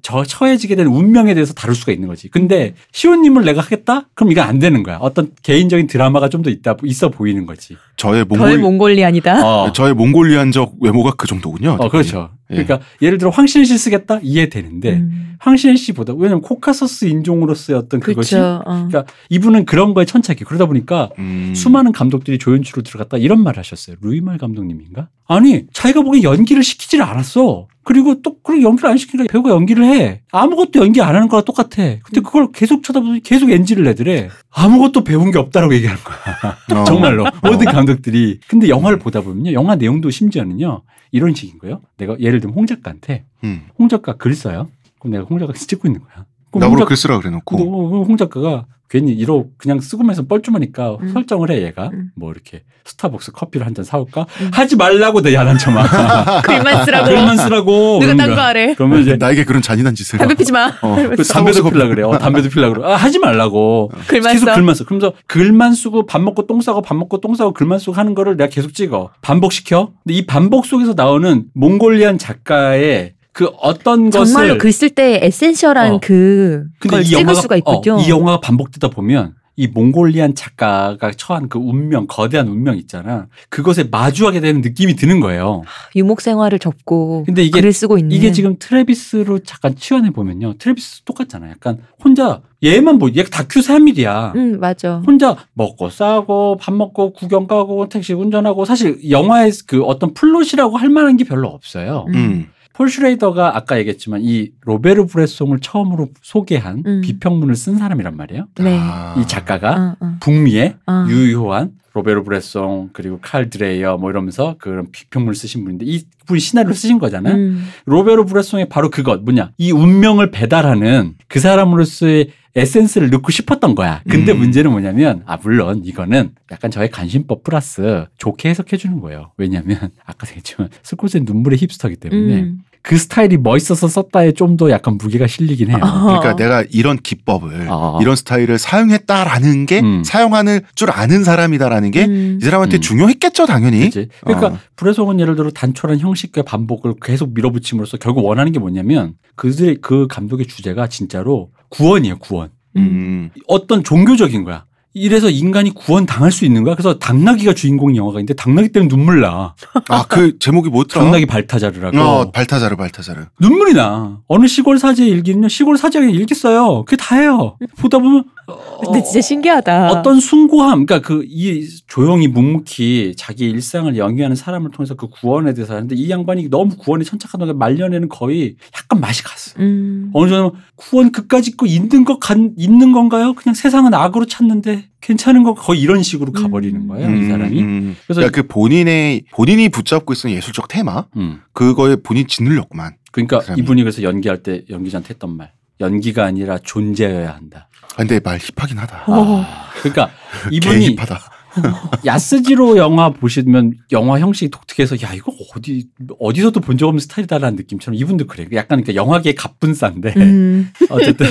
저 0.00 0.24
처해지게 0.24 0.74
된 0.74 0.86
운명에 0.86 1.34
대해서 1.34 1.52
다룰 1.52 1.76
수가 1.76 1.92
있는 1.92 2.08
거지. 2.08 2.30
근데 2.30 2.72
시호님을 2.92 3.44
내가 3.44 3.60
하겠다? 3.60 4.08
그럼 4.14 4.32
이건 4.32 4.48
안 4.48 4.58
되는 4.58 4.82
거야. 4.82 4.96
어떤 4.96 5.32
개인적인 5.42 5.86
드라마가 5.86 6.30
좀 6.30 6.40
더 6.42 6.48
있다 6.48 6.76
있어 6.84 7.10
보이는 7.10 7.44
거지. 7.44 7.76
저의 7.98 8.24
덜 8.26 8.38
몽골 8.38 8.45
Mongolian이다. 8.58 9.46
어, 9.46 9.72
저의 9.72 9.94
Mongolian적 9.94 10.74
외모가 10.80 11.12
그 11.16 11.26
정도군요. 11.26 11.76
어 11.78 11.88
그렇죠. 11.88 12.30
예. 12.50 12.62
그러니까 12.62 12.80
예 13.02 13.10
를 13.10 13.18
들어 13.18 13.30
황신혜 13.30 13.64
씨 13.64 13.76
쓰겠다 13.78 14.20
이해되는데 14.22 14.92
음. 14.94 15.36
황신혜 15.40 15.76
씨보다 15.76 16.12
왜냐면 16.14 16.40
코카서스 16.42 17.04
인종으로서의 17.06 17.78
어떤 17.78 18.00
그것이 18.00 18.34
그렇죠. 18.36 18.62
어. 18.64 18.86
그러니까 18.88 19.04
이분은 19.30 19.64
그런 19.66 19.94
거에 19.94 20.04
천착이 20.04 20.38
그러다 20.40 20.66
보니까 20.66 21.10
음. 21.18 21.52
수많은 21.54 21.92
감독들이 21.92 22.38
조연출로 22.38 22.82
들어갔다 22.82 23.16
이런 23.18 23.42
말을 23.42 23.58
하셨어요. 23.58 23.96
루이말 24.00 24.38
감독님인가? 24.38 25.08
아니 25.28 25.64
자기가 25.72 26.02
보기엔 26.02 26.22
연기를 26.24 26.62
시키지를 26.62 27.04
않았어. 27.04 27.66
그리고 27.82 28.20
또 28.22 28.36
그리고 28.42 28.62
연기를 28.62 28.90
안 28.90 28.96
시키니까 28.96 29.30
배우가 29.32 29.50
연기를 29.50 29.84
해. 29.84 30.22
아무것도 30.32 30.80
연기 30.80 31.00
안 31.00 31.14
하는 31.14 31.28
거랑 31.28 31.44
똑같아. 31.44 31.68
근데 32.02 32.20
그걸 32.20 32.50
계속 32.52 32.82
쳐다보더니 32.82 33.20
계속 33.22 33.50
NG를 33.50 33.84
내더래. 33.84 34.28
아무것도 34.50 35.04
배운 35.04 35.30
게 35.30 35.38
없다라고 35.38 35.74
얘기하는 35.74 36.00
거야. 36.02 36.56
어. 36.80 36.84
정말로 36.84 37.26
모든 37.42 37.66
감독들이. 37.66 38.40
근데 38.48 38.68
영화를 38.68 38.98
보다 38.98 39.20
보면요, 39.20 39.52
영화 39.52 39.76
내용도 39.76 40.10
심지어는요 40.10 40.82
이런 41.16 41.34
식인 41.34 41.58
거예요. 41.58 41.80
내가 41.96 42.18
예를 42.20 42.40
들면 42.40 42.54
홍 42.54 42.66
작가한테 42.66 43.24
음. 43.44 43.66
홍 43.78 43.88
작가 43.88 44.16
글 44.16 44.34
써요. 44.34 44.68
그럼 44.98 45.12
내가 45.12 45.24
홍 45.24 45.38
작가 45.38 45.52
찍고 45.56 45.88
있는 45.88 46.00
거야. 46.02 46.26
나보고 46.58 46.84
글 46.86 46.96
쓰라 46.96 47.18
그래놓고 47.18 48.04
홍 48.06 48.16
작가가 48.16 48.64
괜히 48.88 49.12
이러 49.12 49.44
그냥 49.56 49.80
쓰고면서 49.80 50.26
뻘쭘하니까 50.26 50.98
음. 51.02 51.08
설정을 51.12 51.50
해 51.50 51.60
얘가 51.64 51.90
음. 51.92 52.10
뭐 52.14 52.30
이렇게 52.30 52.62
스타벅스 52.84 53.32
커피를 53.32 53.66
한 53.66 53.74
잔 53.74 53.84
사올까 53.84 54.26
음. 54.40 54.50
하지 54.54 54.76
말라고 54.76 55.22
내 55.22 55.34
야단 55.34 55.58
쳐마 55.58 55.82
글만 56.42 56.84
쓰라고. 56.84 57.06
글만 57.08 57.36
쓰라고 57.36 57.72
누가 57.98 57.98
그러는 57.98 58.16
딴 58.16 58.26
거야. 58.28 58.36
거 58.36 58.42
하래. 58.42 58.74
그러면 58.76 59.00
이제 59.02 59.16
나에게 59.16 59.44
그런 59.44 59.60
잔인한 59.60 59.96
짓을 59.96 60.20
담배 60.20 60.36
피지 60.36 60.52
마. 60.52 60.72
어. 60.82 60.94
그 61.16 61.24
담배도 61.24 61.68
필라 61.68 61.88
그래 61.88 62.04
어, 62.04 62.16
담배도 62.16 62.48
필라 62.48 62.68
그래 62.68 62.84
아, 62.84 62.94
하지 62.94 63.18
말라고 63.18 63.90
글만 64.06 64.32
계속 64.34 64.46
써. 64.46 64.54
글만 64.54 64.74
써 64.76 64.84
그러면서 64.84 65.12
글만 65.26 65.74
쓰고 65.74 66.06
밥 66.06 66.22
먹고 66.22 66.46
똥 66.46 66.60
싸고 66.60 66.80
밥 66.82 66.94
먹고 66.96 67.20
똥 67.20 67.34
싸고 67.34 67.54
글만 67.54 67.80
쓰고 67.80 67.92
하는 67.94 68.14
거를 68.14 68.36
내가 68.36 68.48
계속 68.48 68.72
찍어 68.72 69.10
반복시켜 69.20 69.90
근데 70.04 70.14
이 70.16 70.26
반복 70.26 70.64
속에서 70.64 70.94
나오는 70.94 71.46
Mongolian 71.54 72.18
작가의 72.18 73.14
그 73.36 73.50
어떤 73.60 74.08
것을 74.08 74.32
정말로 74.32 74.56
글쓸때 74.56 75.18
essential한 75.22 75.92
어. 75.92 76.00
그 76.02 76.64
근데 76.78 76.96
걸 76.96 77.00
이 77.02 77.04
찍을 77.04 77.20
영화가 77.20 77.40
수가 77.42 77.56
있군요. 77.58 77.96
어, 77.96 78.00
이 78.00 78.08
영화가 78.08 78.40
반복되다 78.40 78.88
보면 78.88 79.34
이 79.58 79.66
Mongolian 79.66 80.34
작가가 80.34 81.10
처한 81.12 81.50
그 81.50 81.58
운명, 81.58 82.06
거대한 82.06 82.48
운명 82.48 82.78
있잖아. 82.78 83.26
그것에 83.50 83.84
마주하게 83.90 84.40
되는 84.40 84.62
느낌이 84.62 84.96
드는 84.96 85.20
거예요. 85.20 85.64
유목 85.94 86.22
생활을 86.22 86.58
접고 86.58 87.24
근데 87.26 87.42
이게 87.42 87.60
글을 87.60 87.74
쓰고 87.74 87.98
있는 87.98 88.16
이게 88.16 88.32
지금 88.32 88.56
트레비스로 88.58 89.40
잠깐 89.40 89.76
치환해 89.76 90.10
보면요. 90.12 90.54
트레비스 90.54 91.02
똑같잖아. 91.04 91.50
약간 91.50 91.78
혼자 92.02 92.40
얘만 92.64 92.98
보, 92.98 93.10
얘가 93.10 93.28
다큐 93.28 93.60
3일이야. 93.60 94.34
음 94.34 94.60
맞아. 94.60 95.02
혼자 95.06 95.36
먹고 95.52 95.90
싸고 95.90 96.56
밥 96.58 96.72
먹고 96.74 97.12
구경 97.12 97.46
가고 97.46 97.86
택시 97.90 98.14
운전하고 98.14 98.64
사실 98.64 98.98
영화의 99.10 99.52
그 99.66 99.82
어떤 99.82 100.14
플롯이라고 100.14 100.78
할 100.78 100.88
만한 100.88 101.18
게 101.18 101.24
별로 101.24 101.48
없어요. 101.48 102.06
음. 102.14 102.48
폴 102.76 102.90
슈레이더가 102.90 103.56
아까 103.56 103.78
얘기했지만 103.78 104.20
이 104.22 104.50
로베르 104.60 105.06
브레송을 105.06 105.60
처음으로 105.60 106.08
소개한 106.20 106.82
음. 106.86 107.00
비평문을 107.00 107.54
쓴 107.56 107.78
사람이란 107.78 108.16
말이에요. 108.16 108.48
네. 108.58 108.78
아. 108.78 109.14
이 109.18 109.26
작가가 109.26 109.96
어, 109.98 110.04
어. 110.04 110.16
북미의 110.20 110.76
어. 110.86 111.06
유효한 111.08 111.72
로베르 111.94 112.24
브레송 112.24 112.90
그리고 112.92 113.18
칼 113.22 113.48
드레이어 113.48 113.96
뭐 113.96 114.10
이러면서 114.10 114.56
그런 114.58 114.92
비평문을 114.92 115.34
쓰신 115.34 115.64
분인데 115.64 115.86
이 115.86 116.04
분이 116.26 116.38
시나리오를 116.38 116.74
쓰신 116.74 116.98
거잖아요. 116.98 117.34
음. 117.34 117.66
로베르 117.86 118.26
브레송의 118.26 118.68
바로 118.68 118.90
그것 118.90 119.22
뭐냐 119.22 119.52
이 119.56 119.72
운명을 119.72 120.30
배달하는 120.30 121.14
그 121.28 121.40
사람으로서의 121.40 122.32
에센스를 122.56 123.10
넣고 123.10 123.30
싶었던 123.30 123.74
거야. 123.74 124.02
근데 124.08 124.32
음. 124.32 124.38
문제는 124.38 124.70
뭐냐면 124.70 125.22
아 125.26 125.36
물론 125.36 125.82
이거는 125.84 126.30
약간 126.50 126.70
저의 126.70 126.90
관심법 126.90 127.44
플러스 127.44 128.06
좋게 128.16 128.48
해석해 128.48 128.78
주는 128.78 129.00
거예요. 129.00 129.32
왜냐하면 129.36 129.90
아까 130.04 130.26
얘기했지만 130.28 130.70
스코세는 130.82 131.26
눈물의 131.26 131.58
힙스터기 131.58 131.96
때문에 131.96 132.40
음. 132.40 132.62
그 132.86 132.96
스타일이 132.96 133.36
멋있어서 133.36 133.88
썼다에 133.88 134.32
좀 134.32 134.56
더 134.56 134.70
약간 134.70 134.96
무게가 134.96 135.26
실리긴 135.26 135.70
해요. 135.70 135.80
어. 135.82 136.02
그러니까 136.04 136.36
내가 136.36 136.64
이런 136.70 136.96
기법을 136.96 137.66
어. 137.68 137.98
이런 138.00 138.16
스타일을 138.16 138.58
사용했다라는 138.58 139.66
게 139.66 139.80
음. 139.80 140.02
사용하는 140.04 140.60
줄 140.74 140.90
아는 140.90 141.24
사람이다라는 141.24 141.90
게이 141.90 142.04
음. 142.04 142.38
사람한테 142.40 142.78
음. 142.78 142.80
중요했겠죠 142.80 143.44
당연히. 143.44 143.80
그치? 143.80 144.08
그러니까 144.24 144.46
어. 144.46 144.58
브레송은 144.76 145.20
예를 145.20 145.34
들어 145.36 145.50
단촐한 145.50 145.98
형식과 145.98 146.42
반복을 146.42 146.94
계속 147.02 147.34
밀어붙임으로써 147.34 147.98
결국 147.98 148.24
원하는 148.24 148.52
게 148.52 148.58
뭐냐면 148.60 149.14
그들의 149.34 149.78
그 149.82 150.06
감독의 150.08 150.46
주제가 150.46 150.86
진짜로 150.86 151.50
구원이에요 151.70 152.18
구원. 152.18 152.50
음. 152.76 153.30
어떤 153.48 153.82
종교적인 153.82 154.44
거야. 154.44 154.64
이래서 154.98 155.28
인간이 155.28 155.74
구원 155.74 156.06
당할 156.06 156.32
수 156.32 156.46
있는 156.46 156.64
거야. 156.64 156.74
그래서 156.74 156.98
당나귀가 156.98 157.52
주인공인 157.52 157.96
영화가 157.96 158.18
있는데 158.20 158.32
당나귀 158.34 158.70
때문에 158.70 158.88
눈물 158.88 159.20
나. 159.20 159.54
아 159.90 160.06
그 160.08 160.38
제목이 160.38 160.70
뭐였더라? 160.70 161.04
당나귀 161.04 161.26
발타자르라고. 161.26 161.98
어 161.98 162.30
발타자르 162.30 162.76
발타자르. 162.76 163.26
눈물이 163.40 163.74
나. 163.74 164.20
어느 164.26 164.46
시골 164.46 164.78
사제의 164.78 165.10
일기는요. 165.10 165.48
시골 165.48 165.76
사제가 165.76 166.06
일기 166.06 166.34
써요. 166.34 166.84
그게 166.86 166.96
다예요. 166.96 167.58
보다 167.76 167.98
보면 167.98 168.24
어, 168.48 168.80
근데 168.84 169.02
진짜 169.02 169.20
신기하다. 169.20 169.88
어떤 169.90 170.20
숭고함, 170.20 170.86
그러니까 170.86 171.00
그 171.06 171.24
이 171.28 171.66
조용히 171.88 172.28
묵묵히 172.28 173.14
자기 173.18 173.50
일상을 173.50 173.96
영위하는 173.96 174.36
사람을 174.36 174.70
통해서 174.70 174.94
그 174.94 175.08
구원에 175.08 175.52
대해서 175.52 175.74
하는데 175.74 175.94
이 175.94 176.08
양반이 176.08 176.48
너무 176.48 176.76
구원에 176.76 177.04
천착하다가 177.04 177.52
말년에는 177.54 178.08
거의 178.08 178.54
약간 178.74 179.00
맛이 179.00 179.22
갔어. 179.24 179.52
음. 179.58 180.10
어느 180.14 180.30
정도 180.30 180.54
구원 180.76 181.10
그까짓 181.12 181.56
거 181.56 181.66
있는 181.66 182.04
것 182.04 182.18
간, 182.20 182.54
있는 182.56 182.92
건가요? 182.92 183.34
그냥 183.34 183.54
세상은 183.54 183.92
악으로 183.92 184.26
찾는데 184.26 184.85
괜찮은 185.00 185.42
거 185.42 185.54
거의 185.54 185.80
이런 185.80 186.02
식으로 186.02 186.32
가버리는 186.32 186.80
음. 186.80 186.88
거예요, 186.88 187.14
이 187.14 187.28
사람이. 187.28 187.60
음. 187.60 187.96
그래서 188.06 188.20
그러니까 188.20 188.42
그 188.42 188.48
본인의 188.48 189.24
본인이 189.32 189.68
붙잡고 189.68 190.14
있는 190.14 190.36
예술적 190.36 190.68
테마 190.68 191.04
음. 191.16 191.40
그거에 191.52 191.96
본인 191.96 192.26
짓눌렸구만. 192.26 192.96
그러니까 193.12 193.38
그. 193.38 193.54
이분이 193.58 193.82
그래서 193.82 194.02
연기할 194.02 194.42
때 194.42 194.62
연기자한테 194.68 195.10
했던 195.10 195.36
말. 195.36 195.52
연기가 195.80 196.24
아니라 196.24 196.58
존재여야 196.58 197.34
한다. 197.34 197.68
아, 197.92 197.96
근데 197.98 198.20
말 198.22 198.38
힙하긴 198.38 198.78
하다. 198.78 199.04
어. 199.06 199.44
그러니까 199.80 200.10
개 200.50 200.56
이분이 200.56 200.96
힙하다. 200.96 201.20
야스지로 202.04 202.76
영화 202.76 203.10
보시면 203.10 203.74
영화 203.92 204.18
형식이 204.20 204.50
독특해서 204.50 204.96
야 205.02 205.12
이거 205.14 205.32
어디 205.54 205.86
어디서도 206.20 206.60
본 206.60 206.76
적 206.76 206.88
없는 206.88 207.00
스타일이다라는 207.00 207.56
느낌처럼 207.56 207.94
이분도 207.98 208.26
그래. 208.26 208.44
약간 208.52 208.82
그러니까 208.82 208.94
영화계의 208.94 209.34
갑분싸인데 209.34 210.12
음. 210.18 210.68
어쨌든 210.90 211.26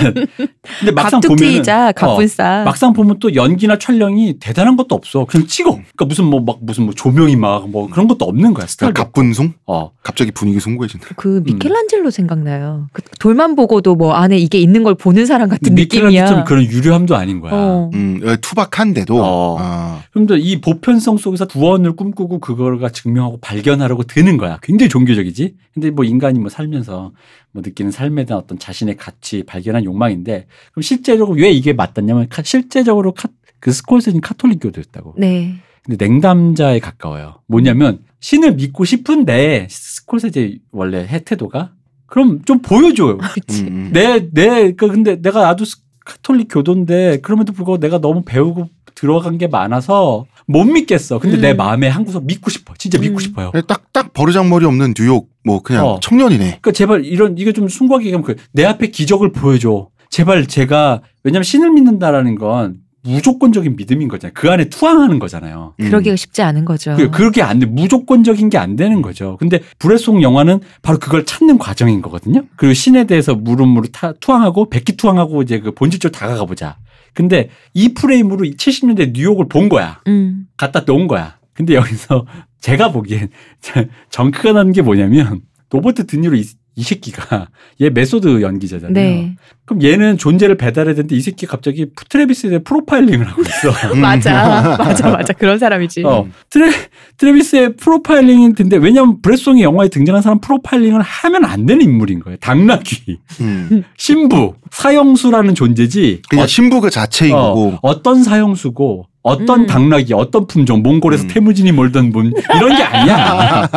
근데 0.80 0.92
막상 0.94 1.22
보면 1.22 1.64
갑분싸. 1.96 2.64
막상 2.66 2.94
보면 2.94 3.20
또 3.20 3.36
연기나 3.36 3.78
촬영이 3.78 4.38
대단한 4.40 4.76
것도 4.76 4.96
없어. 4.96 5.26
그냥 5.26 5.46
찍어. 5.48 5.72
그러니까 5.72 6.06
무슨 6.06 6.26
뭐 6.26 6.40
막 6.42 6.58
무슨 6.62 6.86
뭐 6.86 6.94
조명이 6.94 7.36
막 7.36 7.68
뭐 7.68 7.88
그런 7.90 8.08
것도 8.08 8.26
없는 8.26 8.54
거야 8.54 8.66
스타일. 8.68 8.92
그러니까 8.94 9.04
갑분숭? 9.12 9.54
어. 9.68 9.92
갑자기 10.04 10.32
분위기 10.32 10.60
숭고해진다. 10.60 11.10
그 11.16 11.42
미켈란젤로 11.46 12.10
생각나요. 12.12 12.88
그 12.94 13.02
돌만 13.20 13.56
보고도 13.56 13.96
뭐 13.96 14.14
안에 14.14 14.38
이게 14.38 14.60
있는 14.60 14.84
걸 14.84 14.96
보는 14.96 15.26
사람 15.26 15.48
같은 15.50 15.74
미켈란젤처럼 15.76 16.30
느낌이야. 16.30 16.44
그런 16.46 16.64
유려함도 16.64 17.16
아닌 17.16 17.40
거야. 17.40 17.52
어. 17.54 17.90
음, 17.94 18.20
투박한데도 18.42 19.16
어. 19.24 20.02
아, 20.16 20.20
그럼 20.26 20.40
이 20.40 20.62
보편성 20.62 21.18
속에서 21.18 21.46
구원을 21.46 21.96
꿈꾸고 21.96 22.40
그거가 22.40 22.90
증명하고 22.90 23.40
발견하려고 23.42 24.04
드는 24.04 24.38
거야. 24.38 24.60
굉장히 24.64 24.90
종교적이지. 24.90 25.56
근데 25.74 25.92
뭐 25.92 26.06
인간이 26.06 26.40
뭐 26.40 26.50
살면서 26.50 27.12
뭐 27.52 27.62
느끼는 27.66 27.92
삶에 27.92 28.24
대한 28.26 28.42
어떤 28.42 28.58
자신의 28.58 28.96
가치 28.98 29.44
발견한 29.44 29.84
욕망인데 29.84 30.48
그럼 30.72 30.82
실제적으로 30.82 31.38
왜 31.38 31.52
이게 31.52 31.74
맞닿냐면 31.74 32.28
카- 32.30 32.44
실제적으로 32.44 33.14
카, 33.14 33.28
그 33.60 33.72
스콜세는 33.72 34.22
카톨릭 34.22 34.60
교도였다고. 34.62 35.16
네. 35.18 35.56
근데 35.84 36.04
냉담자에 36.08 36.80
가까워요. 36.80 37.42
뭐냐면 37.48 38.00
신을 38.22 38.56
믿고 38.56 38.86
싶은데 38.86 39.68
스콜세지 39.70 40.58
원래 40.72 41.06
태도가 41.06 41.74
그럼 42.08 42.42
좀 42.46 42.62
보여줘요. 42.62 43.18
음, 43.52 43.68
음. 43.68 43.90
내, 43.94 44.30
내, 44.32 44.72
그, 44.74 44.88
근데 44.88 45.22
내가 45.22 45.56
스- 45.66 45.78
카톨릭 46.06 46.48
교도인데 46.52 47.20
그럼에도 47.22 47.52
불구하고 47.54 47.80
내가 47.80 48.00
너무 48.00 48.22
배우고 48.24 48.70
들어간 48.96 49.38
게 49.38 49.48
많아서 49.48 50.26
못 50.48 50.64
믿겠어. 50.64 51.20
근데 51.20 51.38
음. 51.38 51.42
내 51.42 51.54
마음에 51.54 51.88
한 51.88 52.06
구석 52.06 52.26
믿고 52.26 52.50
싶어. 52.50 52.74
진짜 52.78 52.98
믿고 53.00 53.18
음. 53.18 53.20
싶어요. 53.20 53.52
딱, 53.68 53.92
딱 53.94 54.14
버르장머리 54.14 54.66
없는 54.66 54.94
뉴욕, 54.98 55.30
뭐, 55.44 55.62
그냥 55.62 55.86
어. 55.86 56.00
청년이네. 56.02 56.44
그러니까 56.46 56.72
제발 56.72 57.06
이런, 57.06 57.38
이게 57.38 57.52
좀 57.52 57.68
숭고하게 57.68 58.06
얘기하면 58.06 58.26
그내 58.54 58.66
앞에 58.66 58.88
기적을 58.88 59.32
보여줘. 59.32 59.90
제발 60.10 60.48
제가, 60.48 61.02
왜냐면 61.24 61.44
신을 61.44 61.72
믿는다라는 61.72 62.36
건 62.36 62.78
무조건적인 63.04 63.76
믿음인 63.76 64.08
거잖아요. 64.08 64.34
그 64.34 64.50
안에 64.50 64.70
투항하는 64.70 65.20
거잖아요. 65.20 65.76
음. 65.80 65.86
그러기가 65.86 66.16
쉽지 66.16 66.42
않은 66.42 66.66
거죠. 66.66 66.96
그, 66.96 67.12
그렇게 67.12 67.42
안 67.44 67.60
돼. 67.60 67.66
무조건적인 67.68 68.50
게 68.50 68.58
안 68.58 68.76
되는 68.76 69.02
거죠. 69.02 69.38
근데 69.40 69.60
불의 69.78 70.00
송 70.00 70.24
영화는 70.24 70.62
바로 70.82 70.98
그걸 70.98 71.24
찾는 71.26 71.58
과정인 71.60 72.02
거거든요. 72.02 72.44
그리고 72.56 72.74
신에 72.74 73.04
대해서 73.04 73.36
무릎무릎 73.36 73.92
타, 73.92 74.14
투항하고 74.14 74.70
백기 74.70 74.98
투항하고 74.98 75.44
이제 75.44 75.60
그 75.60 75.72
본질적으로 75.72 76.18
다가가 76.18 76.46
보자. 76.46 76.78
근데 77.16 77.50
이 77.74 77.94
프레임으로 77.96 78.46
70년대 78.46 79.14
뉴욕을 79.14 79.48
본 79.48 79.70
거야. 79.70 80.02
음. 80.08 80.46
갖다 80.58 80.82
놓은 80.82 81.08
거야. 81.08 81.40
근데 81.54 81.74
여기서 81.74 82.28
제가 82.62 82.92
보기엔 82.92 83.30
펑크가 84.12 84.52
나는 84.52 84.72
게 84.72 84.82
뭐냐면 84.84 85.42
로버트 85.72 86.06
드니로 86.06 86.38
이, 86.76 86.82
이 86.82 86.84
새끼가 86.84 87.48
얘 87.82 87.90
메소드 87.90 88.42
연기자잖아요. 88.42 88.94
네. 88.94 89.36
그럼 89.66 89.82
얘는 89.82 90.18
존재를 90.18 90.58
배달해야 90.58 90.94
되는데 90.94 91.16
이 91.16 91.22
새끼 91.22 91.46
갑자기 91.48 91.88
트레비스에 92.10 92.50
대해 92.50 92.60
프로파일링을 92.64 93.28
하고 93.28 93.42
있어. 93.42 93.94
음. 93.94 94.00
맞아. 94.02 94.76
맞아, 94.78 95.10
맞아. 95.10 95.34
그런 95.34 95.58
사람이지. 95.58 96.04
어, 96.04 96.28
트레, 96.50 96.72
트레비스의 97.18 97.76
프로파일링이 97.78 98.54
된데 98.54 98.78
왜냐면 98.78 99.22
브레송의 99.22 99.64
영화에 99.64 99.90
등장한 99.90 100.22
사람 100.22 100.40
프로파일링을 100.40 101.02
하면 101.02 101.46
안 101.46 101.66
되는 101.66 101.82
인물인 101.82 102.20
거예요. 102.20 102.38
당나귀, 102.38 103.18
음. 103.42 103.84
신부, 103.98 104.54
사형수라는 104.72 105.56
존재지. 105.56 106.22
그냥 106.30 106.44
어, 106.44 106.48
신부 106.48 106.82
그 106.82 106.90
자체인 106.90 107.34
어, 107.34 107.54
거고. 107.54 107.80
어떤 107.82 108.24
사형수고 108.24 109.08
어떤 109.24 109.62
음. 109.62 109.66
당나귀, 109.66 110.14
어떤 110.14 110.46
품종, 110.46 110.84
몽골에서 110.84 111.24
음. 111.24 111.28
테무진이 111.30 111.72
몰던 111.72 112.12
분 112.12 112.32
이런 112.56 112.78
게 112.78 112.84
아니야. 112.84 113.68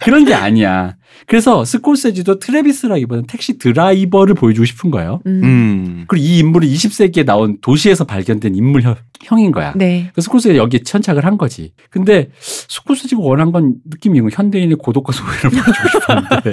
그런 0.00 0.24
게 0.24 0.34
아니야. 0.34 0.96
그래서 1.26 1.64
스콜세지도 1.64 2.38
트레비스라기보다는 2.38 3.26
택시 3.26 3.58
드라이버를 3.58 4.34
보여주고 4.34 4.64
싶은 4.64 4.90
거예요. 4.90 5.20
음. 5.26 5.40
음. 5.44 6.04
그리고 6.08 6.24
이 6.24 6.38
인물이 6.38 6.72
20세기에 6.72 7.24
나온 7.24 7.58
도시에서 7.60 8.04
발견된 8.04 8.54
인물 8.54 8.82
형 8.82 8.96
인 9.38 9.52
거야. 9.52 9.72
네. 9.76 10.10
그래서 10.12 10.24
스콜세지가 10.24 10.56
여기에 10.56 10.80
천착을 10.82 11.24
한 11.24 11.38
거지. 11.38 11.72
근데 11.90 12.30
스콜세지가 12.40 13.20
원한 13.22 13.52
건 13.52 13.76
느낌이 13.88 14.18
이거 14.18 14.28
현대인의 14.32 14.76
고독과 14.76 15.12
소외를 15.12 15.50
보여주고 15.50 15.88
싶었는데. 15.88 16.50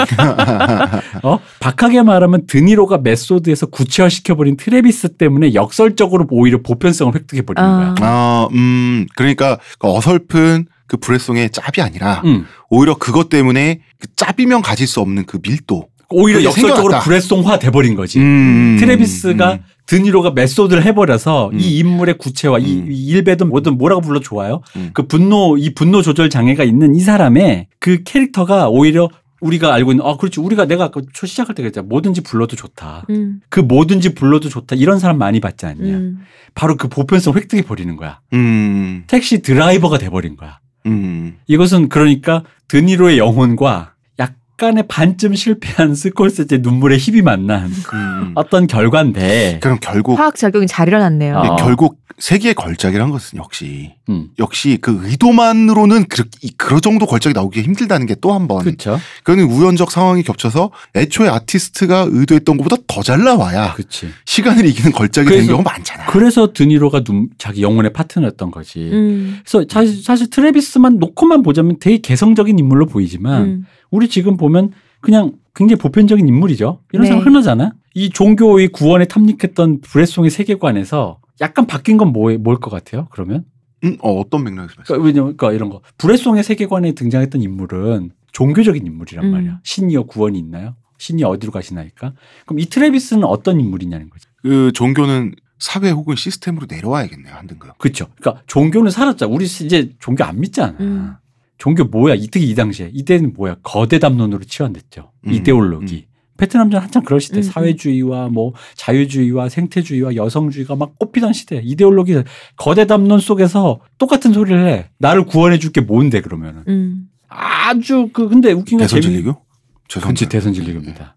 어? 1.24 1.40
박하게 1.60 2.04
말하면 2.04 2.46
드니로가 2.48 3.00
메소드에서 3.00 3.68
구체화시켜버린 3.68 4.56
트레비스 4.58 5.10
때문에 5.14 5.56
역설적으로 5.56 6.28
오히려 6.30 6.60
보편성을 6.62 7.14
획득해버리는 7.16 7.70
아. 7.70 7.96
거야. 7.96 8.08
아, 8.08 8.48
음, 8.54 9.08
그러니까 9.16 9.58
그 9.80 9.92
어설픈 9.92 10.68
그 10.90 10.98
브레송의 10.98 11.52
짭이 11.52 11.82
아니라 11.82 12.22
응. 12.26 12.46
오히려 12.70 12.96
그것 12.96 13.30
때문에 13.30 13.82
그 14.00 14.08
짭이면 14.16 14.62
가질 14.62 14.88
수 14.88 15.00
없는 15.00 15.26
그 15.26 15.40
밀도. 15.42 15.88
오히려 16.12 16.40
그게 16.40 16.46
역설적으로 16.46 16.78
생겨났다. 16.82 17.06
브레송화 17.06 17.60
돼버린 17.60 17.94
거지. 17.96 18.20
음, 18.20 18.78
트레비스가 18.80 19.54
음, 19.54 19.60
드니로가 19.86 20.32
메소드를 20.32 20.84
해버려서 20.84 21.52
음. 21.54 21.60
이 21.60 21.78
인물의 21.78 22.18
구체화, 22.18 22.58
이, 22.58 22.80
음. 22.80 22.92
이 22.92 23.06
일배든 23.10 23.48
뭐든 23.48 23.78
뭐라고 23.78 24.02
불러 24.02 24.20
좋아요. 24.20 24.62
음. 24.76 24.90
그 24.94 25.06
분노, 25.06 25.56
이 25.60 25.76
분노 25.76 26.02
조절 26.02 26.32
장애가 26.32 26.64
있는 26.64 26.96
이 26.96 27.00
사람의 27.00 27.68
그 27.80 28.02
캐릭터가 28.04 28.70
오히려 28.70 29.10
우리가 29.42 29.72
알고 29.74 29.92
있는, 29.92 30.04
아, 30.04 30.18
그렇지. 30.18 30.40
우리가 30.40 30.66
내가 30.66 30.86
아까 30.86 31.02
초 31.14 31.28
시작할 31.28 31.54
때 31.54 31.62
그랬잖아. 31.62 31.86
뭐든지 31.88 32.22
불러도 32.22 32.56
좋다. 32.56 33.06
음. 33.12 33.42
그 33.50 33.60
뭐든지 33.60 34.16
불러도 34.16 34.50
좋다. 34.50 34.76
이런 34.76 34.98
사람 34.98 35.20
많이 35.20 35.40
봤지 35.40 35.68
않냐. 35.68 35.96
음. 35.96 36.22
바로 36.56 36.76
그 36.76 36.88
보편성 36.88 37.36
획득해 37.36 37.62
버리는 37.62 37.96
거야. 37.96 38.20
음, 38.34 39.04
택시 39.06 39.44
드라이버가 39.44 40.00
돼 40.00 40.10
버린 40.10 40.36
거야. 40.36 40.60
음, 40.86 41.38
이것은 41.48 41.90
그러니까 41.90 42.44
드니로의 42.68 43.18
영혼과 43.18 43.94
약간의 44.20 44.86
반쯤 44.88 45.36
실패한 45.36 45.96
스콜세제 45.96 46.60
눈물의 46.60 46.98
힘이 46.98 47.22
만난 47.22 47.72
음. 47.94 48.32
어떤 48.36 48.68
결과인데. 48.68 49.60
그럼 49.62 49.78
결국 49.82 50.20
화학 50.20 50.36
작용이 50.36 50.68
잘 50.68 50.88
일어났네요. 50.88 51.38
아. 51.38 51.56
결국 51.56 51.99
세계의 52.20 52.54
걸작이란 52.54 53.10
것은 53.12 53.38
역시 53.38 53.94
음. 54.10 54.30
역시 54.40 54.78
그 54.82 55.00
의도만으로는 55.06 56.06
그, 56.10 56.24
그 56.58 56.82
정도 56.82 57.06
걸작이 57.06 57.34
나오기 57.34 57.62
힘들다는 57.62 58.06
게 58.06 58.16
또 58.16 58.34
한 58.34 58.48
번. 58.48 58.64
그렇죠. 58.64 59.00
그거는 59.24 59.46
우연적 59.46 59.90
상황이 59.92 60.22
겹쳐서 60.24 60.72
애초에 60.96 61.30
아티스트가 61.30 62.08
의도했던 62.10 62.58
것보다 62.58 62.76
더 62.88 63.02
잘 63.02 63.24
나와야 63.24 63.74
그렇지. 63.74 64.10
시간을 64.26 64.66
이기는 64.66 64.92
걸작이 64.92 65.28
그래서- 65.30 65.48
경우가 65.48 65.72
많잖아. 65.72 66.06
그래서 66.08 66.52
드니로가 66.54 67.04
눈, 67.04 67.30
자기 67.38 67.62
영혼의 67.62 67.94
파트너였던 67.94 68.52
거지. 68.52 68.90
음. 68.92 69.40
그래서 69.46 69.66
사실, 69.72 70.04
사실 70.04 70.30
트레비스만 70.30 70.98
놓고만 71.00 71.42
보자면 71.42 71.78
되게 71.80 71.98
개성적인 72.00 72.60
인물로 72.60 72.86
보이지만 72.88 73.42
음. 73.44 73.66
우리 73.90 74.10
지금 74.10 74.36
보면 74.38 74.72
그냥 75.02 75.32
굉장히 75.56 75.80
보편적인 75.80 76.28
인물이죠. 76.28 76.82
이런 76.92 77.04
네. 77.04 77.10
사람 77.10 77.24
흔하잖아. 77.26 77.72
이 77.96 78.10
종교의 78.10 78.68
구원에 78.68 79.06
탐닉했던 79.06 79.82
브레송의 79.82 80.30
세계관에서 80.30 81.20
약간 81.42 81.68
바뀐 81.68 81.98
건 81.98 82.12
뭐, 82.12 82.36
뭘것 82.38 82.72
같아요? 82.72 83.08
그러면? 83.12 83.46
음, 83.84 83.98
어, 84.02 84.12
어떤 84.20 84.44
맥락에서 84.44 84.74
말씀? 84.78 84.84
그러니까 84.84 85.06
왜냐면 85.06 85.38
그러니까 85.38 85.56
이런 85.56 85.70
거. 85.70 85.82
브레송의 85.98 86.44
세계관에 86.44 86.94
등장했던 86.94 87.42
인물은 87.42 88.12
종교적인 88.32 88.86
인물이란 88.86 89.26
음. 89.26 89.32
말이야. 89.32 89.60
신이여 89.64 90.04
구원이 90.04 90.38
있나요? 90.38 90.76
신이 90.98 91.24
어디로 91.24 91.52
가시나이까? 91.52 92.14
그럼 92.46 92.60
이 92.60 92.66
트레비스는 92.66 93.24
어떤 93.24 93.60
인물이냐는 93.60 94.10
거지. 94.10 94.28
그 94.42 94.72
종교는 94.74 95.36
사회 95.58 95.92
혹은 95.92 96.16
시스템으로 96.16 96.68
내려와야겠네요 96.70 97.34
한 97.34 97.48
등급. 97.48 97.78
그렇죠. 97.78 98.08
그러니까 98.20 98.44
종교는 98.48 98.92
살았잖아. 98.92 99.32
우리 99.34 99.46
이제 99.46 99.94
종교 100.00 100.24
안 100.24 100.40
믿잖아. 100.40 100.76
음. 100.80 101.14
종교 101.58 101.84
뭐야? 101.84 102.16
이 102.16 102.28
특히 102.28 102.50
이 102.50 102.56
당시에 102.56 102.92
이때는 102.94 103.34
뭐야? 103.34 103.58
거대 103.64 104.00
담론으로 104.00 104.44
치환됐죠. 104.44 105.12
음, 105.28 105.32
이데올로기. 105.32 106.08
베트남전 106.40 106.82
한참 106.82 107.04
그럴 107.04 107.20
시대. 107.20 107.38
음, 107.38 107.40
음. 107.40 107.44
사회주의와 107.44 108.30
뭐 108.30 108.54
자유주의와 108.76 109.50
생태주의와 109.50 110.16
여성주의가 110.16 110.76
막 110.76 110.98
꽃피던 110.98 111.34
시대. 111.34 111.62
이데올로기 111.64 112.24
거대 112.56 112.86
담론 112.86 113.20
속에서 113.20 113.82
똑같은 113.98 114.32
소리를 114.34 114.66
해. 114.68 114.90
나를 114.98 115.26
구원해 115.26 115.60
줄 115.60 115.70
게 115.72 115.82
뭔데 115.82 116.22
그러면은. 116.22 116.64
음. 116.68 117.04
아주 117.28 118.10
그 118.12 118.28
근데 118.28 118.52
웃긴 118.54 118.80
건 118.80 118.88
대순 118.88 119.02
재미. 119.02 119.14
진리교? 119.16 119.34
그렇지 119.34 119.46
죄송합니다. 119.90 120.30
대순 120.30 120.54
진리교입니다. 120.54 121.16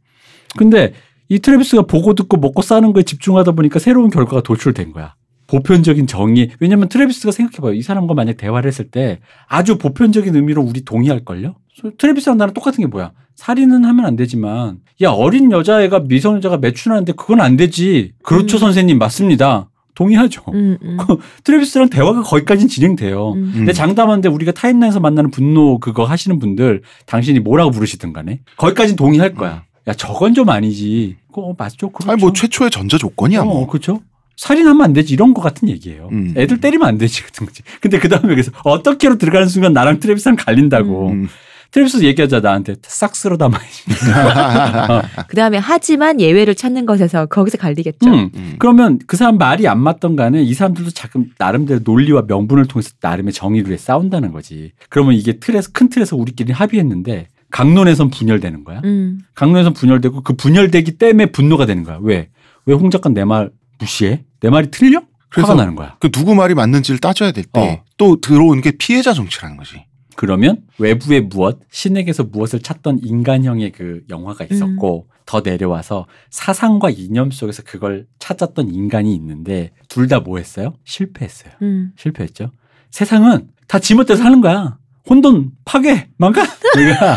근데 0.59 0.93
이 1.28 1.39
트래비스가 1.39 1.82
보고 1.82 2.15
듣고 2.15 2.36
먹고 2.36 2.61
사는 2.61 2.93
거에 2.93 3.03
집중하다 3.05 3.53
보니까 3.53 3.78
새로운 3.78 4.11
결과가 4.11 4.43
도출된 4.43 4.93
거야. 4.93 5.15
보편적인 5.47 6.07
정의. 6.07 6.51
왜냐면 6.61 6.89
트래비스가 6.89 7.31
생각해봐요. 7.32 7.74
이 7.74 7.82
사람과 7.82 8.12
만약 8.15 8.36
대화를 8.36 8.69
했을 8.69 8.90
때 8.90 9.20
아주 9.47 9.78
보편적인 9.78 10.35
의미로 10.36 10.62
우리 10.62 10.85
동의할걸요? 10.85 11.55
트래비스랑 11.99 12.36
나랑 12.36 12.53
똑같은 12.55 12.82
게 12.82 12.86
뭐야? 12.86 13.12
살인은 13.36 13.84
하면 13.84 14.04
안 14.04 14.16
되지만, 14.16 14.78
야, 15.02 15.10
어린 15.10 15.50
여자애가 15.50 16.00
미성년자가 16.00 16.59
매춘하는데 16.59 17.12
그건 17.12 17.40
안 17.40 17.56
되지. 17.56 18.12
그렇죠, 18.22 18.56
음. 18.56 18.60
선생님. 18.60 18.98
맞습니다. 18.98 19.68
동의하죠. 19.94 20.42
음. 20.54 20.78
음. 20.82 20.96
트래비스랑 21.44 21.90
대화가 21.90 22.22
거기까지는 22.22 22.68
진행돼요. 22.68 23.32
음. 23.32 23.52
근데 23.54 23.72
장담하는데 23.72 24.28
우리가 24.28 24.52
타임라인에서 24.52 25.00
만나는 25.00 25.30
분노 25.30 25.78
그거 25.78 26.04
하시는 26.04 26.38
분들 26.38 26.82
당신이 27.06 27.40
뭐라고 27.40 27.70
부르시든 27.70 28.12
간에 28.12 28.40
거기까지는 28.56 28.96
동의할 28.96 29.34
거야. 29.34 29.64
야 29.86 29.92
저건 29.92 30.32
좀 30.34 30.48
아니지. 30.48 31.16
그거 31.28 31.54
맞죠? 31.59 31.90
그렇죠. 31.90 32.10
아니 32.10 32.20
뭐 32.20 32.32
최소의 32.32 32.70
전제 32.70 32.97
조건이야 32.96 33.42
어, 33.42 33.44
뭐. 33.44 33.66
그렇죠. 33.66 34.00
살인하면 34.36 34.82
안 34.82 34.92
되지 34.94 35.12
이런 35.12 35.34
거 35.34 35.42
같은 35.42 35.68
얘기예요. 35.68 36.09
음. 36.10 36.32
애들 36.36 36.60
때리면 36.60 36.88
안 36.88 36.96
되지 36.96 37.22
같은 37.24 37.46
거지. 37.46 37.62
근데 37.80 37.98
그 37.98 38.09
다음에 38.09 38.28
그래서 38.28 38.50
어떻게로 38.64 39.18
들어가는 39.18 39.46
순간 39.48 39.72
나랑 39.72 40.00
트래비스랑 40.00 40.36
갈린다고. 40.36 41.10
음. 41.10 41.28
트래비스 41.73 42.05
얘기하자 42.05 42.40
나한테 42.40 42.77
싹 42.82 43.16
쓸어 43.16 43.36
담아야지. 43.39 43.85
그 45.28 45.36
다음에 45.36 45.57
하지만 45.59 46.20
예외를 46.20 46.55
찾는 46.55 46.85
것에서 46.86 47.27
거기서 47.27 47.57
갈리겠죠. 47.59 48.09
음. 48.11 48.31
음. 48.35 48.55
그러면 48.59 48.99
그 49.07 49.16
사람 49.16 49.39
말이 49.39 49.66
안 49.66 49.81
맞던 49.81 50.15
간에 50.16 50.43
이 50.43 50.53
사람들도 50.55 50.90
자기 50.90 51.31
나름대로 51.39 51.81
논리와 51.82 52.24
명분을 52.28 52.66
통해서 52.66 52.90
나름의 53.01 53.32
정의를 53.32 53.69
위해 53.70 53.78
싸운다는 53.78 54.32
거지. 54.32 54.73
그러면 54.90 55.15
이게 55.15 55.39
틀에서 55.39 55.70
큰 55.73 55.89
틀에서 55.89 56.15
우리끼리 56.16 56.53
합의했는데 56.53 57.28
각론에선 57.51 58.10
분열되는 58.11 58.65
거야. 58.65 58.81
음. 58.85 59.20
각론에선 59.35 59.73
분열되고 59.73 60.23
그 60.23 60.35
분열되기 60.35 60.99
때문에 60.99 61.27
분노가 61.32 61.65
되는 61.66 61.85
거야. 61.85 61.99
왜? 62.03 62.28
왜 62.66 62.74
홍 62.74 62.90
작가 62.90 63.09
내 63.09 63.24
말 63.24 63.51
무시해? 63.78 64.24
내 64.40 64.51
말이 64.51 64.70
틀려? 64.70 65.01
그래서 65.31 65.49
화가 65.49 65.61
나는 65.62 65.74
거야. 65.74 65.97
그 66.01 66.11
누구 66.11 66.35
말이 66.35 66.55
맞는지를 66.55 67.01
따져야 67.01 67.32
될때 67.32 67.61
어. 67.61 67.82
또 67.97 68.20
들어오는 68.20 68.61
게 68.62 68.73
피해자 68.73 69.15
정치라는 69.15 69.57
거지. 69.57 69.82
그러면 70.16 70.59
외부의 70.78 71.22
무엇, 71.22 71.60
신에게서 71.70 72.24
무엇을 72.24 72.60
찾던 72.60 73.01
인간형의 73.02 73.72
그 73.72 74.02
영화가 74.10 74.47
있었고 74.51 75.06
더 75.26 75.40
내려와서 75.40 76.06
사상과 76.30 76.90
이념 76.90 77.30
속에서 77.30 77.62
그걸 77.62 78.06
찾았던 78.18 78.68
인간이 78.74 79.14
있는데 79.14 79.70
둘 79.89 80.09
다 80.09 80.20
뭐 80.20 80.39
했어요? 80.39 80.74
실패했어요. 80.84 81.52
음. 81.62 81.93
실패했죠. 81.97 82.51
세상은 82.90 83.48
다 83.68 83.78
지멋대로 83.78 84.18
사는 84.18 84.40
거야. 84.40 84.78
혼돈, 85.09 85.51
파괴, 85.64 86.09
망가. 86.16 86.43
내가 86.76 87.14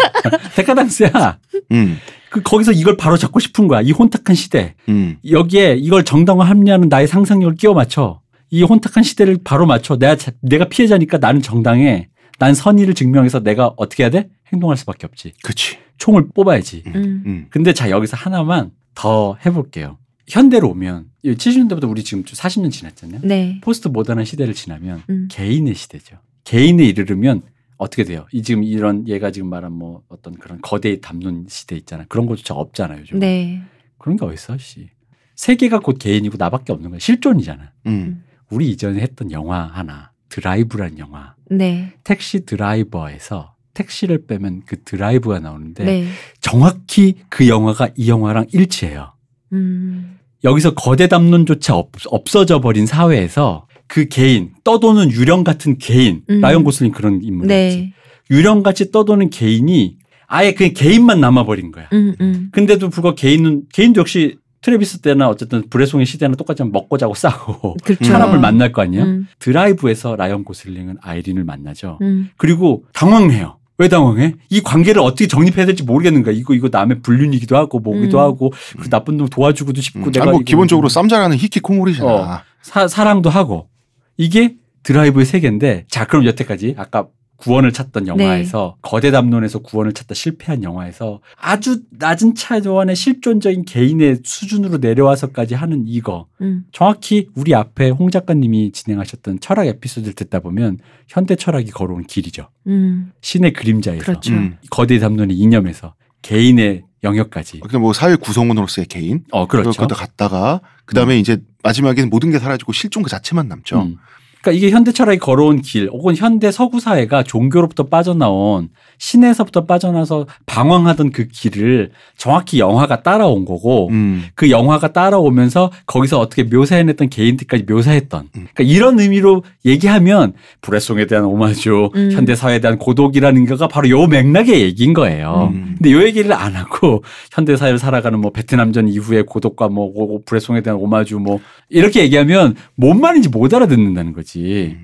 데카당스야. 0.55 1.37
음, 1.71 1.97
그 2.29 2.41
거기서 2.41 2.71
이걸 2.71 2.97
바로 2.97 3.17
잡고 3.17 3.39
싶은 3.39 3.67
거야. 3.67 3.81
이 3.81 3.91
혼탁한 3.91 4.35
시대. 4.35 4.73
음, 4.89 5.17
여기에 5.29 5.75
이걸 5.79 6.03
정당화 6.03 6.45
합리하는 6.45 6.89
나의 6.89 7.07
상상력을 7.07 7.55
끼워 7.55 7.73
맞춰. 7.73 8.21
이 8.49 8.63
혼탁한 8.63 9.03
시대를 9.03 9.39
바로 9.43 9.65
맞춰. 9.65 9.97
내가 9.97 10.15
자- 10.15 10.31
내가 10.41 10.65
피해자니까 10.65 11.17
나는 11.17 11.41
정당해. 11.41 12.09
난 12.39 12.53
선의를 12.53 12.93
증명해서 12.93 13.41
내가 13.41 13.73
어떻게 13.77 14.03
해야 14.03 14.09
돼? 14.09 14.29
행동할 14.51 14.77
수밖에 14.77 15.07
없지. 15.07 15.33
그치. 15.43 15.77
총을 15.97 16.29
뽑아야지. 16.33 16.83
음. 16.87 17.23
음, 17.25 17.47
근데 17.49 17.73
자 17.73 17.89
여기서 17.89 18.17
하나만 18.17 18.71
더 18.93 19.37
해볼게요. 19.45 19.97
현대로 20.27 20.69
오면 20.69 21.05
70년대부터 21.23 21.89
우리 21.89 22.03
지금 22.03 22.23
40년 22.23 22.71
지났잖아요. 22.71 23.21
네. 23.23 23.59
포스트 23.61 23.87
모던한 23.87 24.25
시대를 24.25 24.53
지나면 24.53 25.03
음. 25.09 25.27
개인의 25.29 25.75
시대죠. 25.75 26.17
개인에 26.43 26.83
이르르면 26.83 27.43
어떻게 27.77 28.03
돼요? 28.03 28.25
이 28.31 28.41
지금 28.41 28.63
이런 28.63 29.07
얘가 29.07 29.31
지금 29.31 29.49
말한 29.49 29.71
뭐 29.71 30.01
어떤 30.07 30.33
그런 30.35 30.59
거대 30.61 30.99
담론 30.99 31.45
시대 31.49 31.75
있잖아요. 31.75 32.05
그런 32.09 32.25
것조차 32.25 32.53
없잖아요. 32.53 33.01
요즘. 33.01 33.19
네. 33.19 33.61
그런 33.97 34.17
게 34.17 34.25
어딨어, 34.25 34.57
씨. 34.57 34.89
세계가 35.35 35.79
곧 35.79 35.97
개인이고 35.99 36.37
나밖에 36.37 36.71
없는 36.71 36.91
거야. 36.91 36.99
실존이잖아. 36.99 37.71
음, 37.87 38.23
우리 38.49 38.69
이전에 38.69 39.01
했던 39.01 39.31
영화 39.31 39.65
하나, 39.65 40.11
드라이브란 40.35 40.99
영화. 40.99 41.33
네. 41.49 41.93
택시 42.03 42.45
드라이버에서 42.45 43.53
택시를 43.73 44.25
빼면 44.27 44.63
그 44.65 44.83
드라이브가 44.83 45.39
나오는데 45.39 45.85
네. 45.85 46.07
정확히 46.41 47.15
그 47.29 47.47
영화가 47.47 47.91
이 47.95 48.09
영화랑 48.09 48.47
일치해요. 48.51 49.13
음. 49.53 50.17
여기서 50.43 50.73
거대 50.73 51.07
담론조차 51.07 51.75
없, 51.75 51.91
없어져 52.07 52.59
버린 52.59 52.85
사회에서 52.85 53.65
그 53.87 54.09
개인, 54.09 54.51
떠도는 54.65 55.11
유령 55.11 55.45
같은 55.45 55.77
개인, 55.77 56.23
음. 56.29 56.41
라이언 56.41 56.65
고슬링 56.65 56.91
그런 56.91 57.21
인물이었지. 57.23 57.77
네. 57.77 57.93
유령 58.29 58.61
같이 58.61 58.91
떠도는 58.91 59.29
개인이 59.29 59.97
아예 60.27 60.53
그냥 60.53 60.73
개인만 60.73 61.21
남아버린 61.21 61.71
거야. 61.71 61.87
음, 61.93 62.13
음. 62.19 62.49
근데도 62.51 62.89
불구하고 62.89 63.15
개인은, 63.15 63.63
개인도 63.71 64.01
역시 64.01 64.37
트레비스 64.65 64.97
때나 64.97 65.29
어쨌든 65.29 65.69
브레송의 65.69 66.07
시대나 66.07 66.35
똑같이 66.35 66.63
먹고 66.63 66.97
자고 66.97 67.13
싸고 67.13 67.77
그렇죠. 67.83 68.03
사람을 68.03 68.39
만날 68.39 68.71
거 68.71 68.81
아니에요? 68.81 69.03
음, 69.03 69.27
드라이브에서 69.37 70.15
라이언 70.15 70.43
고슬링은 70.43 70.97
아이린을 71.03 71.43
만나죠. 71.43 71.99
음. 72.01 72.31
그리고 72.35 72.83
당황해요. 72.91 73.57
왜 73.77 73.89
당황해? 73.89 74.33
이 74.49 74.61
관계를 74.61 75.03
어떻게 75.03 75.27
정립해야 75.27 75.67
될지 75.67 75.83
모르겠는 75.83 76.23
거야. 76.23 76.33
이거 76.33 76.55
이거 76.55 76.69
남의 76.71 77.03
불륜이기도 77.03 77.55
하고 77.55 77.77
뭐기도 77.77 78.17
음. 78.17 78.23
하고 78.23 78.53
그 78.79 78.89
나쁜 78.89 79.17
놈 79.17 79.27
도와주고도 79.27 79.81
싶고 79.81 80.07
음. 80.07 80.11
내가 80.11 80.29
아, 80.29 80.31
뭐 80.31 80.39
기본적으로 80.39 80.89
쌈자라는 80.89 81.37
히키코모리잖아. 81.37 82.11
어. 82.11 82.39
사, 82.63 82.87
사랑도 82.87 83.29
하고 83.29 83.69
이게 84.17 84.55
드라이브의 84.81 85.27
세계인데 85.27 85.85
자 85.89 86.07
그럼 86.07 86.25
여태까지 86.25 86.73
아까 86.79 87.05
구원을 87.37 87.71
찾던 87.73 88.07
영화에서 88.07 88.77
거대 88.81 89.11
담론에서 89.11 89.59
구원을 89.59 89.93
찾다 89.93 90.13
실패한 90.13 90.63
영화에서 90.63 91.21
아주 91.37 91.81
낮은 91.91 92.35
차원의 92.35 92.95
실존적인 92.95 93.65
개인의 93.65 94.19
수준으로 94.23 94.77
내려와서까지 94.77 95.53
하는 95.53 95.83
이거 95.87 96.27
음. 96.41 96.65
정확히 96.71 97.27
우리 97.35 97.53
앞에 97.53 97.89
홍 97.89 98.09
작가님이 98.09 98.71
진행하셨던 98.71 99.39
철학 99.41 99.67
에피소드를 99.67 100.13
듣다 100.13 100.39
보면 100.39 100.79
현대 101.07 101.35
철학이 101.35 101.71
걸어온 101.71 102.03
길이죠. 102.03 102.49
음. 102.67 103.11
신의 103.21 103.53
그림자에서 103.53 104.03
그렇죠. 104.03 104.33
음. 104.33 104.57
거대 104.69 104.99
담론의 104.99 105.37
이념에서 105.37 105.95
개인의 106.21 106.83
영역까지. 107.03 107.59
그러니까 107.59 107.79
뭐 107.79 107.93
사회 107.93 108.15
구성원으로서의 108.15 108.87
개인. 108.87 109.23
어 109.31 109.47
그렇죠. 109.47 109.87
다 109.87 109.95
갔다가 109.95 110.61
그다음에 110.85 111.19
이제 111.19 111.37
마지막에는 111.63 112.09
모든 112.09 112.31
게 112.31 112.39
사라지고 112.39 112.73
실존 112.73 113.03
그 113.03 113.09
자체만 113.09 113.47
남죠. 113.47 113.83
음. 113.83 113.97
그러니까 114.45 114.51
이게 114.51 114.69
현대 114.69 114.91
철학이 114.91 115.17
걸어온 115.17 115.61
길, 115.61 115.89
혹은 115.91 116.15
현대 116.15 116.51
서구 116.51 116.79
사회가 116.79 117.23
종교로부터 117.23 117.83
빠져나온 117.87 118.69
신에서부터 118.99 119.65
빠져나서 119.65 120.27
방황하던 120.45 121.11
그 121.11 121.27
길을 121.27 121.89
정확히 122.15 122.59
영화가 122.59 123.01
따라온 123.01 123.43
거고, 123.43 123.89
음. 123.89 124.23
그 124.35 124.51
영화가 124.51 124.93
따라오면서 124.93 125.71
거기서 125.87 126.19
어떻게 126.19 126.43
묘사해냈던 126.43 127.09
개인들까지 127.09 127.63
묘사했던. 127.67 128.21
음. 128.37 128.47
그러니까 128.53 128.63
이런 128.63 128.99
의미로 128.99 129.43
얘기하면 129.65 130.33
불의송에 130.61 131.07
대한 131.07 131.25
오마주, 131.25 131.89
음. 131.95 132.11
현대 132.11 132.35
사회에 132.35 132.59
대한 132.59 132.77
고독이라는 132.77 133.47
거가 133.47 133.67
바로 133.67 133.89
요 133.89 134.05
맥락의 134.05 134.61
얘기인 134.61 134.93
거예요. 134.93 135.49
음. 135.53 135.75
근데 135.77 135.91
요 135.91 136.03
얘기를 136.03 136.31
안 136.33 136.53
하고 136.55 137.03
현대 137.31 137.57
사회를 137.57 137.79
살아가는 137.79 138.19
뭐 138.19 138.31
베트남전 138.31 138.89
이후의 138.89 139.23
고독과 139.25 139.69
뭐 139.69 139.91
고- 139.91 140.21
불의송에 140.23 140.61
대한 140.61 140.79
오마주 140.79 141.17
뭐 141.19 141.39
이렇게 141.69 142.01
얘기하면 142.03 142.55
뭔 142.75 143.01
말인지 143.01 143.29
못 143.29 143.51
알아듣는다는 143.53 144.13
거지. 144.13 144.34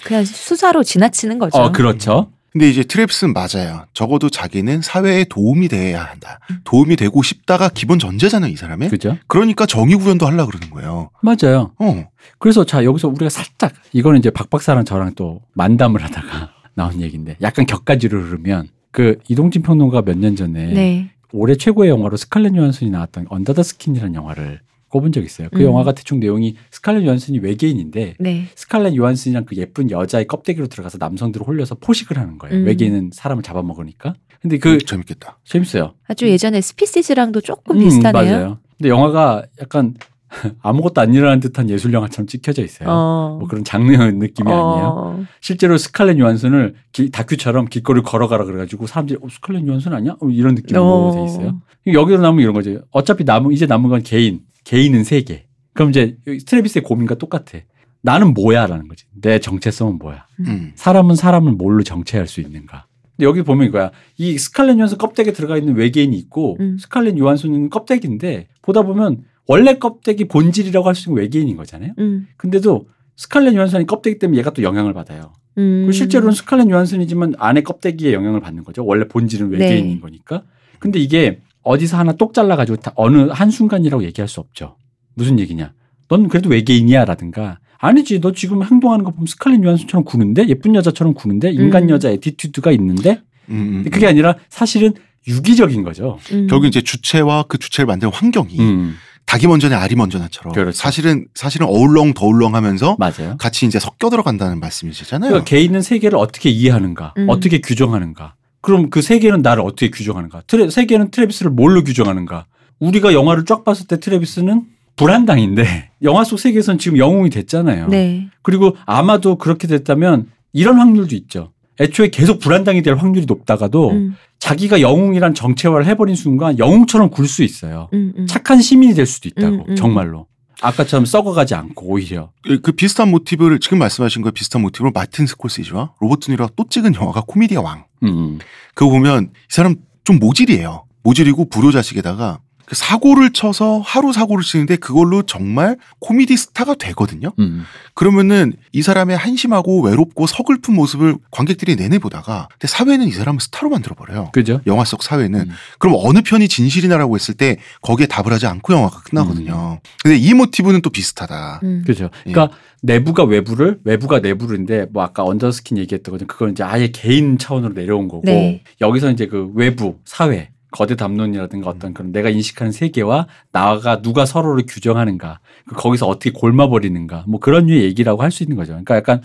그냥 0.04 0.24
수사로 0.26 0.84
지나치는 0.84 1.40
거죠. 1.40 1.58
어, 1.58 1.72
그렇죠. 1.72 2.32
근데 2.52 2.70
이제 2.70 2.82
트래비스는 2.82 3.34
맞아요. 3.34 3.86
적어도 3.94 4.30
자기는 4.30 4.82
사회에 4.82 5.24
도움이 5.30 5.70
돼야 5.70 6.04
한다. 6.04 6.40
음. 6.50 6.60
도움이 6.66 6.98
되고 6.98 7.24
싶다가 7.24 7.70
기본 7.70 7.98
전제잖아요, 7.98 8.52
이 8.52 8.58
사람의. 8.58 8.90
그죠? 8.90 9.18
그러니까 9.28 9.66
정의 9.66 9.96
구현도 9.96 10.26
하려 10.28 10.46
그러는 10.46 10.70
거예요. 10.70 11.12
맞아요. 11.22 11.72
어. 11.80 12.06
그래서 12.40 12.66
자, 12.66 12.84
여기서 12.84 13.08
우리가 13.08 13.30
살짝 13.30 13.72
이거는 13.94 14.20
이제 14.20 14.30
박 14.30 14.50
박사랑 14.50 14.84
저랑 14.84 15.14
또 15.16 15.40
만담을 15.54 16.04
하다가 16.04 16.52
나온 16.76 17.00
얘기인데 17.00 17.38
약간 17.42 17.66
곁가지로 17.66 18.20
흐르면 18.22 18.68
그 18.92 19.18
이동진 19.30 19.62
평론가 19.62 20.02
몇 20.02 20.18
년 20.18 20.36
전에 20.36 20.74
네. 20.74 21.12
올해 21.32 21.56
최고의 21.56 21.90
영화로 21.90 22.18
스칼렛 22.18 22.54
요한슨이 22.58 22.92
나왔던 22.92 23.28
언더 23.30 23.54
더 23.54 23.64
스킨이라는 23.64 24.14
영화를 24.16 24.60
꼽은 24.92 25.12
적이 25.12 25.26
있어요. 25.26 25.48
그 25.52 25.62
음. 25.62 25.66
영화가 25.66 25.94
대충 25.94 26.20
내용이 26.20 26.56
스칼렛 26.70 27.04
요한슨이 27.06 27.40
외계인인데 27.40 28.16
네. 28.20 28.46
스칼렛 28.56 28.96
요한슨이랑 28.96 29.46
그 29.46 29.56
예쁜 29.56 29.90
여자의 29.90 30.28
껍데기로 30.28 30.68
들어가서 30.68 30.98
남성들을 31.00 31.48
홀려서 31.48 31.76
포식을 31.76 32.18
하는 32.18 32.38
거예요. 32.38 32.58
음. 32.60 32.66
외계인은 32.68 33.12
사람을 33.14 33.42
잡아먹으니까. 33.44 34.14
근데 34.42 34.58
그 34.58 34.78
재밌겠다. 34.80 35.40
재밌어요. 35.46 35.94
아주 36.08 36.28
예전에 36.28 36.62
스피시즈랑도 36.62 37.42
조금 37.42 37.78
음, 37.78 37.84
비슷하네요. 37.84 38.32
맞아요. 38.32 38.58
근데 38.78 38.90
영화가 38.90 39.44
약간 39.62 39.94
아무것도 40.62 41.02
안 41.02 41.14
일어나는 41.14 41.40
듯한 41.42 41.70
예술 41.70 41.94
영화처럼 41.94 42.26
찍혀져 42.28 42.64
있어요. 42.64 42.88
어. 42.90 43.38
뭐 43.40 43.48
그런 43.50 43.64
장르 43.64 43.92
느낌이 43.92 44.50
아니에요. 44.50 44.96
어. 44.98 45.24
실제로 45.42 45.78
스칼렛 45.78 46.18
요한슨을 46.18 46.76
길- 46.94 47.12
다큐처럼 47.12 47.66
길거리를 47.66 48.04
걸어가라 48.04 48.46
그래가지고 48.46 48.88
사람들이 48.88 49.20
어, 49.22 49.28
스칼렛 49.30 49.68
요한슨 49.68 49.94
아니야? 49.94 50.16
어, 50.22 50.28
이런 50.30 50.56
느낌으로 50.56 50.84
어. 50.84 51.12
돼 51.16 51.24
있어요. 51.26 51.62
여기로 51.86 52.22
남으면 52.22 52.42
이런 52.44 52.54
거죠. 52.54 52.82
어차피 52.92 53.24
남은 53.26 53.52
이제 53.52 53.66
남은 53.66 53.90
건 53.90 54.02
개인, 54.04 54.40
개인은 54.64 55.04
세계. 55.04 55.46
그럼 55.74 55.90
이제 55.90 56.18
트래비스의 56.26 56.84
고민과 56.84 57.16
똑같아. 57.16 57.60
나는 58.02 58.34
뭐야라는 58.34 58.88
거지. 58.88 59.06
내 59.14 59.40
정체성은 59.40 60.00
뭐야? 60.00 60.26
음. 60.42 60.72
사람은 60.76 61.16
사람을 61.16 61.54
뭘로 61.54 61.84
정체할 61.84 62.28
수 62.28 62.42
있는가? 62.42 62.86
근데 63.16 63.26
여기 63.26 63.44
보면 63.44 63.68
이거야. 63.68 63.92
이 64.18 64.38
스칼렛 64.38 64.78
요한슨 64.78 64.98
껍데기에 64.98 65.34
들어가 65.34 65.58
있는 65.58 65.76
외계인이 65.76 66.16
있고 66.18 66.58
음. 66.60 66.78
스칼렛 66.80 67.18
요한슨은 67.18 67.70
껍데기인데 67.70 68.48
보다 68.62 68.82
보면 68.82 69.24
원래 69.48 69.78
껍데기 69.78 70.26
본질이라고 70.26 70.88
할 70.88 70.96
수 70.96 71.10
있는 71.10 71.22
외계인인 71.22 71.56
거잖아요. 71.58 71.94
음. 72.00 72.28
근데도 72.38 72.88
스칼렛 73.18 73.54
요한슨이 73.54 73.86
껍데기 73.86 74.18
때문에 74.18 74.40
얘가 74.40 74.50
또 74.52 74.64
영향을 74.64 74.94
받아요. 74.94 75.34
음. 75.58 75.92
실제로는 75.92 76.34
스칼렛 76.34 76.70
요한슨이지만 76.70 77.36
안에 77.38 77.62
껍데기에 77.62 78.14
영향을 78.14 78.40
받는 78.40 78.64
거죠. 78.64 78.84
원래 78.86 79.08
본질은 79.08 79.50
외계인인 79.50 79.96
네. 79.96 80.00
거니까. 80.00 80.44
근데 80.80 80.98
이게 81.00 81.42
어디서 81.64 81.98
하나 81.98 82.14
똑 82.14 82.34
잘라가지고 82.34 82.78
다 82.78 82.92
어느 82.96 83.30
한 83.30 83.52
순간이라고 83.52 84.04
얘기할 84.04 84.28
수 84.28 84.40
없죠. 84.40 84.76
무슨 85.14 85.40
얘기냐? 85.40 85.74
넌 86.08 86.28
그래도 86.28 86.50
외계인이야 86.50 87.06
라든가 87.06 87.60
아니지. 87.78 88.20
너 88.20 88.32
지금 88.32 88.64
행동하는 88.64 89.04
거 89.04 89.12
보면 89.12 89.28
스칼렛 89.28 89.64
요한슨처럼 89.64 90.04
구는데 90.04 90.48
예쁜 90.48 90.76
여자처럼 90.76 91.14
구는데 91.14 91.52
인간 91.52 91.84
음. 91.84 91.90
여자 91.90 92.10
attitude가 92.10 92.72
있는데 92.72 93.22
음, 93.50 93.56
음, 93.56 93.74
근데 93.76 93.90
그게 93.90 94.08
아니라 94.08 94.36
사실은 94.50 94.94
유기적인 95.28 95.84
거죠. 95.84 96.18
음. 96.32 96.48
결국 96.48 96.68
이제 96.68 96.82
주체와 96.82 97.46
그 97.48 97.58
주체를 97.58 97.86
만드는 97.88 98.12
환경이 98.14 98.60
음, 98.60 98.96
닭이 99.26 99.48
먼저냐 99.48 99.80
알이 99.80 99.96
먼저냐처럼 99.96 100.54
그렇죠. 100.54 100.72
사실은 100.72 101.28
사실은 101.34 101.68
어울렁 101.68 102.14
더울렁하면서 102.14 102.98
맞아요. 103.00 103.38
같이 103.38 103.66
이제 103.66 103.80
섞여 103.80 104.10
들어간다는 104.10 104.60
말씀이시잖아요. 104.60 105.30
그러니까 105.30 105.50
개인은 105.50 105.82
세계를 105.82 106.18
어떻게 106.18 106.50
이해하는가, 106.50 107.14
음. 107.18 107.30
어떻게 107.30 107.62
규정하는가. 107.62 108.36
그럼 108.62 108.90
그 108.90 109.02
세계는 109.02 109.42
나를 109.42 109.64
어떻게 109.64 109.90
규정하는가? 109.90 110.44
트레, 110.48 110.70
세계는 110.70 111.12
트래비스를 111.12 111.52
뭘로 111.52 111.84
규정하는가? 111.84 112.46
우리가 112.80 113.14
영화를 113.14 113.46
쫙 113.46 113.64
봤을 113.64 113.88
때 113.88 114.00
트래비스는 114.00 114.64
불한당인데 114.96 115.90
영화 116.04 116.24
속 116.24 116.40
세계에서는 116.40 116.78
지금 116.78 116.98
영웅이 116.98 117.30
됐잖아요. 117.30 117.88
네. 117.88 118.28
그리고 118.42 118.76
아마도 118.86 119.36
그렇게 119.38 119.68
됐다면 119.68 120.28
이런 120.54 120.78
확률도 120.78 121.16
있죠. 121.16 121.52
애초에 121.80 122.10
계속 122.10 122.40
불한당이 122.40 122.84
될 122.84 122.96
확률이 122.96 123.26
높다가도 123.26 123.92
음. 123.92 124.16
자기가 124.40 124.82
영웅이란 124.82 125.34
정체화를 125.34 125.86
해버린 125.88 126.16
순간 126.16 126.60
영웅처럼 126.60 127.10
굴 127.10 127.28
수 127.28 127.44
있어요. 127.44 127.90
음. 127.94 128.14
음. 128.18 128.28
착한 128.28 128.62
시민이 128.62 128.94
될 128.94 129.06
수도 129.06 129.30
있다고 129.30 129.56
음, 129.56 129.64
음. 129.70 129.76
정말로. 129.76 130.28
아까처럼 130.62 131.06
썩어가지 131.06 131.56
않고 131.56 131.88
오히려 131.88 132.32
그, 132.44 132.62
그 132.62 132.72
비슷한 132.72 133.10
모티브를 133.10 133.60
지금 133.60 133.80
말씀하신 133.80 134.22
거 134.22 134.32
비슷한 134.32 134.62
모티브를 134.62 134.92
마틴 134.94 135.26
스콜세지와 135.26 135.94
로버트 136.00 136.32
드니로가 136.32 136.50
또 136.56 136.66
찍은 136.70 136.96
영화가 136.96 137.24
코미디의 137.28 137.64
왕. 137.64 137.86
음. 138.04 138.40
그거 138.74 138.92
보면 138.92 139.32
이 139.34 139.38
사람 139.50 139.76
좀 140.04 140.20
모질이에요. 140.20 140.86
모질이고 141.04 141.50
불효자식에다가 141.50 142.40
그 142.51 142.51
사고를 142.72 143.34
쳐서 143.34 143.82
하루 143.84 144.14
사고를 144.14 144.44
치는데 144.44 144.78
그걸로 144.78 145.24
정말 145.24 145.78
코미디 146.00 146.38
스타가 146.38 146.76
되거든요. 146.76 147.34
음. 147.40 147.64
그러면은 147.94 148.54
이 148.72 148.82
사람의 148.82 149.18
한심하고 149.18 149.82
외롭고 149.82 150.28
서글픈 150.28 150.76
모습을 150.76 151.16
관객들이 151.32 151.76
내내 151.76 152.00
보다가 152.00 152.48
근데 152.52 152.68
사회는 152.68 153.08
이 153.08 153.12
사람을 153.12 153.40
스타로 153.42 153.70
만들어 153.70 153.96
버려요. 153.96 154.30
그죠? 154.34 154.62
영화 154.68 154.86
속 154.86 155.04
사회는 155.04 155.40
음. 155.42 155.52
그럼 155.80 155.96
어느 156.00 156.22
편이 156.22 156.48
진실이나라고 156.48 157.16
했을 157.16 157.34
때 157.34 157.58
거기에 157.82 158.08
답을 158.08 158.32
하지 158.32 158.48
않고 158.48 158.74
영화가 158.74 159.02
끝나거든요. 159.02 159.80
근데 160.02 160.18
이 160.18 160.34
모티브는 160.34 160.82
또 160.82 160.90
비슷하다. 160.90 161.62
음. 161.64 161.84
그죠. 161.86 162.10
예. 162.26 162.32
그러니까 162.32 162.56
내부가 162.82 163.24
외부를 163.24 163.80
외부가 163.84 164.20
내부인데 164.20 164.88
뭐 164.92 165.04
아까 165.04 165.24
언더스킨 165.24 165.78
얘기했던 165.78 166.12
거죠. 166.12 166.26
그건 166.26 166.52
이제 166.52 166.64
아예 166.64 166.88
개인 166.88 167.38
차원으로 167.38 167.74
내려온 167.74 168.08
거고 168.08 168.24
네. 168.26 168.64
여기서 168.80 169.12
이제 169.12 169.28
그 169.28 169.52
외부 169.54 170.00
사회 170.06 170.50
거대 170.72 170.96
담론이라든가 170.96 171.70
어떤 171.70 171.94
그런 171.94 172.12
내가 172.12 172.30
인식하는 172.30 172.72
세계와 172.72 173.28
나가 173.52 174.02
누가 174.02 174.26
서로를 174.26 174.64
규정하는가 174.68 175.40
그 175.68 175.76
거기서 175.76 176.08
어떻게 176.08 176.32
곪아버리는가 176.32 177.26
뭐 177.28 177.40
그런 177.40 177.66
류의 177.68 177.84
얘기라고 177.84 178.24
할 178.24 178.32
수 178.32 178.44
있는 178.44 178.56
거죠. 178.56 178.72
그러니까 178.72 178.96
약간 178.96 179.22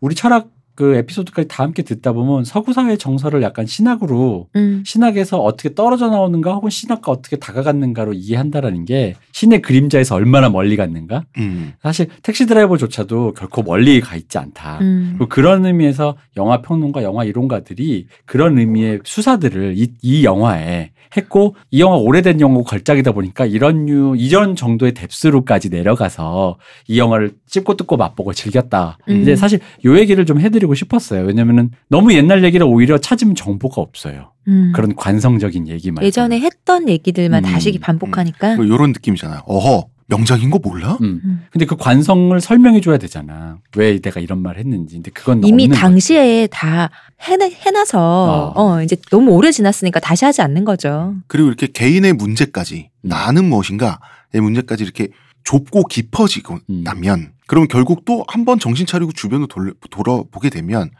우리 0.00 0.14
철학 0.14 0.48
그 0.76 0.94
에피소드까지 0.94 1.48
다 1.48 1.64
함께 1.64 1.82
듣다 1.82 2.12
보면 2.12 2.44
서구 2.44 2.74
사회의 2.74 2.98
정서를 2.98 3.42
약간 3.42 3.66
신학으로 3.66 4.48
음. 4.54 4.82
신학에서 4.86 5.38
어떻게 5.38 5.74
떨어져 5.74 6.08
나오는가 6.08 6.52
혹은 6.52 6.68
신학과 6.68 7.10
어떻게 7.10 7.36
다가갔는가로 7.36 8.12
이해한다라는 8.12 8.84
게 8.84 9.14
신의 9.32 9.62
그림자에서 9.62 10.14
얼마나 10.14 10.50
멀리 10.50 10.76
갔는가 10.76 11.24
음. 11.38 11.72
사실 11.82 12.08
택시 12.22 12.46
드라이버조차도 12.46 13.32
결코 13.32 13.62
멀리 13.62 14.00
가 14.00 14.16
있지 14.16 14.36
않다. 14.36 14.78
음. 14.82 15.14
그리고 15.16 15.28
그런 15.30 15.64
의미에서 15.64 16.16
영화 16.36 16.60
평론가, 16.60 17.02
영화 17.02 17.24
이론가들이 17.24 18.06
그런 18.26 18.58
의미의 18.58 19.00
수사들을 19.02 19.78
이, 19.78 19.94
이 20.02 20.24
영화에 20.24 20.90
했고 21.16 21.54
이 21.70 21.80
영화 21.80 21.96
오래된 21.96 22.40
영화고 22.40 22.64
걸작이다 22.64 23.12
보니까 23.12 23.46
이런 23.46 23.86
류 23.86 24.14
이전 24.16 24.56
정도의 24.56 24.92
뎁스로까지 24.92 25.68
내려가서 25.70 26.58
이 26.88 26.98
영화를 26.98 27.32
씹고 27.46 27.76
뜯고 27.76 27.96
맛보고 27.96 28.32
즐겼다. 28.32 28.98
음. 29.08 29.22
이제 29.22 29.36
사실 29.36 29.60
요 29.84 29.98
얘기를 29.98 30.26
좀 30.26 30.40
해드리고 30.40 30.65
싶었어요. 30.74 31.24
왜냐면은 31.24 31.70
너무 31.88 32.12
옛날 32.14 32.44
얘기를 32.44 32.66
오히려 32.66 32.98
찾으면 32.98 33.34
정보가 33.34 33.80
없어요. 33.80 34.32
음. 34.48 34.72
그런 34.74 34.94
관성적인 34.94 35.68
얘기만. 35.68 36.04
예전에 36.04 36.40
했던 36.40 36.88
얘기들만 36.88 37.44
음, 37.44 37.50
다시 37.50 37.78
반복하니까. 37.78 38.56
뭐 38.56 38.64
이런 38.64 38.92
느낌이잖아요. 38.92 39.42
어허 39.46 39.88
명작인 40.08 40.50
거 40.50 40.58
몰라? 40.58 40.96
음. 41.00 41.20
음. 41.24 41.46
근데 41.50 41.66
그 41.66 41.76
관성을 41.76 42.40
설명해 42.40 42.80
줘야 42.80 42.96
되잖아. 42.96 43.58
왜 43.76 43.98
내가 43.98 44.20
이런 44.20 44.40
말 44.40 44.58
했는지. 44.58 44.94
근데 44.96 45.10
그건 45.10 45.42
이미 45.44 45.64
없는 45.64 45.76
당시에 45.76 46.46
다 46.50 46.90
해내, 47.22 47.50
해놔서 47.50 47.98
어. 47.98 48.52
어. 48.54 48.82
이제 48.82 48.96
너무 49.10 49.32
오래 49.32 49.50
지났으니까 49.50 49.98
다시 50.00 50.24
하지 50.24 50.42
않는 50.42 50.64
거죠. 50.64 51.14
그리고 51.26 51.48
이렇게 51.48 51.66
개인의 51.66 52.12
문제까지 52.12 52.90
음. 53.04 53.08
나는 53.08 53.46
무엇인가의 53.46 54.40
문제까지 54.40 54.84
이렇게 54.84 55.08
좁고 55.42 55.84
깊어지고 55.84 56.58
음. 56.70 56.82
나면 56.84 57.32
그러면 57.46 57.68
결국 57.68 58.04
또 58.04 58.24
한 58.28 58.44
번 58.44 58.58
정신 58.58 58.86
차리고 58.86 59.12
주변으로 59.12 59.46
돌려, 59.46 59.72
돌아보게 59.90 60.50
되면 60.50 60.90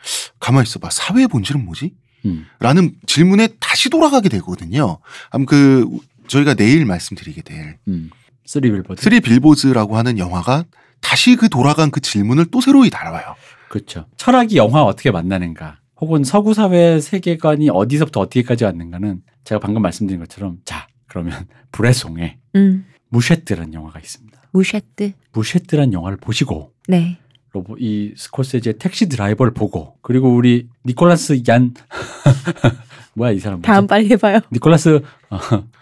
가만히 0.40 0.64
있어봐 0.68 0.90
사회의 0.90 1.27
본질은 1.28 1.64
뭐지? 1.64 1.94
음. 2.24 2.47
라는 2.60 2.94
질문에 3.06 3.48
다시 3.60 3.89
돌아가게 3.90 4.28
되거든요. 4.28 4.98
아무 5.31 5.47
그 5.47 5.89
저희가 6.28 6.55
내일 6.55 6.85
말씀드리게 6.86 7.43
될 7.43 7.78
음. 7.89 8.10
쓰리 8.44 8.70
빌보드. 8.70 9.02
쓰리 9.02 9.20
빌보즈라고 9.20 9.97
하는 9.97 10.18
영화가 10.18 10.64
다시 11.01 11.36
그 11.36 11.48
돌아간 11.48 11.90
그 11.90 12.01
질문을 12.01 12.47
또 12.51 12.60
새로이 12.60 12.90
다뤄요. 12.90 13.35
그렇죠. 13.68 14.06
철학이 14.16 14.56
영화 14.56 14.82
어떻게 14.85 15.10
만나는가, 15.10 15.78
혹은 16.01 16.24
서구 16.24 16.55
사회 16.55 17.01
세계관이 17.01 17.68
어디서부터 17.70 18.20
어디까지 18.20 18.64
왔는가는 18.64 19.23
제가 19.44 19.59
방금 19.60 19.82
말씀드린 19.82 20.20
것처럼 20.20 20.59
자 20.64 20.86
그러면 21.09 21.47
브레송의 21.72 22.38
음. 22.55 22.86
무쉐트라는 23.10 23.74
영화가 23.74 23.98
있습니다. 24.01 24.35
무셰트. 24.52 25.12
무쉐트라는 25.32 25.93
영화를 25.93 26.16
보시고 26.18 26.73
네. 26.89 27.18
로보 27.52 27.77
이 27.78 28.12
스코세지의 28.16 28.74
택시 28.78 29.09
드라이버를 29.09 29.52
보고 29.55 29.97
그리고 30.02 30.35
우리 30.35 30.68
니콜라스 30.85 31.43
얀 31.48 31.74
뭐야 33.14 33.32
이 33.32 33.39
사람 33.39 33.59
뭐지? 33.59 33.66
다음 33.66 33.86
빨리 33.86 34.10
해봐요. 34.10 34.40
니콜라스 34.52 35.01
어, 35.31 35.39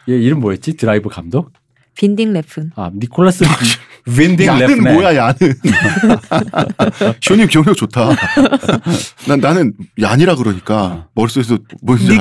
얘 0.08 0.14
이름 0.16 0.40
뭐였지 0.40 0.76
드라이브 0.76 1.08
감독 1.08 1.52
윈딩 1.96 2.32
레픈. 2.32 2.70
아 2.76 2.90
니콜라스 2.94 3.44
윈딩 4.06 4.46
야는 4.46 4.66
레픈에 4.66 4.92
뭐야 4.92 5.16
야는. 5.16 5.36
시원님 7.20 7.48
기억력 7.48 7.76
좋다. 7.76 8.10
난 9.28 9.40
나는 9.40 9.72
얀이라 10.00 10.36
그러니까 10.36 10.84
어. 10.86 11.08
머릿속에서 11.14 11.58
뭔지 11.82 12.12
알아? 12.12 12.20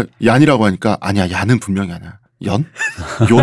아, 0.00 0.04
얀이라고 0.24 0.64
하니까 0.66 0.98
아니야 1.00 1.30
얀은 1.30 1.60
분명히 1.60 1.92
아니야. 1.92 2.18
연? 2.44 2.64
용? 3.30 3.38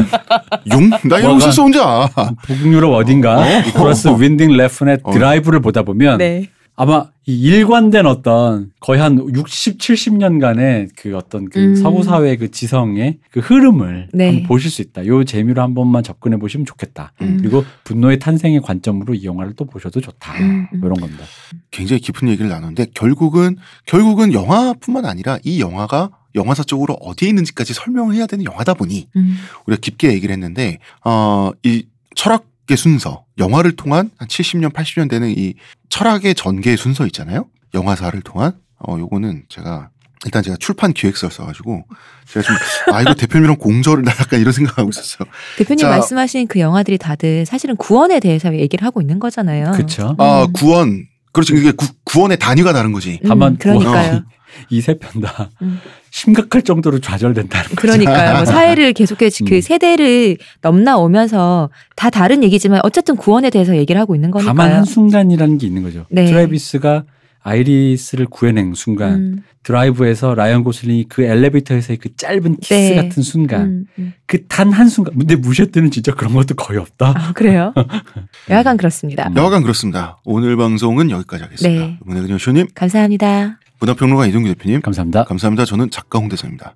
용? 0.72 0.90
나 1.10 1.18
이런 1.18 1.22
거 1.22 1.28
뭐가? 1.30 1.40
쓸수 1.40 1.61
혼자. 1.64 2.10
북유럽 2.44 2.94
어딘가 2.94 3.61
니콜라스 3.64 4.10
윈딩 4.20 4.56
레픈의 4.56 4.99
어. 5.03 5.11
드라이브를 5.11 5.61
보다 5.61 5.84
보면 5.84 6.20
네. 6.20 6.49
아마 6.76 7.07
이 7.26 7.40
일관된 7.40 8.06
어떤 8.07 8.72
거의 8.80 8.99
한 8.99 9.18
60, 9.18 9.78
70년간의 9.78 10.90
그 10.98 11.15
어떤 11.15 11.48
그 11.48 11.60
음. 11.60 11.76
서구 11.76 12.03
사회의 12.03 12.36
그 12.36 12.49
지성의 12.49 13.20
그 13.30 13.40
흐름을 13.40 14.10
네. 14.11 14.26
한번 14.26 14.44
보실 14.48 14.72
수 14.72 14.82
있다. 14.82 15.06
요 15.06 15.24
재미로 15.24 15.61
한 15.61 15.76
번만 15.76 16.02
접근해 16.02 16.38
보시면 16.38 16.65
좋겠다. 16.65 17.14
음. 17.22 17.38
그리고 17.40 17.64
분노의 17.84 18.20
탄생의 18.20 18.61
관점으로 18.61 19.14
이 19.14 19.24
영화를 19.24 19.53
또 19.56 19.65
보셔도 19.65 20.02
좋다. 20.02 20.34
음, 20.40 20.68
음. 20.74 20.80
이런 20.80 20.94
겁니다. 20.95 21.24
굉장히 21.70 22.02
깊은 22.02 22.28
얘기를 22.28 22.49
나누는데 22.49 22.88
결국은 22.95 23.56
결국은 23.86 24.34
영화뿐만 24.34 25.06
아니라 25.06 25.38
이 25.44 25.61
영화가 25.61 26.10
영화사적으로 26.35 26.93
어디에 26.95 27.30
있는지까지 27.30 27.73
설명을 27.73 28.15
해야 28.15 28.26
되는 28.26 28.43
영화다 28.45 28.73
보니 28.73 29.07
음. 29.15 29.38
우리가 29.65 29.80
깊게 29.81 30.11
얘기를 30.14 30.34
했는데 30.34 30.80
어 31.05 31.51
이 31.64 31.85
철학의 32.15 32.77
순서 32.77 33.26
영화를 33.38 33.76
통한 33.76 34.10
한 34.18 34.27
70년 34.27 34.72
80년 34.73 35.10
되는 35.10 35.30
이 35.30 35.53
철학의 35.89 36.35
전개 36.35 36.76
순서 36.76 37.05
있잖아요 37.07 37.45
영화사를 37.73 38.19
통한 38.22 38.53
어 38.80 38.97
요거는 38.99 39.43
제가 39.49 39.89
일단 40.26 40.41
제가 40.43 40.55
출판 40.57 40.93
기획서를 40.93 41.34
써가지고 41.34 41.84
제가 42.27 42.45
좀 42.45 42.55
아 42.95 43.01
이거 43.01 43.14
대표님이랑 43.15 43.57
공저를 43.57 44.03
나 44.03 44.11
약간 44.11 44.39
이런 44.39 44.53
생각하고 44.53 44.89
있었어요 44.89 45.27
대표님 45.57 45.80
자. 45.81 45.89
말씀하신 45.89 46.47
그 46.47 46.60
영화들이 46.60 46.97
다들 46.97 47.45
사실은 47.45 47.76
구원에 47.76 48.19
대해서 48.19 48.53
얘기를 48.55 48.85
하고 48.85 49.01
있는 49.01 49.19
거잖아요. 49.19 49.72
그렇죠. 49.72 50.15
아 50.19 50.43
음. 50.43 50.53
구원 50.53 51.07
그렇지 51.31 51.53
이게 51.55 51.72
구, 51.72 51.88
구원의 52.03 52.38
단위가 52.38 52.73
다른 52.73 52.91
거지 52.91 53.19
음, 53.23 53.27
다만 53.27 53.57
그러니까요. 53.57 54.23
이 54.70 54.82
세 54.82 54.96
편다 54.98 55.50
음. 55.62 55.80
심각할 56.12 56.62
정도로 56.62 57.00
좌절된다는 57.00 57.70
거죠. 57.70 57.76
그러니까요. 57.82 58.36
뭐 58.38 58.46
사회를 58.46 58.94
계속해서 58.94 59.44
음. 59.44 59.48
그 59.50 59.62
세대를 59.62 60.38
넘나오면서 60.62 61.70
다 61.96 62.10
다른 62.10 62.44
얘기지만 62.44 62.82
어쨌든 62.84 63.16
구원에 63.16 63.50
대해서 63.50 63.76
얘기를 63.78 64.00
하고 64.00 64.16
있는 64.16 64.32
거니까요. 64.32 64.56
다만 64.56 64.72
한 64.74 64.86
순간이라는 64.86 65.58
게 65.58 65.68
있는 65.68 65.84
거죠. 65.84 66.06
네. 66.10 66.26
트래비스가 66.26 67.04
아이리스를 67.46 68.26
구해낸 68.28 68.74
순간 68.74 69.14
음, 69.14 69.44
드라이브에서 69.64 70.34
라이언 70.34 70.64
고슬링이 70.64 71.08
그 71.10 71.24
엘리베이터에서의 71.24 71.98
그 71.98 72.16
짧은 72.16 72.58
키스 72.62 72.74
네. 72.74 72.96
같은 72.96 73.22
순간 73.22 73.62
음, 73.62 73.86
음. 74.00 74.14
그 74.28 74.49
단 74.49 74.72
한 74.72 74.88
순간 74.88 75.18
근데 75.18 75.36
무셰트는 75.36 75.92
진짜 75.92 76.14
그런 76.14 76.34
것도 76.34 76.56
거의 76.56 76.80
없다. 76.80 77.14
아, 77.16 77.34
그래요? 77.34 77.74
여하간 78.50 78.78
그렇습니다. 78.78 79.30
여하간 79.36 79.62
그렇습니다 79.64 80.20
오늘 80.24 80.56
방송은 80.56 81.12
여기까지 81.12 81.44
하겠습니다 81.44 81.86
네. 81.86 81.98
문혜근 82.06 82.30
여쇼님 82.30 82.68
감사합니다. 82.76 83.60
문화평론가 83.84 84.26
이동규 84.27 84.47
대표님. 84.47 84.81
감사합니다. 84.81 85.26
감사합니다. 85.26 85.65
저는 85.65 85.89
작가 85.89 86.19
홍대선입니다 86.19 86.76